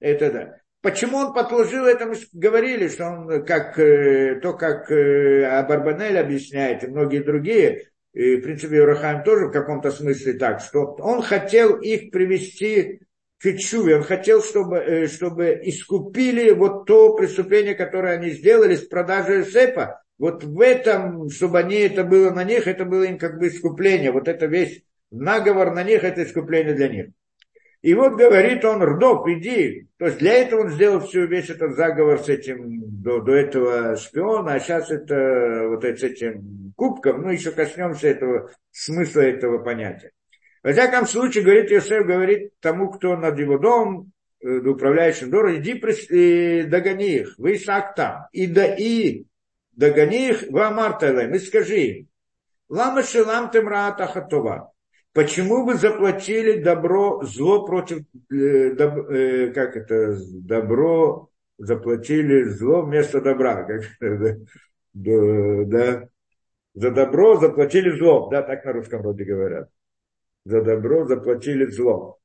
Это 0.00 0.32
да. 0.32 0.56
Почему 0.84 1.16
он 1.16 1.32
подложил 1.32 1.86
это, 1.86 2.04
мы 2.04 2.14
говорили, 2.34 2.88
что 2.88 3.06
он, 3.06 3.46
как, 3.46 3.78
э, 3.78 4.38
то, 4.42 4.52
как 4.52 4.90
э, 4.90 5.46
Абарбанель 5.46 6.18
объясняет, 6.18 6.84
и 6.84 6.88
многие 6.88 7.20
другие, 7.20 7.86
и, 8.12 8.36
в 8.36 8.42
принципе, 8.42 8.76
Юрахаем 8.76 9.24
тоже 9.24 9.46
в 9.46 9.50
каком-то 9.50 9.90
смысле 9.90 10.34
так, 10.34 10.60
что 10.60 10.94
он 10.98 11.22
хотел 11.22 11.76
их 11.76 12.10
привести 12.10 13.00
к 13.40 13.56
чуве, 13.56 13.96
он 13.96 14.02
хотел, 14.02 14.42
чтобы, 14.42 14.76
э, 14.76 15.06
чтобы 15.06 15.58
искупили 15.62 16.50
вот 16.50 16.84
то 16.84 17.16
преступление, 17.16 17.74
которое 17.74 18.18
они 18.18 18.32
сделали 18.32 18.74
с 18.74 18.82
продажей 18.82 19.46
Сепа. 19.46 20.02
Вот 20.18 20.44
в 20.44 20.60
этом, 20.60 21.30
чтобы 21.30 21.60
они 21.60 21.76
это 21.76 22.04
было 22.04 22.28
на 22.28 22.44
них, 22.44 22.66
это 22.66 22.84
было 22.84 23.04
им 23.04 23.16
как 23.16 23.38
бы 23.38 23.48
искупление. 23.48 24.12
Вот 24.12 24.28
это 24.28 24.44
весь 24.44 24.82
наговор 25.10 25.74
на 25.74 25.82
них, 25.82 26.04
это 26.04 26.24
искупление 26.24 26.74
для 26.74 26.88
них. 26.88 27.06
И 27.84 27.92
вот 27.92 28.14
говорит 28.14 28.64
он, 28.64 28.82
Рдов, 28.82 29.28
иди. 29.28 29.86
То 29.98 30.06
есть 30.06 30.16
для 30.16 30.32
этого 30.32 30.62
он 30.62 30.70
сделал 30.70 31.00
всю, 31.00 31.26
весь 31.26 31.50
этот 31.50 31.76
заговор 31.76 32.18
с 32.18 32.30
этим, 32.30 32.80
до, 33.02 33.20
до 33.20 33.32
этого 33.32 33.96
шпиона, 33.98 34.54
а 34.54 34.58
сейчас 34.58 34.90
это 34.90 35.68
вот 35.68 35.84
с 35.84 36.02
этим 36.02 36.72
кубком, 36.76 37.20
ну 37.20 37.28
еще 37.28 37.50
коснемся 37.50 38.08
этого, 38.08 38.50
смысла 38.70 39.20
этого 39.20 39.58
понятия. 39.58 40.12
Во 40.62 40.72
всяком 40.72 41.06
случае, 41.06 41.44
говорит 41.44 41.70
Иосиф, 41.70 42.06
говорит 42.06 42.52
тому, 42.60 42.88
кто 42.88 43.18
над 43.18 43.38
его 43.38 43.58
домом, 43.58 44.12
э, 44.40 44.60
управляющим 44.60 45.28
дорогой, 45.28 45.58
иди 45.58 45.72
и 46.08 46.62
догони 46.62 47.16
их, 47.16 47.34
вы 47.36 47.56
Исаак 47.56 47.94
там, 47.94 48.28
и, 48.32 48.46
да, 48.46 48.64
и 48.64 49.24
догони 49.72 50.30
их, 50.30 50.44
в 50.48 50.56
Амарталем, 50.56 51.34
и 51.34 51.38
скажи 51.38 51.76
им, 51.76 52.08
лама 52.70 53.02
шелам 53.02 53.50
темраата 53.50 54.06
хатова, 54.06 54.72
Почему 55.14 55.64
вы 55.64 55.74
заплатили 55.74 56.60
добро, 56.60 57.22
зло 57.22 57.64
против, 57.64 58.00
э, 58.32 58.74
доб, 58.74 59.08
э, 59.10 59.52
как 59.52 59.76
это, 59.76 60.18
добро, 60.32 61.30
заплатили 61.56 62.42
зло 62.48 62.82
вместо 62.82 63.20
добра, 63.20 63.62
как, 63.64 63.82
да, 64.00 64.34
да, 65.64 66.08
за 66.74 66.90
добро 66.90 67.36
заплатили 67.36 67.96
зло, 67.96 68.28
да, 68.28 68.42
так 68.42 68.64
на 68.64 68.72
русском 68.72 69.02
вроде 69.02 69.24
говорят. 69.24 69.68
За 70.44 70.62
добро 70.62 71.06
заплатили 71.06 71.66
зло. 71.66 72.18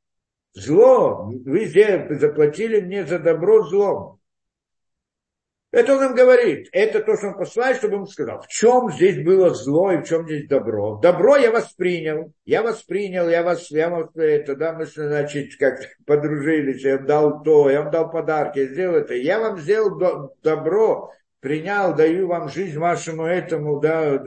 Зло, 0.54 1.32
вы 1.46 1.68
заплатили 2.20 2.82
мне 2.82 3.06
за 3.06 3.20
добро 3.20 3.64
злом. 3.68 4.19
Это 5.72 5.96
он 5.96 6.04
им 6.04 6.16
говорит. 6.16 6.68
Это 6.72 7.00
то, 7.00 7.16
что 7.16 7.28
он 7.28 7.38
посылает, 7.38 7.78
чтобы 7.78 7.98
он 7.98 8.08
сказал, 8.08 8.42
в 8.42 8.48
чем 8.48 8.90
здесь 8.92 9.24
было 9.24 9.54
зло 9.54 9.92
и 9.92 9.98
в 9.98 10.04
чем 10.04 10.26
здесь 10.26 10.48
добро. 10.48 10.98
Добро 10.98 11.36
я 11.36 11.52
воспринял, 11.52 12.34
я 12.46 12.64
воспринял, 12.64 13.30
я 13.30 13.44
вас, 13.44 13.70
я 13.70 13.90
вас 13.90 14.10
это, 14.16 14.56
да, 14.56 14.74
мы, 14.74 14.86
значит, 14.88 15.58
как 15.60 15.80
подружились, 16.08 16.84
я 16.84 16.98
вам 16.98 17.06
дал 17.06 17.44
то, 17.44 17.70
я 17.70 17.84
вам 17.84 17.92
дал 17.92 18.10
подарки, 18.10 18.60
я 18.60 18.66
сделал 18.66 18.96
это. 18.96 19.14
Я 19.14 19.40
вам 19.40 19.60
сделал 19.60 19.98
до, 19.98 20.34
добро, 20.42 21.12
принял, 21.40 21.96
даю 21.96 22.28
вам 22.28 22.50
жизнь 22.50 22.78
вашему 22.80 23.26
этому, 23.26 23.80
да, 23.80 24.18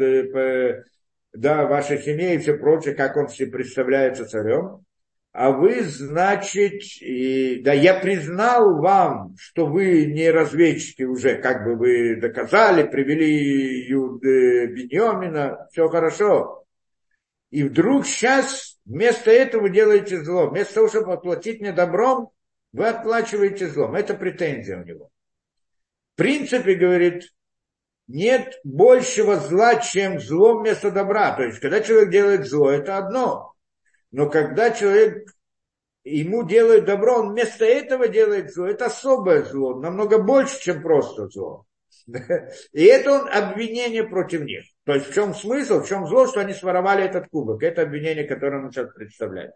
да 1.33 1.67
вашей 1.67 1.99
семье 1.99 2.37
и 2.37 2.39
все 2.39 2.55
прочее, 2.55 2.95
как 2.95 3.17
он 3.17 3.29
себе 3.29 3.51
представляется 3.51 4.27
царем 4.27 4.85
а 5.33 5.51
вы, 5.51 5.83
значит, 5.83 6.83
и, 7.01 7.63
да, 7.63 7.73
я 7.73 7.95
признал 7.95 8.81
вам, 8.81 9.35
что 9.39 9.67
вы 9.67 10.05
не 10.05 10.31
разведчики 10.31 11.05
уже, 11.05 11.37
как 11.37 11.65
бы 11.65 11.75
вы 11.77 12.17
доказали, 12.17 12.83
привели 12.83 13.89
Юд, 13.89 14.23
э, 14.25 14.67
Беньомина, 14.67 15.69
все 15.73 15.89
хорошо. 15.89 16.67
И 17.51 17.65
вдруг 17.65 18.07
сейчас 18.07 18.79
вместо 18.85 19.31
этого 19.31 19.71
делаете 19.71 20.23
зло. 20.23 20.49
Вместо 20.49 20.75
того, 20.75 20.89
чтобы 20.89 21.15
отплатить 21.15 21.61
мне 21.61 21.73
добром, 21.73 22.31
вы 22.73 22.89
отплачиваете 22.89 23.69
злом. 23.69 23.95
Это 23.95 24.15
претензия 24.15 24.81
у 24.81 24.85
него. 24.85 25.11
В 26.15 26.17
принципе, 26.17 26.75
говорит, 26.75 27.25
нет 28.07 28.59
большего 28.65 29.37
зла, 29.37 29.77
чем 29.77 30.21
зло 30.21 30.59
вместо 30.59 30.91
добра. 30.91 31.35
То 31.37 31.45
есть, 31.45 31.59
когда 31.59 31.81
человек 31.81 32.11
делает 32.11 32.47
зло, 32.47 32.71
это 32.71 32.99
одно. 32.99 33.52
Но 34.13 34.29
когда 34.29 34.71
человек 34.71 35.27
ему 36.05 36.45
делает 36.45 36.85
добро, 36.85 37.21
он 37.21 37.33
вместо 37.33 37.65
этого 37.65 38.09
делает 38.09 38.53
зло. 38.53 38.67
Это 38.67 38.87
особое 38.87 39.43
зло, 39.43 39.81
намного 39.81 40.19
больше, 40.19 40.61
чем 40.61 40.83
просто 40.83 41.29
зло. 41.29 41.65
И 42.73 42.85
это 42.85 43.13
он 43.13 43.29
обвинение 43.29 44.05
против 44.05 44.43
них. 44.43 44.65
То 44.85 44.95
есть 44.95 45.09
в 45.11 45.15
чем 45.15 45.35
смысл, 45.35 45.81
в 45.81 45.89
чем 45.89 46.07
зло, 46.07 46.27
что 46.27 46.41
они 46.41 46.53
своровали 46.53 47.05
этот 47.05 47.29
кубок. 47.29 47.63
Это 47.63 47.83
обвинение, 47.83 48.25
которое 48.25 48.63
он 48.63 48.71
сейчас 48.71 48.93
представляет. 48.93 49.53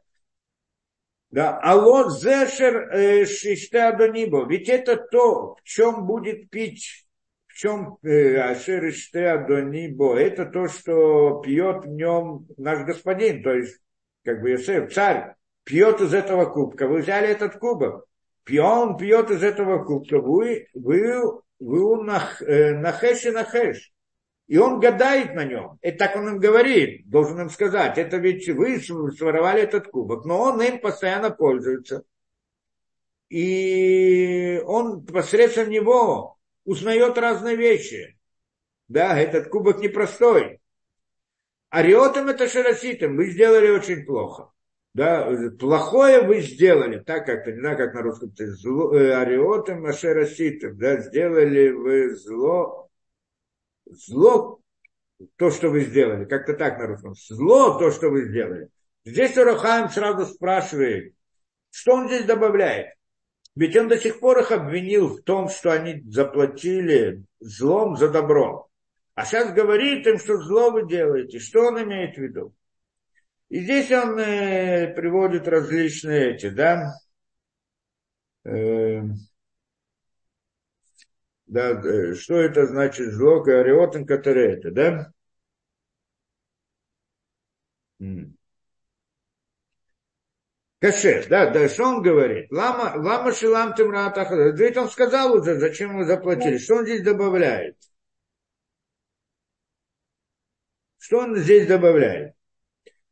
Да, 1.30 1.58
а 1.58 1.76
вот 1.76 2.18
зешер 2.18 2.88
э, 2.92 3.24
шиштеадонибо, 3.26 4.46
ведь 4.48 4.68
это 4.68 4.96
то, 4.96 5.56
в 5.56 5.62
чем 5.64 6.06
будет 6.06 6.48
пить, 6.50 7.08
в 7.48 7.54
чем 7.54 7.98
э, 8.04 8.36
ашер 8.36 8.92
шиштеадонибо, 8.92 10.16
это 10.18 10.46
то, 10.46 10.68
что 10.68 11.40
пьет 11.40 11.84
в 11.84 11.88
нем 11.88 12.46
наш 12.56 12.86
господин, 12.86 13.42
то 13.42 13.52
есть 13.52 13.80
как 14.26 14.42
бы 14.42 14.50
Йосеф, 14.50 14.92
царь, 14.92 15.34
пьет 15.62 16.00
из 16.00 16.12
этого 16.12 16.46
кубка, 16.46 16.88
вы 16.88 16.98
взяли 17.00 17.28
этот 17.28 17.58
кубок, 17.58 18.04
он 18.60 18.96
пьет 18.96 19.30
из 19.30 19.42
этого 19.42 19.84
кубка, 19.84 20.18
вы, 20.18 20.66
вы, 20.74 21.40
вы 21.60 22.02
нах, 22.02 22.42
э, 22.42 22.74
нахеш 22.74 23.24
и 23.24 23.30
нахеш. 23.30 23.92
И 24.48 24.58
он 24.58 24.80
гадает 24.80 25.34
на 25.34 25.44
нем. 25.44 25.78
Это 25.80 25.98
так 25.98 26.16
он 26.16 26.28
им 26.28 26.38
говорит, 26.38 27.08
должен 27.08 27.40
им 27.40 27.50
сказать. 27.50 27.98
Это 27.98 28.16
ведь 28.16 28.48
вы 28.48 28.80
своровали 28.80 29.62
этот 29.62 29.88
кубок, 29.88 30.24
но 30.24 30.40
он 30.40 30.60
им 30.62 30.80
постоянно 30.80 31.30
пользуется. 31.30 32.02
И 33.28 34.60
он 34.66 35.04
посредством 35.04 35.70
него 35.70 36.36
узнает 36.64 37.18
разные 37.18 37.56
вещи. 37.56 38.16
Да, 38.88 39.18
этот 39.18 39.48
кубок 39.48 39.78
непростой. 39.78 40.60
Ариотом 41.70 42.28
это 42.28 42.48
шараситом, 42.48 43.16
вы 43.16 43.30
сделали 43.30 43.70
очень 43.70 44.04
плохо. 44.04 44.50
Да, 44.94 45.30
плохое 45.58 46.22
вы 46.22 46.40
сделали, 46.40 47.00
так 47.00 47.26
как-то, 47.26 47.52
не 47.52 47.60
знаю, 47.60 47.76
как 47.76 47.92
на 47.92 48.00
русском, 48.00 48.32
зло, 48.34 48.94
э, 48.94 49.12
ариотом, 49.12 49.84
ашераситом, 49.84 50.78
да, 50.78 51.02
сделали 51.02 51.68
вы 51.68 52.16
зло, 52.16 52.88
зло, 53.84 54.60
то, 55.36 55.50
что 55.50 55.68
вы 55.68 55.82
сделали, 55.82 56.24
как-то 56.24 56.54
так 56.54 56.78
на 56.78 56.86
русском, 56.86 57.14
зло, 57.14 57.78
то, 57.78 57.90
что 57.90 58.08
вы 58.08 58.24
сделали. 58.24 58.70
Здесь 59.04 59.36
Урахаем 59.36 59.90
сразу 59.90 60.24
спрашивает, 60.24 61.14
что 61.70 61.92
он 61.92 62.08
здесь 62.08 62.24
добавляет. 62.24 62.94
Ведь 63.54 63.76
он 63.76 63.88
до 63.88 63.98
сих 63.98 64.20
пор 64.20 64.38
их 64.38 64.50
обвинил 64.50 65.08
в 65.08 65.22
том, 65.22 65.48
что 65.48 65.72
они 65.72 66.02
заплатили 66.06 67.22
злом 67.40 67.96
за 67.96 68.08
добро. 68.08 68.65
А 69.16 69.24
сейчас 69.24 69.52
говорит 69.54 70.06
им, 70.06 70.18
что 70.18 70.36
зло 70.36 70.70
вы 70.70 70.86
делаете. 70.86 71.38
Что 71.38 71.68
он 71.68 71.82
имеет 71.82 72.16
в 72.16 72.20
виду? 72.20 72.54
И 73.48 73.60
здесь 73.60 73.90
он 73.90 74.18
э, 74.18 74.92
приводит 74.94 75.48
различные 75.48 76.34
эти, 76.34 76.50
да, 76.50 76.92
э, 78.44 79.00
да, 81.46 81.70
э, 81.70 82.14
что 82.14 82.34
это 82.34 82.66
значит 82.66 83.12
зло, 83.12 83.42
ариотен 83.42 84.04
это, 84.06 84.70
да? 84.70 85.12
Каше, 90.78 91.26
да, 91.30 91.48
да, 91.50 91.68
что 91.70 91.84
он 91.84 92.02
говорит? 92.02 92.52
Лама, 92.52 92.92
лама 92.96 93.32
шилам 93.32 93.74
тимратах. 93.74 94.30
Ведь 94.58 94.76
он 94.76 94.90
сказал 94.90 95.34
уже, 95.34 95.58
зачем 95.58 95.96
вы 95.96 96.04
заплатили. 96.04 96.58
Что 96.58 96.76
он 96.76 96.84
здесь 96.84 97.02
добавляет? 97.02 97.76
Что 101.06 101.18
он 101.18 101.36
здесь 101.36 101.68
добавляет? 101.68 102.34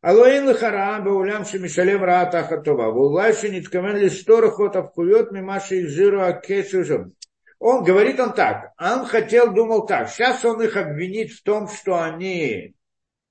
Алоин 0.01 0.49
лихара 0.49 1.01
баулям 1.01 1.45
шемишалем 1.45 2.03
раата 2.03 2.43
хатова. 2.43 2.91
Вулайши 2.91 3.51
ниткамен 3.51 3.97
листора 3.97 4.51
хотов 4.51 4.93
кует 4.93 5.31
мимаши 5.31 5.83
их 5.83 5.91
жиру 5.91 6.23
акесюжем. 6.23 7.15
Он 7.61 7.85
говорит 7.85 8.19
он 8.19 8.33
так, 8.33 8.73
он 8.81 9.07
хотел, 9.07 9.55
думал 9.55 9.87
так, 9.87 10.09
сейчас 10.09 10.45
он 10.45 10.61
их 10.61 10.77
обвинит 10.77 11.31
в 11.31 11.45
том, 11.45 11.69
что 11.69 12.03
они, 12.03 12.75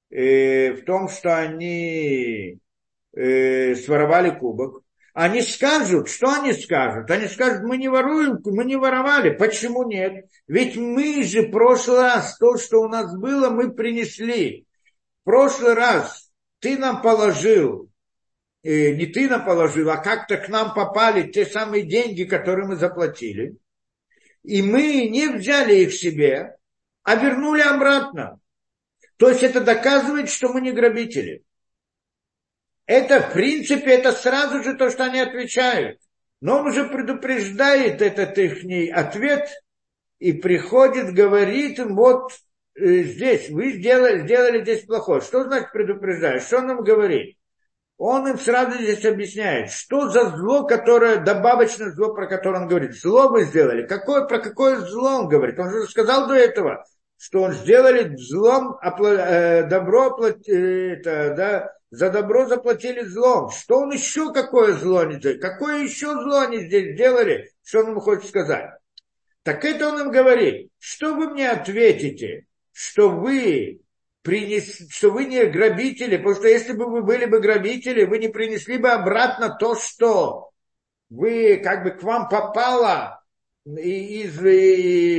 э, 0.09 0.71
в 0.71 0.85
том, 0.85 1.09
что 1.09 1.37
они 1.37 2.57
э, 3.11 3.75
своровали 3.75 4.29
кубок. 4.29 4.81
Они 5.13 5.43
скажут, 5.43 6.09
что 6.09 6.33
они 6.33 6.53
скажут? 6.53 7.09
Они 7.11 7.27
скажут, 7.27 7.63
мы 7.63 7.77
не 7.77 7.87
воруем, 7.87 8.39
мы 8.43 8.65
не 8.65 8.75
воровали. 8.75 9.29
Почему 9.29 9.87
нет? 9.87 10.25
Ведь 10.47 10.75
мы 10.75 11.23
же 11.23 11.43
в 11.43 11.51
прошлый 11.51 12.01
раз 12.01 12.35
то, 12.39 12.57
что 12.57 12.79
у 12.79 12.87
нас 12.87 13.15
было, 13.15 13.51
мы 13.51 13.71
принесли. 13.71 14.65
В 15.21 15.25
прошлый 15.25 15.75
раз 15.75 16.31
ты 16.59 16.79
нам 16.79 17.03
положил, 17.03 17.89
э, 18.63 18.95
не 18.95 19.05
ты 19.05 19.29
нам 19.29 19.45
положил, 19.45 19.91
а 19.91 19.97
как-то 19.97 20.37
к 20.37 20.49
нам 20.49 20.73
попали 20.73 21.31
те 21.31 21.45
самые 21.45 21.83
деньги, 21.83 22.23
которые 22.23 22.67
мы 22.67 22.75
заплатили. 22.75 23.55
И 24.41 24.63
мы 24.63 25.07
не 25.07 25.27
взяли 25.27 25.75
их 25.75 25.93
себе, 25.93 26.55
а 27.03 27.15
вернули 27.15 27.61
обратно. 27.61 28.39
То 29.17 29.29
есть 29.29 29.43
это 29.43 29.61
доказывает, 29.61 30.29
что 30.29 30.49
мы 30.49 30.59
не 30.59 30.71
грабители. 30.71 31.43
Это, 32.85 33.21
в 33.21 33.33
принципе, 33.33 33.91
это 33.91 34.11
сразу 34.11 34.63
же 34.63 34.75
то, 34.75 34.89
что 34.89 35.05
они 35.05 35.19
отвечают. 35.19 35.99
Но 36.41 36.59
он 36.59 36.67
уже 36.67 36.85
предупреждает 36.85 38.01
этот 38.01 38.37
их 38.37 38.93
ответ 38.93 39.49
и 40.19 40.33
приходит, 40.33 41.13
говорит 41.13 41.79
им, 41.79 41.95
вот 41.95 42.31
э, 42.75 43.03
здесь, 43.03 43.49
вы 43.49 43.71
сделали, 43.73 44.23
сделали 44.23 44.61
здесь 44.61 44.85
плохое. 44.85 45.21
Что 45.21 45.43
значит 45.43 45.71
предупреждает? 45.71 46.43
Что 46.43 46.57
он 46.57 46.71
им 46.71 46.83
говорит? 46.83 47.37
Он 47.97 48.27
им 48.27 48.37
сразу 48.37 48.77
здесь 48.77 49.05
объясняет, 49.05 49.71
что 49.71 50.09
за 50.09 50.31
зло, 50.31 50.65
которое, 50.65 51.17
добавочное 51.17 51.91
зло, 51.91 52.13
про 52.13 52.27
которое 52.27 52.63
он 52.63 52.67
говорит. 52.67 52.95
Зло 52.95 53.29
вы 53.29 53.45
сделали. 53.45 53.87
Какое, 53.87 54.25
про 54.25 54.39
какое 54.39 54.77
зло 54.79 55.19
он 55.19 55.29
говорит? 55.29 55.57
Он 55.59 55.69
же 55.69 55.87
сказал 55.87 56.27
до 56.27 56.33
этого, 56.33 56.83
что 57.17 57.43
он 57.43 57.53
сделали 57.53 58.13
злом, 58.17 58.77
э, 58.81 59.63
добро, 59.69 60.19
э, 60.19 60.95
это, 60.95 61.33
да, 61.37 61.73
за 61.93 62.09
добро 62.09 62.47
заплатили 62.47 63.01
злом. 63.01 63.51
Что 63.51 63.81
он 63.81 63.91
еще 63.91 64.33
какое 64.33 64.73
зло 64.73 65.01
они 65.01 65.17
сделали? 65.17 65.37
Какое 65.37 65.83
еще 65.83 66.11
зло 66.13 66.39
они 66.39 66.65
здесь 66.65 66.95
сделали? 66.95 67.51
Что 67.63 67.81
он 67.81 67.91
им 67.91 67.99
хочет 67.99 68.25
сказать? 68.25 68.71
Так 69.43 69.63
это 69.63 69.89
он 69.89 70.01
им 70.01 70.11
говорит. 70.11 70.71
Что 70.79 71.13
вы 71.13 71.29
мне 71.29 71.47
ответите? 71.51 72.47
Что 72.71 73.09
вы 73.09 73.81
принес, 74.23 74.89
что 74.89 75.11
вы 75.11 75.25
не 75.25 75.45
грабители, 75.45 76.17
потому 76.17 76.33
что 76.33 76.47
если 76.47 76.73
бы 76.73 76.89
вы 76.89 77.03
были 77.03 77.25
бы 77.25 77.39
грабители, 77.39 78.05
вы 78.05 78.17
не 78.17 78.29
принесли 78.29 78.79
бы 78.79 78.89
обратно 78.89 79.55
то, 79.55 79.75
что 79.75 80.49
вы 81.11 81.57
как 81.63 81.83
бы 81.83 81.91
к 81.91 82.01
вам 82.01 82.27
попало 82.27 83.23
из, 83.67 84.35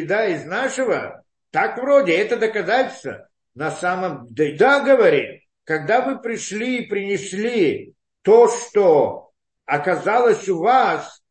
да, 0.08 0.26
из 0.26 0.44
нашего. 0.44 1.22
Так 1.52 1.78
вроде, 1.78 2.16
это 2.16 2.36
доказательство. 2.36 3.28
На 3.54 3.70
самом 3.70 4.26
деле, 4.26 4.58
да, 4.58 4.80
говорит, 4.80 5.43
когда 5.64 6.02
вы 6.02 6.20
пришли 6.20 6.78
и 6.78 6.86
принесли 6.86 7.94
то, 8.22 8.48
что 8.48 9.30
оказалось 9.64 10.48
у 10.48 10.58
вас, 10.58 11.22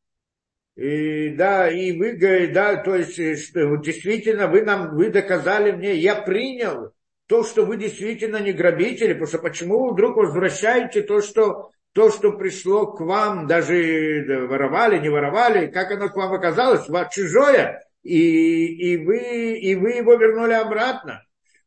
и, 0.76 1.30
да, 1.30 1.70
и 1.70 1.92
вы, 1.98 2.18
да, 2.52 2.78
то 2.78 2.96
есть, 2.96 3.48
что, 3.48 3.76
действительно, 3.78 4.48
вы 4.48 4.64
нам, 4.64 4.96
вы 4.96 5.10
доказали 5.10 5.72
мне, 5.72 5.96
я 5.96 6.16
принял 6.16 6.94
то, 7.28 7.44
что 7.44 7.66
вы 7.66 7.78
действительно 7.78 8.38
не 8.38 8.54
грабители, 8.54 9.14
потому 9.14 9.28
что 9.28 9.38
почему 9.38 9.86
вы 9.86 9.94
вдруг 9.94 10.18
возвращаете 10.18 11.04
то, 11.04 11.22
что, 11.22 11.70
то, 11.94 12.10
что 12.10 12.32
пришло 12.32 12.88
к 12.88 13.02
вам, 13.02 13.46
даже 13.46 14.26
воровали, 14.50 15.00
не 15.00 15.10
воровали, 15.10 15.68
как 15.68 15.92
оно 15.92 16.10
к 16.10 16.16
вам 16.16 16.34
оказалось, 16.34 16.88
чужое, 17.12 17.84
и, 18.02 18.66
и, 18.66 18.98
вы, 18.98 19.58
и 19.60 19.76
вы 19.76 19.92
его 19.92 20.16
вернули 20.16 20.54
обратно. 20.54 21.24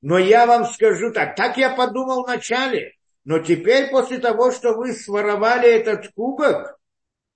Но 0.09 0.20
я 0.20 0.46
вам 0.46 0.66
скажу 0.66 1.11
так, 1.11 1.34
так 1.34 1.57
я 1.57 1.70
подумал 1.70 2.22
вначале, 2.22 2.92
но 3.24 3.40
теперь 3.40 3.90
после 3.90 4.18
того, 4.18 4.52
что 4.52 4.74
вы 4.74 4.92
своровали 4.92 5.68
этот 5.68 6.12
кубок, 6.14 6.78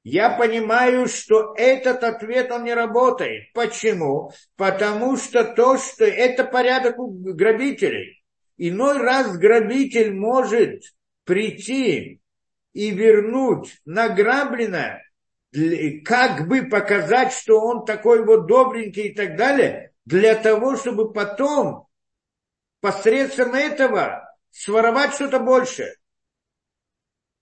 я 0.05 0.31
понимаю, 0.31 1.09
что 1.09 1.53
этот 1.57 2.05
ответ, 2.05 2.53
он 2.53 2.63
не 2.63 2.73
работает. 2.73 3.53
Почему? 3.55 4.31
Потому 4.55 5.17
что 5.17 5.43
то, 5.43 5.79
что 5.79 6.05
это 6.05 6.45
порядок 6.45 6.95
грабителей. 6.97 8.23
Иной 8.57 8.99
раз 8.99 9.37
грабитель 9.37 10.15
может 10.15 10.85
прийти 11.25 12.21
и 12.73 12.91
вернуть 12.93 13.81
награбленное, 13.85 15.03
как 16.05 16.47
бы 16.47 16.63
показать, 16.69 17.33
что 17.33 17.59
он 17.61 17.85
такой 17.85 18.25
вот 18.25 18.47
добренький 18.47 19.09
и 19.09 19.15
так 19.17 19.35
далее, 19.35 19.91
для 20.05 20.37
того, 20.37 20.77
чтобы 20.77 21.13
потом 21.13 21.89
посредством 22.81 23.55
этого 23.55 24.29
своровать 24.51 25.15
что-то 25.15 25.39
больше, 25.39 25.95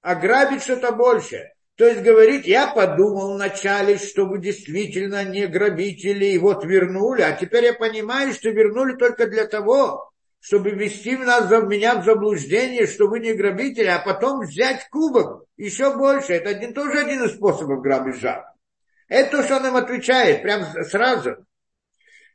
ограбить 0.03 0.62
что-то 0.62 0.93
больше. 0.93 1.53
То 1.76 1.86
есть 1.86 2.03
говорит, 2.03 2.45
я 2.45 2.66
подумал 2.66 3.34
вначале, 3.34 3.99
что 3.99 4.26
вы 4.26 4.41
действительно 4.41 5.24
не 5.24 5.47
грабители, 5.47 6.26
и 6.26 6.39
вот 6.39 6.64
вернули, 6.64 7.22
а 7.22 7.32
теперь 7.32 7.66
я 7.66 7.72
понимаю, 7.72 8.32
что 8.32 8.51
вернули 8.51 8.97
только 8.97 9.28
для 9.28 9.47
того, 9.47 10.11
чтобы 10.41 10.70
ввести 10.70 11.16
нас, 11.16 11.51
меня 11.51 11.97
в 11.97 12.05
заблуждение, 12.05 12.86
что 12.86 13.07
вы 13.07 13.20
не 13.20 13.32
грабители, 13.32 13.86
а 13.86 14.01
потом 14.01 14.41
взять 14.41 14.89
кубок 14.91 15.45
еще 15.57 15.97
больше. 15.97 16.32
Это 16.32 16.51
один, 16.51 16.74
тоже 16.74 16.99
один 16.99 17.24
из 17.24 17.34
способов 17.34 17.80
грабежа. 17.80 18.45
Это 19.09 19.39
то, 19.39 19.43
что 19.43 19.57
он 19.57 19.66
им 19.66 19.76
отвечает, 19.76 20.43
прям 20.43 20.64
сразу. 20.84 21.36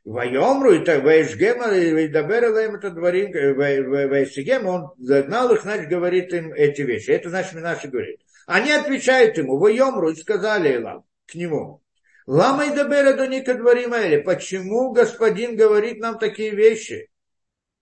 Вайомру, 0.04 0.72
это 0.72 1.00
Вайшгема, 1.00 1.68
Вайдабер 1.68 2.44
Элэм, 2.44 2.74
это 2.76 2.90
дворим, 2.90 3.32
Вайшгема, 3.32 4.68
он 4.68 4.90
загнал 4.98 5.54
их, 5.54 5.62
значит, 5.62 5.88
говорит 5.88 6.32
им 6.34 6.52
эти 6.52 6.82
вещи. 6.82 7.10
Это, 7.10 7.30
значит, 7.30 7.54
Минаши 7.54 7.88
говорит. 7.88 8.20
Они 8.46 8.70
отвечают 8.70 9.38
ему, 9.38 9.58
Вайомру, 9.58 10.10
и 10.10 10.16
сказали 10.16 10.74
Илам, 10.74 11.04
к 11.26 11.34
нему. 11.34 11.80
Лама 12.26 12.66
и 12.66 12.74
Дабера 12.74 13.14
Доника 13.14 13.54
Дворимели, 13.54 14.20
почему 14.20 14.92
господин 14.92 15.56
говорит 15.56 16.00
нам 16.00 16.18
такие 16.18 16.50
вещи? 16.50 17.10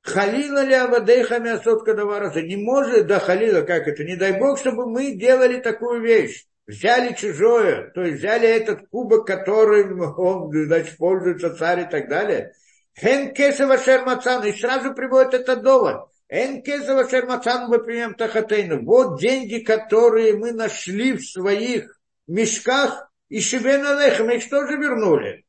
Халила 0.03 0.65
ли 0.65 0.75
Авадейха 0.75 1.39
Мясот 1.39 1.85
Кадавараза? 1.85 2.43
Не 2.43 2.57
может, 2.57 3.07
да 3.07 3.21
Халила, 3.21 3.63
как 3.63 3.87
это? 3.87 4.03
Не 4.05 4.17
дай 4.17 4.39
Бог, 4.39 4.59
чтобы 4.59 4.91
мы 4.91 5.13
делали 5.13 5.61
такую 5.61 6.03
вещь. 6.03 6.45
Взяли 6.67 7.15
чужое, 7.15 7.91
то 7.91 8.03
есть 8.03 8.19
взяли 8.19 8.49
этот 8.49 8.89
кубок, 8.89 9.27
которым 9.27 10.01
он, 10.17 10.53
значит, 10.53 10.97
пользуется 10.97 11.57
царь 11.57 11.81
и 11.81 11.91
так 11.91 12.09
далее. 12.09 12.53
Хен 12.99 13.35
кесова 13.35 13.79
шермацан, 13.79 14.45
и 14.45 14.53
сразу 14.53 14.95
приводит 14.95 15.35
этот 15.35 15.63
довод. 15.63 16.09
Эн 16.29 16.63
кесова 16.63 17.09
шермацан 17.09 17.69
мы 17.69 17.83
примем 17.83 18.15
тахатейну. 18.15 18.85
Вот 18.85 19.21
деньги, 19.21 19.59
которые 19.59 20.37
мы 20.37 20.53
нашли 20.53 21.15
в 21.15 21.25
своих 21.25 22.01
мешках, 22.27 23.11
и 23.29 23.41
себе 23.41 23.79
на 23.79 23.97
мы 23.97 24.37
их 24.37 24.49
тоже 24.49 24.77
вернули. 24.77 25.45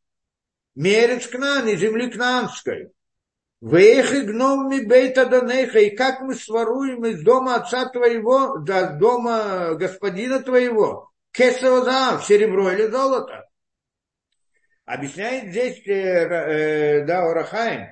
Мерец 0.75 1.27
Кнани, 1.27 1.75
земли 1.75 2.09
Кнанской. 2.09 2.91
Вех 3.63 4.13
и 4.13 4.21
гном 4.23 4.67
ми 4.67 4.85
бейта 4.85 5.25
донеха, 5.25 5.79
и 5.79 5.95
как 5.95 6.19
мы 6.19 6.35
своруем 6.35 7.05
из 7.05 7.21
дома 7.23 7.55
отца 7.55 7.85
твоего, 7.85 8.57
до 8.57 8.89
дома 8.99 9.75
господина 9.75 10.41
твоего, 10.41 11.11
кесово 11.31 11.85
зав, 11.85 12.25
серебро 12.25 12.71
или 12.71 12.87
золото. 12.87 13.47
Объясняет 14.83 15.51
здесь 15.51 15.81
э, 15.87 15.93
э, 15.93 17.05
да, 17.05 17.23
Орахаем, 17.31 17.87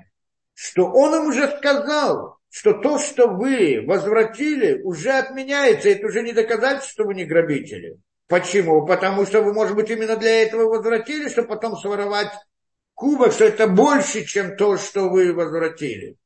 что 0.54 0.88
он 0.88 1.16
им 1.16 1.28
уже 1.28 1.48
сказал, 1.58 2.38
что 2.50 2.74
то, 2.74 3.00
что 3.00 3.30
вы 3.30 3.82
возвратили, 3.88 4.82
уже 4.82 5.12
отменяется. 5.12 5.88
Это 5.88 6.06
уже 6.06 6.22
не 6.22 6.34
доказательство, 6.34 6.92
что 6.92 7.04
вы 7.06 7.14
не 7.14 7.24
грабители. 7.24 7.96
Почему? 8.28 8.86
Потому 8.86 9.26
что 9.26 9.42
вы, 9.42 9.54
может 9.54 9.78
быть, 9.78 9.90
именно 9.90 10.18
для 10.18 10.44
этого 10.44 10.64
возвратили, 10.64 11.30
чтобы 11.30 11.48
потом 11.48 11.78
своровать 11.78 12.34
кубок, 13.02 13.34
что 13.34 13.46
это 13.46 13.68
больше, 13.68 14.26
чем 14.26 14.56
то, 14.56 14.78
что 14.78 15.10
вы 15.10 15.34
возвратили. 15.34 16.18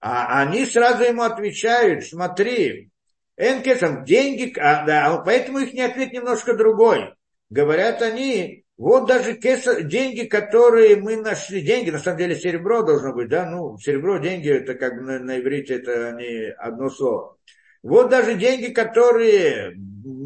А 0.00 0.40
они 0.42 0.66
сразу 0.66 1.04
ему 1.04 1.22
отвечают, 1.22 2.04
смотри, 2.04 2.90
Энкесом 3.36 4.04
деньги, 4.04 4.52
а, 4.58 4.84
да, 4.84 5.22
поэтому 5.24 5.58
их 5.58 5.72
не 5.74 5.82
ответ 5.82 6.12
немножко 6.12 6.54
другой. 6.54 7.14
Говорят 7.50 8.02
они, 8.02 8.64
вот 8.76 9.06
даже 9.06 9.34
кеса, 9.34 9.82
деньги, 9.82 10.22
которые 10.22 10.96
мы 10.96 11.16
нашли, 11.16 11.60
деньги, 11.60 11.90
на 11.90 12.00
самом 12.00 12.18
деле 12.18 12.34
серебро 12.34 12.82
должно 12.82 13.12
быть, 13.12 13.28
да, 13.28 13.48
ну, 13.48 13.78
серебро, 13.78 14.18
деньги, 14.18 14.50
это 14.50 14.74
как 14.74 14.94
на, 14.94 15.20
на 15.20 15.38
иврите, 15.38 15.74
это 15.74 16.12
не 16.12 16.50
одно 16.50 16.90
слово. 16.90 17.36
Вот 17.84 18.10
даже 18.10 18.34
деньги, 18.34 18.72
которые 18.72 19.76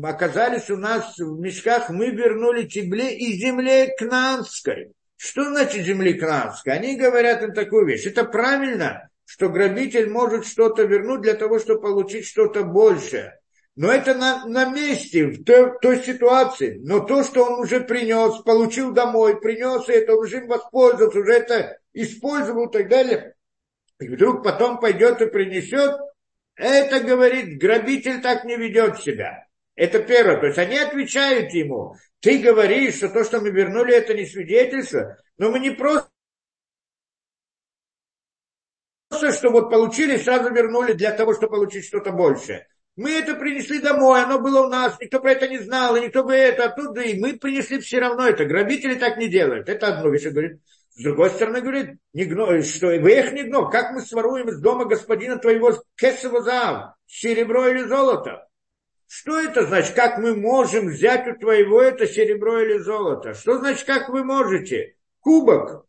оказались 0.02 0.70
у 0.70 0.78
нас 0.78 1.18
в 1.18 1.38
мешках, 1.38 1.90
мы 1.90 2.10
вернули 2.10 2.66
тебе 2.66 3.14
и 3.14 3.34
земле 3.34 3.94
Кнанской. 3.98 4.92
Что 5.22 5.44
значит 5.44 5.84
земли 5.84 6.14
Кнаанской? 6.14 6.72
Они 6.72 6.96
говорят 6.96 7.42
им 7.42 7.52
такую 7.52 7.84
вещь. 7.84 8.06
Это 8.06 8.24
правильно, 8.24 9.10
что 9.26 9.50
грабитель 9.50 10.08
может 10.08 10.46
что-то 10.46 10.84
вернуть 10.84 11.20
для 11.20 11.34
того, 11.34 11.58
чтобы 11.58 11.82
получить 11.82 12.24
что-то 12.24 12.64
большее. 12.64 13.38
Но 13.76 13.92
это 13.92 14.14
на, 14.14 14.46
на 14.46 14.64
месте, 14.70 15.26
в 15.26 15.44
той, 15.44 15.78
той 15.82 16.02
ситуации. 16.02 16.80
Но 16.82 17.00
то, 17.00 17.22
что 17.22 17.44
он 17.44 17.60
уже 17.60 17.80
принес, 17.80 18.42
получил 18.44 18.92
домой, 18.92 19.38
принес 19.38 19.90
это, 19.90 20.14
он 20.14 20.20
уже 20.20 20.38
им 20.38 20.48
воспользовался, 20.48 21.18
уже 21.18 21.32
это 21.34 21.78
использовал 21.92 22.70
и 22.70 22.72
так 22.72 22.88
далее. 22.88 23.34
И 24.00 24.08
вдруг 24.08 24.42
потом 24.42 24.80
пойдет 24.80 25.20
и 25.20 25.26
принесет, 25.26 25.96
это, 26.56 27.00
говорит, 27.00 27.60
грабитель 27.60 28.22
так 28.22 28.46
не 28.46 28.56
ведет 28.56 29.00
себя. 29.00 29.44
Это 29.74 29.98
первое. 29.98 30.40
То 30.40 30.46
есть 30.46 30.58
они 30.58 30.78
отвечают 30.78 31.52
ему, 31.52 31.94
ты 32.20 32.38
говоришь, 32.38 32.96
что 32.96 33.08
то, 33.08 33.24
что 33.24 33.40
мы 33.40 33.50
вернули, 33.50 33.94
это 33.94 34.14
не 34.14 34.26
свидетельство, 34.26 35.16
но 35.38 35.50
мы 35.50 35.58
не 35.58 35.70
просто 35.70 36.10
что 39.32 39.50
вот 39.50 39.70
получили, 39.70 40.16
сразу 40.16 40.52
вернули 40.52 40.92
для 40.92 41.12
того, 41.12 41.34
чтобы 41.34 41.56
получить 41.56 41.84
что-то 41.84 42.12
большее. 42.12 42.66
Мы 42.96 43.12
это 43.12 43.34
принесли 43.34 43.80
домой, 43.80 44.22
оно 44.22 44.40
было 44.40 44.66
у 44.66 44.68
нас, 44.68 44.98
никто 45.00 45.20
про 45.20 45.32
это 45.32 45.48
не 45.48 45.58
знал, 45.58 45.96
и 45.96 46.00
никто 46.00 46.24
бы 46.24 46.34
это 46.34 46.64
оттуда, 46.64 47.02
и 47.02 47.18
мы 47.18 47.38
принесли 47.38 47.78
все 47.80 47.98
равно 47.98 48.26
это. 48.26 48.44
Грабители 48.44 48.94
так 48.94 49.16
не 49.16 49.28
делают. 49.28 49.68
Это 49.68 49.88
одно 49.88 50.10
вещь, 50.10 50.24
говорит. 50.24 50.60
С 50.90 51.02
другой 51.02 51.30
стороны, 51.30 51.60
говорит, 51.60 51.98
не 52.12 52.24
гно, 52.24 52.60
что 52.62 52.88
вы 52.88 53.12
их 53.12 53.32
не 53.32 53.44
гно, 53.44 53.70
как 53.70 53.92
мы 53.92 54.02
своруем 54.02 54.48
из 54.48 54.60
дома 54.60 54.84
господина 54.84 55.38
твоего 55.38 55.72
кесово 55.96 56.42
зав, 56.42 56.94
серебро 57.06 57.68
или 57.68 57.84
золото? 57.84 58.49
Что 59.12 59.40
это 59.40 59.66
значит? 59.66 59.96
Как 59.96 60.18
мы 60.18 60.36
можем 60.36 60.86
взять 60.86 61.26
у 61.26 61.34
твоего 61.36 61.82
это 61.82 62.06
серебро 62.06 62.60
или 62.60 62.78
золото? 62.78 63.34
Что 63.34 63.58
значит, 63.58 63.84
как 63.84 64.08
вы 64.08 64.22
можете? 64.22 64.94
Кубок. 65.18 65.84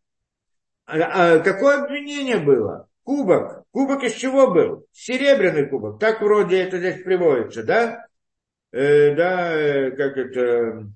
А, 0.86 1.36
а, 1.36 1.38
какое 1.38 1.84
обвинение 1.84 2.38
было? 2.38 2.88
Кубок. 3.04 3.62
Кубок 3.70 4.02
из 4.02 4.14
чего 4.14 4.50
был? 4.50 4.88
Серебряный 4.90 5.68
кубок. 5.68 6.00
Так 6.00 6.20
вроде 6.20 6.64
это 6.64 6.78
здесь 6.78 7.00
приводится, 7.04 7.62
да? 7.62 8.08
Э, 8.72 9.14
да, 9.14 9.54
э, 9.56 9.92
как 9.92 10.16
это, 10.16 10.90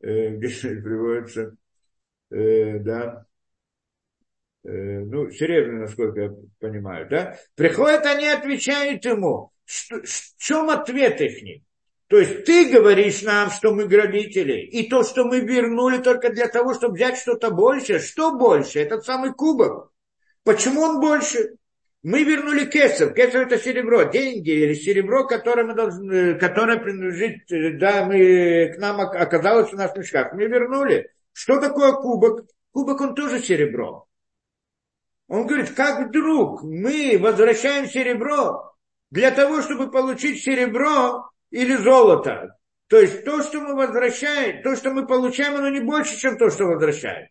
э, 0.00 0.38
приводится? 0.40 1.54
Э, 2.30 2.80
да. 2.80 3.26
Э, 4.64 4.70
ну, 4.72 5.30
серебряный, 5.30 5.82
насколько 5.82 6.20
я 6.20 6.32
понимаю, 6.58 7.08
да? 7.08 7.38
Приходят 7.54 8.04
они, 8.06 8.26
отвечают 8.26 9.04
ему, 9.04 9.49
что, 9.70 10.02
в 10.02 10.36
чем 10.38 10.68
ответ 10.68 11.20
их? 11.20 11.62
То 12.08 12.18
есть 12.18 12.44
ты 12.44 12.68
говоришь 12.70 13.22
нам, 13.22 13.50
что 13.50 13.72
мы 13.72 13.86
грабители, 13.86 14.62
и 14.62 14.88
то, 14.88 15.04
что 15.04 15.24
мы 15.24 15.40
вернули 15.40 15.98
только 15.98 16.30
для 16.30 16.48
того, 16.48 16.74
чтобы 16.74 16.94
взять 16.94 17.18
что-то 17.18 17.52
больше. 17.52 18.00
Что 18.00 18.36
больше? 18.36 18.80
Этот 18.80 19.04
самый 19.04 19.32
кубок. 19.32 19.92
Почему 20.42 20.82
он 20.82 21.00
больше? 21.00 21.54
Мы 22.02 22.24
вернули 22.24 22.64
кесар. 22.64 23.12
Кесар 23.12 23.42
это 23.42 23.58
серебро, 23.58 24.04
деньги 24.04 24.50
или 24.50 24.74
серебро, 24.74 25.24
которое, 25.26 25.64
мы 25.64 25.74
должны, 25.74 26.34
которое 26.34 26.78
принадлежит, 26.78 27.78
да, 27.78 28.04
мы, 28.06 28.72
к 28.74 28.78
нам 28.78 29.00
оказалось 29.00 29.72
у 29.72 29.76
нас 29.76 29.92
в 29.92 29.98
мешках. 29.98 30.32
Мы 30.32 30.46
вернули. 30.46 31.12
Что 31.32 31.60
такое 31.60 31.92
кубок? 31.92 32.44
Кубок 32.72 33.00
он 33.00 33.14
тоже 33.14 33.40
серебро. 33.40 34.08
Он 35.28 35.46
говорит, 35.46 35.70
как 35.70 36.08
вдруг 36.08 36.64
мы 36.64 37.16
возвращаем 37.20 37.86
серебро, 37.86 38.69
для 39.10 39.30
того, 39.30 39.62
чтобы 39.62 39.90
получить 39.90 40.42
серебро 40.42 41.30
или 41.50 41.76
золото. 41.76 42.56
То 42.88 42.98
есть 42.98 43.24
то, 43.24 43.42
что 43.42 43.60
мы 43.60 43.74
возвращаем, 43.74 44.62
то, 44.62 44.74
что 44.76 44.90
мы 44.90 45.06
получаем, 45.06 45.56
оно 45.56 45.68
не 45.68 45.80
больше, 45.80 46.16
чем 46.16 46.36
то, 46.36 46.50
что 46.50 46.64
возвращаем. 46.64 47.28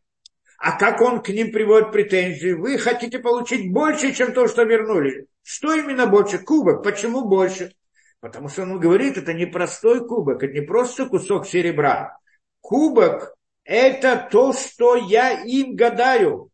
А 0.58 0.78
как 0.78 1.02
он 1.02 1.22
к 1.22 1.30
ним 1.30 1.52
приводит 1.52 1.92
претензии? 1.92 2.52
Вы 2.52 2.78
хотите 2.78 3.20
получить 3.20 3.72
больше, 3.72 4.14
чем 4.14 4.34
то, 4.34 4.48
что 4.48 4.64
вернули. 4.64 5.28
Что 5.42 5.74
именно 5.74 6.06
больше? 6.06 6.40
Кубок. 6.40 6.84
Почему 6.84 7.26
больше? 7.26 7.74
Потому 8.20 8.50
что 8.50 8.64
он 8.64 8.80
говорит, 8.80 9.18
это 9.18 9.34
не 9.34 9.46
простой 9.46 10.06
кубок, 10.06 10.44
это 10.44 10.54
не 10.54 10.62
просто 10.62 11.06
кусок 11.06 11.48
серебра. 11.48 12.18
Кубок– 12.60 13.34
это 13.64 14.28
то, 14.30 14.52
что 14.52 14.96
я 14.96 15.42
им 15.44 15.76
гадаю. 15.76 16.50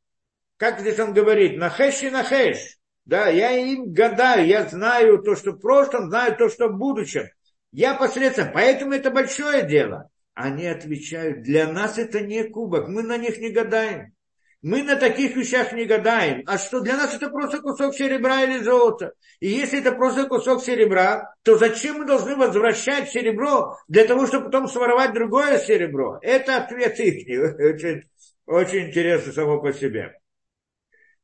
Как 0.57 0.79
здесь 0.79 0.99
он 0.99 1.13
говорит, 1.13 1.57
нахеш 1.57 2.03
и 2.03 2.11
нахеш. 2.11 2.74
Да, 3.05 3.27
я 3.27 3.51
им 3.51 3.93
гадаю, 3.93 4.47
я 4.47 4.67
знаю 4.67 5.19
то, 5.19 5.35
что 5.35 5.51
в 5.51 5.59
прошлом, 5.59 6.09
знаю 6.09 6.35
то, 6.35 6.49
что 6.49 6.69
в 6.69 6.77
будущем. 6.77 7.27
Я 7.71 7.93
посредством, 7.93 8.51
поэтому 8.53 8.93
это 8.93 9.11
большое 9.11 9.67
дело. 9.67 10.09
Они 10.33 10.65
отвечают, 10.65 11.43
для 11.43 11.71
нас 11.71 11.97
это 11.97 12.21
не 12.21 12.43
кубок, 12.43 12.87
мы 12.87 13.03
на 13.03 13.17
них 13.17 13.37
не 13.37 13.49
гадаем. 13.49 14.15
Мы 14.61 14.81
на 14.81 14.95
таких 14.95 15.35
вещах 15.35 15.73
не 15.73 15.85
гадаем. 15.85 16.41
А 16.47 16.57
что 16.57 16.79
для 16.79 16.97
нас 16.97 17.13
это 17.13 17.29
просто 17.29 17.59
кусок 17.59 17.93
серебра 17.93 18.41
или 18.41 18.63
золота. 18.63 19.13
И 19.39 19.47
если 19.47 19.79
это 19.79 19.91
просто 19.91 20.25
кусок 20.25 20.63
серебра, 20.63 21.35
то 21.43 21.55
зачем 21.55 21.99
мы 21.99 22.05
должны 22.05 22.35
возвращать 22.35 23.09
серебро 23.09 23.77
для 23.87 24.05
того, 24.05 24.25
чтобы 24.25 24.45
потом 24.45 24.67
своровать 24.67 25.13
другое 25.13 25.59
серебро? 25.59 26.17
Это 26.23 26.57
ответ 26.57 26.99
их. 26.99 27.27
Очень, 27.59 28.01
очень 28.47 28.87
интересно 28.87 29.33
само 29.33 29.61
по 29.61 29.71
себе. 29.71 30.17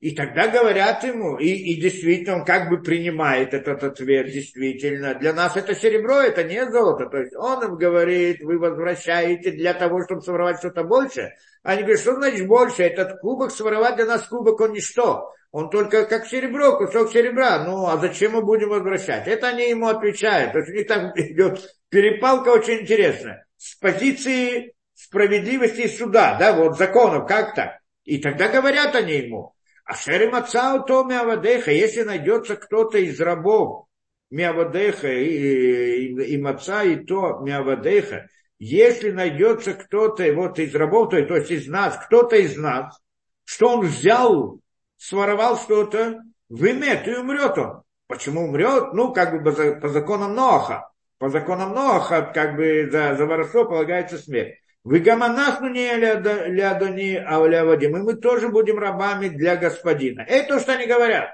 И 0.02 0.16
тогда 0.16 0.47
говорят 0.47 1.04
ему, 1.04 1.38
и, 1.38 1.45
и 1.45 1.80
действительно 1.80 2.38
он 2.38 2.43
как 2.43 2.70
бы 2.70 2.82
принимает 2.82 3.54
этот 3.54 3.84
ответ, 3.84 4.32
действительно. 4.32 5.14
Для 5.14 5.32
нас 5.32 5.56
это 5.56 5.76
серебро, 5.76 6.22
это 6.22 6.43
не 6.43 6.66
золото. 6.72 7.06
То 7.06 7.20
есть 7.20 7.36
он 7.36 7.64
им 7.64 7.76
говорит, 7.76 8.41
вы 8.41 8.58
возвращаете 8.58 9.52
для 9.52 9.76
того, 9.76 10.04
чтобы 10.04 10.22
своровать 10.22 10.58
что-то 10.58 10.84
больше. 10.84 11.34
Они 11.62 11.84
говорят, 11.84 12.02
что 12.02 12.16
значит 12.16 12.47
больше? 12.47 12.82
Этот 12.82 13.20
кубок 13.20 13.52
своровать 13.52 13.95
для 13.95 14.06
нас 14.08 14.24
кубок, 14.24 14.60
он 14.60 14.74
ничто. 14.74 15.32
Он 15.52 15.70
только 15.70 16.06
как 16.06 16.26
серебро, 16.26 16.78
кусок 16.78 17.12
серебра. 17.12 17.64
Ну, 17.64 17.86
а 17.86 17.97
зачем 17.97 18.32
мы 18.32 18.41
будем 18.41 18.70
возвращать? 18.70 19.28
Это 19.28 19.49
они 19.49 19.70
ему 19.70 19.88
отвечают. 19.88 20.54
То 20.54 20.60
есть 20.60 20.72
у 20.72 20.74
них 20.74 20.88
там 20.88 21.12
идет 21.16 21.76
перепалка 21.89 22.49
очень 22.49 22.82
интересная. 22.82 23.45
С 23.56 23.76
позиции 23.76 24.74
справедливости 24.95 25.82
и 25.82 25.88
суда, 25.88 26.38
да, 26.39 26.54
вот 26.54 26.80
законов, 26.80 27.28
как 27.28 27.54
так? 27.54 27.78
И 28.04 28.18
тогда 28.18 28.47
говорят 28.47 28.95
они 28.95 29.14
ему, 29.14 29.54
а 29.86 29.95
шерим 29.95 30.36
отца 30.36 30.79
то 30.79 31.03
миавадеха, 31.03 31.71
если 31.71 32.03
найдется 32.03 32.55
кто-то 32.55 32.97
из 32.97 33.19
рабов 33.19 33.88
миавадеха 34.29 35.11
и, 35.11 36.05
и, 36.05 36.34
и 36.34 36.38
маца, 36.41 36.84
и 36.84 36.95
то 37.03 37.39
миавадеха, 37.39 38.27
если 38.59 39.11
найдется 39.11 39.73
кто-то 39.73 40.32
вот 40.34 40.59
из 40.59 40.73
рабов, 40.75 41.09
то, 41.09 41.25
то 41.25 41.36
есть 41.36 41.51
из 41.51 41.67
нас, 41.67 41.97
кто-то 42.05 42.36
из 42.36 42.55
нас, 42.57 42.95
что 43.43 43.69
он 43.69 43.82
взял, 43.82 44.59
своровал 44.97 45.57
что-то, 45.57 46.21
вымет 46.47 47.07
и 47.07 47.15
умрет 47.15 47.57
он. 47.57 47.82
Почему 48.07 48.43
умрет? 48.43 48.93
Ну, 48.93 49.13
как 49.13 49.41
бы 49.41 49.51
по 49.51 49.88
законам 49.89 50.36
Ноаха. 50.36 50.91
По 51.17 51.29
законам 51.29 51.73
Ноаха, 51.73 52.32
как 52.34 52.55
бы 52.55 52.89
за, 52.91 53.15
за 53.15 53.25
воровство 53.25 53.65
полагается 53.65 54.17
смерть. 54.17 54.61
Вы 54.84 54.99
гаманахну 54.99 55.69
не 55.69 55.95
лядони, 55.95 57.15
а 57.15 57.45
лявадим. 57.45 57.97
И 57.97 58.01
мы 58.01 58.13
тоже 58.15 58.49
будем 58.49 58.79
рабами 58.79 59.29
для 59.29 59.55
господина. 59.55 60.21
Это 60.21 60.55
то, 60.55 60.59
что 60.59 60.73
они 60.73 60.88
говорят. 60.88 61.29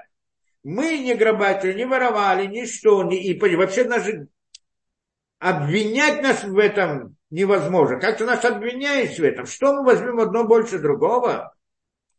Мы 0.62 0.98
не 0.98 1.14
грабатели, 1.14 1.72
не 1.72 1.86
воровали, 1.86 2.46
ничто. 2.46 3.02
Не, 3.04 3.22
и 3.22 3.56
вообще 3.56 3.84
даже 3.84 4.28
обвинять 5.38 6.22
нас 6.22 6.44
в 6.44 6.58
этом 6.58 7.16
невозможно. 7.30 7.98
Как-то 7.98 8.26
нас 8.26 8.44
обвиняют 8.44 9.18
в 9.18 9.22
этом. 9.22 9.46
Что 9.46 9.72
мы 9.72 9.84
возьмем 9.84 10.20
одно 10.20 10.44
больше 10.44 10.78
другого? 10.78 11.54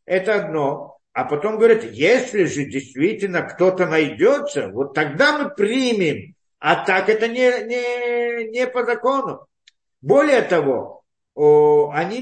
Это 0.06 0.34
одно. 0.34 0.98
А 1.12 1.24
потом 1.24 1.58
говорят, 1.58 1.84
если 1.84 2.44
же 2.44 2.64
действительно 2.64 3.42
кто-то 3.42 3.86
найдется, 3.86 4.68
вот 4.68 4.94
тогда 4.94 5.38
мы 5.38 5.50
примем. 5.50 6.34
А 6.58 6.84
так 6.84 7.08
это 7.08 7.28
не, 7.28 7.64
не, 7.64 8.50
не 8.50 8.66
по 8.66 8.84
закону. 8.84 9.46
Более 10.00 10.42
того, 10.42 10.99
они 11.92 12.20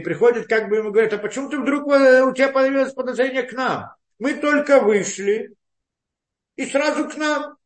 приходят, 0.00 0.46
как 0.46 0.68
бы 0.68 0.76
ему 0.76 0.90
говорят, 0.90 1.12
а 1.12 1.18
почему 1.18 1.48
ты 1.48 1.58
вдруг 1.58 1.86
э, 1.92 2.22
у 2.22 2.32
тебя 2.32 2.48
появилось 2.48 2.94
подозрение 2.94 3.42
к 3.42 3.52
нам? 3.52 3.90
Мы 4.18 4.34
только 4.34 4.80
вышли, 4.80 5.54
и 6.56 6.66
сразу 6.66 7.08
к 7.08 7.16
нам 7.16 7.56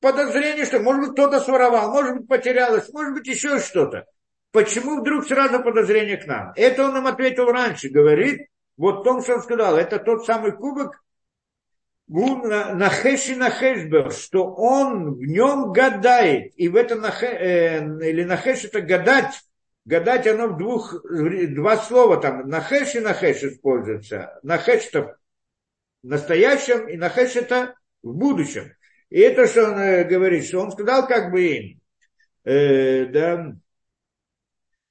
подозрение, 0.00 0.64
что 0.64 0.80
может 0.80 1.02
быть 1.02 1.12
кто-то 1.12 1.40
своровал, 1.40 1.90
может 1.90 2.16
быть 2.16 2.28
потерялось, 2.28 2.92
может 2.92 3.14
быть 3.14 3.26
еще 3.26 3.58
что-то. 3.58 4.06
Почему 4.52 5.00
вдруг 5.00 5.26
сразу 5.26 5.62
подозрение 5.62 6.16
к 6.16 6.26
нам? 6.26 6.52
Это 6.56 6.84
он 6.84 6.94
нам 6.94 7.06
ответил 7.06 7.46
раньше, 7.46 7.88
говорит, 7.88 8.48
вот 8.76 9.04
том, 9.04 9.22
что 9.22 9.34
он 9.34 9.42
сказал, 9.42 9.76
это 9.76 9.98
тот 9.98 10.24
самый 10.24 10.52
кубок, 10.52 11.02
на 12.08 12.88
хэши 12.88 13.36
на 13.36 13.50
хэшбер, 13.50 14.10
что 14.10 14.52
он 14.52 15.14
в 15.14 15.20
нем 15.20 15.72
гадает, 15.72 16.52
и 16.56 16.68
в 16.68 16.74
этом 16.74 17.02
на 17.02 17.10
э, 17.22 17.78
или 17.78 18.24
на 18.24 18.36
хэш 18.36 18.64
это 18.64 18.80
гадать, 18.80 19.40
гадать 19.90 20.26
оно 20.28 20.46
в 20.46 20.56
двух, 20.56 20.94
два 21.02 21.76
слова 21.78 22.16
там, 22.18 22.48
на 22.48 22.60
хэш 22.60 22.94
и 22.94 23.00
на 23.00 23.12
хэш 23.12 23.42
используется. 23.42 24.38
На 24.44 24.56
хэш 24.56 24.86
это 24.86 25.18
в 26.02 26.06
настоящем, 26.06 26.88
и 26.88 26.96
נחש 26.96 27.34
это 27.34 27.74
в 28.02 28.14
будущем. 28.14 28.72
И 29.10 29.18
это, 29.18 29.48
что 29.48 29.64
он 29.64 29.78
э, 29.80 30.04
говорит, 30.04 30.44
что 30.44 30.60
он 30.60 30.70
сказал 30.70 31.08
как 31.08 31.32
бы 31.32 31.42
им, 31.42 31.80
э, 32.44 33.06
да, 33.06 33.56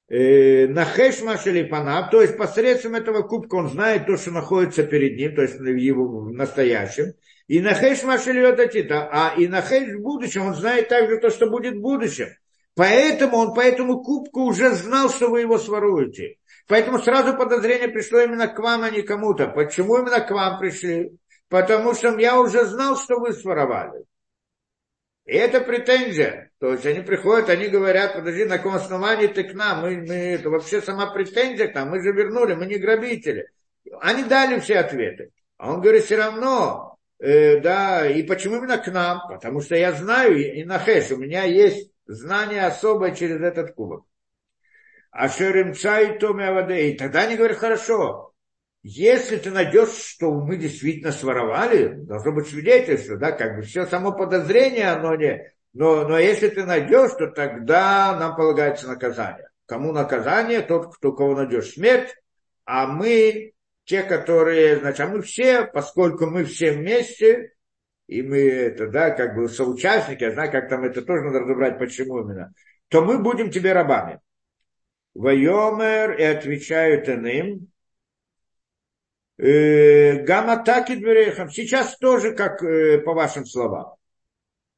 э, 0.10 0.68
נחש 0.67 0.84
מה 0.84 1.22
שלפניו, 1.22 2.11
то 2.12 2.22
есть 2.22 2.38
посредством 2.38 2.95
этого 2.95 3.22
кубка 3.22 3.56
он 3.56 3.70
знает 3.70 4.06
то, 4.06 4.18
что 4.18 4.32
находится 4.32 4.84
перед 4.84 5.18
ним, 5.18 5.34
то 5.34 5.43
есть 5.43 5.58
в 5.58 5.64
его 5.64 6.26
в 6.26 6.34
настоящем. 6.34 7.14
И 7.47 7.62
נחש 7.61 7.74
מה 7.74 8.03
שלפניו, 8.03 9.09
а 9.14 9.34
и 9.38 9.47
נחש 9.47 9.93
в 9.95 10.02
будущем 10.02 10.47
он 10.47 10.56
знает 10.56 10.89
также 10.89 11.20
то, 11.20 11.30
что 11.30 11.50
будет 11.50 11.76
в 11.76 11.82
будущем. 11.82 12.28
Поэтому 12.80 13.36
он 13.36 13.53
по 13.53 13.59
этому 13.59 14.01
кубку 14.01 14.43
уже 14.43 14.71
знал, 14.71 15.09
что 15.09 15.27
вы 15.27 15.41
его 15.41 15.57
своруете. 15.57 16.38
Поэтому 16.65 16.99
сразу 16.99 17.36
подозрение 17.36 17.89
пришло 17.89 18.21
именно 18.21 18.47
к 18.47 18.57
вам, 18.57 18.84
а 18.84 18.89
не 18.89 19.01
кому-то. 19.01 19.49
Почему 19.49 19.97
именно 19.97 20.21
к 20.21 20.32
вам 20.32 20.59
пришли? 20.59 21.11
Потому 21.49 21.93
что 21.93 22.17
я 22.17 22.39
уже 22.39 22.63
знал, 22.63 22.95
что 22.95 23.19
вы 23.19 23.34
своровали. 23.34 24.05
И 25.25 25.34
это 25.34 25.59
претензия. 25.59 26.51
То 26.59 26.71
есть 26.71 26.86
они 26.86 27.01
приходят, 27.01 27.49
они 27.49 27.67
говорят, 27.67 28.13
подожди, 28.13 28.45
на 28.45 28.59
каком 28.59 28.75
основании 28.75 29.27
ты 29.27 29.43
к 29.43 29.53
нам? 29.53 29.82
Мы, 29.82 29.97
мы, 29.97 30.15
это 30.15 30.49
вообще 30.49 30.82
сама 30.82 31.11
претензия 31.11 31.67
к 31.67 31.75
нам, 31.75 31.89
мы 31.89 32.01
же 32.01 32.13
вернули, 32.13 32.53
мы 32.53 32.65
не 32.65 32.77
грабители. 32.77 33.49
Они 33.99 34.23
дали 34.23 34.57
все 34.61 34.77
ответы. 34.77 35.32
А 35.57 35.73
он 35.73 35.82
говорит, 35.82 36.05
все 36.05 36.15
равно, 36.15 36.95
э, 37.19 37.59
да, 37.59 38.09
и 38.09 38.23
почему 38.23 38.55
именно 38.55 38.77
к 38.77 38.88
нам? 38.88 39.19
Потому 39.27 39.59
что 39.59 39.75
я 39.75 39.91
знаю, 39.91 40.38
и 40.38 40.63
на 40.63 40.80
хэш, 40.80 41.11
у 41.11 41.17
меня 41.17 41.43
есть 41.43 41.91
знание 42.10 42.66
особое 42.66 43.14
через 43.14 43.41
этот 43.41 43.74
кубок. 43.74 44.05
А 45.12 45.30
шеримца 45.30 46.01
и 46.01 46.20
воды. 46.20 46.91
И 46.91 46.97
тогда 46.97 47.22
они 47.22 47.36
говорят, 47.36 47.57
хорошо, 47.57 48.34
если 48.82 49.38
ты 49.38 49.51
найдешь, 49.51 49.93
что 49.93 50.32
мы 50.32 50.57
действительно 50.57 51.12
своровали, 51.12 51.93
должно 51.93 52.32
быть 52.32 52.47
свидетельство, 52.47 53.18
да, 53.18 53.32
как 53.32 53.57
бы 53.57 53.62
все 53.62 53.86
само 53.86 54.12
подозрение, 54.12 54.89
оно 54.89 55.16
не... 55.16 55.53
Но, 55.74 56.07
но 56.07 56.18
если 56.18 56.49
ты 56.49 56.66
найдешь, 56.66 57.12
то 57.12 57.28
тогда 57.28 58.18
нам 58.20 58.36
полагается 58.36 58.88
наказание. 58.88 59.49
Кому 59.68 59.91
наказание? 59.91 60.62
Тот, 60.62 60.95
кто 60.95 61.12
кого 61.12 61.36
найдешь 61.36 61.74
смерть, 61.74 62.16
а 62.66 62.88
мы, 62.88 63.53
те, 63.84 64.01
которые, 64.01 64.78
значит, 64.78 65.01
а 65.01 65.07
мы 65.07 65.22
все, 65.22 65.66
поскольку 65.66 66.26
мы 66.26 66.43
все 66.45 66.72
вместе, 66.72 67.53
и 68.10 68.24
мы 68.24 68.39
это, 68.39 68.88
да, 68.88 69.12
как 69.12 69.36
бы 69.36 69.47
соучастники, 69.47 70.24
я 70.24 70.32
знаю, 70.32 70.51
как 70.51 70.68
там 70.68 70.84
это 70.84 71.03
тоже 71.03 71.24
надо 71.24 71.41
разобрать, 71.41 71.78
почему 71.78 72.20
именно, 72.20 72.51
то 72.88 73.05
мы 73.05 73.20
будем 73.20 73.51
тебе 73.51 73.72
рабами. 73.72 74.20
Вайомер 75.14 76.14
и 76.18 76.24
отвечают 76.24 77.07
им, 77.07 77.68
«Э, 79.38 80.24
Гаматаки 80.24 80.95
дверехам. 80.95 81.49
Сейчас 81.49 81.97
тоже 81.97 82.34
как 82.34 82.64
э, 82.64 82.97
по 82.99 83.14
вашим 83.14 83.45
словам. 83.45 83.93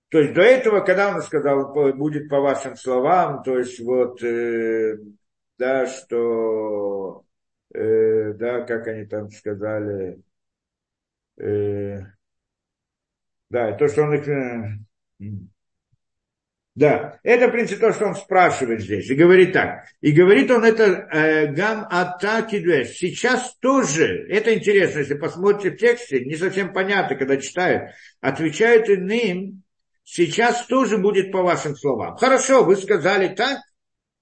То 0.10 0.20
есть 0.20 0.34
до 0.34 0.42
этого, 0.42 0.82
когда 0.82 1.16
он 1.16 1.22
сказал, 1.22 1.74
будет 1.96 2.30
по 2.30 2.42
вашим 2.42 2.76
словам, 2.76 3.44
то 3.44 3.58
есть 3.58 3.80
вот, 3.80 4.22
э, 4.22 4.98
да, 5.58 5.88
что, 5.88 7.24
да, 7.74 8.62
как 8.64 8.88
они 8.88 9.06
там 9.06 9.30
сказали, 9.30 10.22
да, 13.52 13.74
то, 13.74 13.88
что 13.89 14.04
он 14.04 14.14
их... 14.14 14.28
Э, 14.28 14.80
да, 16.74 17.20
это, 17.24 17.49
в 17.49 17.52
принципе, 17.52 17.82
то, 17.82 17.91
что 17.91 18.06
он 18.06 18.16
спрашивает 18.16 18.82
здесь. 18.82 19.10
И 19.10 19.16
говорит 19.16 19.52
так. 19.52 19.84
И 19.99 20.14
говорит 20.14 20.49
он 20.52 20.64
это 20.64 20.84
э, 20.84 21.47
гам 21.47 21.86
атаки 21.89 22.86
Сейчас 22.86 23.58
тоже, 23.60 24.26
это 24.30 24.54
интересно, 24.54 24.99
если 24.99 25.16
посмотрите 25.16 25.76
в 25.76 25.80
тексте, 25.80 26.24
не 26.24 26.36
совсем 26.38 26.72
понятно, 26.72 27.18
когда 27.18 27.36
читают. 27.36 27.91
Отвечают 28.22 28.89
иным, 28.89 29.64
сейчас 30.06 30.66
тоже 30.66 30.97
будет 30.97 31.34
по 31.34 31.41
вашим 31.41 31.76
словам. 31.76 32.16
Хорошо, 32.16 32.64
вы 32.64 32.78
сказали 32.78 33.36
так, 33.36 33.60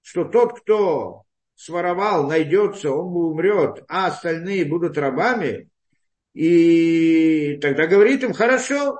что 0.02 0.24
тот, 0.24 0.58
кто 0.58 1.22
своровал, 1.54 2.26
найдется, 2.26 2.90
он 2.90 3.14
умрет, 3.14 3.84
а 3.88 4.08
остальные 4.08 4.64
будут 4.64 4.98
рабами. 4.98 5.68
И 6.34 7.58
тогда 7.62 7.86
говорит 7.86 8.24
им, 8.24 8.32
хорошо, 8.32 8.96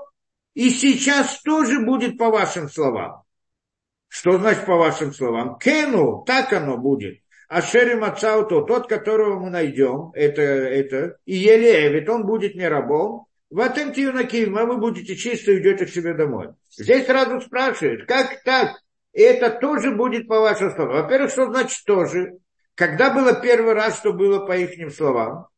и 0.55 0.71
сейчас 0.71 1.41
тоже 1.43 1.81
будет 1.85 2.19
по 2.19 2.31
вашим 2.31 2.69
словам. 2.69 3.23
Что 4.09 4.39
значит 4.39 4.67
по 4.67 4.77
вашим 4.77 5.13
словам? 5.13 5.59
Кену, 5.59 6.25
так 6.27 6.53
оно 6.53 6.77
будет. 6.77 7.21
а 7.49 7.63
Шери 7.63 7.95
Мацауто, 7.95 8.63
тот, 8.63 8.89
которого 8.89 9.39
мы 9.39 9.51
найдем, 9.51 10.11
это, 10.15 10.43
это, 10.43 11.19
и 11.25 11.37
Елеевит, 11.37 12.09
он 12.09 12.27
будет 12.27 12.55
не 12.55 12.69
рабом, 12.69 13.27
в 13.51 13.59
этом 13.59 13.93
Тиюнаким, 13.93 14.57
а 14.57 14.65
вы 14.65 14.77
будете 14.77 15.17
чисто 15.17 15.59
идете 15.59 15.87
к 15.87 15.91
себе 15.91 16.15
домой. 16.15 16.51
Здесь 16.71 17.07
сразу 17.07 17.41
спрашивают, 17.41 18.07
как 18.07 18.43
так? 18.45 18.81
это 19.13 19.51
тоже 19.51 19.95
будет 19.95 20.29
по 20.29 20.41
вашим 20.41 20.71
словам. 20.71 21.03
Во-первых, 21.03 21.31
что 21.31 21.47
значит 21.47 21.85
тоже? 21.85 22.39
Когда 22.75 23.13
было 23.13 23.41
первый 23.41 23.75
раз, 23.75 23.99
что 23.99 24.13
было 24.13 24.47
по 24.47 24.57
их 24.57 24.95
словам, 24.95 25.49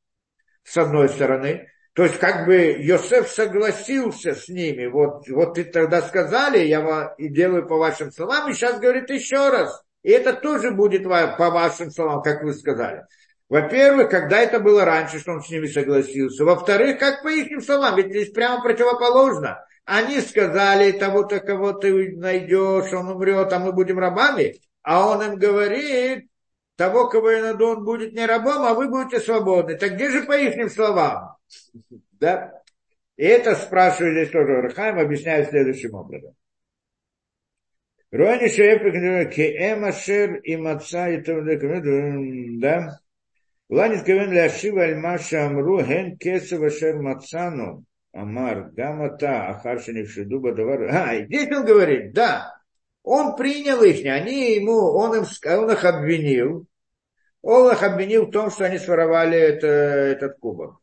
с 0.64 0.76
одной 0.76 1.08
стороны, 1.08 1.68
то 1.94 2.04
есть 2.04 2.18
как 2.18 2.46
бы 2.46 2.76
Йосеф 2.78 3.28
согласился 3.28 4.34
с 4.34 4.48
ними, 4.48 4.86
вот, 4.86 5.28
вот 5.28 5.54
ты 5.54 5.64
тогда 5.64 6.00
сказали, 6.00 6.64
я 6.64 7.14
и 7.18 7.28
делаю 7.28 7.66
по 7.66 7.76
вашим 7.76 8.10
словам, 8.10 8.50
и 8.50 8.54
сейчас 8.54 8.80
говорит 8.80 9.10
еще 9.10 9.50
раз. 9.50 9.82
И 10.02 10.10
это 10.10 10.32
тоже 10.32 10.72
будет 10.72 11.04
по 11.04 11.50
вашим 11.50 11.90
словам, 11.90 12.22
как 12.22 12.42
вы 12.42 12.54
сказали. 12.54 13.02
Во-первых, 13.48 14.08
когда 14.08 14.38
это 14.38 14.58
было 14.60 14.86
раньше, 14.86 15.20
что 15.20 15.32
он 15.32 15.42
с 15.42 15.50
ними 15.50 15.66
согласился. 15.66 16.44
Во-вторых, 16.44 16.98
как 16.98 17.22
по 17.22 17.28
их 17.28 17.62
словам, 17.62 17.96
ведь 17.96 18.08
здесь 18.08 18.30
прямо 18.30 18.62
противоположно. 18.62 19.62
Они 19.84 20.20
сказали, 20.20 20.92
того-то, 20.92 21.40
кого 21.40 21.74
ты 21.74 22.16
найдешь, 22.16 22.90
он 22.94 23.08
умрет, 23.08 23.52
а 23.52 23.58
мы 23.58 23.72
будем 23.72 23.98
рабами. 23.98 24.56
А 24.82 25.06
он 25.06 25.22
им 25.22 25.36
говорит, 25.36 26.28
того, 26.82 27.08
кого 27.08 27.30
я 27.30 27.42
найду, 27.42 27.68
он 27.68 27.84
будет 27.84 28.12
не 28.12 28.26
рабом, 28.26 28.64
а 28.64 28.74
вы 28.74 28.88
будете 28.88 29.20
свободны. 29.20 29.76
Так 29.76 29.94
где 29.94 30.10
же 30.10 30.24
по 30.24 30.36
их 30.36 30.72
словам? 30.72 31.36
Да? 32.18 32.60
И 33.16 33.24
это 33.24 33.54
спрашивает 33.54 34.14
здесь 34.14 34.30
тоже 34.30 34.62
Рахайм, 34.62 34.98
объясняет 34.98 35.50
следующим 35.50 35.94
образом. 35.94 36.34
Рони 38.10 38.48
Шеепик, 38.48 39.32
Кеэмашер 39.32 40.38
и 40.38 40.56
Маца, 40.56 41.08
и 41.08 42.58
да? 42.58 42.98
Ланит 43.68 44.04
Кевен 44.04 44.32
Ляшив 44.32 44.76
Альмаша 44.76 45.46
Амру, 45.46 45.84
Ген 45.84 46.18
Кесова 46.18 46.68
Шер 46.68 47.00
Мацану, 47.00 47.84
Амар, 48.12 48.70
Гамата, 48.72 49.50
Ахарша 49.50 49.92
Невшиду 49.92 50.40
Бадавар. 50.40 50.82
А, 50.90 51.24
здесь 51.24 51.48
он 51.56 51.64
говорит, 51.64 52.12
да, 52.12 52.60
он 53.04 53.36
принял 53.36 53.82
их, 53.82 54.04
они 54.04 54.56
ему, 54.56 54.78
он, 54.94 55.14
им, 55.14 55.24
он 55.46 55.70
их 55.70 55.84
обвинил, 55.84 56.66
он 57.42 57.72
их 57.72 57.82
обвинил 57.82 58.26
в 58.26 58.30
том, 58.30 58.50
что 58.50 58.64
они 58.64 58.78
своровали 58.78 59.38
это, 59.38 59.66
этот 59.66 60.38
кубок. 60.38 60.76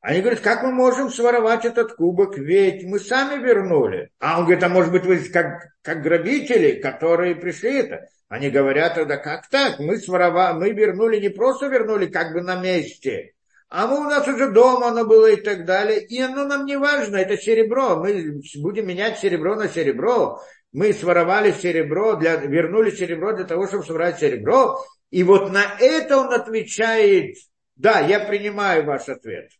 Они 0.00 0.20
говорят, 0.20 0.40
как 0.40 0.62
мы 0.62 0.72
можем 0.72 1.10
своровать 1.10 1.66
этот 1.66 1.92
кубок, 1.92 2.38
ведь 2.38 2.84
мы 2.84 2.98
сами 2.98 3.42
вернули. 3.42 4.10
А 4.18 4.38
он 4.38 4.44
говорит, 4.44 4.64
а 4.64 4.70
может 4.70 4.92
быть 4.92 5.04
вы 5.04 5.18
как, 5.28 5.68
как 5.82 6.02
грабители, 6.02 6.80
которые 6.80 7.34
пришли 7.34 7.80
это. 7.80 8.08
Они 8.28 8.48
говорят 8.48 8.94
тогда, 8.94 9.18
как 9.18 9.48
так, 9.50 9.78
мы 9.78 9.98
своровали, 9.98 10.56
мы 10.56 10.70
вернули, 10.70 11.20
не 11.20 11.28
просто 11.28 11.66
вернули 11.66 12.06
как 12.06 12.32
бы 12.32 12.40
на 12.40 12.62
месте, 12.62 13.34
а 13.70 13.86
мы 13.86 14.00
у 14.00 14.04
нас 14.04 14.26
уже 14.26 14.50
дома 14.50 14.88
оно 14.88 15.04
было 15.04 15.30
и 15.30 15.36
так 15.36 15.64
далее, 15.64 16.04
и 16.04 16.20
оно 16.20 16.44
нам 16.44 16.66
не 16.66 16.76
важно, 16.76 17.16
это 17.16 17.36
серебро, 17.36 17.96
мы 17.96 18.40
будем 18.56 18.88
менять 18.88 19.18
серебро 19.18 19.54
на 19.54 19.68
серебро, 19.68 20.40
мы 20.72 20.92
своровали 20.92 21.52
серебро, 21.52 22.14
для, 22.14 22.36
вернули 22.36 22.90
серебро 22.90 23.32
для 23.32 23.44
того, 23.44 23.66
чтобы 23.66 23.84
собрать 23.84 24.18
серебро, 24.18 24.84
и 25.10 25.22
вот 25.24 25.50
на 25.50 25.64
это 25.78 26.18
он 26.18 26.32
отвечает, 26.32 27.36
да, 27.76 28.00
я 28.00 28.20
принимаю 28.20 28.84
ваш 28.84 29.08
ответ. 29.08 29.50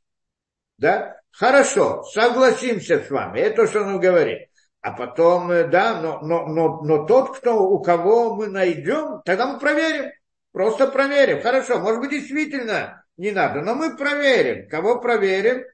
Да? 0.79 1.17
Хорошо, 1.33 2.03
согласимся 2.05 3.01
с 3.01 3.11
вами, 3.11 3.41
это 3.41 3.63
то, 3.63 3.67
что 3.67 3.81
он 3.83 4.01
говорит. 4.01 4.49
А 4.81 4.93
потом, 4.93 5.51
э, 5.51 5.65
да, 5.69 6.01
но, 6.01 6.21
но, 6.21 6.47
но, 6.47 6.81
но 6.83 7.05
тот, 7.05 7.37
кто, 7.37 7.63
у 7.63 7.83
кого 7.83 8.35
мы 8.35 8.47
найдем, 8.49 9.21
тогда 9.25 9.47
мы 9.47 9.59
проверим. 9.59 10.11
Просто 10.53 10.89
проверим. 10.89 11.43
Хорошо, 11.43 11.79
может 11.79 12.01
быть, 12.01 12.11
действительно 12.11 13.05
не 13.17 13.31
надо. 13.31 13.61
Но 13.61 13.75
мы 13.75 13.97
проверим. 13.97 14.69
Кого 14.69 15.01
проверим? 15.01 15.65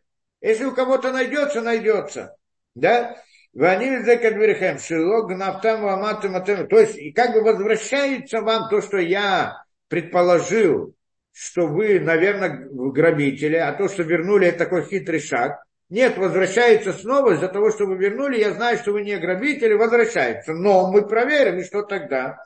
Если 0.40 0.64
у 0.64 0.74
кого-то 0.74 1.12
найдется, 1.12 1.62
найдется. 1.62 2.36
Да? 2.74 3.16
Ваниль 3.56 4.04
Зекадвирхем, 4.04 4.78
Шилок, 4.78 5.28
Гнафтам, 5.28 5.86
Аматам, 5.86 6.44
То 6.44 6.78
есть, 6.78 6.98
и 6.98 7.10
как 7.10 7.32
бы 7.32 7.40
возвращается 7.40 8.42
вам 8.42 8.68
то, 8.68 8.82
что 8.82 8.98
я 8.98 9.64
предположил, 9.88 10.94
что 11.32 11.66
вы, 11.66 11.98
наверное, 11.98 12.68
грабители, 12.70 13.56
а 13.56 13.72
то, 13.72 13.88
что 13.88 14.02
вернули, 14.02 14.48
это 14.48 14.58
такой 14.58 14.84
хитрый 14.84 15.20
шаг. 15.20 15.62
Нет, 15.88 16.18
возвращается 16.18 16.92
снова 16.92 17.32
из-за 17.32 17.48
того, 17.48 17.70
что 17.70 17.86
вы 17.86 17.96
вернули, 17.96 18.38
я 18.38 18.52
знаю, 18.52 18.76
что 18.76 18.92
вы 18.92 19.02
не 19.02 19.16
грабители, 19.16 19.72
возвращается. 19.72 20.52
Но 20.52 20.92
мы 20.92 21.08
проверим, 21.08 21.58
и 21.58 21.64
что 21.64 21.80
тогда? 21.82 22.36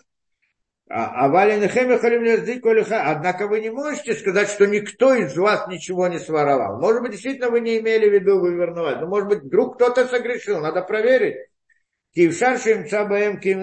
А, 0.92 1.26
а 1.26 3.12
Однако 3.12 3.46
вы 3.46 3.60
не 3.60 3.70
можете 3.70 4.14
сказать, 4.14 4.48
что 4.48 4.66
никто 4.66 5.14
из 5.14 5.36
вас 5.36 5.68
ничего 5.68 6.08
не 6.08 6.18
своровал. 6.18 6.80
Может 6.80 7.02
быть, 7.02 7.12
действительно 7.12 7.50
вы 7.50 7.60
не 7.60 7.78
имели 7.78 8.08
в 8.08 8.12
виду, 8.12 8.40
вы 8.40 8.54
вернули. 8.54 8.96
Но 8.96 9.06
может 9.06 9.28
быть, 9.28 9.42
вдруг 9.44 9.76
кто-то 9.76 10.08
согрешил, 10.08 10.60
надо 10.60 10.82
проверить. 10.82 11.36
Кившаршим 12.12 12.88
цабаем 12.88 13.38
ким 13.38 13.60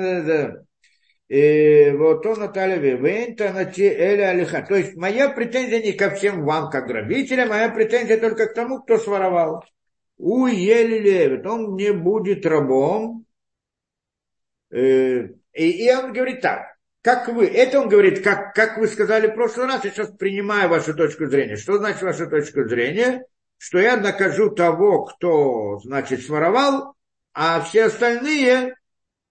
и 1.27 1.91
вот 1.97 2.25
он 2.25 2.39
Наталья 2.39 2.77
Вента 2.77 3.51
на 3.51 3.65
те 3.65 3.89
Эля 3.93 4.29
Алиха. 4.29 4.61
То 4.61 4.75
есть 4.75 4.95
моя 4.95 5.27
претензия 5.27 5.81
не 5.81 5.91
ко 5.91 6.11
всем 6.11 6.45
вам, 6.45 6.69
как 6.69 6.87
грабителям, 6.87 7.49
моя 7.49 7.67
претензия 7.67 8.17
только 8.17 8.47
к 8.47 8.53
тому, 8.53 8.79
кто 8.81 8.97
своровал. 8.97 9.65
У 10.17 10.45
Еле 10.45 11.41
он 11.45 11.75
не 11.75 11.91
будет 11.91 12.45
рабом. 12.45 13.25
И, 14.71 15.27
и 15.53 15.91
он 15.93 16.13
говорит 16.13 16.39
так, 16.39 16.76
как 17.07 17.29
вы, 17.29 17.47
это 17.47 17.79
он 17.79 17.87
говорит, 17.87 18.21
как, 18.21 18.53
как 18.53 18.77
вы 18.77 18.85
сказали 18.85 19.27
в 19.27 19.33
прошлый 19.33 19.67
раз, 19.67 19.85
я 19.85 19.91
сейчас 19.91 20.09
принимаю 20.09 20.67
вашу 20.67 20.93
точку 20.93 21.27
зрения. 21.27 21.55
Что 21.55 21.77
значит 21.77 22.01
ваша 22.01 22.25
точка 22.27 22.67
зрения? 22.67 23.23
Что 23.57 23.79
я 23.79 23.95
накажу 23.95 24.49
того, 24.49 25.05
кто, 25.05 25.79
значит, 25.79 26.21
своровал, 26.25 26.95
а 27.33 27.61
все 27.61 27.85
остальные, 27.85 28.75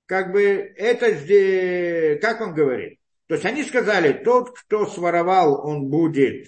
как 0.06 0.32
бы, 0.32 0.40
это 0.42 1.16
здесь, 1.16 2.18
как 2.22 2.40
он 2.40 2.54
говорит? 2.54 2.98
То 3.26 3.34
есть 3.34 3.44
они 3.44 3.62
сказали, 3.62 4.14
тот, 4.24 4.58
кто 4.58 4.86
своровал, 4.86 5.60
он 5.62 5.90
будет, 5.90 6.46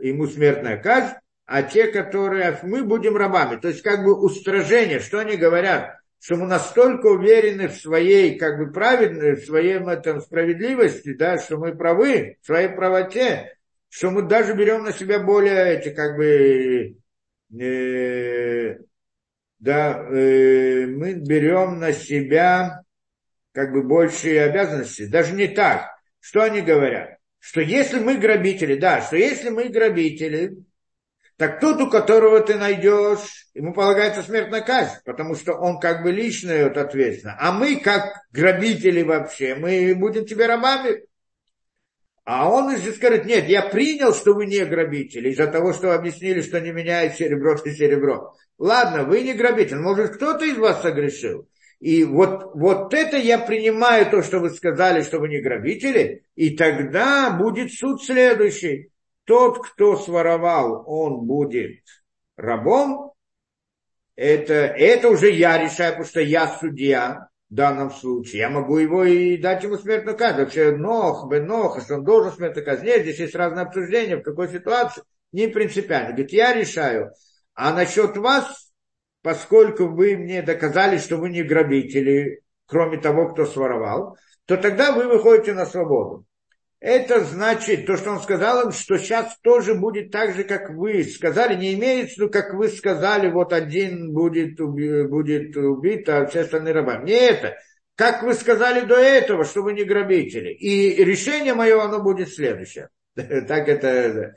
ему 0.00 0.26
смертная 0.26 0.76
казнь, 0.76 1.14
а 1.44 1.62
те, 1.62 1.86
которые, 1.86 2.58
мы 2.64 2.82
будем 2.82 3.16
рабами. 3.16 3.60
То 3.60 3.68
есть 3.68 3.82
как 3.82 4.02
бы 4.02 4.20
устражение, 4.20 4.98
что 4.98 5.20
они 5.20 5.36
говорят? 5.36 6.00
Что 6.20 6.36
мы 6.36 6.46
настолько 6.46 7.06
уверены 7.06 7.68
в 7.68 7.76
своей 7.76 8.38
как 8.38 8.58
бы 8.58 8.72
праведности, 8.72 9.42
в 9.42 9.46
своей 9.46 9.74
этом 9.74 10.20
справедливости, 10.20 11.14
да, 11.14 11.38
что 11.38 11.58
мы 11.58 11.76
правы, 11.76 12.38
в 12.42 12.46
своей 12.46 12.68
правоте, 12.68 13.56
что 13.88 14.10
мы 14.10 14.22
даже 14.22 14.54
берем 14.54 14.84
на 14.84 14.92
себя 14.92 15.20
более 15.20 15.78
эти 15.78 15.90
как 15.90 16.16
бы 16.16 16.96
э, 17.60 18.78
да, 19.58 20.06
э, 20.10 20.86
мы 20.86 21.14
берем 21.14 21.78
на 21.78 21.92
себя 21.92 22.82
как 23.52 23.72
бы 23.72 23.82
большие 23.82 24.42
обязанности. 24.42 25.06
Даже 25.06 25.34
не 25.34 25.48
так. 25.48 25.90
Что 26.20 26.42
они 26.42 26.60
говорят? 26.60 27.18
Что 27.38 27.60
если 27.60 28.00
мы 28.00 28.16
грабители, 28.16 28.76
да, 28.76 29.00
что 29.00 29.16
если 29.16 29.48
мы 29.48 29.68
грабители, 29.68 30.58
так 31.36 31.60
тот, 31.60 31.80
у 31.82 31.90
которого 31.90 32.40
ты 32.40 32.54
найдешь, 32.54 33.48
ему 33.52 33.74
полагается 33.74 34.22
смертная 34.22 34.62
казнь, 34.62 34.96
потому 35.04 35.34
что 35.34 35.52
он 35.52 35.78
как 35.78 36.02
бы 36.02 36.10
лично 36.10 36.50
это 36.50 36.80
ответственно. 36.80 37.36
А 37.38 37.52
мы, 37.52 37.76
как 37.76 38.22
грабители 38.32 39.02
вообще, 39.02 39.54
мы 39.54 39.94
будем 39.94 40.24
тебе 40.24 40.46
рабами. 40.46 41.02
А 42.24 42.50
он 42.50 42.76
же 42.76 42.92
скажет, 42.92 43.26
нет, 43.26 43.48
я 43.48 43.62
принял, 43.62 44.14
что 44.14 44.32
вы 44.32 44.46
не 44.46 44.64
грабители, 44.64 45.30
из-за 45.30 45.46
того, 45.46 45.72
что 45.72 45.94
объяснили, 45.94 46.40
что 46.40 46.60
не 46.60 46.72
меняет 46.72 47.14
серебро 47.14 47.54
и 47.64 47.70
серебро. 47.70 48.34
Ладно, 48.58 49.04
вы 49.04 49.20
не 49.20 49.34
грабитель, 49.34 49.76
может, 49.76 50.16
кто-то 50.16 50.44
из 50.44 50.56
вас 50.56 50.80
согрешил. 50.80 51.46
И 51.78 52.04
вот, 52.04 52.54
вот 52.54 52.94
это 52.94 53.18
я 53.18 53.38
принимаю 53.38 54.06
то, 54.06 54.22
что 54.22 54.38
вы 54.38 54.50
сказали, 54.50 55.02
что 55.02 55.18
вы 55.18 55.28
не 55.28 55.40
грабители, 55.40 56.24
и 56.34 56.56
тогда 56.56 57.30
будет 57.30 57.72
суд 57.72 58.02
следующий 58.02 58.90
тот, 59.26 59.58
кто 59.66 59.96
своровал, 59.96 60.84
он 60.86 61.26
будет 61.26 61.82
рабом, 62.36 63.12
это, 64.14 64.54
это 64.54 65.10
уже 65.10 65.30
я 65.30 65.58
решаю, 65.58 65.92
потому 65.92 66.06
что 66.06 66.20
я 66.20 66.48
судья 66.48 67.28
в 67.50 67.54
данном 67.54 67.90
случае. 67.90 68.40
Я 68.40 68.50
могу 68.50 68.78
его 68.78 69.04
и 69.04 69.36
дать 69.36 69.62
ему 69.62 69.76
смертную 69.76 70.16
казнь. 70.16 70.38
Вообще 70.40 70.74
нох, 70.74 71.28
бенох, 71.28 71.82
что 71.82 71.96
он 71.96 72.04
должен 72.04 72.32
смертную 72.32 72.64
казнь. 72.64 72.86
Нет, 72.86 73.02
здесь 73.02 73.18
есть 73.18 73.34
разные 73.34 73.66
обсуждения, 73.66 74.16
в 74.16 74.22
какой 74.22 74.48
ситуации. 74.48 75.02
Не 75.32 75.48
принципиально. 75.48 76.10
Говорит, 76.10 76.32
я 76.32 76.54
решаю. 76.54 77.12
А 77.54 77.74
насчет 77.74 78.16
вас, 78.16 78.72
поскольку 79.22 79.86
вы 79.86 80.16
мне 80.16 80.40
доказали, 80.40 80.98
что 80.98 81.18
вы 81.18 81.28
не 81.28 81.42
грабители, 81.42 82.42
кроме 82.66 82.98
того, 82.98 83.28
кто 83.28 83.44
своровал, 83.44 84.16
то 84.46 84.56
тогда 84.56 84.92
вы 84.92 85.08
выходите 85.08 85.52
на 85.52 85.66
свободу. 85.66 86.24
Это 86.86 87.24
значит, 87.24 87.84
то, 87.84 87.96
что 87.96 88.12
он 88.12 88.20
сказал 88.20 88.66
им, 88.66 88.70
что 88.70 88.96
сейчас 88.96 89.36
тоже 89.42 89.74
будет 89.74 90.12
так 90.12 90.36
же, 90.36 90.44
как 90.44 90.70
вы 90.70 91.02
сказали, 91.02 91.56
не 91.56 91.74
имеется 91.74 92.14
виду, 92.16 92.30
как 92.30 92.54
вы 92.54 92.68
сказали, 92.68 93.28
вот 93.28 93.52
один 93.52 94.12
будет, 94.12 94.60
будет 94.60 95.56
убит, 95.56 96.08
а 96.08 96.26
все 96.26 96.42
остальные 96.42 96.74
рабы. 96.74 97.02
Не 97.04 97.14
это. 97.14 97.56
как 97.96 98.22
вы 98.22 98.34
сказали 98.34 98.86
до 98.86 98.94
этого, 98.94 99.42
что 99.44 99.62
вы 99.62 99.72
не 99.72 99.82
грабители. 99.82 100.52
И 100.52 101.02
решение 101.02 101.54
мое, 101.54 101.82
оно 101.82 102.00
будет 102.00 102.28
следующее. 102.28 102.88
Так 103.16 103.68
это... 103.68 104.36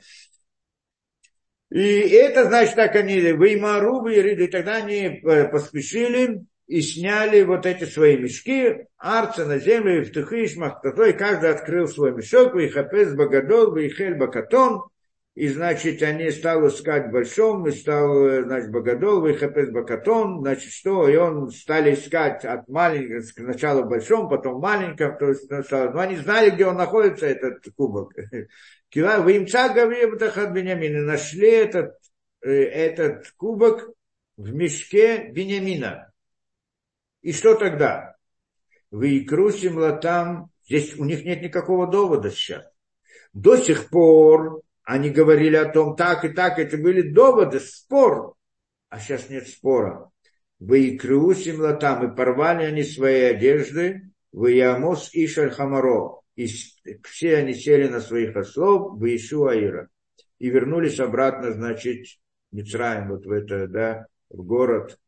И 1.70 2.00
это 2.00 2.46
значит, 2.46 2.74
так 2.74 2.96
они, 2.96 3.30
вы 3.30 3.52
и 3.52 4.48
тогда 4.48 4.74
они 4.74 5.20
э, 5.22 5.48
поспешили 5.50 6.40
и 6.70 6.80
сняли 6.82 7.42
вот 7.42 7.66
эти 7.66 7.84
свои 7.84 8.16
мешки, 8.16 8.86
арцы 8.96 9.44
на 9.44 9.58
землю, 9.58 10.00
и 10.00 10.04
в 10.04 10.12
тухиш, 10.12 10.52
и 10.54 11.12
каждый 11.12 11.50
открыл 11.50 11.88
свой 11.88 12.12
мешок, 12.12 12.54
и 12.54 12.68
хапес 12.68 13.12
багадол, 13.14 13.76
и 13.76 13.88
хель 13.88 14.14
бакатон, 14.14 14.82
и, 15.34 15.48
значит, 15.48 16.02
они 16.02 16.30
стали 16.30 16.68
искать 16.68 17.10
большом, 17.10 17.66
и 17.66 17.70
стал, 17.70 18.26
э, 18.26 18.44
значит, 18.44 18.70
Богодол, 18.70 19.24
Вихапес 19.24 19.70
Бакатон, 19.70 20.40
значит, 20.40 20.70
что, 20.70 21.08
и 21.08 21.16
он 21.16 21.50
стали 21.50 21.94
искать 21.94 22.44
от 22.44 22.68
маленького, 22.68 23.22
сначала 23.22 23.82
большом, 23.82 24.28
потом 24.28 24.60
маленьком, 24.60 25.16
то 25.18 25.28
есть, 25.28 25.48
но 25.48 25.98
они 25.98 26.16
знали, 26.16 26.50
где 26.50 26.66
он 26.66 26.76
находится, 26.76 27.26
этот 27.26 27.64
кубок. 27.76 28.12
Кила, 28.90 29.20
вы 29.20 29.38
имца 29.38 29.68
Гавиебтахат 29.68 30.52
Бениамина, 30.52 31.02
нашли 31.02 31.48
этот, 31.48 31.94
э, 32.42 32.50
этот 32.50 33.30
кубок 33.36 33.88
в 34.36 34.52
мешке 34.52 35.30
Бениамина. 35.32 36.09
И 37.22 37.32
что 37.32 37.54
тогда? 37.54 38.16
Вы 38.90 39.18
икрусим 39.18 39.78
латам, 39.78 40.50
здесь 40.64 40.96
у 40.96 41.04
них 41.04 41.24
нет 41.24 41.42
никакого 41.42 41.86
довода 41.86 42.30
сейчас. 42.30 42.64
До 43.32 43.56
сих 43.56 43.90
пор 43.90 44.62
они 44.82 45.10
говорили 45.10 45.56
о 45.56 45.70
том, 45.70 45.94
так 45.94 46.24
и 46.24 46.30
так, 46.30 46.58
это 46.58 46.76
были 46.76 47.02
доводы, 47.02 47.60
спор. 47.60 48.34
А 48.88 48.98
сейчас 48.98 49.28
нет 49.28 49.46
спора. 49.48 50.10
Вы 50.58 50.88
и 50.88 50.98
крыусим 50.98 51.60
латам, 51.60 52.10
и 52.10 52.16
порвали 52.16 52.64
они 52.64 52.82
свои 52.82 53.22
одежды, 53.22 54.10
вы 54.32 54.52
Ямос 54.52 55.14
и 55.14 55.26
Шальхамаро. 55.26 56.22
И 56.34 56.46
все 57.04 57.36
они 57.36 57.54
сели 57.54 57.88
на 57.88 58.00
своих 58.00 58.34
ослов, 58.36 58.98
в 58.98 59.04
Ишу 59.04 59.46
Аира. 59.46 59.88
И 60.38 60.50
вернулись 60.50 60.98
обратно, 60.98 61.52
значит, 61.52 62.06
Мицраем, 62.50 63.10
вот 63.10 63.24
в 63.26 63.30
это, 63.30 63.68
да, 63.68 64.06
в 64.28 64.42
город, 64.42 64.98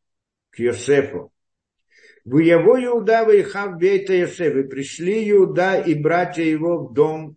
к 0.51 0.59
Йосефу. 0.59 1.33
В 2.25 2.37
его 2.37 2.81
Иуда, 2.81 3.25
вы 3.25 3.43
Хав 3.43 3.77
Бейта 3.77 4.13
Йосеф, 4.13 4.55
и 4.55 4.63
пришли 4.63 5.29
Иуда 5.31 5.79
и 5.79 5.93
братья 5.93 6.43
его 6.43 6.85
в 6.85 6.93
дом 6.93 7.35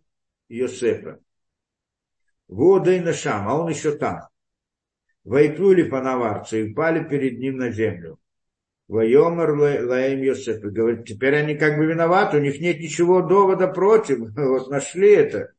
Йосефа. 0.49 1.19
Вода 2.47 2.93
и 2.93 3.01
Нашам, 3.01 3.49
а 3.49 3.59
он 3.61 3.71
еще 3.71 3.97
там. 3.97 4.29
Войплюли 5.25 5.83
по 5.83 6.01
наварцу 6.01 6.57
и 6.57 6.71
упали 6.71 7.03
перед 7.03 7.41
ним 7.41 7.57
на 7.57 7.73
землю. 7.73 8.21
Вайомар 8.87 9.51
Лаем 9.51 10.23
Йосеф. 10.23 10.63
И 10.65 10.69
говорит, 10.69 11.05
теперь 11.05 11.35
они 11.35 11.57
как 11.57 11.77
бы 11.77 11.87
виноваты, 11.87 12.37
у 12.37 12.41
них 12.41 12.61
нет 12.61 12.79
ничего 12.79 13.23
довода 13.23 13.67
против. 13.67 14.19
Вот 14.37 14.71
нашли 14.71 15.11
это. 15.11 15.53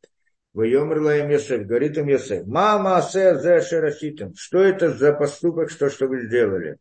Вайомар 0.54 1.02
Лаем 1.02 1.30
Йосеф. 1.30 1.66
Говорит 1.66 1.98
им 1.98 2.08
Йосеф. 2.08 2.48
Мама 2.48 2.96
асе 2.96 3.38
зе 3.38 3.60
шераситым. 3.60 4.34
Что 4.36 4.60
это 4.60 4.94
за 4.94 5.12
поступок, 5.12 5.70
что, 5.70 5.90
что 5.90 6.08
вы 6.08 6.28
сделали? 6.28 6.78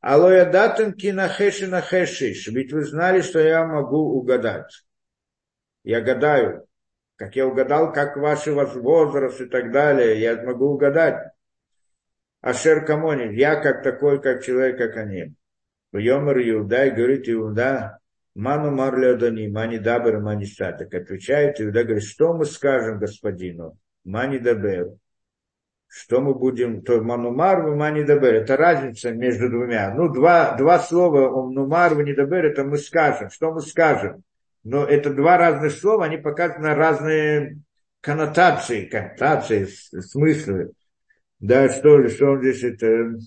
Алоя 0.00 0.50
датым 0.50 0.92
кинахеши 0.92 1.66
нахешиш. 1.66 2.48
Ведь 2.48 2.72
вы 2.72 2.84
знали, 2.84 3.20
что 3.20 3.40
я 3.40 3.66
могу 3.66 4.18
угадать. 4.18 4.84
Я 5.82 6.00
гадаю 6.00 6.68
как 7.18 7.34
я 7.34 7.48
угадал, 7.48 7.92
как 7.92 8.16
ваши 8.16 8.52
возраст 8.52 9.40
и 9.40 9.46
так 9.46 9.72
далее, 9.72 10.20
я 10.20 10.40
могу 10.40 10.66
угадать. 10.66 11.32
Ашер 12.40 12.84
Камонин, 12.84 13.32
я 13.32 13.56
как 13.56 13.82
такой, 13.82 14.22
как 14.22 14.44
человек, 14.44 14.78
как 14.78 14.96
они. 14.96 15.34
Йомар 15.92 16.38
Иуда 16.38 16.86
и 16.86 16.90
говорит 16.90 17.28
Иуда, 17.28 17.98
Ману 18.36 18.70
Марли 18.70 19.06
Адони, 19.06 19.48
Мани 19.48 19.78
Дабер, 19.78 20.20
Мани 20.20 20.46
Так 20.56 20.94
отвечает 20.94 21.60
Иуда, 21.60 21.82
говорит, 21.82 22.04
что 22.04 22.34
мы 22.34 22.44
скажем 22.44 23.00
господину? 23.00 23.76
Мани 24.04 24.38
Дабер. 24.38 24.92
Что 25.88 26.20
мы 26.20 26.34
будем, 26.34 26.82
то 26.82 27.00
Манумар, 27.00 27.74
Мани 27.74 28.04
Дабер. 28.04 28.34
Это 28.34 28.56
разница 28.56 29.10
между 29.10 29.48
двумя. 29.48 29.92
Ну, 29.94 30.08
два, 30.08 30.54
два 30.56 30.78
слова, 30.78 31.30
Манумар, 31.30 31.94
Мани 31.94 32.12
Дабер, 32.12 32.46
это 32.46 32.64
мы 32.64 32.76
скажем. 32.76 33.30
Что 33.30 33.52
мы 33.52 33.62
скажем? 33.62 34.22
но 34.68 34.84
это 34.84 35.12
два 35.12 35.38
разных 35.38 35.72
слова, 35.72 36.04
они 36.04 36.18
показывают 36.18 36.62
на 36.62 36.74
разные 36.74 37.58
коннотации, 38.00 38.84
коннотации, 38.84 39.64
смыслы. 39.64 40.72
Да, 41.40 41.68
что 41.68 41.98
ли, 41.98 42.08
что 42.08 42.32
он 42.32 42.42
здесь 42.42 42.62
это... 42.64 43.18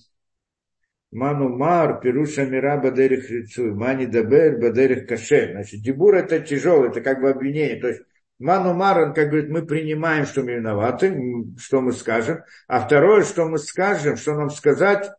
Ману 1.14 1.50
мар, 1.50 2.00
пируша 2.00 2.46
мира 2.46 2.78
бадерих 2.78 3.30
лицу, 3.30 3.76
мани 3.76 4.06
дабер 4.06 4.58
бадерих 4.60 5.08
каше. 5.08 5.52
Значит, 5.52 5.82
дебур 5.82 6.16
это 6.16 6.40
тяжелый, 6.40 6.90
это 6.90 7.02
как 7.02 7.20
бы 7.20 7.30
обвинение. 7.30 7.82
То 7.82 7.90
есть 7.90 8.02
Ману 8.42 8.74
мар, 8.74 9.00
он 9.00 9.14
как 9.14 9.30
говорит, 9.30 9.50
мы 9.50 9.66
принимаем, 9.66 10.26
что 10.26 10.42
мы 10.42 10.54
виноваты, 10.54 11.16
что 11.58 11.82
мы 11.82 11.94
скажем. 11.94 12.44
А 12.68 12.80
второе, 12.80 13.24
что 13.24 13.46
мы 13.46 13.58
скажем, 13.58 14.18
что 14.18 14.34
нам 14.34 14.50
сказать, 14.50 15.10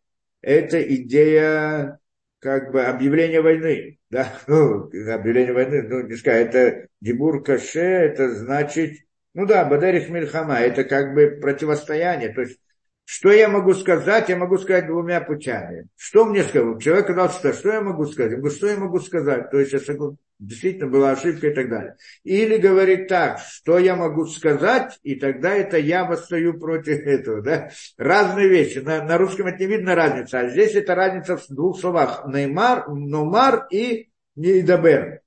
это 0.40 0.82
идея 0.82 2.00
как 2.40 2.72
бы 2.72 2.82
объявление 2.82 3.40
войны, 3.40 3.98
да, 4.10 4.26
ну, 4.48 4.86
объявление 4.86 5.52
войны, 5.52 5.82
ну, 5.82 6.02
не 6.02 6.16
сказать, 6.16 6.48
это 6.48 6.88
Дебур 7.00 7.42
Каше, 7.44 7.80
это 7.80 8.34
значит, 8.34 8.98
ну 9.32 9.46
да, 9.46 9.64
Бадарих 9.64 10.08
Мильхама, 10.08 10.56
это 10.56 10.82
как 10.82 11.14
бы 11.14 11.38
противостояние, 11.40 12.30
то 12.30 12.40
есть, 12.40 12.58
что 13.04 13.32
я 13.32 13.48
могу 13.48 13.74
сказать, 13.74 14.28
я 14.28 14.36
могу 14.36 14.58
сказать 14.58 14.86
двумя 14.86 15.20
путями. 15.20 15.88
Что 15.96 16.24
мне 16.24 16.42
сказать? 16.44 16.82
Человек 16.82 17.04
сказал, 17.04 17.30
что, 17.52 17.72
я 17.72 17.80
могу 17.80 18.06
сказать? 18.06 18.32
Я 18.32 18.38
говорю, 18.38 18.54
что 18.54 18.66
я 18.68 18.76
могу 18.76 19.00
сказать? 19.00 19.50
То 19.50 19.58
есть, 19.58 19.72
я 19.72 19.80
согласен 19.80 20.18
действительно 20.42 20.88
была 20.88 21.12
ошибка 21.12 21.48
и 21.48 21.54
так 21.54 21.68
далее. 21.68 21.96
Или 22.24 22.56
говорит 22.56 23.08
так, 23.08 23.38
что 23.38 23.78
я 23.78 23.96
могу 23.96 24.26
сказать, 24.26 24.98
и 25.02 25.14
тогда 25.14 25.54
это 25.54 25.78
я 25.78 26.04
восстаю 26.04 26.58
против 26.58 26.98
этого. 27.06 27.40
Да? 27.40 27.70
Разные 27.96 28.48
вещи. 28.48 28.78
На, 28.78 29.02
на 29.02 29.18
русском 29.18 29.46
это 29.46 29.58
не 29.58 29.66
видно 29.66 29.94
разница, 29.94 30.40
а 30.40 30.48
здесь 30.48 30.74
это 30.74 30.94
разница 30.94 31.36
в 31.36 31.46
двух 31.48 31.80
словах. 31.80 32.24
Неймар, 32.26 32.88
Номар 32.88 33.66
и 33.70 34.10
Нейдабер. 34.36 35.20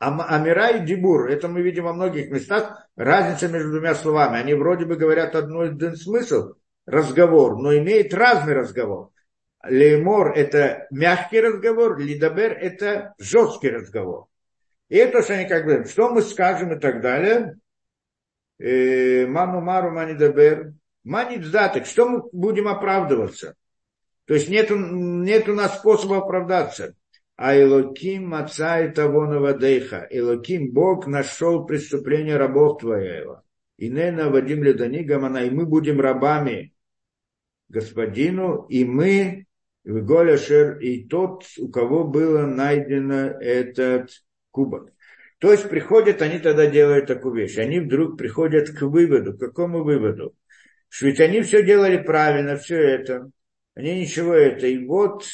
Амира 0.00 0.68
и 0.70 0.86
Дибур, 0.86 1.28
это 1.28 1.48
мы 1.48 1.60
видим 1.60 1.82
во 1.84 1.92
многих 1.92 2.30
местах, 2.30 2.88
разница 2.94 3.48
между 3.48 3.72
двумя 3.72 3.96
словами. 3.96 4.38
Они 4.38 4.54
вроде 4.54 4.84
бы 4.84 4.94
говорят 4.94 5.34
одно 5.34 5.64
и 5.64 5.70
один 5.70 5.96
смысл, 5.96 6.54
разговор, 6.88 7.58
но 7.58 7.76
имеет 7.76 8.14
разный 8.14 8.54
разговор. 8.54 9.10
Леймор– 9.64 10.32
это 10.36 10.86
мягкий 10.90 11.40
разговор, 11.40 11.98
лидабер– 11.98 12.52
это 12.60 13.14
жесткий 13.18 13.70
разговор. 13.70 14.26
И 14.88 14.96
это, 14.96 15.22
что 15.22 15.34
они 15.34 15.46
как 15.46 15.64
бы, 15.66 15.84
что 15.84 16.10
мы 16.10 16.22
скажем 16.22 16.72
и 16.72 16.80
так 16.80 17.02
далее. 17.02 17.56
Э, 18.58 19.26
Ману 19.26 19.60
мару 19.60 19.90
манидабер. 19.90 20.72
Манидзаток, 21.04 21.86
что 21.86 22.08
мы 22.08 22.22
будем 22.32 22.68
оправдываться? 22.68 23.54
То 24.26 24.34
есть 24.34 24.48
нет, 24.48 24.68
нет 24.70 25.48
у 25.48 25.54
нас 25.54 25.78
способа 25.78 26.18
оправдаться. 26.18 26.94
А 27.36 27.56
Элоким 27.56 28.34
отца 28.34 28.86
того 28.88 29.26
навадейха. 29.26 30.06
Элоким 30.10 30.72
Бог 30.72 31.06
нашел 31.06 31.64
преступление 31.64 32.36
рабов 32.36 32.80
твоего. 32.80 33.42
И 33.76 33.88
не 33.88 34.10
наводим 34.10 34.62
ледани 34.62 35.04
гамана. 35.04 35.44
И 35.44 35.50
мы 35.50 35.66
будем 35.66 36.00
рабами 36.00 36.74
господину, 37.68 38.66
и 38.68 38.84
мы 38.84 39.46
Голяшер, 39.84 40.78
и 40.78 41.04
тот, 41.08 41.44
у 41.58 41.68
кого 41.68 42.04
было 42.04 42.46
найдено 42.46 43.38
этот 43.40 44.10
кубок. 44.50 44.92
То 45.38 45.52
есть 45.52 45.68
приходят, 45.70 46.20
они 46.20 46.40
тогда 46.40 46.66
делают 46.66 47.06
такую 47.06 47.34
вещь. 47.34 47.56
Они 47.58 47.80
вдруг 47.80 48.18
приходят 48.18 48.70
к 48.70 48.82
выводу. 48.82 49.34
К 49.34 49.40
какому 49.40 49.84
выводу? 49.84 50.34
Что 50.88 51.06
ведь 51.06 51.20
они 51.20 51.42
все 51.42 51.64
делали 51.64 51.96
правильно, 51.96 52.56
все 52.56 52.76
это. 52.76 53.30
Они 53.74 54.00
ничего 54.00 54.34
это. 54.34 54.66
И 54.66 54.84
вот, 54.84 55.24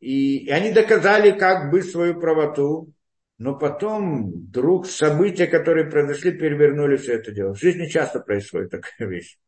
и, 0.00 0.46
и 0.46 0.50
они 0.50 0.72
доказали 0.72 1.32
как 1.32 1.70
бы 1.70 1.82
свою 1.82 2.20
правоту. 2.20 2.92
Но 3.36 3.56
потом 3.56 4.30
вдруг 4.30 4.86
события, 4.86 5.46
которые 5.46 5.90
произошли, 5.90 6.32
перевернули 6.32 6.96
все 6.96 7.14
это 7.14 7.32
дело. 7.32 7.54
В 7.54 7.60
жизни 7.60 7.86
часто 7.86 8.20
происходит 8.20 8.70
такая 8.70 8.92
вещь. 9.08 9.38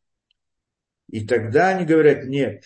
И 1.10 1.26
тогда 1.26 1.70
они 1.70 1.84
говорят, 1.84 2.24
нет, 2.24 2.64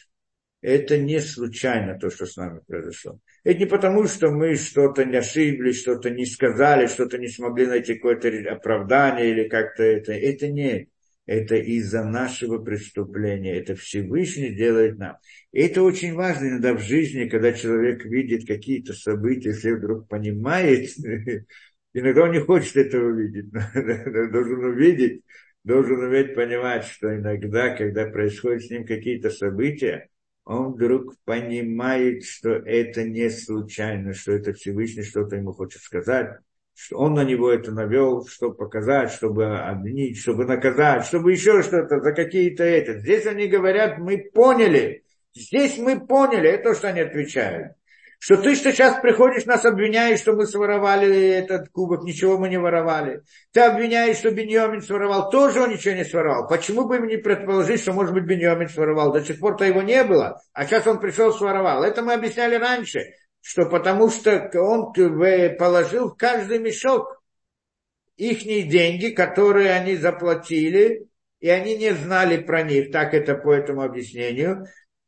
это 0.60 0.96
не 0.96 1.20
случайно 1.20 1.98
то, 1.98 2.10
что 2.10 2.26
с 2.26 2.36
нами 2.36 2.60
произошло. 2.66 3.20
Это 3.42 3.58
не 3.58 3.66
потому, 3.66 4.06
что 4.06 4.30
мы 4.30 4.56
что-то 4.56 5.04
не 5.04 5.16
ошиблись, 5.16 5.80
что-то 5.80 6.10
не 6.10 6.24
сказали, 6.24 6.86
что-то 6.86 7.18
не 7.18 7.28
смогли 7.28 7.66
найти 7.66 7.94
какое-то 7.94 8.28
оправдание 8.50 9.30
или 9.30 9.48
как-то 9.48 9.82
это. 9.82 10.12
Это 10.12 10.48
не. 10.48 10.88
Это 11.26 11.56
из-за 11.56 12.04
нашего 12.04 12.58
преступления. 12.58 13.58
Это 13.58 13.74
Всевышний 13.76 14.54
делает 14.54 14.98
нам. 14.98 15.16
И 15.52 15.60
это 15.60 15.82
очень 15.82 16.14
важно 16.14 16.48
иногда 16.48 16.74
в 16.74 16.80
жизни, 16.80 17.28
когда 17.28 17.52
человек 17.52 18.04
видит 18.04 18.46
какие-то 18.46 18.92
события, 18.92 19.50
если 19.50 19.72
вдруг 19.72 20.08
понимает, 20.08 20.90
иногда 21.94 22.22
он 22.24 22.32
не 22.32 22.40
хочет 22.40 22.76
этого 22.76 23.10
видеть, 23.10 23.50
должен 24.32 24.64
увидеть, 24.64 25.22
должен 25.64 25.98
уметь 25.98 26.34
понимать, 26.34 26.84
что 26.84 27.14
иногда, 27.14 27.70
когда 27.70 28.06
происходят 28.06 28.62
с 28.62 28.70
ним 28.70 28.86
какие-то 28.86 29.30
события, 29.30 30.08
он 30.44 30.74
вдруг 30.74 31.14
понимает, 31.24 32.24
что 32.24 32.50
это 32.50 33.02
не 33.02 33.30
случайно, 33.30 34.12
что 34.12 34.32
это 34.32 34.52
Всевышний 34.52 35.02
что-то 35.02 35.36
ему 35.36 35.52
хочет 35.52 35.80
сказать, 35.80 36.36
что 36.76 36.98
он 36.98 37.14
на 37.14 37.24
него 37.24 37.50
это 37.50 37.72
навел, 37.72 38.26
чтобы 38.26 38.56
показать, 38.56 39.10
чтобы 39.10 39.58
обвинить, 39.58 40.18
чтобы 40.18 40.44
наказать, 40.44 41.06
чтобы 41.06 41.32
еще 41.32 41.62
что-то 41.62 42.00
за 42.00 42.12
какие-то 42.12 42.62
эти. 42.62 42.98
Здесь 42.98 43.26
они 43.26 43.46
говорят, 43.46 43.98
мы 43.98 44.18
поняли, 44.18 45.04
здесь 45.34 45.78
мы 45.78 46.06
поняли, 46.06 46.50
это 46.50 46.70
то, 46.70 46.74
что 46.74 46.88
они 46.88 47.00
отвечают 47.00 47.72
что 48.24 48.38
ты 48.38 48.54
что 48.54 48.72
сейчас 48.72 49.02
приходишь, 49.02 49.44
нас 49.44 49.66
обвиняешь, 49.66 50.20
что 50.20 50.32
мы 50.32 50.46
своровали 50.46 51.28
этот 51.28 51.68
кубок, 51.68 52.04
ничего 52.04 52.38
мы 52.38 52.48
не 52.48 52.58
воровали. 52.58 53.20
Ты 53.52 53.60
обвиняешь, 53.60 54.16
что 54.16 54.30
Беньямин 54.30 54.80
своровал, 54.80 55.28
тоже 55.28 55.60
он 55.60 55.72
ничего 55.72 55.92
не 55.92 56.06
своровал. 56.06 56.48
Почему 56.48 56.88
бы 56.88 56.96
им 56.96 57.06
не 57.06 57.18
предположить, 57.18 57.82
что, 57.82 57.92
может 57.92 58.14
быть, 58.14 58.24
Беньямин 58.24 58.70
своровал? 58.70 59.12
До 59.12 59.22
сих 59.22 59.38
пор-то 59.38 59.66
его 59.66 59.82
не 59.82 60.02
было, 60.04 60.40
а 60.54 60.64
сейчас 60.64 60.86
он 60.86 61.00
пришел 61.00 61.34
своровал. 61.34 61.84
Это 61.84 62.00
мы 62.00 62.14
объясняли 62.14 62.54
раньше, 62.54 63.12
что 63.42 63.66
потому 63.66 64.08
что 64.08 64.50
он 64.54 64.94
положил 65.58 66.08
в 66.08 66.16
каждый 66.16 66.60
мешок 66.60 67.22
их 68.16 68.42
деньги, 68.44 69.08
которые 69.08 69.72
они 69.72 69.96
заплатили, 69.96 71.08
и 71.40 71.50
они 71.50 71.76
не 71.76 71.90
знали 71.90 72.38
про 72.38 72.62
них, 72.62 72.90
так 72.90 73.12
это 73.12 73.34
по 73.34 73.52
этому 73.52 73.82
объяснению, 73.82 74.64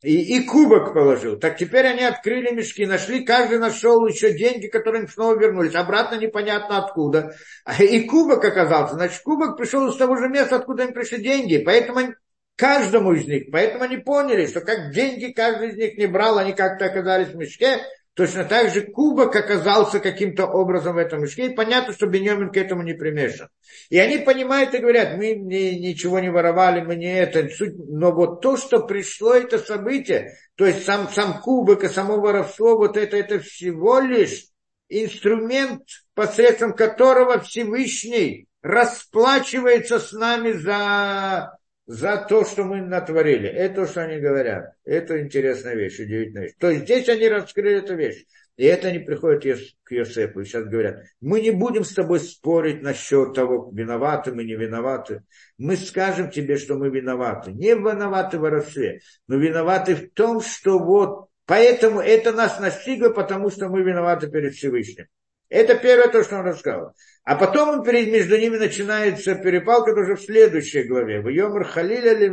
и, 0.06 0.36
и 0.36 0.44
кубок 0.44 0.94
положил. 0.94 1.36
Так 1.36 1.56
теперь 1.56 1.84
они 1.84 2.04
открыли 2.04 2.54
мешки, 2.54 2.86
нашли, 2.86 3.24
каждый 3.24 3.58
нашел 3.58 4.06
еще 4.06 4.32
деньги, 4.32 4.68
которые 4.68 5.02
им 5.02 5.08
снова 5.08 5.36
вернулись. 5.36 5.74
Обратно 5.74 6.14
непонятно 6.14 6.78
откуда. 6.78 7.34
И 7.80 8.00
кубок 8.04 8.44
оказался. 8.44 8.94
Значит, 8.94 9.20
кубок 9.22 9.56
пришел 9.56 9.88
из 9.88 9.96
того 9.96 10.16
же 10.16 10.28
места, 10.28 10.56
откуда 10.56 10.84
им 10.84 10.92
пришли 10.92 11.18
деньги. 11.18 11.58
Поэтому 11.58 12.14
каждому 12.54 13.14
из 13.14 13.26
них. 13.26 13.46
Поэтому 13.50 13.82
они 13.82 13.96
поняли, 13.96 14.46
что 14.46 14.60
как 14.60 14.92
деньги 14.92 15.32
каждый 15.32 15.70
из 15.70 15.76
них 15.76 15.98
не 15.98 16.06
брал, 16.06 16.38
они 16.38 16.52
как-то 16.52 16.84
оказались 16.84 17.28
в 17.28 17.36
мешке. 17.36 17.80
Точно 18.16 18.44
так 18.44 18.72
же 18.72 18.80
кубок 18.80 19.36
оказался 19.36 20.00
каким-то 20.00 20.46
образом 20.46 20.94
в 20.94 20.98
этом 20.98 21.20
мешке, 21.20 21.48
и 21.48 21.54
понятно, 21.54 21.92
что 21.92 22.06
Беньямин 22.06 22.50
к 22.50 22.56
этому 22.56 22.80
не 22.80 22.94
примешан. 22.94 23.50
И 23.90 23.98
они 23.98 24.16
понимают 24.16 24.72
и 24.72 24.78
говорят, 24.78 25.18
мы 25.18 25.34
не, 25.34 25.78
ничего 25.78 26.18
не 26.18 26.30
воровали, 26.30 26.80
мы 26.80 26.96
не 26.96 27.14
это, 27.14 27.46
но 27.76 28.12
вот 28.12 28.40
то, 28.40 28.56
что 28.56 28.86
пришло 28.86 29.34
это 29.34 29.58
событие, 29.58 30.32
то 30.54 30.64
есть 30.64 30.86
сам, 30.86 31.10
сам 31.10 31.42
кубок 31.42 31.84
и 31.84 31.88
само 31.88 32.18
воровство, 32.18 32.78
вот 32.78 32.96
это, 32.96 33.18
это 33.18 33.38
всего 33.38 34.00
лишь 34.00 34.46
инструмент, 34.88 35.82
посредством 36.14 36.72
которого 36.72 37.40
Всевышний 37.40 38.46
расплачивается 38.62 39.98
с 39.98 40.12
нами 40.12 40.52
за 40.52 41.58
за 41.86 42.16
то, 42.28 42.44
что 42.44 42.64
мы 42.64 42.80
натворили. 42.82 43.48
Это 43.48 43.82
то, 43.82 43.86
что 43.86 44.02
они 44.02 44.20
говорят. 44.20 44.74
Это 44.84 45.20
интересная 45.20 45.74
вещь, 45.74 45.98
удивительная 46.00 46.44
вещь. 46.44 46.54
То 46.58 46.70
есть 46.70 46.84
здесь 46.84 47.08
они 47.08 47.28
раскрыли 47.28 47.78
эту 47.78 47.94
вещь. 47.94 48.24
И 48.56 48.64
это 48.64 48.88
они 48.88 49.00
приходят 49.00 49.60
к 49.82 49.92
Йосефу 49.92 50.40
и 50.40 50.44
сейчас 50.44 50.64
говорят, 50.64 51.04
мы 51.20 51.42
не 51.42 51.50
будем 51.50 51.84
с 51.84 51.92
тобой 51.92 52.20
спорить 52.20 52.82
насчет 52.82 53.34
того, 53.34 53.70
виноваты 53.72 54.32
мы, 54.32 54.44
не 54.44 54.54
виноваты. 54.54 55.24
Мы 55.58 55.76
скажем 55.76 56.30
тебе, 56.30 56.56
что 56.56 56.76
мы 56.76 56.88
виноваты. 56.88 57.52
Не 57.52 57.74
виноваты 57.74 58.38
в 58.38 58.40
воровстве, 58.42 59.00
но 59.28 59.36
виноваты 59.36 59.94
в 59.94 60.10
том, 60.14 60.40
что 60.40 60.78
вот, 60.78 61.28
поэтому 61.44 62.00
это 62.00 62.32
нас 62.32 62.58
настигло, 62.58 63.10
потому 63.10 63.50
что 63.50 63.68
мы 63.68 63.82
виноваты 63.82 64.30
перед 64.30 64.54
Всевышним. 64.54 65.06
Это 65.50 65.76
первое 65.76 66.08
то, 66.08 66.24
что 66.24 66.38
он 66.38 66.46
рассказал. 66.46 66.94
А 67.26 67.34
потом 67.34 67.82
между 67.84 68.38
ними 68.38 68.56
начинается 68.56 69.34
перепалка 69.34 69.90
уже 69.90 70.14
в 70.14 70.22
следующей 70.22 70.84
главе. 70.84 71.20
В 71.20 71.28
Йомар 71.28 71.64
Халиля 71.64 72.14
ли 72.14 72.28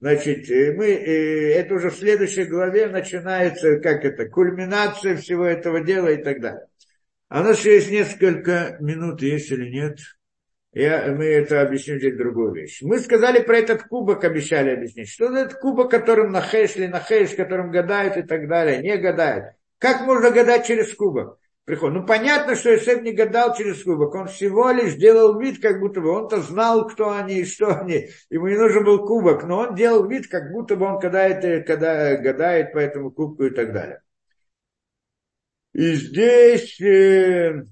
Значит, 0.00 0.50
э, 0.50 0.72
мы, 0.72 0.86
э, 0.86 1.52
это 1.54 1.74
уже 1.74 1.90
в 1.90 1.94
следующей 1.94 2.44
главе 2.44 2.88
начинается, 2.88 3.78
как 3.78 4.04
это, 4.04 4.28
кульминация 4.28 5.16
всего 5.16 5.46
этого 5.46 5.82
дела 5.82 6.08
и 6.08 6.20
так 6.20 6.40
далее. 6.40 6.66
А 7.28 7.42
у 7.42 7.44
нас 7.44 7.64
есть 7.64 7.92
несколько 7.92 8.76
минут, 8.80 9.22
есть 9.22 9.52
или 9.52 9.70
нет. 9.70 9.98
Я, 10.72 11.14
мы 11.16 11.26
это 11.26 11.62
объясним 11.62 11.98
здесь 11.98 12.16
другую 12.16 12.54
вещь. 12.54 12.82
Мы 12.82 12.98
сказали 12.98 13.38
про 13.40 13.58
этот 13.58 13.84
кубок, 13.84 14.24
обещали 14.24 14.70
объяснить. 14.70 15.08
Что 15.08 15.26
это 15.26 15.38
этот 15.46 15.60
кубок, 15.60 15.92
которым 15.92 16.32
на 16.32 16.40
хэш 16.40 16.74
или 16.74 16.88
на 16.88 16.98
хэш, 16.98 17.36
которым 17.36 17.70
гадают 17.70 18.16
и 18.16 18.22
так 18.22 18.48
далее, 18.48 18.78
не 18.78 18.96
гадают. 18.96 19.54
Как 19.78 20.00
можно 20.00 20.32
гадать 20.32 20.66
через 20.66 20.92
кубок? 20.92 21.38
Приход. 21.64 21.92
Ну, 21.92 22.06
понятно, 22.06 22.54
что 22.54 22.74
Иосиф 22.74 23.02
не 23.02 23.12
гадал 23.12 23.54
через 23.54 23.82
кубок. 23.82 24.14
Он 24.14 24.28
всего 24.28 24.70
лишь 24.70 24.94
делал 24.96 25.38
вид, 25.38 25.60
как 25.60 25.80
будто 25.80 26.00
бы 26.00 26.10
он-то 26.10 26.40
знал, 26.42 26.86
кто 26.86 27.10
они 27.10 27.40
и 27.40 27.44
что 27.44 27.68
они. 27.80 28.08
Ему 28.30 28.48
не 28.48 28.56
нужен 28.56 28.84
был 28.84 29.06
кубок, 29.06 29.44
но 29.44 29.58
он 29.60 29.74
делал 29.74 30.06
вид, 30.08 30.28
как 30.28 30.52
будто 30.52 30.76
бы 30.76 30.86
он 30.86 30.98
гадает, 30.98 31.66
когда 31.66 32.16
гадает 32.16 32.72
по 32.72 32.78
этому 32.78 33.10
кубку 33.10 33.44
и 33.44 33.50
так 33.50 33.72
далее. 33.72 34.00
И 35.72 35.94
здесь... 35.94 36.80
Э... 36.80 37.64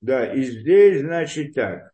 Да, 0.00 0.32
и 0.32 0.42
здесь, 0.42 1.00
значит, 1.00 1.54
так. 1.54 1.90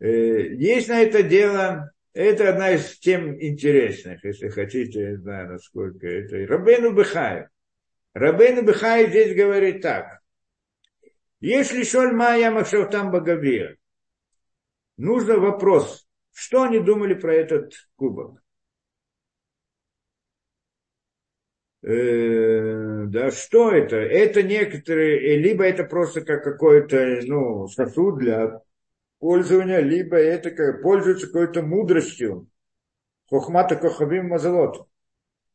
Э, 0.00 0.06
есть 0.54 0.88
на 0.88 1.00
это 1.00 1.22
дело 1.22 1.92
это 2.16 2.48
одна 2.48 2.70
из 2.70 2.98
тем 2.98 3.38
интересных, 3.42 4.24
если 4.24 4.48
хотите, 4.48 5.00
я 5.00 5.10
не 5.10 5.16
знаю, 5.18 5.52
насколько 5.52 6.06
это. 6.06 6.46
Рабейну 6.46 6.94
Бехай. 6.94 7.48
Рабейну 8.14 8.62
Бехай 8.62 9.08
здесь 9.08 9.36
говорит 9.36 9.82
так. 9.82 10.20
Если 11.40 11.82
шоль 11.84 12.12
Майя 12.12 12.50
Махшавтам 12.50 13.10
Багавир, 13.10 13.76
нужно 14.96 15.36
вопрос, 15.36 16.08
что 16.32 16.62
они 16.62 16.78
думали 16.80 17.12
про 17.12 17.34
этот 17.34 17.74
кубок? 17.96 18.42
Э, 21.82 23.04
да, 23.08 23.30
что 23.30 23.72
это? 23.72 23.96
Это 23.96 24.42
некоторые, 24.42 25.36
либо 25.36 25.64
это 25.64 25.84
просто 25.84 26.22
как 26.22 26.42
какой-то, 26.42 27.20
ну, 27.24 27.68
сосуд 27.68 28.18
для 28.18 28.62
пользования, 29.18 29.80
либо 29.80 30.16
это 30.16 30.50
как, 30.50 30.82
пользуется 30.82 31.26
какой-то 31.26 31.62
мудростью. 31.62 32.48
Хохмата 33.28 33.76
Кохабим 33.76 34.28
Мазалот. 34.28 34.86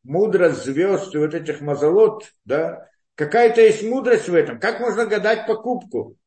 Мудрость 0.03 0.65
звезд 0.65 1.15
вот 1.15 1.33
этих 1.33 1.61
мазалот, 1.61 2.33
да, 2.43 2.89
какая-то 3.15 3.61
есть 3.61 3.83
мудрость 3.83 4.29
в 4.29 4.33
этом. 4.33 4.59
Как 4.59 4.79
можно 4.79 5.05
гадать 5.05 5.45
покупку? 5.45 6.17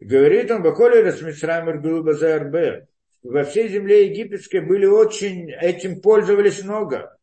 Говорит 0.00 0.50
он, 0.50 0.62
Баколи 0.62 0.98
Расмисрамер 0.98 1.80
Базарбе. 2.02 2.88
Во 3.22 3.42
всей 3.44 3.68
земле 3.68 4.06
египетской 4.08 4.60
были 4.60 4.84
очень, 4.84 5.50
этим 5.50 6.00
пользовались 6.00 6.62
много. 6.62 7.16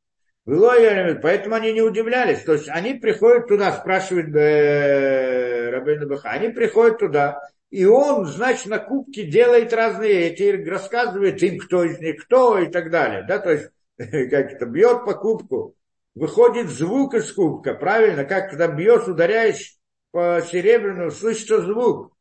Поэтому 0.46 1.56
они 1.56 1.72
не 1.72 1.82
удивлялись. 1.82 2.42
То 2.42 2.54
есть 2.54 2.68
они 2.68 2.96
приходят 2.96 3.48
туда, 3.48 3.72
спрашивает 3.72 4.36
э, 4.36 5.70
Рабейна 5.70 6.08
Баха, 6.08 6.32
они 6.32 6.50
приходят 6.50 6.98
туда, 7.00 7.40
и 7.74 7.86
он, 7.86 8.28
значит, 8.28 8.68
на 8.68 8.78
кубке 8.78 9.24
делает 9.24 9.74
разные. 9.74 10.30
Эти, 10.30 10.64
рассказывает 10.64 11.42
им, 11.42 11.58
кто 11.58 11.84
из 11.84 11.98
них 11.98 12.24
кто 12.24 12.60
и 12.60 12.68
так 12.68 12.92
далее. 12.92 13.26
Да, 13.28 13.40
то 13.40 13.50
есть, 13.50 13.70
как 13.98 14.52
это, 14.52 14.68
бьет 14.68 15.06
по 15.06 15.16
кубку, 15.16 15.76
выходит 16.14 16.70
звук 16.70 17.16
из 17.16 17.34
кубка, 17.34 17.74
правильно, 17.74 18.26
как 18.26 18.52
когда 18.52 18.68
бьешь, 18.68 19.08
ударяешь 19.08 19.76
по 20.12 20.40
серебряному, 20.52 21.10
слышится 21.10 21.62
звук. 21.62 22.16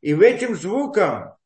И 0.00 0.12
в 0.12 0.22
этим 0.22 0.56
звуком 0.56 1.36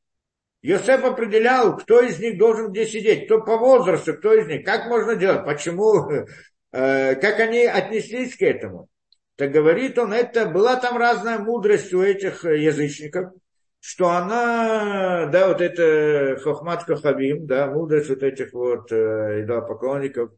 Йосеф 0.62 1.04
определял, 1.04 1.76
кто 1.76 2.00
из 2.00 2.18
них 2.18 2.38
должен 2.38 2.72
где 2.72 2.86
сидеть, 2.86 3.26
кто 3.26 3.42
по 3.42 3.58
возрасту, 3.58 4.14
кто 4.14 4.32
из 4.32 4.46
них, 4.46 4.64
как 4.64 4.86
можно 4.86 5.16
делать, 5.16 5.44
почему, 5.44 6.10
э, 6.72 7.14
как 7.14 7.40
они 7.40 7.66
отнеслись 7.66 8.36
к 8.38 8.40
этому. 8.40 8.88
Так 9.36 9.52
говорит 9.52 9.98
он, 9.98 10.14
это 10.14 10.46
была 10.46 10.76
там 10.76 10.96
разная 10.96 11.38
мудрость 11.38 11.92
у 11.92 12.02
этих 12.02 12.44
язычников, 12.44 13.34
что 13.80 14.10
она, 14.10 15.26
да, 15.26 15.48
вот 15.48 15.60
это 15.60 16.38
Хохмат 16.42 16.84
Кахавим, 16.84 17.46
да, 17.46 17.66
мудрость 17.66 18.10
вот 18.10 18.22
этих 18.22 18.52
вот 18.52 18.92
э, 18.92 19.46
поклонников, 19.46 20.30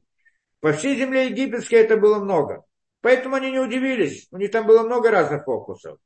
по 0.61 0.73
всей 0.73 0.97
земле 0.97 1.27
египетской 1.27 1.77
это 1.77 1.97
было 1.97 2.21
много. 2.21 2.65
Поэтому 3.01 3.35
они 3.35 3.51
не 3.51 3.59
удивились. 3.59 4.29
У 4.31 4.37
них 4.39 4.53
там 4.53 4.65
было 4.65 4.85
много 4.85 5.11
разных 5.11 5.45
фокусов. 5.45 5.99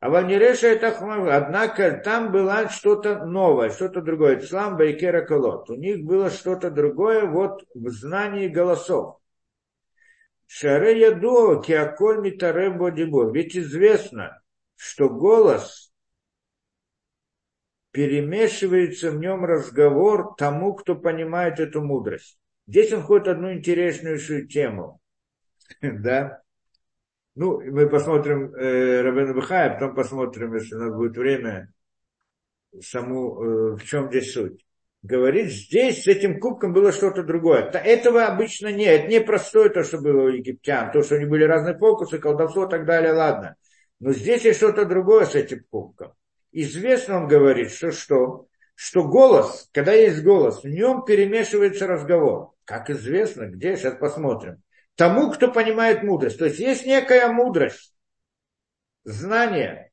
А 0.00 0.10
Вальнереша 0.10 0.66
это 0.66 0.88
Однако 1.34 1.92
там 1.92 2.30
было 2.30 2.68
что-то 2.68 3.24
новое, 3.24 3.70
что-то 3.70 4.02
другое. 4.02 4.38
Ислам 4.38 4.76
Байкера 4.76 5.24
Колот. 5.24 5.70
У 5.70 5.74
них 5.74 6.04
было 6.04 6.28
что-то 6.28 6.70
другое 6.70 7.24
вот 7.24 7.64
в 7.74 7.88
знании 7.88 8.48
голосов. 8.48 9.16
Шаре 10.46 11.00
Ядо, 11.00 11.62
Киаколь 11.62 12.20
Митарем 12.20 12.76
Бодибо. 12.76 13.32
Ведь 13.32 13.56
известно, 13.56 14.42
что 14.76 15.08
голос 15.08 15.85
перемешивается 17.96 19.10
в 19.10 19.16
нем 19.18 19.46
разговор 19.46 20.34
тому, 20.36 20.74
кто 20.74 20.96
понимает 20.96 21.58
эту 21.60 21.80
мудрость. 21.80 22.38
Здесь 22.66 22.92
он 22.92 23.00
ходит 23.00 23.28
одну 23.28 23.54
интересную 23.54 24.18
тему. 24.46 25.00
да? 25.80 26.42
Ну, 27.36 27.58
мы 27.62 27.88
посмотрим 27.88 28.54
э, 28.54 29.00
Рабена 29.00 29.32
Бахая, 29.32 29.70
потом 29.70 29.94
посмотрим, 29.94 30.54
если 30.54 30.74
у 30.74 30.78
нас 30.78 30.94
будет 30.94 31.16
время, 31.16 31.72
саму, 32.82 33.42
э, 33.42 33.76
в 33.76 33.84
чем 33.84 34.10
здесь 34.10 34.30
суть. 34.34 34.62
Говорит, 35.02 35.50
здесь 35.50 36.02
с 36.02 36.06
этим 36.06 36.38
кубком 36.38 36.74
было 36.74 36.92
что-то 36.92 37.22
другое. 37.22 37.62
Этого 37.62 38.26
обычно 38.26 38.70
нет. 38.72 39.08
Не 39.08 39.22
простое 39.22 39.70
то, 39.70 39.84
что 39.84 39.98
было 40.02 40.24
у 40.24 40.28
египтян. 40.28 40.92
То, 40.92 41.02
что 41.02 41.14
они 41.14 41.24
были 41.24 41.44
разные 41.44 41.78
фокусы, 41.78 42.18
колдовство 42.18 42.66
и 42.66 42.70
так 42.70 42.84
далее, 42.84 43.12
ладно. 43.12 43.56
Но 44.00 44.12
здесь 44.12 44.44
есть 44.44 44.58
что-то 44.58 44.84
другое 44.84 45.24
с 45.24 45.34
этим 45.34 45.64
кубком. 45.70 46.12
Известно, 46.58 47.18
он 47.18 47.28
говорит, 47.28 47.70
что 47.70 47.92
что? 47.92 48.46
Что 48.74 49.04
голос, 49.06 49.68
когда 49.72 49.92
есть 49.92 50.22
голос, 50.22 50.62
в 50.62 50.66
нем 50.66 51.04
перемешивается 51.04 51.86
разговор. 51.86 52.52
Как 52.64 52.88
известно, 52.88 53.44
где, 53.44 53.76
сейчас 53.76 53.98
посмотрим. 53.98 54.62
Тому, 54.94 55.30
кто 55.30 55.52
понимает 55.52 56.02
мудрость. 56.02 56.38
То 56.38 56.46
есть 56.46 56.58
есть 56.58 56.86
некая 56.86 57.28
мудрость, 57.28 57.94
знание, 59.04 59.92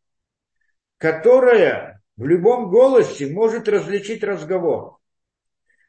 которое 0.99 2.01
в 2.15 2.25
любом 2.25 2.69
голосе 2.69 3.27
может 3.27 3.67
различить 3.67 4.23
разговор. 4.23 4.99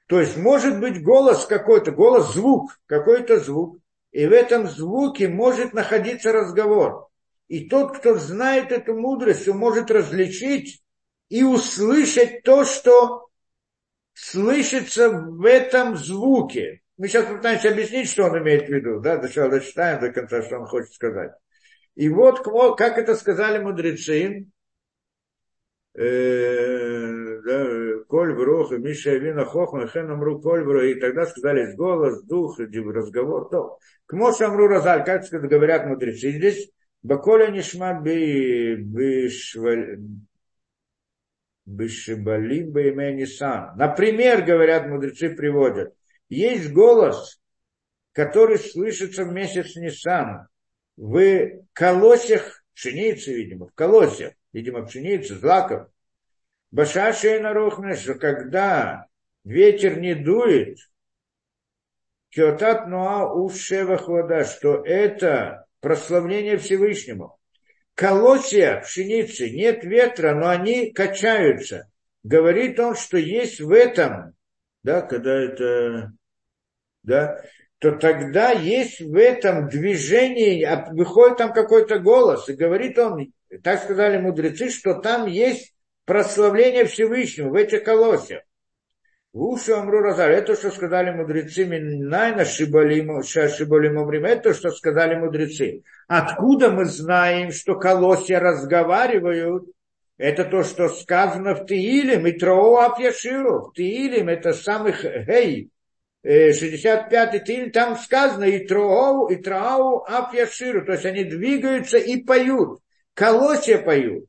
То 0.09 0.19
есть 0.19 0.37
может 0.37 0.81
быть 0.81 1.05
голос 1.05 1.47
какой-то, 1.47 1.93
голос, 1.93 2.35
звук, 2.35 2.81
какой-то 2.87 3.39
звук, 3.39 3.79
и 4.11 4.27
в 4.27 4.33
этом 4.33 4.67
звуке 4.67 5.29
может 5.29 5.73
находиться 5.73 6.33
разговор. 6.33 7.11
И 7.49 7.69
тот, 7.69 7.99
кто 7.99 8.15
знает 8.17 8.73
эту 8.73 8.95
мудрость, 8.95 9.49
он 9.49 9.59
может 9.59 9.91
различить 9.91 10.83
и 11.29 11.43
услышать 11.43 12.43
то, 12.43 12.65
что 12.65 13.29
слышится 14.15 15.11
в 15.11 15.45
этом 15.45 15.97
звуке. 15.97 16.81
Мы 16.97 17.09
сейчас 17.09 17.27
пытаемся 17.27 17.71
объяснить, 17.71 18.09
что 18.09 18.25
он 18.25 18.39
имеет 18.39 18.69
в 18.69 18.73
виду. 18.73 19.01
Да? 19.01 19.19
Сначала 19.19 19.51
дочитаем 19.51 20.01
до 20.01 20.11
конца, 20.11 20.43
что 20.43 20.59
он 20.59 20.67
хочет 20.67 20.93
сказать. 20.93 21.33
И 21.97 22.09
вот 22.09 22.41
как 22.77 22.99
это 22.99 23.15
сказали 23.15 23.63
мудрецы, 23.63 24.47
э, 25.95 26.45
коль 28.09 28.35
врох, 28.35 28.73
и 28.73 28.79
Миша 28.79 29.17
Вина 29.17 29.45
Хохма, 29.45 29.87
Хен 29.89 30.11
Амру 30.11 30.41
коль 30.41 30.65
врох, 30.65 30.85
и 30.85 30.95
тогда 30.95 31.27
сказали 31.27 31.75
голос, 31.75 32.23
дух, 32.25 32.59
разговор. 32.59 33.49
То. 33.51 33.79
К 34.07 34.13
Моше 34.15 34.45
Амру 34.45 34.67
Розаль, 34.67 35.05
как 35.05 35.25
говорят 35.31 35.87
мудрецы, 35.87 36.31
здесь 36.31 36.71
Баколя 37.05 37.49
Нишма 37.49 38.01
Бешибалим 41.67 42.73
Бейменисан. 42.73 43.77
Например, 43.77 44.43
говорят 44.43 44.89
мудрецы, 44.89 45.35
приводят, 45.37 45.95
есть 46.31 46.73
голос, 46.73 47.41
который 48.13 48.59
слышится 48.59 49.25
в 49.25 49.33
месяц 49.33 49.77
Нисан 49.77 50.49
в 50.97 51.63
колосях 51.75 52.65
пшеницы, 52.75 53.35
видимо, 53.35 53.67
в 53.69 53.75
колосях, 53.75 54.33
видимо, 54.55 54.87
пшеницы, 54.87 55.35
злаков. 55.35 55.89
Башаши 56.71 57.37
и 57.37 57.95
что 57.97 58.15
когда 58.15 59.07
ветер 59.45 60.01
не 60.01 60.15
дует, 60.15 60.79
Киотат 62.31 62.89
Нуа 62.89 63.33
Ушева 63.33 63.99
Хвада, 63.99 64.45
что 64.45 64.83
это 64.85 65.64
прославление 65.85 66.57
Всевышнему. 66.57 67.37
Колосья 67.95 68.81
пшеницы, 68.81 69.51
нет 69.51 69.85
ветра, 69.85 70.35
но 70.35 70.49
они 70.49 70.91
качаются. 70.91 71.91
Говорит 72.23 72.81
он, 72.81 72.97
что 72.97 73.19
есть 73.19 73.61
в 73.61 73.71
этом, 73.71 74.33
да, 74.83 75.03
когда 75.03 75.35
это, 75.35 76.13
да, 77.03 77.45
то 77.79 77.93
тогда 77.93 78.51
есть 78.51 79.01
в 79.01 79.15
этом 79.15 79.69
движении, 79.69 80.63
а 80.63 80.89
выходит 80.91 81.37
там 81.37 81.53
какой-то 81.53 81.99
голос, 81.99 82.49
и 82.49 82.55
говорит 82.55 82.99
он, 82.99 83.33
так 83.63 83.83
сказали 83.83 84.17
мудрецы, 84.17 84.71
что 84.71 84.95
там 84.95 85.27
есть 85.27 85.75
прославление 86.07 86.87
Всевышнего 86.87 87.51
в 87.51 87.55
этих 87.55 87.85
колосьях. 87.85 88.43
Ушу 89.35 89.75
Амру 89.75 89.99
Розаль, 89.99 90.31
это 90.31 90.55
что 90.55 90.71
сказали 90.71 91.11
мудрецы, 91.11 91.65
Минайна 91.65 92.45
Шибалим, 92.45 93.21
Шибалим 93.25 94.07
время, 94.07 94.29
это 94.29 94.55
что 94.55 94.71
сказали 94.71 95.17
мудрецы. 95.17 95.83
Откуда 96.07 96.71
мы 96.71 96.85
знаем, 96.85 97.51
что 97.51 97.75
колосья 97.75 98.39
разговаривают? 98.39 99.65
Это 100.19 100.45
то, 100.45 100.63
что 100.63 100.89
сказано 100.89 101.57
в 101.57 101.67
Тиилем, 101.67 102.29
и 102.29 102.33
Троу 102.39 102.77
Апьяширу. 102.77 103.71
В 103.71 103.73
Тиилем 103.75 104.29
это 104.29 104.53
самых 104.53 105.03
Гей, 105.03 105.69
65-й 106.25 107.41
Тииль, 107.45 107.73
там 107.73 107.97
сказано 107.97 108.45
и 108.45 108.65
Троу, 108.65 109.27
и 109.27 109.35
Троу 109.35 110.05
Апьяширу. 110.07 110.87
То 110.87 110.93
есть 110.93 111.07
они 111.07 111.25
двигаются 111.25 111.99
и 111.99 112.23
поют. 112.23 112.79
Колосья 113.15 113.79
поют. 113.79 114.27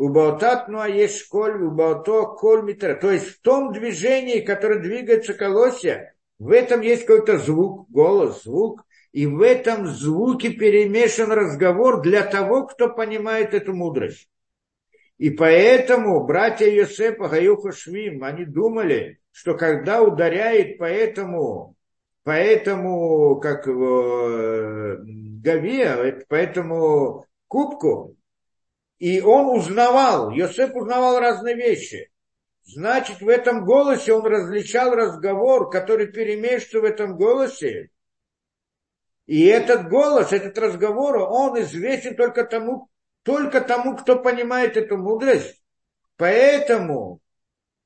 У 0.00 0.08
Баотат 0.08 0.68
ну 0.68 0.80
а 0.80 0.88
есть 0.88 1.28
коль, 1.28 1.62
у 1.62 1.70
Баото 1.70 2.22
коль 2.22 2.62
митра. 2.62 2.94
То 2.94 3.10
есть 3.10 3.26
в 3.26 3.40
том 3.42 3.70
движении, 3.70 4.40
которое 4.40 4.80
двигается 4.80 5.34
колосья, 5.34 6.14
в 6.38 6.52
этом 6.52 6.80
есть 6.80 7.04
какой-то 7.04 7.36
звук, 7.36 7.86
голос, 7.90 8.44
звук, 8.44 8.86
и 9.12 9.26
в 9.26 9.42
этом 9.42 9.86
звуке 9.86 10.54
перемешан 10.54 11.30
разговор 11.30 12.00
для 12.00 12.22
того, 12.22 12.66
кто 12.66 12.88
понимает 12.88 13.52
эту 13.52 13.74
мудрость. 13.74 14.26
И 15.18 15.28
поэтому 15.28 16.24
братья 16.24 16.66
Йосепа 16.66 17.28
Гаюха 17.28 17.72
Швим, 17.72 18.24
они 18.24 18.46
думали, 18.46 19.20
что 19.32 19.52
когда 19.52 20.00
ударяет 20.00 20.78
по 20.78 20.84
этому, 20.84 21.76
по 22.24 22.30
этому 22.30 23.38
как 23.38 23.66
его, 23.66 24.30
э, 24.30 24.96
Гавия, 25.44 26.24
по 26.26 26.36
этому 26.36 27.26
кубку, 27.48 28.16
и 29.00 29.22
он 29.22 29.46
узнавал, 29.46 30.30
Йосеп 30.30 30.76
узнавал 30.76 31.18
разные 31.18 31.56
вещи. 31.56 32.12
Значит, 32.64 33.22
в 33.22 33.28
этом 33.28 33.64
голосе 33.64 34.12
он 34.12 34.26
различал 34.26 34.94
разговор, 34.94 35.70
который 35.70 36.06
перемешивается 36.06 36.80
в 36.80 36.84
этом 36.84 37.16
голосе. 37.16 37.88
И 39.26 39.46
этот 39.46 39.88
голос, 39.88 40.32
этот 40.32 40.56
разговор, 40.58 41.16
он 41.16 41.58
известен 41.62 42.14
только 42.14 42.44
тому, 42.44 42.90
только 43.22 43.62
тому, 43.62 43.96
кто 43.96 44.18
понимает 44.18 44.76
эту 44.76 44.98
мудрость. 44.98 45.62
Поэтому 46.18 47.20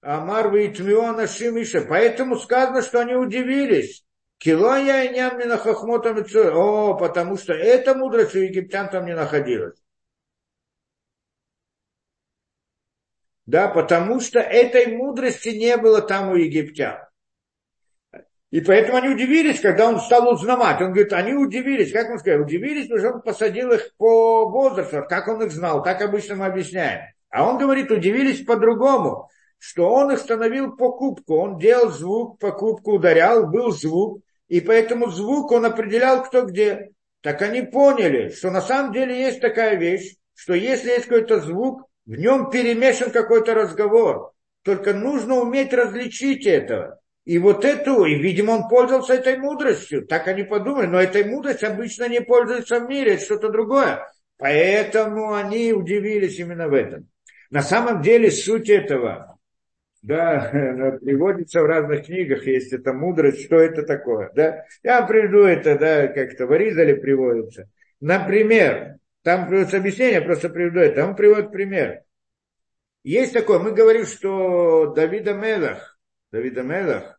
Амар 0.01 0.53
Витмиона 0.53 1.29
Шимиша, 1.29 1.83
поэтому 1.83 2.37
сказано, 2.37 2.83
что 2.83 3.01
они 3.01 3.15
удивились. 3.15 4.05
Кило 4.39 4.77
я 4.77 5.05
и 5.05 5.15
нян 5.15 5.41
О, 5.41 6.95
потому 6.95 7.37
что 7.37 7.53
эта 7.53 7.95
мудрость 7.95 8.35
у 8.35 8.41
египтян 8.41 8.91
там 8.91 9.07
не 9.07 9.15
находилась. 9.15 9.84
Да, 13.47 13.69
потому 13.69 14.21
что 14.21 14.41
этой 14.41 14.97
мудрости 14.97 15.51
не 15.51 15.77
было 15.77 16.01
там 16.01 16.31
у 16.31 16.37
египтян. 16.37 16.99
И 18.51 18.61
поэтому 18.61 18.99
они 18.99 19.09
удивились, 19.09 19.61
когда 19.61 19.89
он 19.89 19.99
стал 19.99 20.33
узнавать. 20.33 20.81
Он 20.81 20.93
говорит, 20.93 21.13
они 21.13 21.35
удивились. 21.35 21.93
Как 21.93 22.09
он 22.09 22.21
сказал? 22.21 22.43
Удивились, 22.43 22.85
потому 22.85 23.01
что 23.01 23.17
он 23.17 23.23
посадил 23.23 23.73
их 23.73 23.91
по 23.97 24.49
возрасту. 24.49 25.03
Как 25.09 25.27
он 25.27 25.43
их 25.43 25.51
знал? 25.51 25.83
Так 25.83 26.01
обычно 26.01 26.37
мы 26.37 26.47
объясняем. 26.47 27.03
А 27.31 27.49
он 27.49 27.59
говорит, 27.59 27.91
удивились 27.91 28.45
по-другому, 28.45 29.29
что 29.59 29.91
он 29.91 30.13
их 30.13 30.21
становил 30.21 30.77
по 30.77 30.93
кубку. 30.93 31.35
Он 31.35 31.59
делал 31.59 31.91
звук, 31.91 32.39
по 32.39 32.53
кубку 32.53 32.93
ударял, 32.93 33.49
был 33.49 33.73
звук. 33.73 34.21
И 34.47 34.61
по 34.61 34.71
этому 34.71 35.11
звуку 35.11 35.57
он 35.57 35.65
определял, 35.65 36.23
кто 36.23 36.43
где. 36.43 36.91
Так 37.23 37.43
они 37.43 37.63
поняли, 37.63 38.29
что 38.29 38.53
на 38.53 38.61
самом 38.61 38.93
деле 38.93 39.19
есть 39.19 39.41
такая 39.41 39.75
вещь, 39.77 40.15
что 40.35 40.55
если 40.55 40.91
есть 40.91 41.07
какой-то 41.07 41.41
звук, 41.41 41.89
в 42.07 42.15
нем 42.15 42.51
перемешан 42.51 43.11
какой-то 43.11 43.55
разговор. 43.55 44.33
Только 44.63 44.95
нужно 44.95 45.37
уметь 45.37 45.73
различить 45.73 46.47
это. 46.47 46.99
И 47.25 47.39
вот 47.39 47.65
эту, 47.65 48.05
и, 48.05 48.17
видимо, 48.17 48.53
он 48.53 48.69
пользовался 48.69 49.15
этой 49.15 49.39
мудростью. 49.39 50.07
Так 50.07 50.29
они 50.29 50.43
подумали, 50.43 50.87
но 50.87 51.01
этой 51.01 51.25
мудростью 51.25 51.71
обычно 51.71 52.09
не 52.09 52.21
пользуются 52.21 52.81
в 52.81 52.89
мире, 52.89 53.15
это 53.15 53.25
что-то 53.25 53.49
другое. 53.49 54.07
Поэтому 54.37 55.33
они 55.33 55.73
удивились 55.73 56.39
именно 56.39 56.69
в 56.69 56.75
этом. 56.75 57.09
На 57.51 57.63
самом 57.63 58.03
деле 58.03 58.31
суть 58.31 58.69
этого, 58.69 59.39
да, 60.03 60.51
приводится 61.03 61.63
в 61.63 61.67
разных 61.67 62.07
книгах, 62.07 62.47
есть 62.47 62.73
эта 62.73 62.93
мудрость, 62.93 63.47
что 63.47 63.57
это 63.57 63.85
такое, 63.85 64.31
да. 64.35 64.65
Я 64.83 65.03
приведу 65.03 65.45
это, 65.45 65.79
да, 65.79 66.09
как-то 66.09 66.47
в 66.47 66.53
Аризале 66.53 66.97
приводится. 66.97 67.69
Например, 68.01 68.97
там 69.25 69.49
приводится 69.49 69.79
объяснение, 69.79 70.21
просто 70.21 70.51
приведу 70.51 70.81
это. 70.81 71.07
Он 71.07 71.17
приводит 71.17 71.51
пример. 71.51 72.03
Есть 73.03 73.33
такое, 73.33 73.59
мы 73.59 73.73
говорим, 73.73 74.05
что 74.05 74.93
Давида 74.95 75.33
Мелах, 75.33 75.99
Давида 76.31 76.63
Мелах, 76.63 77.19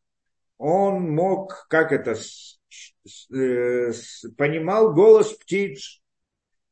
он 0.59 1.11
мог, 1.11 1.65
как 1.67 1.91
это, 1.91 2.13
э, 2.13 3.91
понимал 4.37 4.93
голос 4.93 5.33
птиц, 5.33 5.99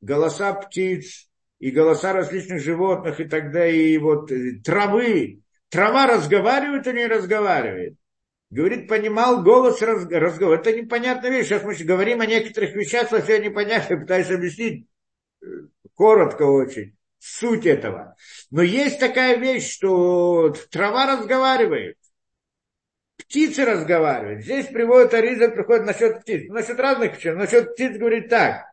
голоса 0.02 0.54
птиц 0.54 1.30
и 1.58 1.72
голоса 1.72 2.14
различных 2.14 2.62
животных 2.62 3.20
и 3.20 3.26
тогда 3.26 3.66
и 3.66 3.98
вот 3.98 4.32
э, 4.32 4.60
травы. 4.64 5.42
Трава 5.70 6.06
разговаривает 6.06 6.86
или 6.86 6.98
не 6.98 7.08
разговаривает? 7.08 7.96
Говорит, 8.52 8.88
понимал 8.88 9.42
голос 9.42 9.82
разговора. 9.82 10.60
Это 10.60 10.74
непонятная 10.74 11.32
вещь. 11.32 11.48
Сейчас 11.48 11.64
мы 11.64 11.74
говорим 11.74 12.22
о 12.22 12.28
некоторых 12.28 12.76
вещах, 12.76 13.10
совсем 13.10 13.42
непонятно, 13.42 13.98
пытаюсь 13.98 14.30
объяснить 14.30 14.86
коротко 15.96 16.44
очень. 16.44 16.96
суть 17.20 17.66
этого. 17.66 18.16
Но 18.52 18.62
есть 18.62 19.00
такая 19.00 19.38
вещь, 19.38 19.72
что 19.72 20.54
трава 20.70 21.18
разговаривает. 21.18 21.98
Птицы 23.18 23.64
разговаривают. 23.64 24.44
Здесь 24.44 24.68
приводит 24.68 25.14
Ариза, 25.14 25.50
приходит 25.50 25.86
насчет 25.86 26.22
птиц. 26.22 26.50
Насчет 26.50 26.78
разных 26.80 27.16
птиц. 27.16 27.34
Насчет 27.36 27.74
птиц 27.74 27.98
говорит 27.98 28.30
так. 28.30 28.66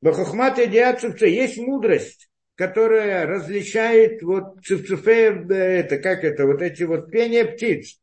Бахухмат 0.00 0.58
и 0.60 0.68
есть 0.68 1.58
мудрость 1.58 2.30
которая 2.60 3.24
различает 3.24 4.20
вот 4.20 4.62
цифцуфе, 4.62 5.46
это, 5.48 5.96
как 5.96 6.24
это, 6.24 6.44
вот 6.44 6.60
эти 6.60 6.82
вот 6.82 7.10
пения 7.10 7.46
птиц. 7.46 7.98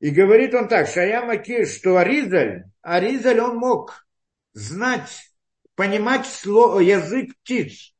И 0.00 0.10
говорит 0.10 0.54
он 0.54 0.66
так, 0.66 0.88
Шая 0.88 1.24
Макир, 1.24 1.64
что 1.68 1.98
Аризаль, 1.98 2.64
Аризаль 2.82 3.38
он 3.38 3.58
мог 3.58 4.08
знать, 4.54 5.27
понимать 5.78 6.26
слово, 6.26 6.80
язык 6.80 7.30
птиц. 7.42 7.94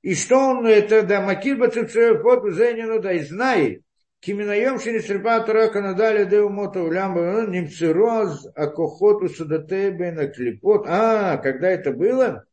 И 0.00 0.14
что 0.14 0.38
он, 0.38 0.66
это, 0.66 1.02
да, 1.02 1.20
Макир 1.20 1.58
Бацицеев, 1.58 2.22
Зенину, 2.54 3.00
да, 3.00 3.12
и 3.12 3.18
знает, 3.18 3.82
Киминаем 4.20 4.78
Шерисрипа 4.78 5.40
Турака 5.40 5.80
Надаля 5.80 6.24
Деумота 6.24 6.80
Улямба 6.80 7.46
Нимцироз 7.48 8.46
Акохоту 8.54 9.28
Судатебе 9.28 10.12
на 10.12 10.28
Клипот. 10.28 10.86
А, 10.86 11.36
когда 11.38 11.68
это 11.68 11.90
было? 11.90 12.44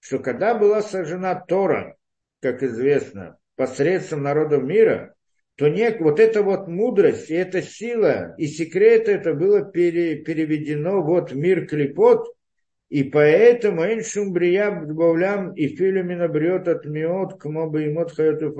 что 0.00 0.20
когда 0.20 0.54
была 0.54 0.80
сожжена 0.80 1.34
Тора, 1.34 1.96
как 2.40 2.62
известно, 2.62 3.36
посредством 3.56 4.22
народов 4.22 4.62
мира, 4.62 5.14
то 5.56 5.68
не, 5.68 5.90
вот 5.98 6.20
эта 6.20 6.44
вот 6.44 6.68
мудрость 6.68 7.30
и 7.30 7.34
эта 7.34 7.62
сила 7.62 8.34
и 8.38 8.46
секрет 8.46 9.08
это 9.08 9.34
было 9.34 9.62
пере, 9.62 10.22
переведено 10.22 11.02
вот 11.02 11.32
в 11.32 11.36
мир 11.36 11.66
клепот, 11.66 12.28
и 12.88 13.02
поэтому 13.04 13.84
Эншум 13.84 14.32
Брия 14.32 14.70
добавлям 14.70 15.52
и 15.52 15.68
филюмина 15.68 16.28
бриот 16.28 16.68
от 16.68 16.86
миот, 16.86 17.40
к 17.40 17.44
моба 17.44 17.82
и 17.82 17.92
мот 17.92 18.12
хайоту 18.12 18.54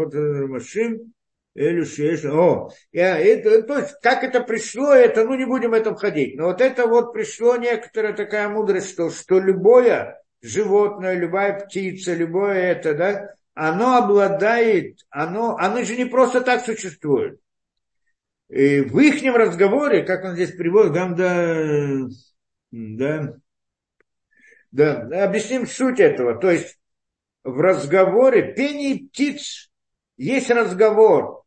машин, 0.49 1.13
о, 1.57 2.71
я, 2.93 3.19
это, 3.19 3.63
то 3.63 3.79
есть, 3.79 3.97
как 4.01 4.23
это 4.23 4.41
пришло, 4.43 4.93
это, 4.93 5.25
ну, 5.25 5.35
не 5.35 5.45
будем 5.45 5.71
в 5.71 5.75
этом 5.75 5.97
ходить. 5.97 6.37
Но 6.37 6.47
вот 6.47 6.61
это 6.61 6.87
вот 6.87 7.13
пришло 7.13 7.57
некоторая 7.57 8.13
такая 8.13 8.49
мудрость, 8.49 8.91
что, 8.91 9.11
что 9.11 9.41
любое 9.41 10.23
животное, 10.41 11.15
любая 11.15 11.59
птица, 11.59 12.15
любое 12.15 12.59
это, 12.59 12.95
да, 12.95 13.35
оно 13.55 13.97
обладает, 13.97 15.01
оно, 15.11 15.57
оно 15.57 15.83
же 15.83 15.97
не 15.97 16.05
просто 16.05 16.43
так 16.43 16.65
существует. 16.65 17.41
И 18.49 18.81
в 18.81 18.99
их 19.01 19.21
разговоре, 19.35 20.05
как 20.05 20.25
он 20.25 20.35
здесь 20.35 20.53
приводит, 20.53 20.93
Гамда, 20.93 22.09
да, 22.71 23.35
да, 24.71 25.25
объясним 25.25 25.67
суть 25.67 26.01
этого. 26.01 26.35
То 26.39 26.51
есть 26.51 26.79
в 27.45 27.61
разговоре 27.61 28.55
пение 28.55 29.09
птиц 29.09 29.71
есть 30.17 30.51
разговор. 30.51 31.45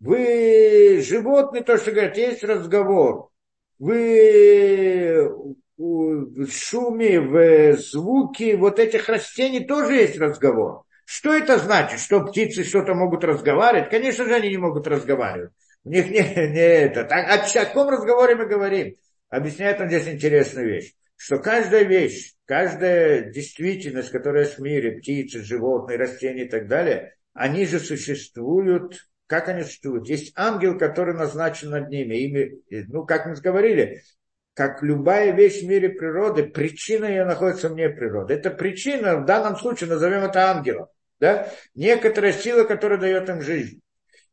Вы 0.00 1.02
животные, 1.02 1.62
то, 1.62 1.76
что 1.78 1.92
говорят, 1.92 2.16
есть 2.16 2.44
разговор. 2.44 3.30
Вы 3.78 5.30
в 5.76 6.50
шуме, 6.50 7.20
в 7.20 7.76
звуке 7.78 8.56
вот 8.56 8.78
этих 8.78 9.08
растений 9.08 9.64
тоже 9.64 9.94
есть 9.94 10.18
разговор. 10.18 10.84
Что 11.04 11.34
это 11.34 11.58
значит? 11.58 12.00
Что 12.00 12.24
птицы 12.24 12.64
что-то 12.64 12.94
могут 12.94 13.24
разговаривать? 13.24 13.90
Конечно 13.90 14.24
же, 14.24 14.34
они 14.34 14.50
не 14.50 14.56
могут 14.56 14.86
разговаривать. 14.86 15.52
У 15.84 15.90
них 15.90 16.06
не, 16.06 16.20
не 16.20 16.60
это. 16.60 17.04
Так, 17.04 17.28
о 17.28 17.64
каком 17.64 17.88
разговоре 17.88 18.36
мы 18.36 18.46
говорим? 18.46 18.94
Объясняет 19.28 19.80
он 19.80 19.88
здесь 19.88 20.08
интересную 20.08 20.68
вещь. 20.68 20.94
Что 21.24 21.38
каждая 21.38 21.84
вещь, 21.84 22.34
каждая 22.44 23.30
действительность, 23.30 24.10
которая 24.10 24.44
в 24.44 24.58
мире, 24.58 24.98
птицы, 24.98 25.42
животные, 25.42 25.96
растения 25.96 26.44
и 26.44 26.48
так 26.50 26.68
далее, 26.68 27.16
они 27.32 27.64
же 27.64 27.80
существуют 27.80 29.00
как 29.26 29.48
они 29.48 29.62
существуют? 29.62 30.06
Есть 30.06 30.34
ангел, 30.36 30.76
который 30.78 31.14
назначен 31.14 31.70
над 31.70 31.88
ними. 31.88 32.14
Ими, 32.16 32.60
ну, 32.88 33.06
как 33.06 33.24
мы 33.24 33.34
говорили, 33.36 34.02
как 34.52 34.82
любая 34.82 35.32
вещь 35.32 35.62
в 35.62 35.66
мире 35.66 35.88
природы, 35.88 36.44
причина 36.44 37.06
ее 37.06 37.24
находится 37.24 37.70
вне 37.70 37.88
природы. 37.88 38.34
Это 38.34 38.50
причина, 38.50 39.16
в 39.16 39.24
данном 39.24 39.56
случае 39.56 39.88
назовем 39.88 40.24
это 40.24 40.50
ангелом. 40.50 40.88
Да? 41.20 41.50
Некоторая 41.74 42.34
сила, 42.34 42.64
которая 42.64 42.98
дает 42.98 43.30
им 43.30 43.40
жизнь. 43.40 43.80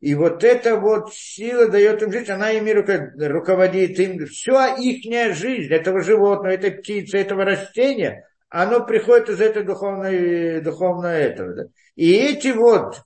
И 0.02 0.16
вот 0.16 0.42
эта 0.42 0.74
вот 0.74 1.14
сила 1.14 1.68
дает 1.68 2.02
им 2.02 2.10
жизнь, 2.10 2.32
она 2.32 2.50
ими 2.50 2.72
руководит 2.72 4.00
им. 4.00 4.26
Вся 4.26 4.74
их 4.74 5.36
жизнь 5.36 5.72
этого 5.72 6.02
животного, 6.02 6.52
этой 6.52 6.72
птицы, 6.72 7.18
этого 7.18 7.44
растения, 7.44 8.28
оно 8.48 8.84
приходит 8.84 9.28
из 9.28 9.40
этой 9.40 9.62
духовной, 9.62 10.60
духовной 10.60 11.20
этого. 11.20 11.54
Да? 11.54 11.62
И 11.94 12.12
эти 12.14 12.48
вот 12.48 13.00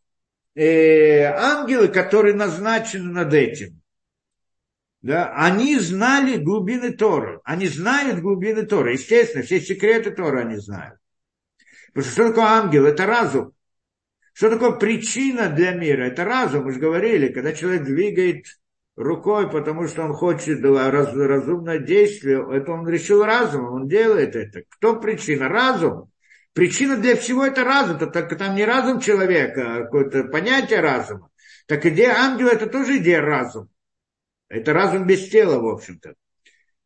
э, 0.55 1.24
ангелы, 1.24 1.89
которые 1.89 2.35
назначены 2.35 3.12
над 3.12 3.35
этим, 3.35 3.82
да, 5.02 5.35
они 5.36 5.78
знали 5.78 6.39
глубины 6.39 6.93
Торы. 6.93 7.40
Они 7.44 7.68
знают 7.68 8.20
глубины 8.20 8.64
Торы. 8.64 8.94
Естественно, 8.94 9.44
все 9.44 9.60
секреты 9.60 10.12
Торы 10.12 10.40
они 10.40 10.56
знают. 10.56 10.98
Потому 11.89 12.05
что 12.05 12.12
что 12.12 12.28
такое 12.31 12.44
ангел? 12.44 12.86
Это 12.86 13.05
разум. 13.05 13.52
Что 14.37 14.51
такое 14.51 14.73
причина 14.73 15.49
для 15.49 15.73
мира? 15.73 16.09
Это 16.09 16.23
разум. 16.27 16.65
Мы 16.65 16.73
же 16.73 16.79
говорили, 16.79 17.33
когда 17.33 17.55
человек 17.55 17.85
двигает 17.85 18.45
рукой, 18.95 19.51
потому 19.51 19.89
что 19.89 20.03
он 20.03 20.13
хочет 20.13 20.63
раз, 20.63 21.15
разумное 21.15 21.79
действие, 21.79 22.47
это 22.53 22.71
он 22.71 22.87
решил 22.87 23.25
разумом, 23.25 23.73
он 23.73 23.89
делает 23.89 24.37
это. 24.37 24.65
Кто 24.69 24.97
причина? 25.01 25.49
Разум. 25.49 26.11
Причина 26.53 26.99
для 26.99 27.17
всего 27.17 27.47
это 27.47 27.65
разум. 27.65 27.99
Так, 27.99 28.37
там 28.37 28.55
не 28.57 28.67
разум 28.67 29.01
человека, 29.01 29.75
а 29.75 29.85
какое-то 29.85 30.25
понятие 30.25 30.81
разума. 30.81 31.31
Так 31.67 31.87
идея 31.87 32.17
ангела 32.19 32.51
это 32.51 32.67
тоже 32.67 32.99
идея 32.99 33.23
разума. 33.23 33.69
Это 34.51 34.75
разум 34.75 35.07
без 35.07 35.31
тела, 35.31 35.59
в 35.59 35.67
общем-то, 35.67 36.13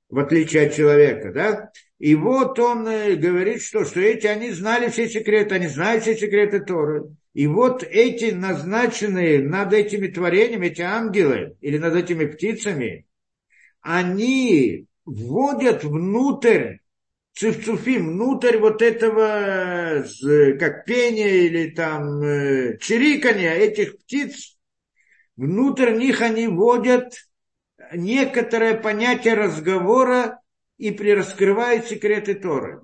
в 0.08 0.20
отличие 0.20 0.68
от 0.68 0.74
человека, 0.76 1.32
да? 1.32 1.70
И 1.98 2.14
вот 2.14 2.60
он 2.60 2.86
э, 2.86 3.16
говорит, 3.16 3.60
что, 3.60 3.84
что 3.84 3.98
эти, 3.98 4.28
они 4.28 4.52
знали 4.52 4.88
все 4.88 5.08
секреты, 5.08 5.56
они 5.56 5.66
знают 5.66 6.04
все 6.04 6.16
секреты 6.16 6.60
Торы. 6.60 7.16
И 7.32 7.46
вот 7.46 7.84
эти 7.84 8.32
назначенные 8.32 9.40
над 9.40 9.72
этими 9.72 10.08
творениями, 10.08 10.66
эти 10.66 10.82
ангелы, 10.82 11.56
или 11.60 11.78
над 11.78 11.94
этими 11.94 12.26
птицами, 12.26 13.06
они 13.80 14.86
вводят 15.04 15.84
внутрь 15.84 16.78
цифцуфим, 17.34 18.08
внутрь 18.12 18.58
вот 18.58 18.82
этого, 18.82 20.04
как 20.58 20.84
пения 20.84 21.46
или 21.46 21.70
там 21.70 22.20
э, 22.22 22.78
чирикания 22.78 23.54
этих 23.54 23.98
птиц, 23.98 24.58
внутрь 25.36 25.92
них 25.92 26.20
они 26.22 26.48
вводят 26.48 27.14
некоторое 27.94 28.74
понятие 28.74 29.34
разговора 29.34 30.40
и 30.78 30.90
раскрывает 30.90 31.86
секреты 31.86 32.34
Торы. 32.34 32.82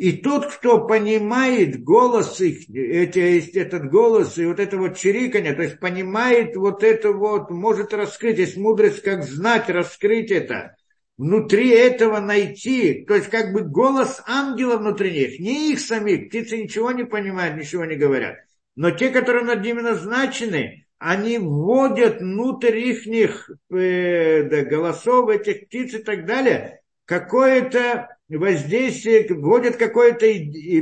И 0.00 0.12
тот, 0.12 0.46
кто 0.46 0.86
понимает 0.86 1.84
голос 1.84 2.40
их, 2.40 2.70
эти, 2.70 3.58
этот 3.58 3.90
голос 3.90 4.38
и 4.38 4.46
вот 4.46 4.58
это 4.58 4.78
вот 4.78 4.96
чириканье, 4.96 5.52
то 5.52 5.60
есть 5.60 5.78
понимает 5.78 6.56
вот 6.56 6.82
это 6.82 7.12
вот, 7.12 7.50
может 7.50 7.92
раскрыть, 7.92 8.38
есть 8.38 8.56
мудрость, 8.56 9.02
как 9.02 9.24
знать, 9.24 9.68
раскрыть 9.68 10.30
это, 10.30 10.74
внутри 11.18 11.68
этого 11.68 12.18
найти, 12.18 13.04
то 13.06 13.14
есть 13.14 13.28
как 13.28 13.52
бы 13.52 13.60
голос 13.60 14.22
ангела 14.26 14.78
внутри 14.78 15.10
них, 15.10 15.38
не 15.38 15.70
их 15.72 15.80
самих, 15.80 16.30
птицы 16.30 16.56
ничего 16.56 16.92
не 16.92 17.04
понимают, 17.04 17.58
ничего 17.58 17.84
не 17.84 17.96
говорят, 17.96 18.36
но 18.76 18.92
те, 18.92 19.10
которые 19.10 19.44
над 19.44 19.62
ними 19.62 19.82
назначены, 19.82 20.86
они 20.96 21.36
вводят 21.36 22.20
внутрь 22.22 22.78
их 22.78 23.50
э, 23.70 24.44
да, 24.44 24.62
голосов 24.62 25.28
этих 25.28 25.66
птиц 25.66 25.92
и 25.92 25.98
так 25.98 26.24
далее 26.24 26.80
какое-то 27.04 28.16
воздействие, 28.36 29.26
вводят 29.28 29.76
какой-то 29.76 30.26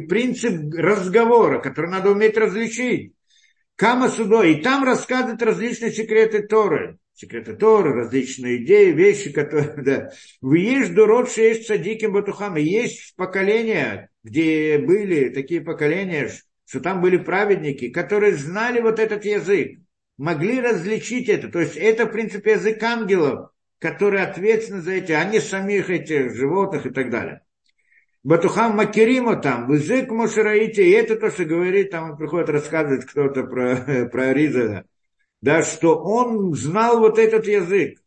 принцип 0.09 0.75
разговора, 0.75 1.61
который 1.61 1.91
надо 1.91 2.11
уметь 2.11 2.37
различить. 2.37 3.13
Кама 3.77 4.09
судо, 4.09 4.43
и 4.43 4.61
там 4.61 4.85
рассказывают 4.85 5.43
различные 5.43 5.93
секреты 5.93 6.43
Торы. 6.43 6.99
Секреты 7.15 7.55
Торы, 7.55 7.93
различные 7.95 8.65
идеи, 8.65 8.93
вещи, 8.93 9.31
которые, 9.33 9.75
да. 9.77 10.11
Вы 10.41 10.59
есть 10.59 10.95
дурот, 10.95 11.31
есть 11.37 11.67
садиким 11.67 12.13
батухам. 12.13 12.57
Есть 12.57 13.15
поколения, 13.17 14.11
где 14.25 14.79
были 14.79 15.29
такие 15.29 15.61
поколения, 15.61 16.31
что 16.67 16.81
там 16.81 17.01
были 17.01 17.17
праведники, 17.17 17.89
которые 17.91 18.35
знали 18.35 18.81
вот 18.81 18.99
этот 18.99 19.25
язык 19.25 19.79
могли 20.19 20.61
различить 20.61 21.29
это. 21.29 21.49
То 21.49 21.61
есть 21.61 21.77
это, 21.77 22.07
в 22.07 22.13
принципе, 22.13 22.53
язык 22.53 22.83
ангелов, 22.83 23.51
которые 23.79 24.25
ответственны 24.25 24.81
за 24.83 24.93
эти, 24.93 25.13
не 25.31 25.41
самих 25.41 25.91
этих 25.91 26.35
животных 26.35 26.87
и 26.87 26.91
так 26.91 27.11
далее. 27.11 27.43
Батухам 28.25 28.77
Макерима 28.77 29.37
там, 29.37 29.73
язык 29.73 30.11
Мошераите, 30.11 30.85
и 30.85 30.91
это 30.91 31.17
то, 31.17 31.31
что 31.31 31.45
говорит, 31.45 31.91
там 31.91 32.17
приходит 32.17 32.51
рассказывать 32.51 33.07
кто-то 33.07 33.45
про, 33.45 34.09
про 34.13 34.33
Риза, 34.33 34.85
да, 35.41 35.63
что 35.63 35.97
он 36.03 36.53
знал 36.55 36.99
вот 36.99 37.19
этот 37.19 37.47
язык. 37.47 37.99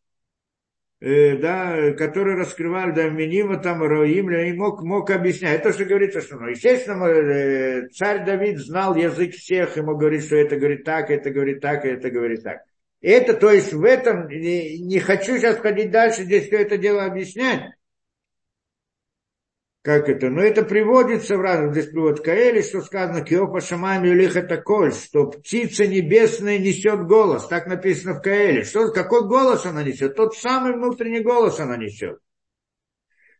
э, 1.00 1.38
да, 1.38 1.94
которые 1.94 2.38
раскрывали, 2.38 2.92
да, 2.92 3.10
Минима, 3.10 3.58
там, 3.58 3.82
Роим, 3.82 4.30
и 4.32 4.54
мог, 4.54 4.84
мог 4.84 5.10
объяснять. 5.10 5.60
Это 5.60 5.74
что 5.74 5.86
говорится, 5.86 6.22
что, 6.22 6.38
ну, 6.38 6.48
естественно, 6.48 7.06
э, 7.06 7.88
царь 7.90 8.26
Давид 8.26 8.60
знал 8.60 8.96
язык 8.96 9.34
всех, 9.34 9.78
ему 9.78 9.98
говорит, 9.98 10.24
что 10.24 10.36
это 10.36 10.58
говорит 10.58 10.84
так, 10.84 11.10
это 11.10 11.32
говорит 11.32 11.62
так, 11.62 11.86
это 11.86 12.10
говорит 12.12 12.44
так. 12.44 12.60
Это, 13.02 13.34
то 13.34 13.52
есть 13.52 13.74
в 13.74 13.84
этом, 13.84 14.28
не, 14.30 15.00
хочу 15.00 15.38
сейчас 15.38 15.58
ходить 15.58 15.90
дальше, 15.90 16.24
здесь 16.24 16.48
все 16.48 16.58
это 16.58 16.78
дело 16.78 17.04
объяснять, 17.04 17.74
как 19.82 20.08
это, 20.08 20.30
но 20.30 20.44
это 20.44 20.64
приводится 20.64 21.36
в 21.36 21.42
разных, 21.42 21.72
здесь 21.72 21.88
привод 21.88 22.22
Каэли, 22.22 22.62
что 22.62 22.82
сказано, 22.82 23.26
Киопа 23.26 23.62
Шамами 23.62 24.10
Улих 24.12 24.36
это 24.36 24.62
коль, 24.62 24.94
что 24.94 25.26
птица 25.32 25.88
небесная 25.88 26.60
несет 26.60 27.08
голос, 27.08 27.48
так 27.48 27.66
написано 27.66 28.14
в 28.14 28.22
Каэле. 28.22 28.64
Что, 28.64 28.92
какой 28.92 29.28
голос 29.28 29.66
она 29.66 29.82
несет? 29.82 30.16
Тот 30.16 30.36
самый 30.36 30.74
внутренний 30.74 31.22
голос 31.22 31.60
она 31.60 31.78
несет. 31.78 32.20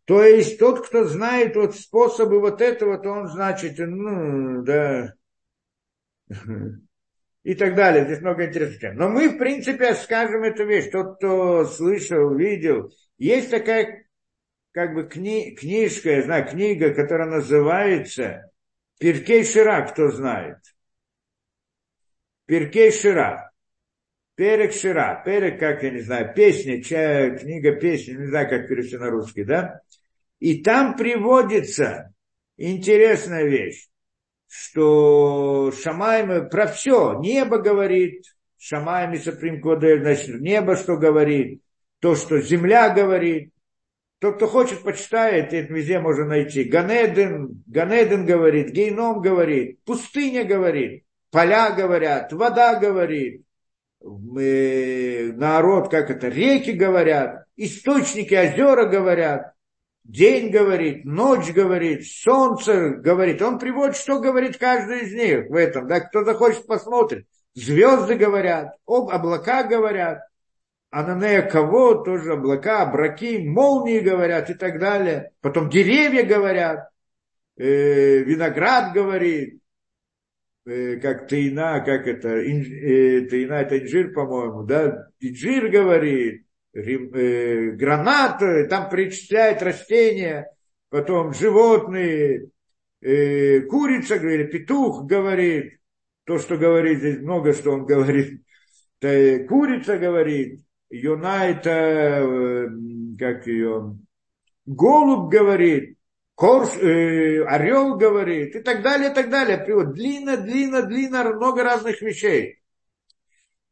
То 0.06 0.24
есть 0.24 0.58
тот, 0.58 0.88
кто 0.88 1.06
знает 1.06 1.56
вот 1.56 1.76
способы 1.76 2.40
вот 2.40 2.60
этого, 2.60 2.98
то 2.98 3.12
он 3.12 3.28
значит, 3.28 3.76
ну, 3.78 4.64
да, 4.64 5.14
и 7.44 7.56
так 7.56 7.76
далее. 7.76 8.06
Здесь 8.06 8.22
много 8.22 8.46
интересных 8.46 8.94
Но 8.94 9.10
мы, 9.10 9.30
в 9.30 9.38
принципе, 9.38 9.96
скажем 9.96 10.44
эту 10.44 10.66
вещь. 10.66 10.90
Тот, 10.92 11.18
кто 11.18 11.66
слышал, 11.66 12.34
видел. 12.36 12.92
Есть 13.18 13.52
такая 13.52 14.06
как 14.72 14.94
бы 14.94 15.04
кни, 15.04 15.56
книжка, 15.56 16.12
я 16.12 16.24
знаю, 16.24 16.48
книга, 16.48 16.94
которая 16.94 17.28
называется 17.28 18.52
Перкей 19.00 19.44
Шира, 19.44 19.82
кто 19.88 20.10
знает. 20.10 20.58
Перкей 22.46 22.92
Шира. 22.92 23.52
Перек 24.36 24.74
Шира. 24.74 25.22
Перек, 25.26 25.60
как 25.60 25.84
я 25.84 25.90
не 25.90 26.00
знаю, 26.02 26.34
песня, 26.34 26.82
чая, 26.82 27.38
книга 27.38 27.76
песни, 27.76 28.14
не 28.14 28.28
знаю, 28.28 28.50
как 28.50 28.68
перевести 28.68 28.98
на 28.98 29.10
русский, 29.10 29.44
да? 29.44 29.82
И 30.40 30.64
там 30.64 30.96
приводится 30.96 32.14
интересная 32.58 33.44
вещь, 33.44 33.88
что 34.52 35.72
Шамайм 35.72 36.50
про 36.50 36.68
все, 36.68 37.18
небо 37.20 37.60
говорит, 37.60 38.26
Шамайм 38.58 39.14
и 39.14 39.18
Саприм 39.18 39.62
Кодель, 39.62 40.02
значит, 40.02 40.42
небо 40.42 40.76
что 40.76 40.98
говорит, 40.98 41.62
то, 42.02 42.16
что 42.18 42.42
земля 42.42 42.90
говорит, 42.90 43.54
тот, 44.20 44.36
кто 44.36 44.48
хочет, 44.48 44.84
почитает, 44.84 45.54
это 45.54 45.74
везде 45.74 46.00
можно 46.00 46.26
найти. 46.26 46.66
Ганеден, 46.66 47.64
Ганеден 47.66 48.26
говорит, 48.26 48.72
Гейном 48.72 49.22
говорит, 49.22 49.82
пустыня 49.86 50.44
говорит, 50.44 51.06
поля 51.32 51.72
говорят, 51.72 52.34
вода 52.34 52.76
говорит, 52.78 53.46
народ, 54.02 55.90
как 55.90 56.12
это, 56.12 56.28
реки 56.28 56.72
говорят, 56.72 57.46
источники, 57.56 58.34
озера 58.34 58.86
говорят, 58.86 59.54
день 60.04 60.52
говорит, 60.52 61.06
ночь 61.06 61.52
говорит, 61.52 62.08
солнце 62.08 62.90
говорит. 62.90 63.42
Он 63.42 63.60
приводит, 63.60 63.96
что 63.96 64.20
говорит 64.20 64.58
каждый 64.58 65.02
из 65.02 65.14
них 65.14 65.50
в 65.50 65.56
этом. 65.56 65.88
Да, 65.88 66.00
кто 66.00 66.24
захочет, 66.24 66.66
посмотрит. 66.66 67.26
Звезды 67.54 68.16
говорят, 68.16 68.76
об 68.86 69.10
облака 69.10 69.64
говорят. 69.64 70.20
Ананея 70.90 71.42
кого, 71.42 71.96
тоже 71.96 72.34
облака, 72.34 72.86
браки, 72.86 73.38
молнии 73.38 74.00
говорят 74.00 74.50
и 74.50 74.54
так 74.54 74.78
далее. 74.78 75.32
Потом 75.40 75.70
деревья 75.70 76.24
говорят, 76.24 76.90
э, 77.58 78.20
виноград 78.24 78.94
говорит, 78.94 79.62
э, 80.66 80.98
как 80.98 81.30
тайна, 81.30 81.80
как 81.80 82.08
это, 82.08 82.46
инж, 82.46 82.68
э, 82.68 83.22
тайна 83.30 83.54
это 83.62 83.80
инжир, 83.80 84.12
по-моему, 84.12 84.64
да, 84.64 85.08
инжир 85.22 85.70
говорит, 85.70 86.46
э, 86.74 87.72
гранаты, 87.72 88.68
там 88.68 88.90
перечисляет 88.90 89.62
растения, 89.62 90.48
потом 90.90 91.34
животные, 91.34 92.50
э, 93.02 93.62
курица 93.62 94.20
говорит, 94.20 94.52
петух 94.52 95.06
говорит, 95.06 95.80
то, 96.26 96.40
что 96.40 96.58
говорит, 96.58 97.00
здесь 97.00 97.20
много 97.20 97.54
что 97.54 97.72
он 97.72 97.86
говорит, 97.86 98.42
курица 99.00 99.98
говорит, 99.98 100.62
Юна 100.92 101.48
это, 101.48 101.70
э, 101.70 102.68
как 103.18 103.48
ее, 103.48 103.98
голубь 104.66 105.32
говорит, 105.32 105.98
корж, 106.36 106.76
э, 106.76 107.44
орел 107.46 107.96
говорит, 107.96 108.56
и 108.56 108.60
так 108.62 108.82
далее, 108.82 109.10
и 109.10 109.14
так 109.14 109.30
далее. 109.30 109.58
Привод. 109.58 109.94
Длинно, 109.94 110.38
длинно, 110.38 110.82
длинно, 110.84 111.24
много 111.34 111.64
разных 111.64 112.02
вещей. 112.02 112.61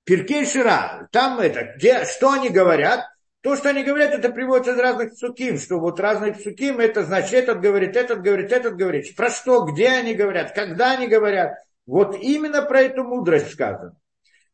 Перкей 0.09 0.43
Шира, 0.47 1.07
там 1.11 1.39
это, 1.39 1.75
где, 1.75 2.03
что 2.03 2.31
они 2.31 2.49
говорят, 2.49 3.05
то, 3.41 3.55
что 3.55 3.69
они 3.69 3.83
говорят, 3.83 4.11
это 4.11 4.31
приводится 4.31 4.73
из 4.73 4.79
разных 4.79 5.11
псуким, 5.11 5.59
что 5.59 5.79
вот 5.79 5.99
разные 5.99 6.33
псуким, 6.33 6.79
это 6.79 7.03
значит, 7.03 7.33
этот 7.33 7.61
говорит, 7.61 7.95
этот 7.95 8.23
говорит, 8.23 8.51
этот 8.51 8.75
говорит. 8.75 9.15
Про 9.15 9.29
что, 9.29 9.65
где 9.65 9.89
они 9.89 10.15
говорят, 10.15 10.53
когда 10.53 10.93
они 10.93 11.05
говорят. 11.05 11.53
Вот 11.85 12.17
именно 12.19 12.63
про 12.63 12.81
эту 12.81 13.03
мудрость 13.03 13.51
сказано. 13.51 13.99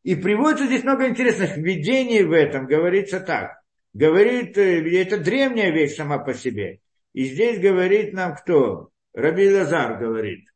И 0.04 0.16
приводится 0.16 0.66
здесь 0.66 0.84
много 0.84 1.08
интересных 1.08 1.56
видений 1.56 2.24
в 2.24 2.34
этом. 2.34 2.66
Говорится 2.66 3.22
так. 3.22 3.62
Говорит, 3.94 4.58
э, 4.58 5.02
это 5.02 5.18
древняя 5.20 5.72
вещь 5.72 5.96
сама 5.96 6.18
по 6.18 6.34
себе. 6.34 6.82
И 7.14 7.24
здесь 7.24 7.62
говорит 7.62 8.12
нам 8.12 8.36
кто? 8.36 8.90
Раби 9.14 9.50
Лазар 9.50 10.00
говорит. 10.00 10.50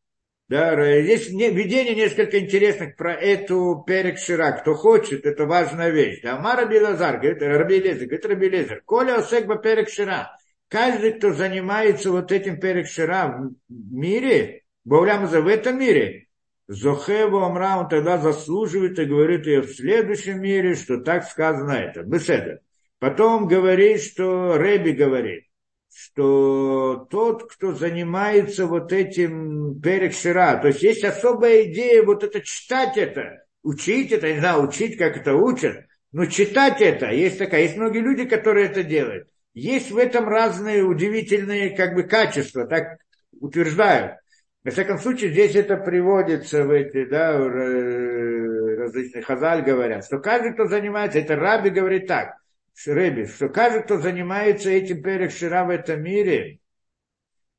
Да, 0.50 0.74
здесь 1.04 1.30
видение 1.30 1.94
несколько 1.94 2.40
интересных 2.40 2.96
про 2.96 3.14
эту 3.14 3.84
Перек 3.86 4.18
Шира. 4.18 4.52
Кто 4.54 4.74
хочет, 4.74 5.24
это 5.24 5.46
важная 5.46 5.92
вещь. 5.92 6.22
Да, 6.24 6.40
Ма 6.40 6.56
Раби 6.56 6.80
Лазар, 6.80 7.20
говорит, 7.20 7.44
Раби 7.44 7.80
Лезер, 7.80 8.08
говорит 8.08 8.26
Раби 8.26 8.50
Лезер. 8.50 8.82
Коля 8.84 9.18
Осекба 9.18 9.58
Перек 9.58 9.90
Шира. 9.90 10.32
Каждый, 10.68 11.14
кто 11.14 11.34
занимается 11.34 12.10
вот 12.10 12.32
этим 12.32 12.60
Перек 12.60 12.88
Шира 12.88 13.28
в 13.28 13.54
мире, 13.70 14.64
Баулямаза 14.86 15.42
в 15.42 15.48
этом 15.48 15.78
мире, 15.80 16.30
Зохева 16.68 17.46
Амра, 17.46 17.78
он 17.78 17.88
тогда 17.88 18.18
заслуживает 18.18 18.98
и 18.98 19.06
говорит 19.06 19.46
ее 19.46 19.62
в 19.62 19.72
следующем 19.72 20.42
мире, 20.42 20.74
что 20.74 20.98
так 20.98 21.26
сказано 21.26 21.74
это. 21.74 22.02
Беседа. 22.02 22.62
Потом 22.98 23.48
говорит, 23.48 24.02
что 24.02 24.58
Рэби 24.58 24.92
говорит, 24.92 25.46
что 25.92 27.08
тот, 27.10 27.52
кто 27.52 27.74
занимается 27.74 28.66
вот 28.66 28.94
этим 28.94 29.80
перекшира, 29.82 30.58
то 30.62 30.68
есть 30.68 30.84
есть 30.84 31.04
особая 31.04 31.64
идея 31.64 32.04
вот 32.04 32.24
это 32.24 32.42
читать 32.42 32.98
это, 32.98 33.44
учить 33.64 34.12
это, 34.12 34.32
не 34.32 34.40
знаю, 34.40 34.64
учить, 34.64 34.98
как 34.98 35.18
это 35.18 35.36
учат, 35.36 35.86
но 36.12 36.26
читать 36.26 36.82
это, 36.82 37.12
есть 37.12 37.38
такая, 37.38 37.64
есть 37.64 37.78
многие 37.78 38.00
люди, 38.00 38.26
которые 38.26 38.68
это 38.68 38.84
делают. 38.84 39.28
Есть 39.54 39.92
в 39.92 39.98
этом 39.98 40.28
разные 40.28 40.84
удивительные 40.84 41.76
как 41.76 41.96
бы 41.96 42.04
качества, 42.04 42.66
так 42.66 43.00
утверждают. 43.40 44.18
Во 44.64 44.72
всяком 44.72 45.00
случае, 45.00 45.32
здесь 45.32 45.56
это 45.56 45.78
приводится 45.78 46.64
в 46.64 46.72
эти, 46.72 47.06
да, 47.06 47.38
различные 47.38 49.24
хазаль 49.24 49.64
говорят, 49.64 50.06
что 50.06 50.20
каждый, 50.20 50.54
кто 50.54 50.68
занимается, 50.68 51.20
это 51.20 51.36
Раби 51.36 51.70
говорит 51.70 52.08
так, 52.08 52.39
Рэби, 52.88 53.26
что 53.26 53.50
каждый, 53.50 53.84
кто 53.84 53.98
занимается 53.98 54.70
этим 54.70 55.02
перек 55.02 55.32
Шира 55.32 55.66
в 55.66 55.70
этом 55.70 56.02
мире, 56.02 56.60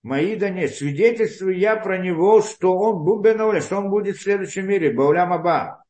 Маида 0.03 0.49
нет, 0.49 0.75
свидетельствую 0.75 1.59
я 1.59 1.77
про 1.77 1.99
него, 1.99 2.41
что 2.41 2.75
он 2.77 3.05
Бубеноля, 3.05 3.61
что 3.61 3.77
он 3.77 3.91
будет 3.91 4.17
в 4.17 4.23
следующем 4.23 4.67
мире, 4.67 4.93
Баулям 4.93 5.33
Аба. 5.33 5.85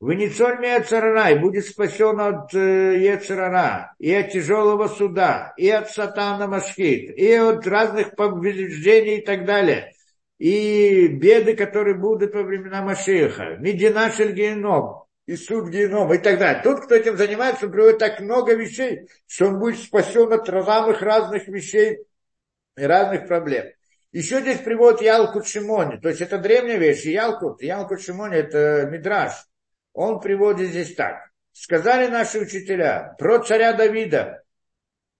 Венецоль 0.00 0.60
Меяцарара, 0.60 1.30
и 1.30 1.38
будет 1.40 1.66
спасен 1.66 2.20
от 2.20 2.54
э, 2.54 2.98
Ецарара, 3.00 3.96
и 3.98 4.14
от 4.14 4.30
тяжелого 4.30 4.86
суда, 4.86 5.52
и 5.56 5.68
от 5.70 5.90
сатана 5.90 6.46
Машхит, 6.46 7.18
и 7.18 7.32
от 7.34 7.66
разных 7.66 8.14
побеждений 8.14 9.18
и 9.18 9.24
так 9.26 9.44
далее. 9.44 9.92
И 10.38 11.08
беды, 11.08 11.56
которые 11.56 11.96
будут 11.96 12.32
во 12.32 12.44
времена 12.44 12.80
Машеха, 12.80 13.56
Медина 13.58 14.12
Шельгеном, 14.12 15.07
и 15.28 15.36
суд 15.36 15.68
генома 15.68 16.14
и 16.14 16.18
так 16.18 16.38
далее. 16.38 16.62
Тот, 16.62 16.86
кто 16.86 16.94
этим 16.94 17.18
занимается, 17.18 17.66
он 17.66 17.72
приводит 17.72 17.98
так 17.98 18.18
много 18.20 18.54
вещей, 18.54 19.10
что 19.26 19.48
он 19.48 19.58
будет 19.58 19.78
спасен 19.78 20.32
от 20.32 20.46
самых 20.46 21.02
разных 21.02 21.46
вещей 21.48 21.98
и 22.78 22.82
разных 22.82 23.28
проблем. 23.28 23.66
Еще 24.10 24.40
здесь 24.40 24.56
приводит 24.60 25.02
Ялкут 25.02 25.46
Шимони, 25.46 25.98
то 25.98 26.08
есть 26.08 26.22
это 26.22 26.38
древняя 26.38 26.78
вещь, 26.78 27.04
Ялкут, 27.04 27.60
Ялкут 27.60 28.00
Шимони 28.00 28.36
это 28.36 28.88
Мидраш. 28.90 29.32
Он 29.92 30.18
приводит 30.18 30.70
здесь 30.70 30.94
так. 30.94 31.18
Сказали 31.52 32.06
наши 32.06 32.38
учителя 32.38 33.14
про 33.18 33.40
царя 33.40 33.74
Давида, 33.74 34.42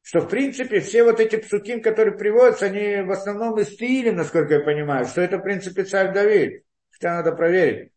что, 0.01 0.21
в 0.21 0.29
принципе, 0.31 0.81
все 0.81 1.05
вот 1.05 1.21
эти 1.21 1.37
псуким, 1.37 1.83
которые 1.83 2.17
приводятся, 2.17 2.65
они 2.65 3.03
в 3.03 3.11
основном 3.11 3.59
из 3.61 3.77
Тиили, 3.77 4.09
насколько 4.09 4.55
я 4.55 4.61
понимаю, 4.61 5.05
что 5.05 5.21
это, 5.21 5.37
в 5.37 5.43
принципе, 5.43 5.85
царь 5.85 6.15
Давид. 6.15 6.65
Хотя 6.93 7.17
надо 7.17 7.33
проверить. 7.33 7.93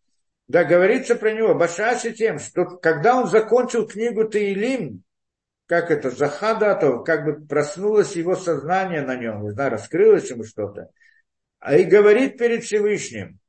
Да, 0.52 0.66
говорится 0.66 1.16
про 1.16 1.32
него, 1.32 1.56
Башаси 1.56 2.12
тем, 2.12 2.38
что 2.38 2.66
когда 2.66 3.16
он 3.16 3.30
закончил 3.30 3.88
книгу 3.88 4.28
Таилим, 4.28 5.02
как 5.66 5.90
это, 5.92 6.12
Захадатов, 6.12 7.06
как 7.06 7.24
бы 7.24 7.48
проснулось 7.48 8.18
его 8.18 8.36
сознание 8.36 9.02
на 9.02 9.16
нем, 9.16 9.44
не 9.44 9.52
знаю, 9.52 9.72
раскрылось 9.72 10.30
ему 10.30 10.44
что-то, 10.44 10.90
а 11.60 11.78
и 11.78 11.86
говорит 11.86 12.38
перед 12.38 12.66
Всевышним, 12.66 13.40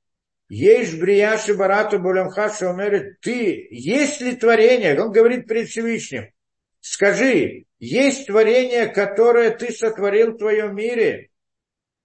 есть 0.48 1.00
Брияши 1.00 1.54
Барату 1.54 1.98
Булямха 1.98 2.50
Шомерит, 2.50 3.18
ты, 3.18 3.66
есть 3.72 4.20
ли 4.20 4.36
творение, 4.36 4.96
он 5.02 5.10
говорит 5.10 5.48
перед 5.48 5.68
Всевышним, 5.70 6.30
скажи, 6.78 7.64
есть 7.80 8.28
творение, 8.28 8.86
которое 8.86 9.50
ты 9.50 9.72
сотворил 9.72 10.34
в 10.34 10.38
твоем 10.38 10.76
мире, 10.76 11.30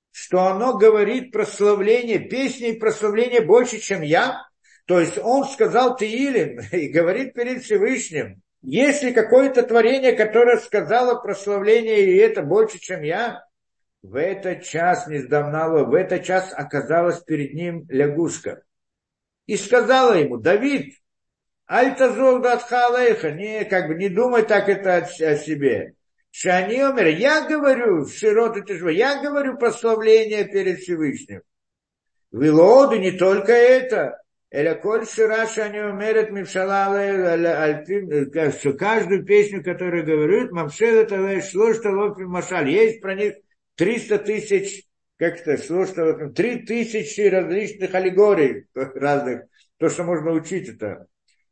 что 0.10 0.48
оно 0.48 0.76
говорит 0.76 1.32
прославление, 1.32 2.18
песни 2.18 2.70
и 2.70 2.80
прославление 2.80 3.42
больше, 3.42 3.78
чем 3.78 4.02
я? 4.02 4.47
То 4.88 5.02
есть 5.02 5.18
он 5.18 5.46
сказал 5.46 5.98
Таилим 5.98 6.60
и 6.72 6.88
говорит 6.88 7.34
перед 7.34 7.64
Всевышним, 7.64 8.42
если 8.62 9.12
какое-то 9.12 9.64
творение, 9.64 10.14
которое 10.14 10.58
сказало 10.58 11.20
прославление, 11.20 12.06
и 12.06 12.18
это 12.18 12.42
больше, 12.42 12.80
чем 12.80 13.04
я, 13.04 13.44
в 14.02 14.16
этот 14.16 14.64
час 14.64 15.08
не 15.08 15.20
сдавнало, 15.20 15.84
в 15.84 15.94
этот 15.94 16.24
час 16.24 16.54
оказалась 16.56 17.20
перед 17.20 17.54
ним 17.54 17.86
лягушка. 17.90 18.64
И 19.46 19.58
сказала 19.58 20.14
ему, 20.14 20.38
Давид, 20.38 20.96
Альтазол 21.66 22.42
датхалейха, 22.42 23.32
не, 23.32 23.66
как 23.66 23.88
бы 23.88 23.96
не 23.96 24.08
думай 24.08 24.44
так 24.44 24.70
это 24.70 24.98
о, 24.98 25.02
о 25.02 25.36
себе. 25.36 25.96
Шани 26.32 26.82
умер, 26.82 27.08
я 27.08 27.46
говорю, 27.48 28.06
широту 28.06 28.62
тяжело, 28.62 28.90
я 28.90 29.22
говорю 29.22 29.58
прославление 29.58 30.46
перед 30.46 30.80
Всевышним. 30.80 31.42
Вилоду 32.32 32.98
не 32.98 33.12
только 33.12 33.52
это, 33.52 34.22
Эля 34.50 34.76
коль 34.76 35.06
шира 35.06 35.46
шани 35.46 35.80
умерет 35.80 36.32
мившала 36.32 36.88
что 38.52 38.74
каждую 38.74 39.26
песню, 39.26 39.62
которую 39.62 40.06
говорят, 40.06 40.52
мамшел 40.52 40.96
это 40.96 41.42
шло, 41.42 41.74
что 41.74 41.90
машаль. 42.20 42.70
Есть 42.70 43.02
про 43.02 43.14
них 43.14 43.34
300 43.76 44.20
тысяч, 44.20 44.84
как 45.18 45.42
это, 45.42 45.62
шло, 45.62 45.86
что 45.86 46.30
3 46.30 46.60
тысячи 46.60 47.22
различных 47.28 47.94
аллегорий 47.94 48.68
разных, 48.74 49.44
то, 49.78 49.90
что 49.90 50.04
можно 50.04 50.32
учить 50.32 50.70
это. 50.70 51.08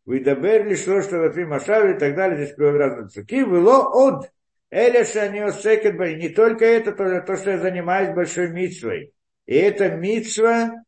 Выдабер 0.06 0.66
ли 0.66 0.76
шло, 0.76 1.02
что 1.02 1.18
машаль 1.46 1.96
и 1.96 2.00
так 2.00 2.16
далее, 2.16 2.38
здесь 2.38 2.56
кроме 2.56 2.78
разных 2.78 3.12
цуки, 3.12 3.44
было 3.44 3.80
от 3.80 4.32
Эля 4.72 5.04
шани 5.04 5.40
осекет 5.40 6.00
не 6.18 6.30
только 6.30 6.66
это, 6.66 6.92
то, 6.92 7.22
то, 7.22 7.36
что 7.36 7.52
я 7.52 7.58
занимаюсь 7.60 8.16
большой 8.16 8.50
митсвой. 8.50 9.14
И 9.46 9.56
это 9.56 9.90
митсва, 9.90 10.72
э, 10.72 10.85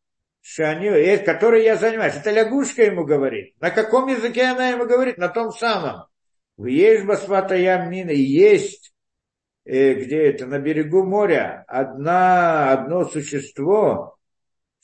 которой 1.26 1.64
я 1.64 1.76
занимаюсь. 1.76 2.16
Это 2.16 2.32
лягушка 2.32 2.84
ему 2.84 3.06
говорит. 3.06 3.54
На 3.60 3.70
каком 3.72 4.08
языке 4.08 4.44
она 4.44 4.70
ему 4.70 4.86
говорит? 4.86 5.18
На 5.18 5.30
том 5.30 5.52
самом. 5.52 6.06
Есть 6.58 7.06
басвата 7.06 7.56
ямина, 7.56 8.12
есть, 8.12 8.94
э, 9.66 9.94
где 9.94 10.30
это, 10.30 10.48
на 10.48 10.60
берегу 10.60 11.04
моря, 11.04 11.64
одна, 11.68 12.72
одно 12.72 13.06
существо, 13.06 14.18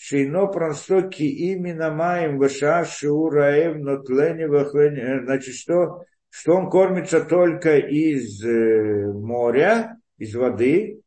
Шейно 0.06 0.48
простоки 0.48 1.24
именно 1.24 1.90
маем 1.90 2.38
ваша 2.38 2.84
шиураев 2.84 3.78
нотлени. 3.78 4.44
Э, 4.44 5.24
значит, 5.24 5.56
что, 5.56 6.04
что 6.30 6.58
он 6.58 6.70
кормится 6.70 7.24
только 7.24 7.78
из 7.78 8.44
э, 8.44 9.14
моря, 9.14 9.98
из 10.18 10.36
воды, 10.36 11.02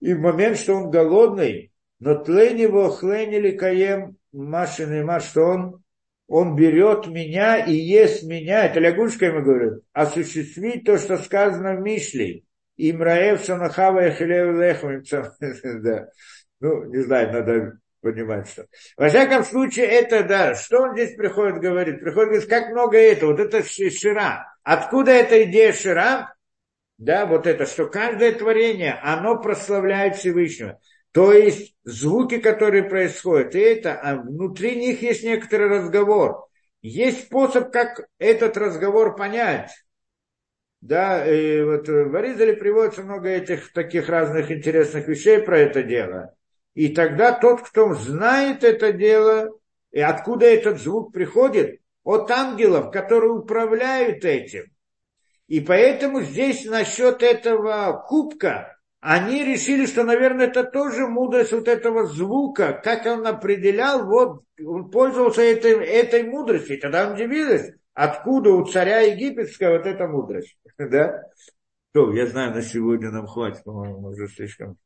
и 0.00 0.14
в 0.14 0.20
момент, 0.20 0.56
что 0.56 0.74
он 0.74 0.90
голодный, 0.90 1.70
но 2.00 2.14
тлени 2.16 2.66
вохлени 2.66 3.50
каем 3.56 4.16
машины 4.32 5.04
маш, 5.04 5.24
что 5.24 5.42
он, 5.42 5.84
он 6.26 6.56
берет 6.56 7.06
меня 7.06 7.64
и 7.64 7.74
ест 7.74 8.24
меня, 8.24 8.66
это 8.66 8.80
лягушка 8.80 9.26
ему 9.26 9.42
говорит, 9.42 9.82
осуществить 9.92 10.84
то, 10.84 10.98
что 10.98 11.18
сказано 11.18 11.76
в 11.76 11.80
Мишле. 11.80 12.42
Имраев 12.76 13.44
Санахава 13.44 14.08
Эхилев 14.08 14.56
Лехом. 14.58 15.02
Да. 15.82 16.08
Ну, 16.60 16.84
не 16.84 17.02
знаю, 17.02 17.32
надо 17.32 17.78
понимать, 18.00 18.48
что. 18.48 18.66
Во 18.96 19.08
всяком 19.08 19.44
случае, 19.44 19.86
это, 19.86 20.24
да, 20.24 20.54
что 20.54 20.82
он 20.82 20.94
здесь 20.94 21.14
приходит 21.14 21.60
говорит? 21.60 22.00
Приходит 22.00 22.30
говорит, 22.30 22.48
как 22.48 22.70
много 22.70 22.98
этого, 22.98 23.32
вот 23.32 23.40
это 23.40 23.62
Шира. 23.62 24.46
Откуда 24.62 25.12
эта 25.12 25.44
идея 25.44 25.72
Шира? 25.72 26.34
Да, 26.98 27.26
вот 27.26 27.46
это, 27.46 27.66
что 27.66 27.86
каждое 27.86 28.32
творение, 28.32 28.98
оно 29.02 29.40
прославляет 29.40 30.16
Всевышнего. 30.16 30.78
То 31.14 31.32
есть 31.32 31.76
звуки, 31.84 32.38
которые 32.38 32.82
происходят, 32.82 33.54
и 33.54 33.60
это, 33.60 33.94
а 33.94 34.16
внутри 34.16 34.74
них 34.74 35.00
есть 35.00 35.22
некоторый 35.22 35.68
разговор. 35.68 36.48
Есть 36.82 37.26
способ, 37.26 37.70
как 37.70 38.08
этот 38.18 38.56
разговор 38.56 39.14
понять. 39.14 39.70
Да, 40.80 41.24
и 41.24 41.62
вот 41.62 41.86
в 41.86 42.16
Аризале 42.16 42.54
приводится 42.54 43.04
много 43.04 43.28
этих 43.28 43.72
таких 43.72 44.08
разных 44.08 44.50
интересных 44.50 45.06
вещей 45.06 45.38
про 45.38 45.60
это 45.60 45.84
дело. 45.84 46.34
И 46.74 46.88
тогда 46.88 47.30
тот, 47.30 47.62
кто 47.62 47.94
знает 47.94 48.64
это 48.64 48.92
дело, 48.92 49.56
и 49.92 50.00
откуда 50.00 50.46
этот 50.46 50.80
звук 50.80 51.12
приходит, 51.12 51.80
от 52.02 52.28
ангелов, 52.32 52.90
которые 52.90 53.30
управляют 53.30 54.24
этим. 54.24 54.64
И 55.46 55.60
поэтому 55.60 56.22
здесь 56.22 56.64
насчет 56.64 57.22
этого 57.22 58.04
кубка, 58.08 58.73
они 59.06 59.44
решили, 59.44 59.84
что, 59.84 60.02
наверное, 60.02 60.46
это 60.46 60.64
тоже 60.64 61.06
мудрость 61.06 61.52
вот 61.52 61.68
этого 61.68 62.06
звука, 62.06 62.72
как 62.72 63.04
он 63.04 63.26
определял, 63.26 64.06
вот 64.06 64.44
он 64.58 64.90
пользовался 64.90 65.42
этой, 65.42 65.72
этой 65.84 66.22
мудростью. 66.22 66.80
Тогда 66.80 67.06
он 67.06 67.12
удивились, 67.12 67.74
откуда 67.92 68.52
у 68.52 68.64
царя 68.64 69.00
египетского 69.00 69.76
вот 69.76 69.86
эта 69.86 70.08
мудрость. 70.08 70.56
Да? 70.78 71.22
То, 71.92 72.14
я 72.14 72.26
знаю, 72.26 72.54
на 72.54 72.62
сегодня 72.62 73.10
нам 73.10 73.26
хватит, 73.26 73.62
по-моему, 73.62 74.08
уже 74.08 74.26
слишком 74.26 74.78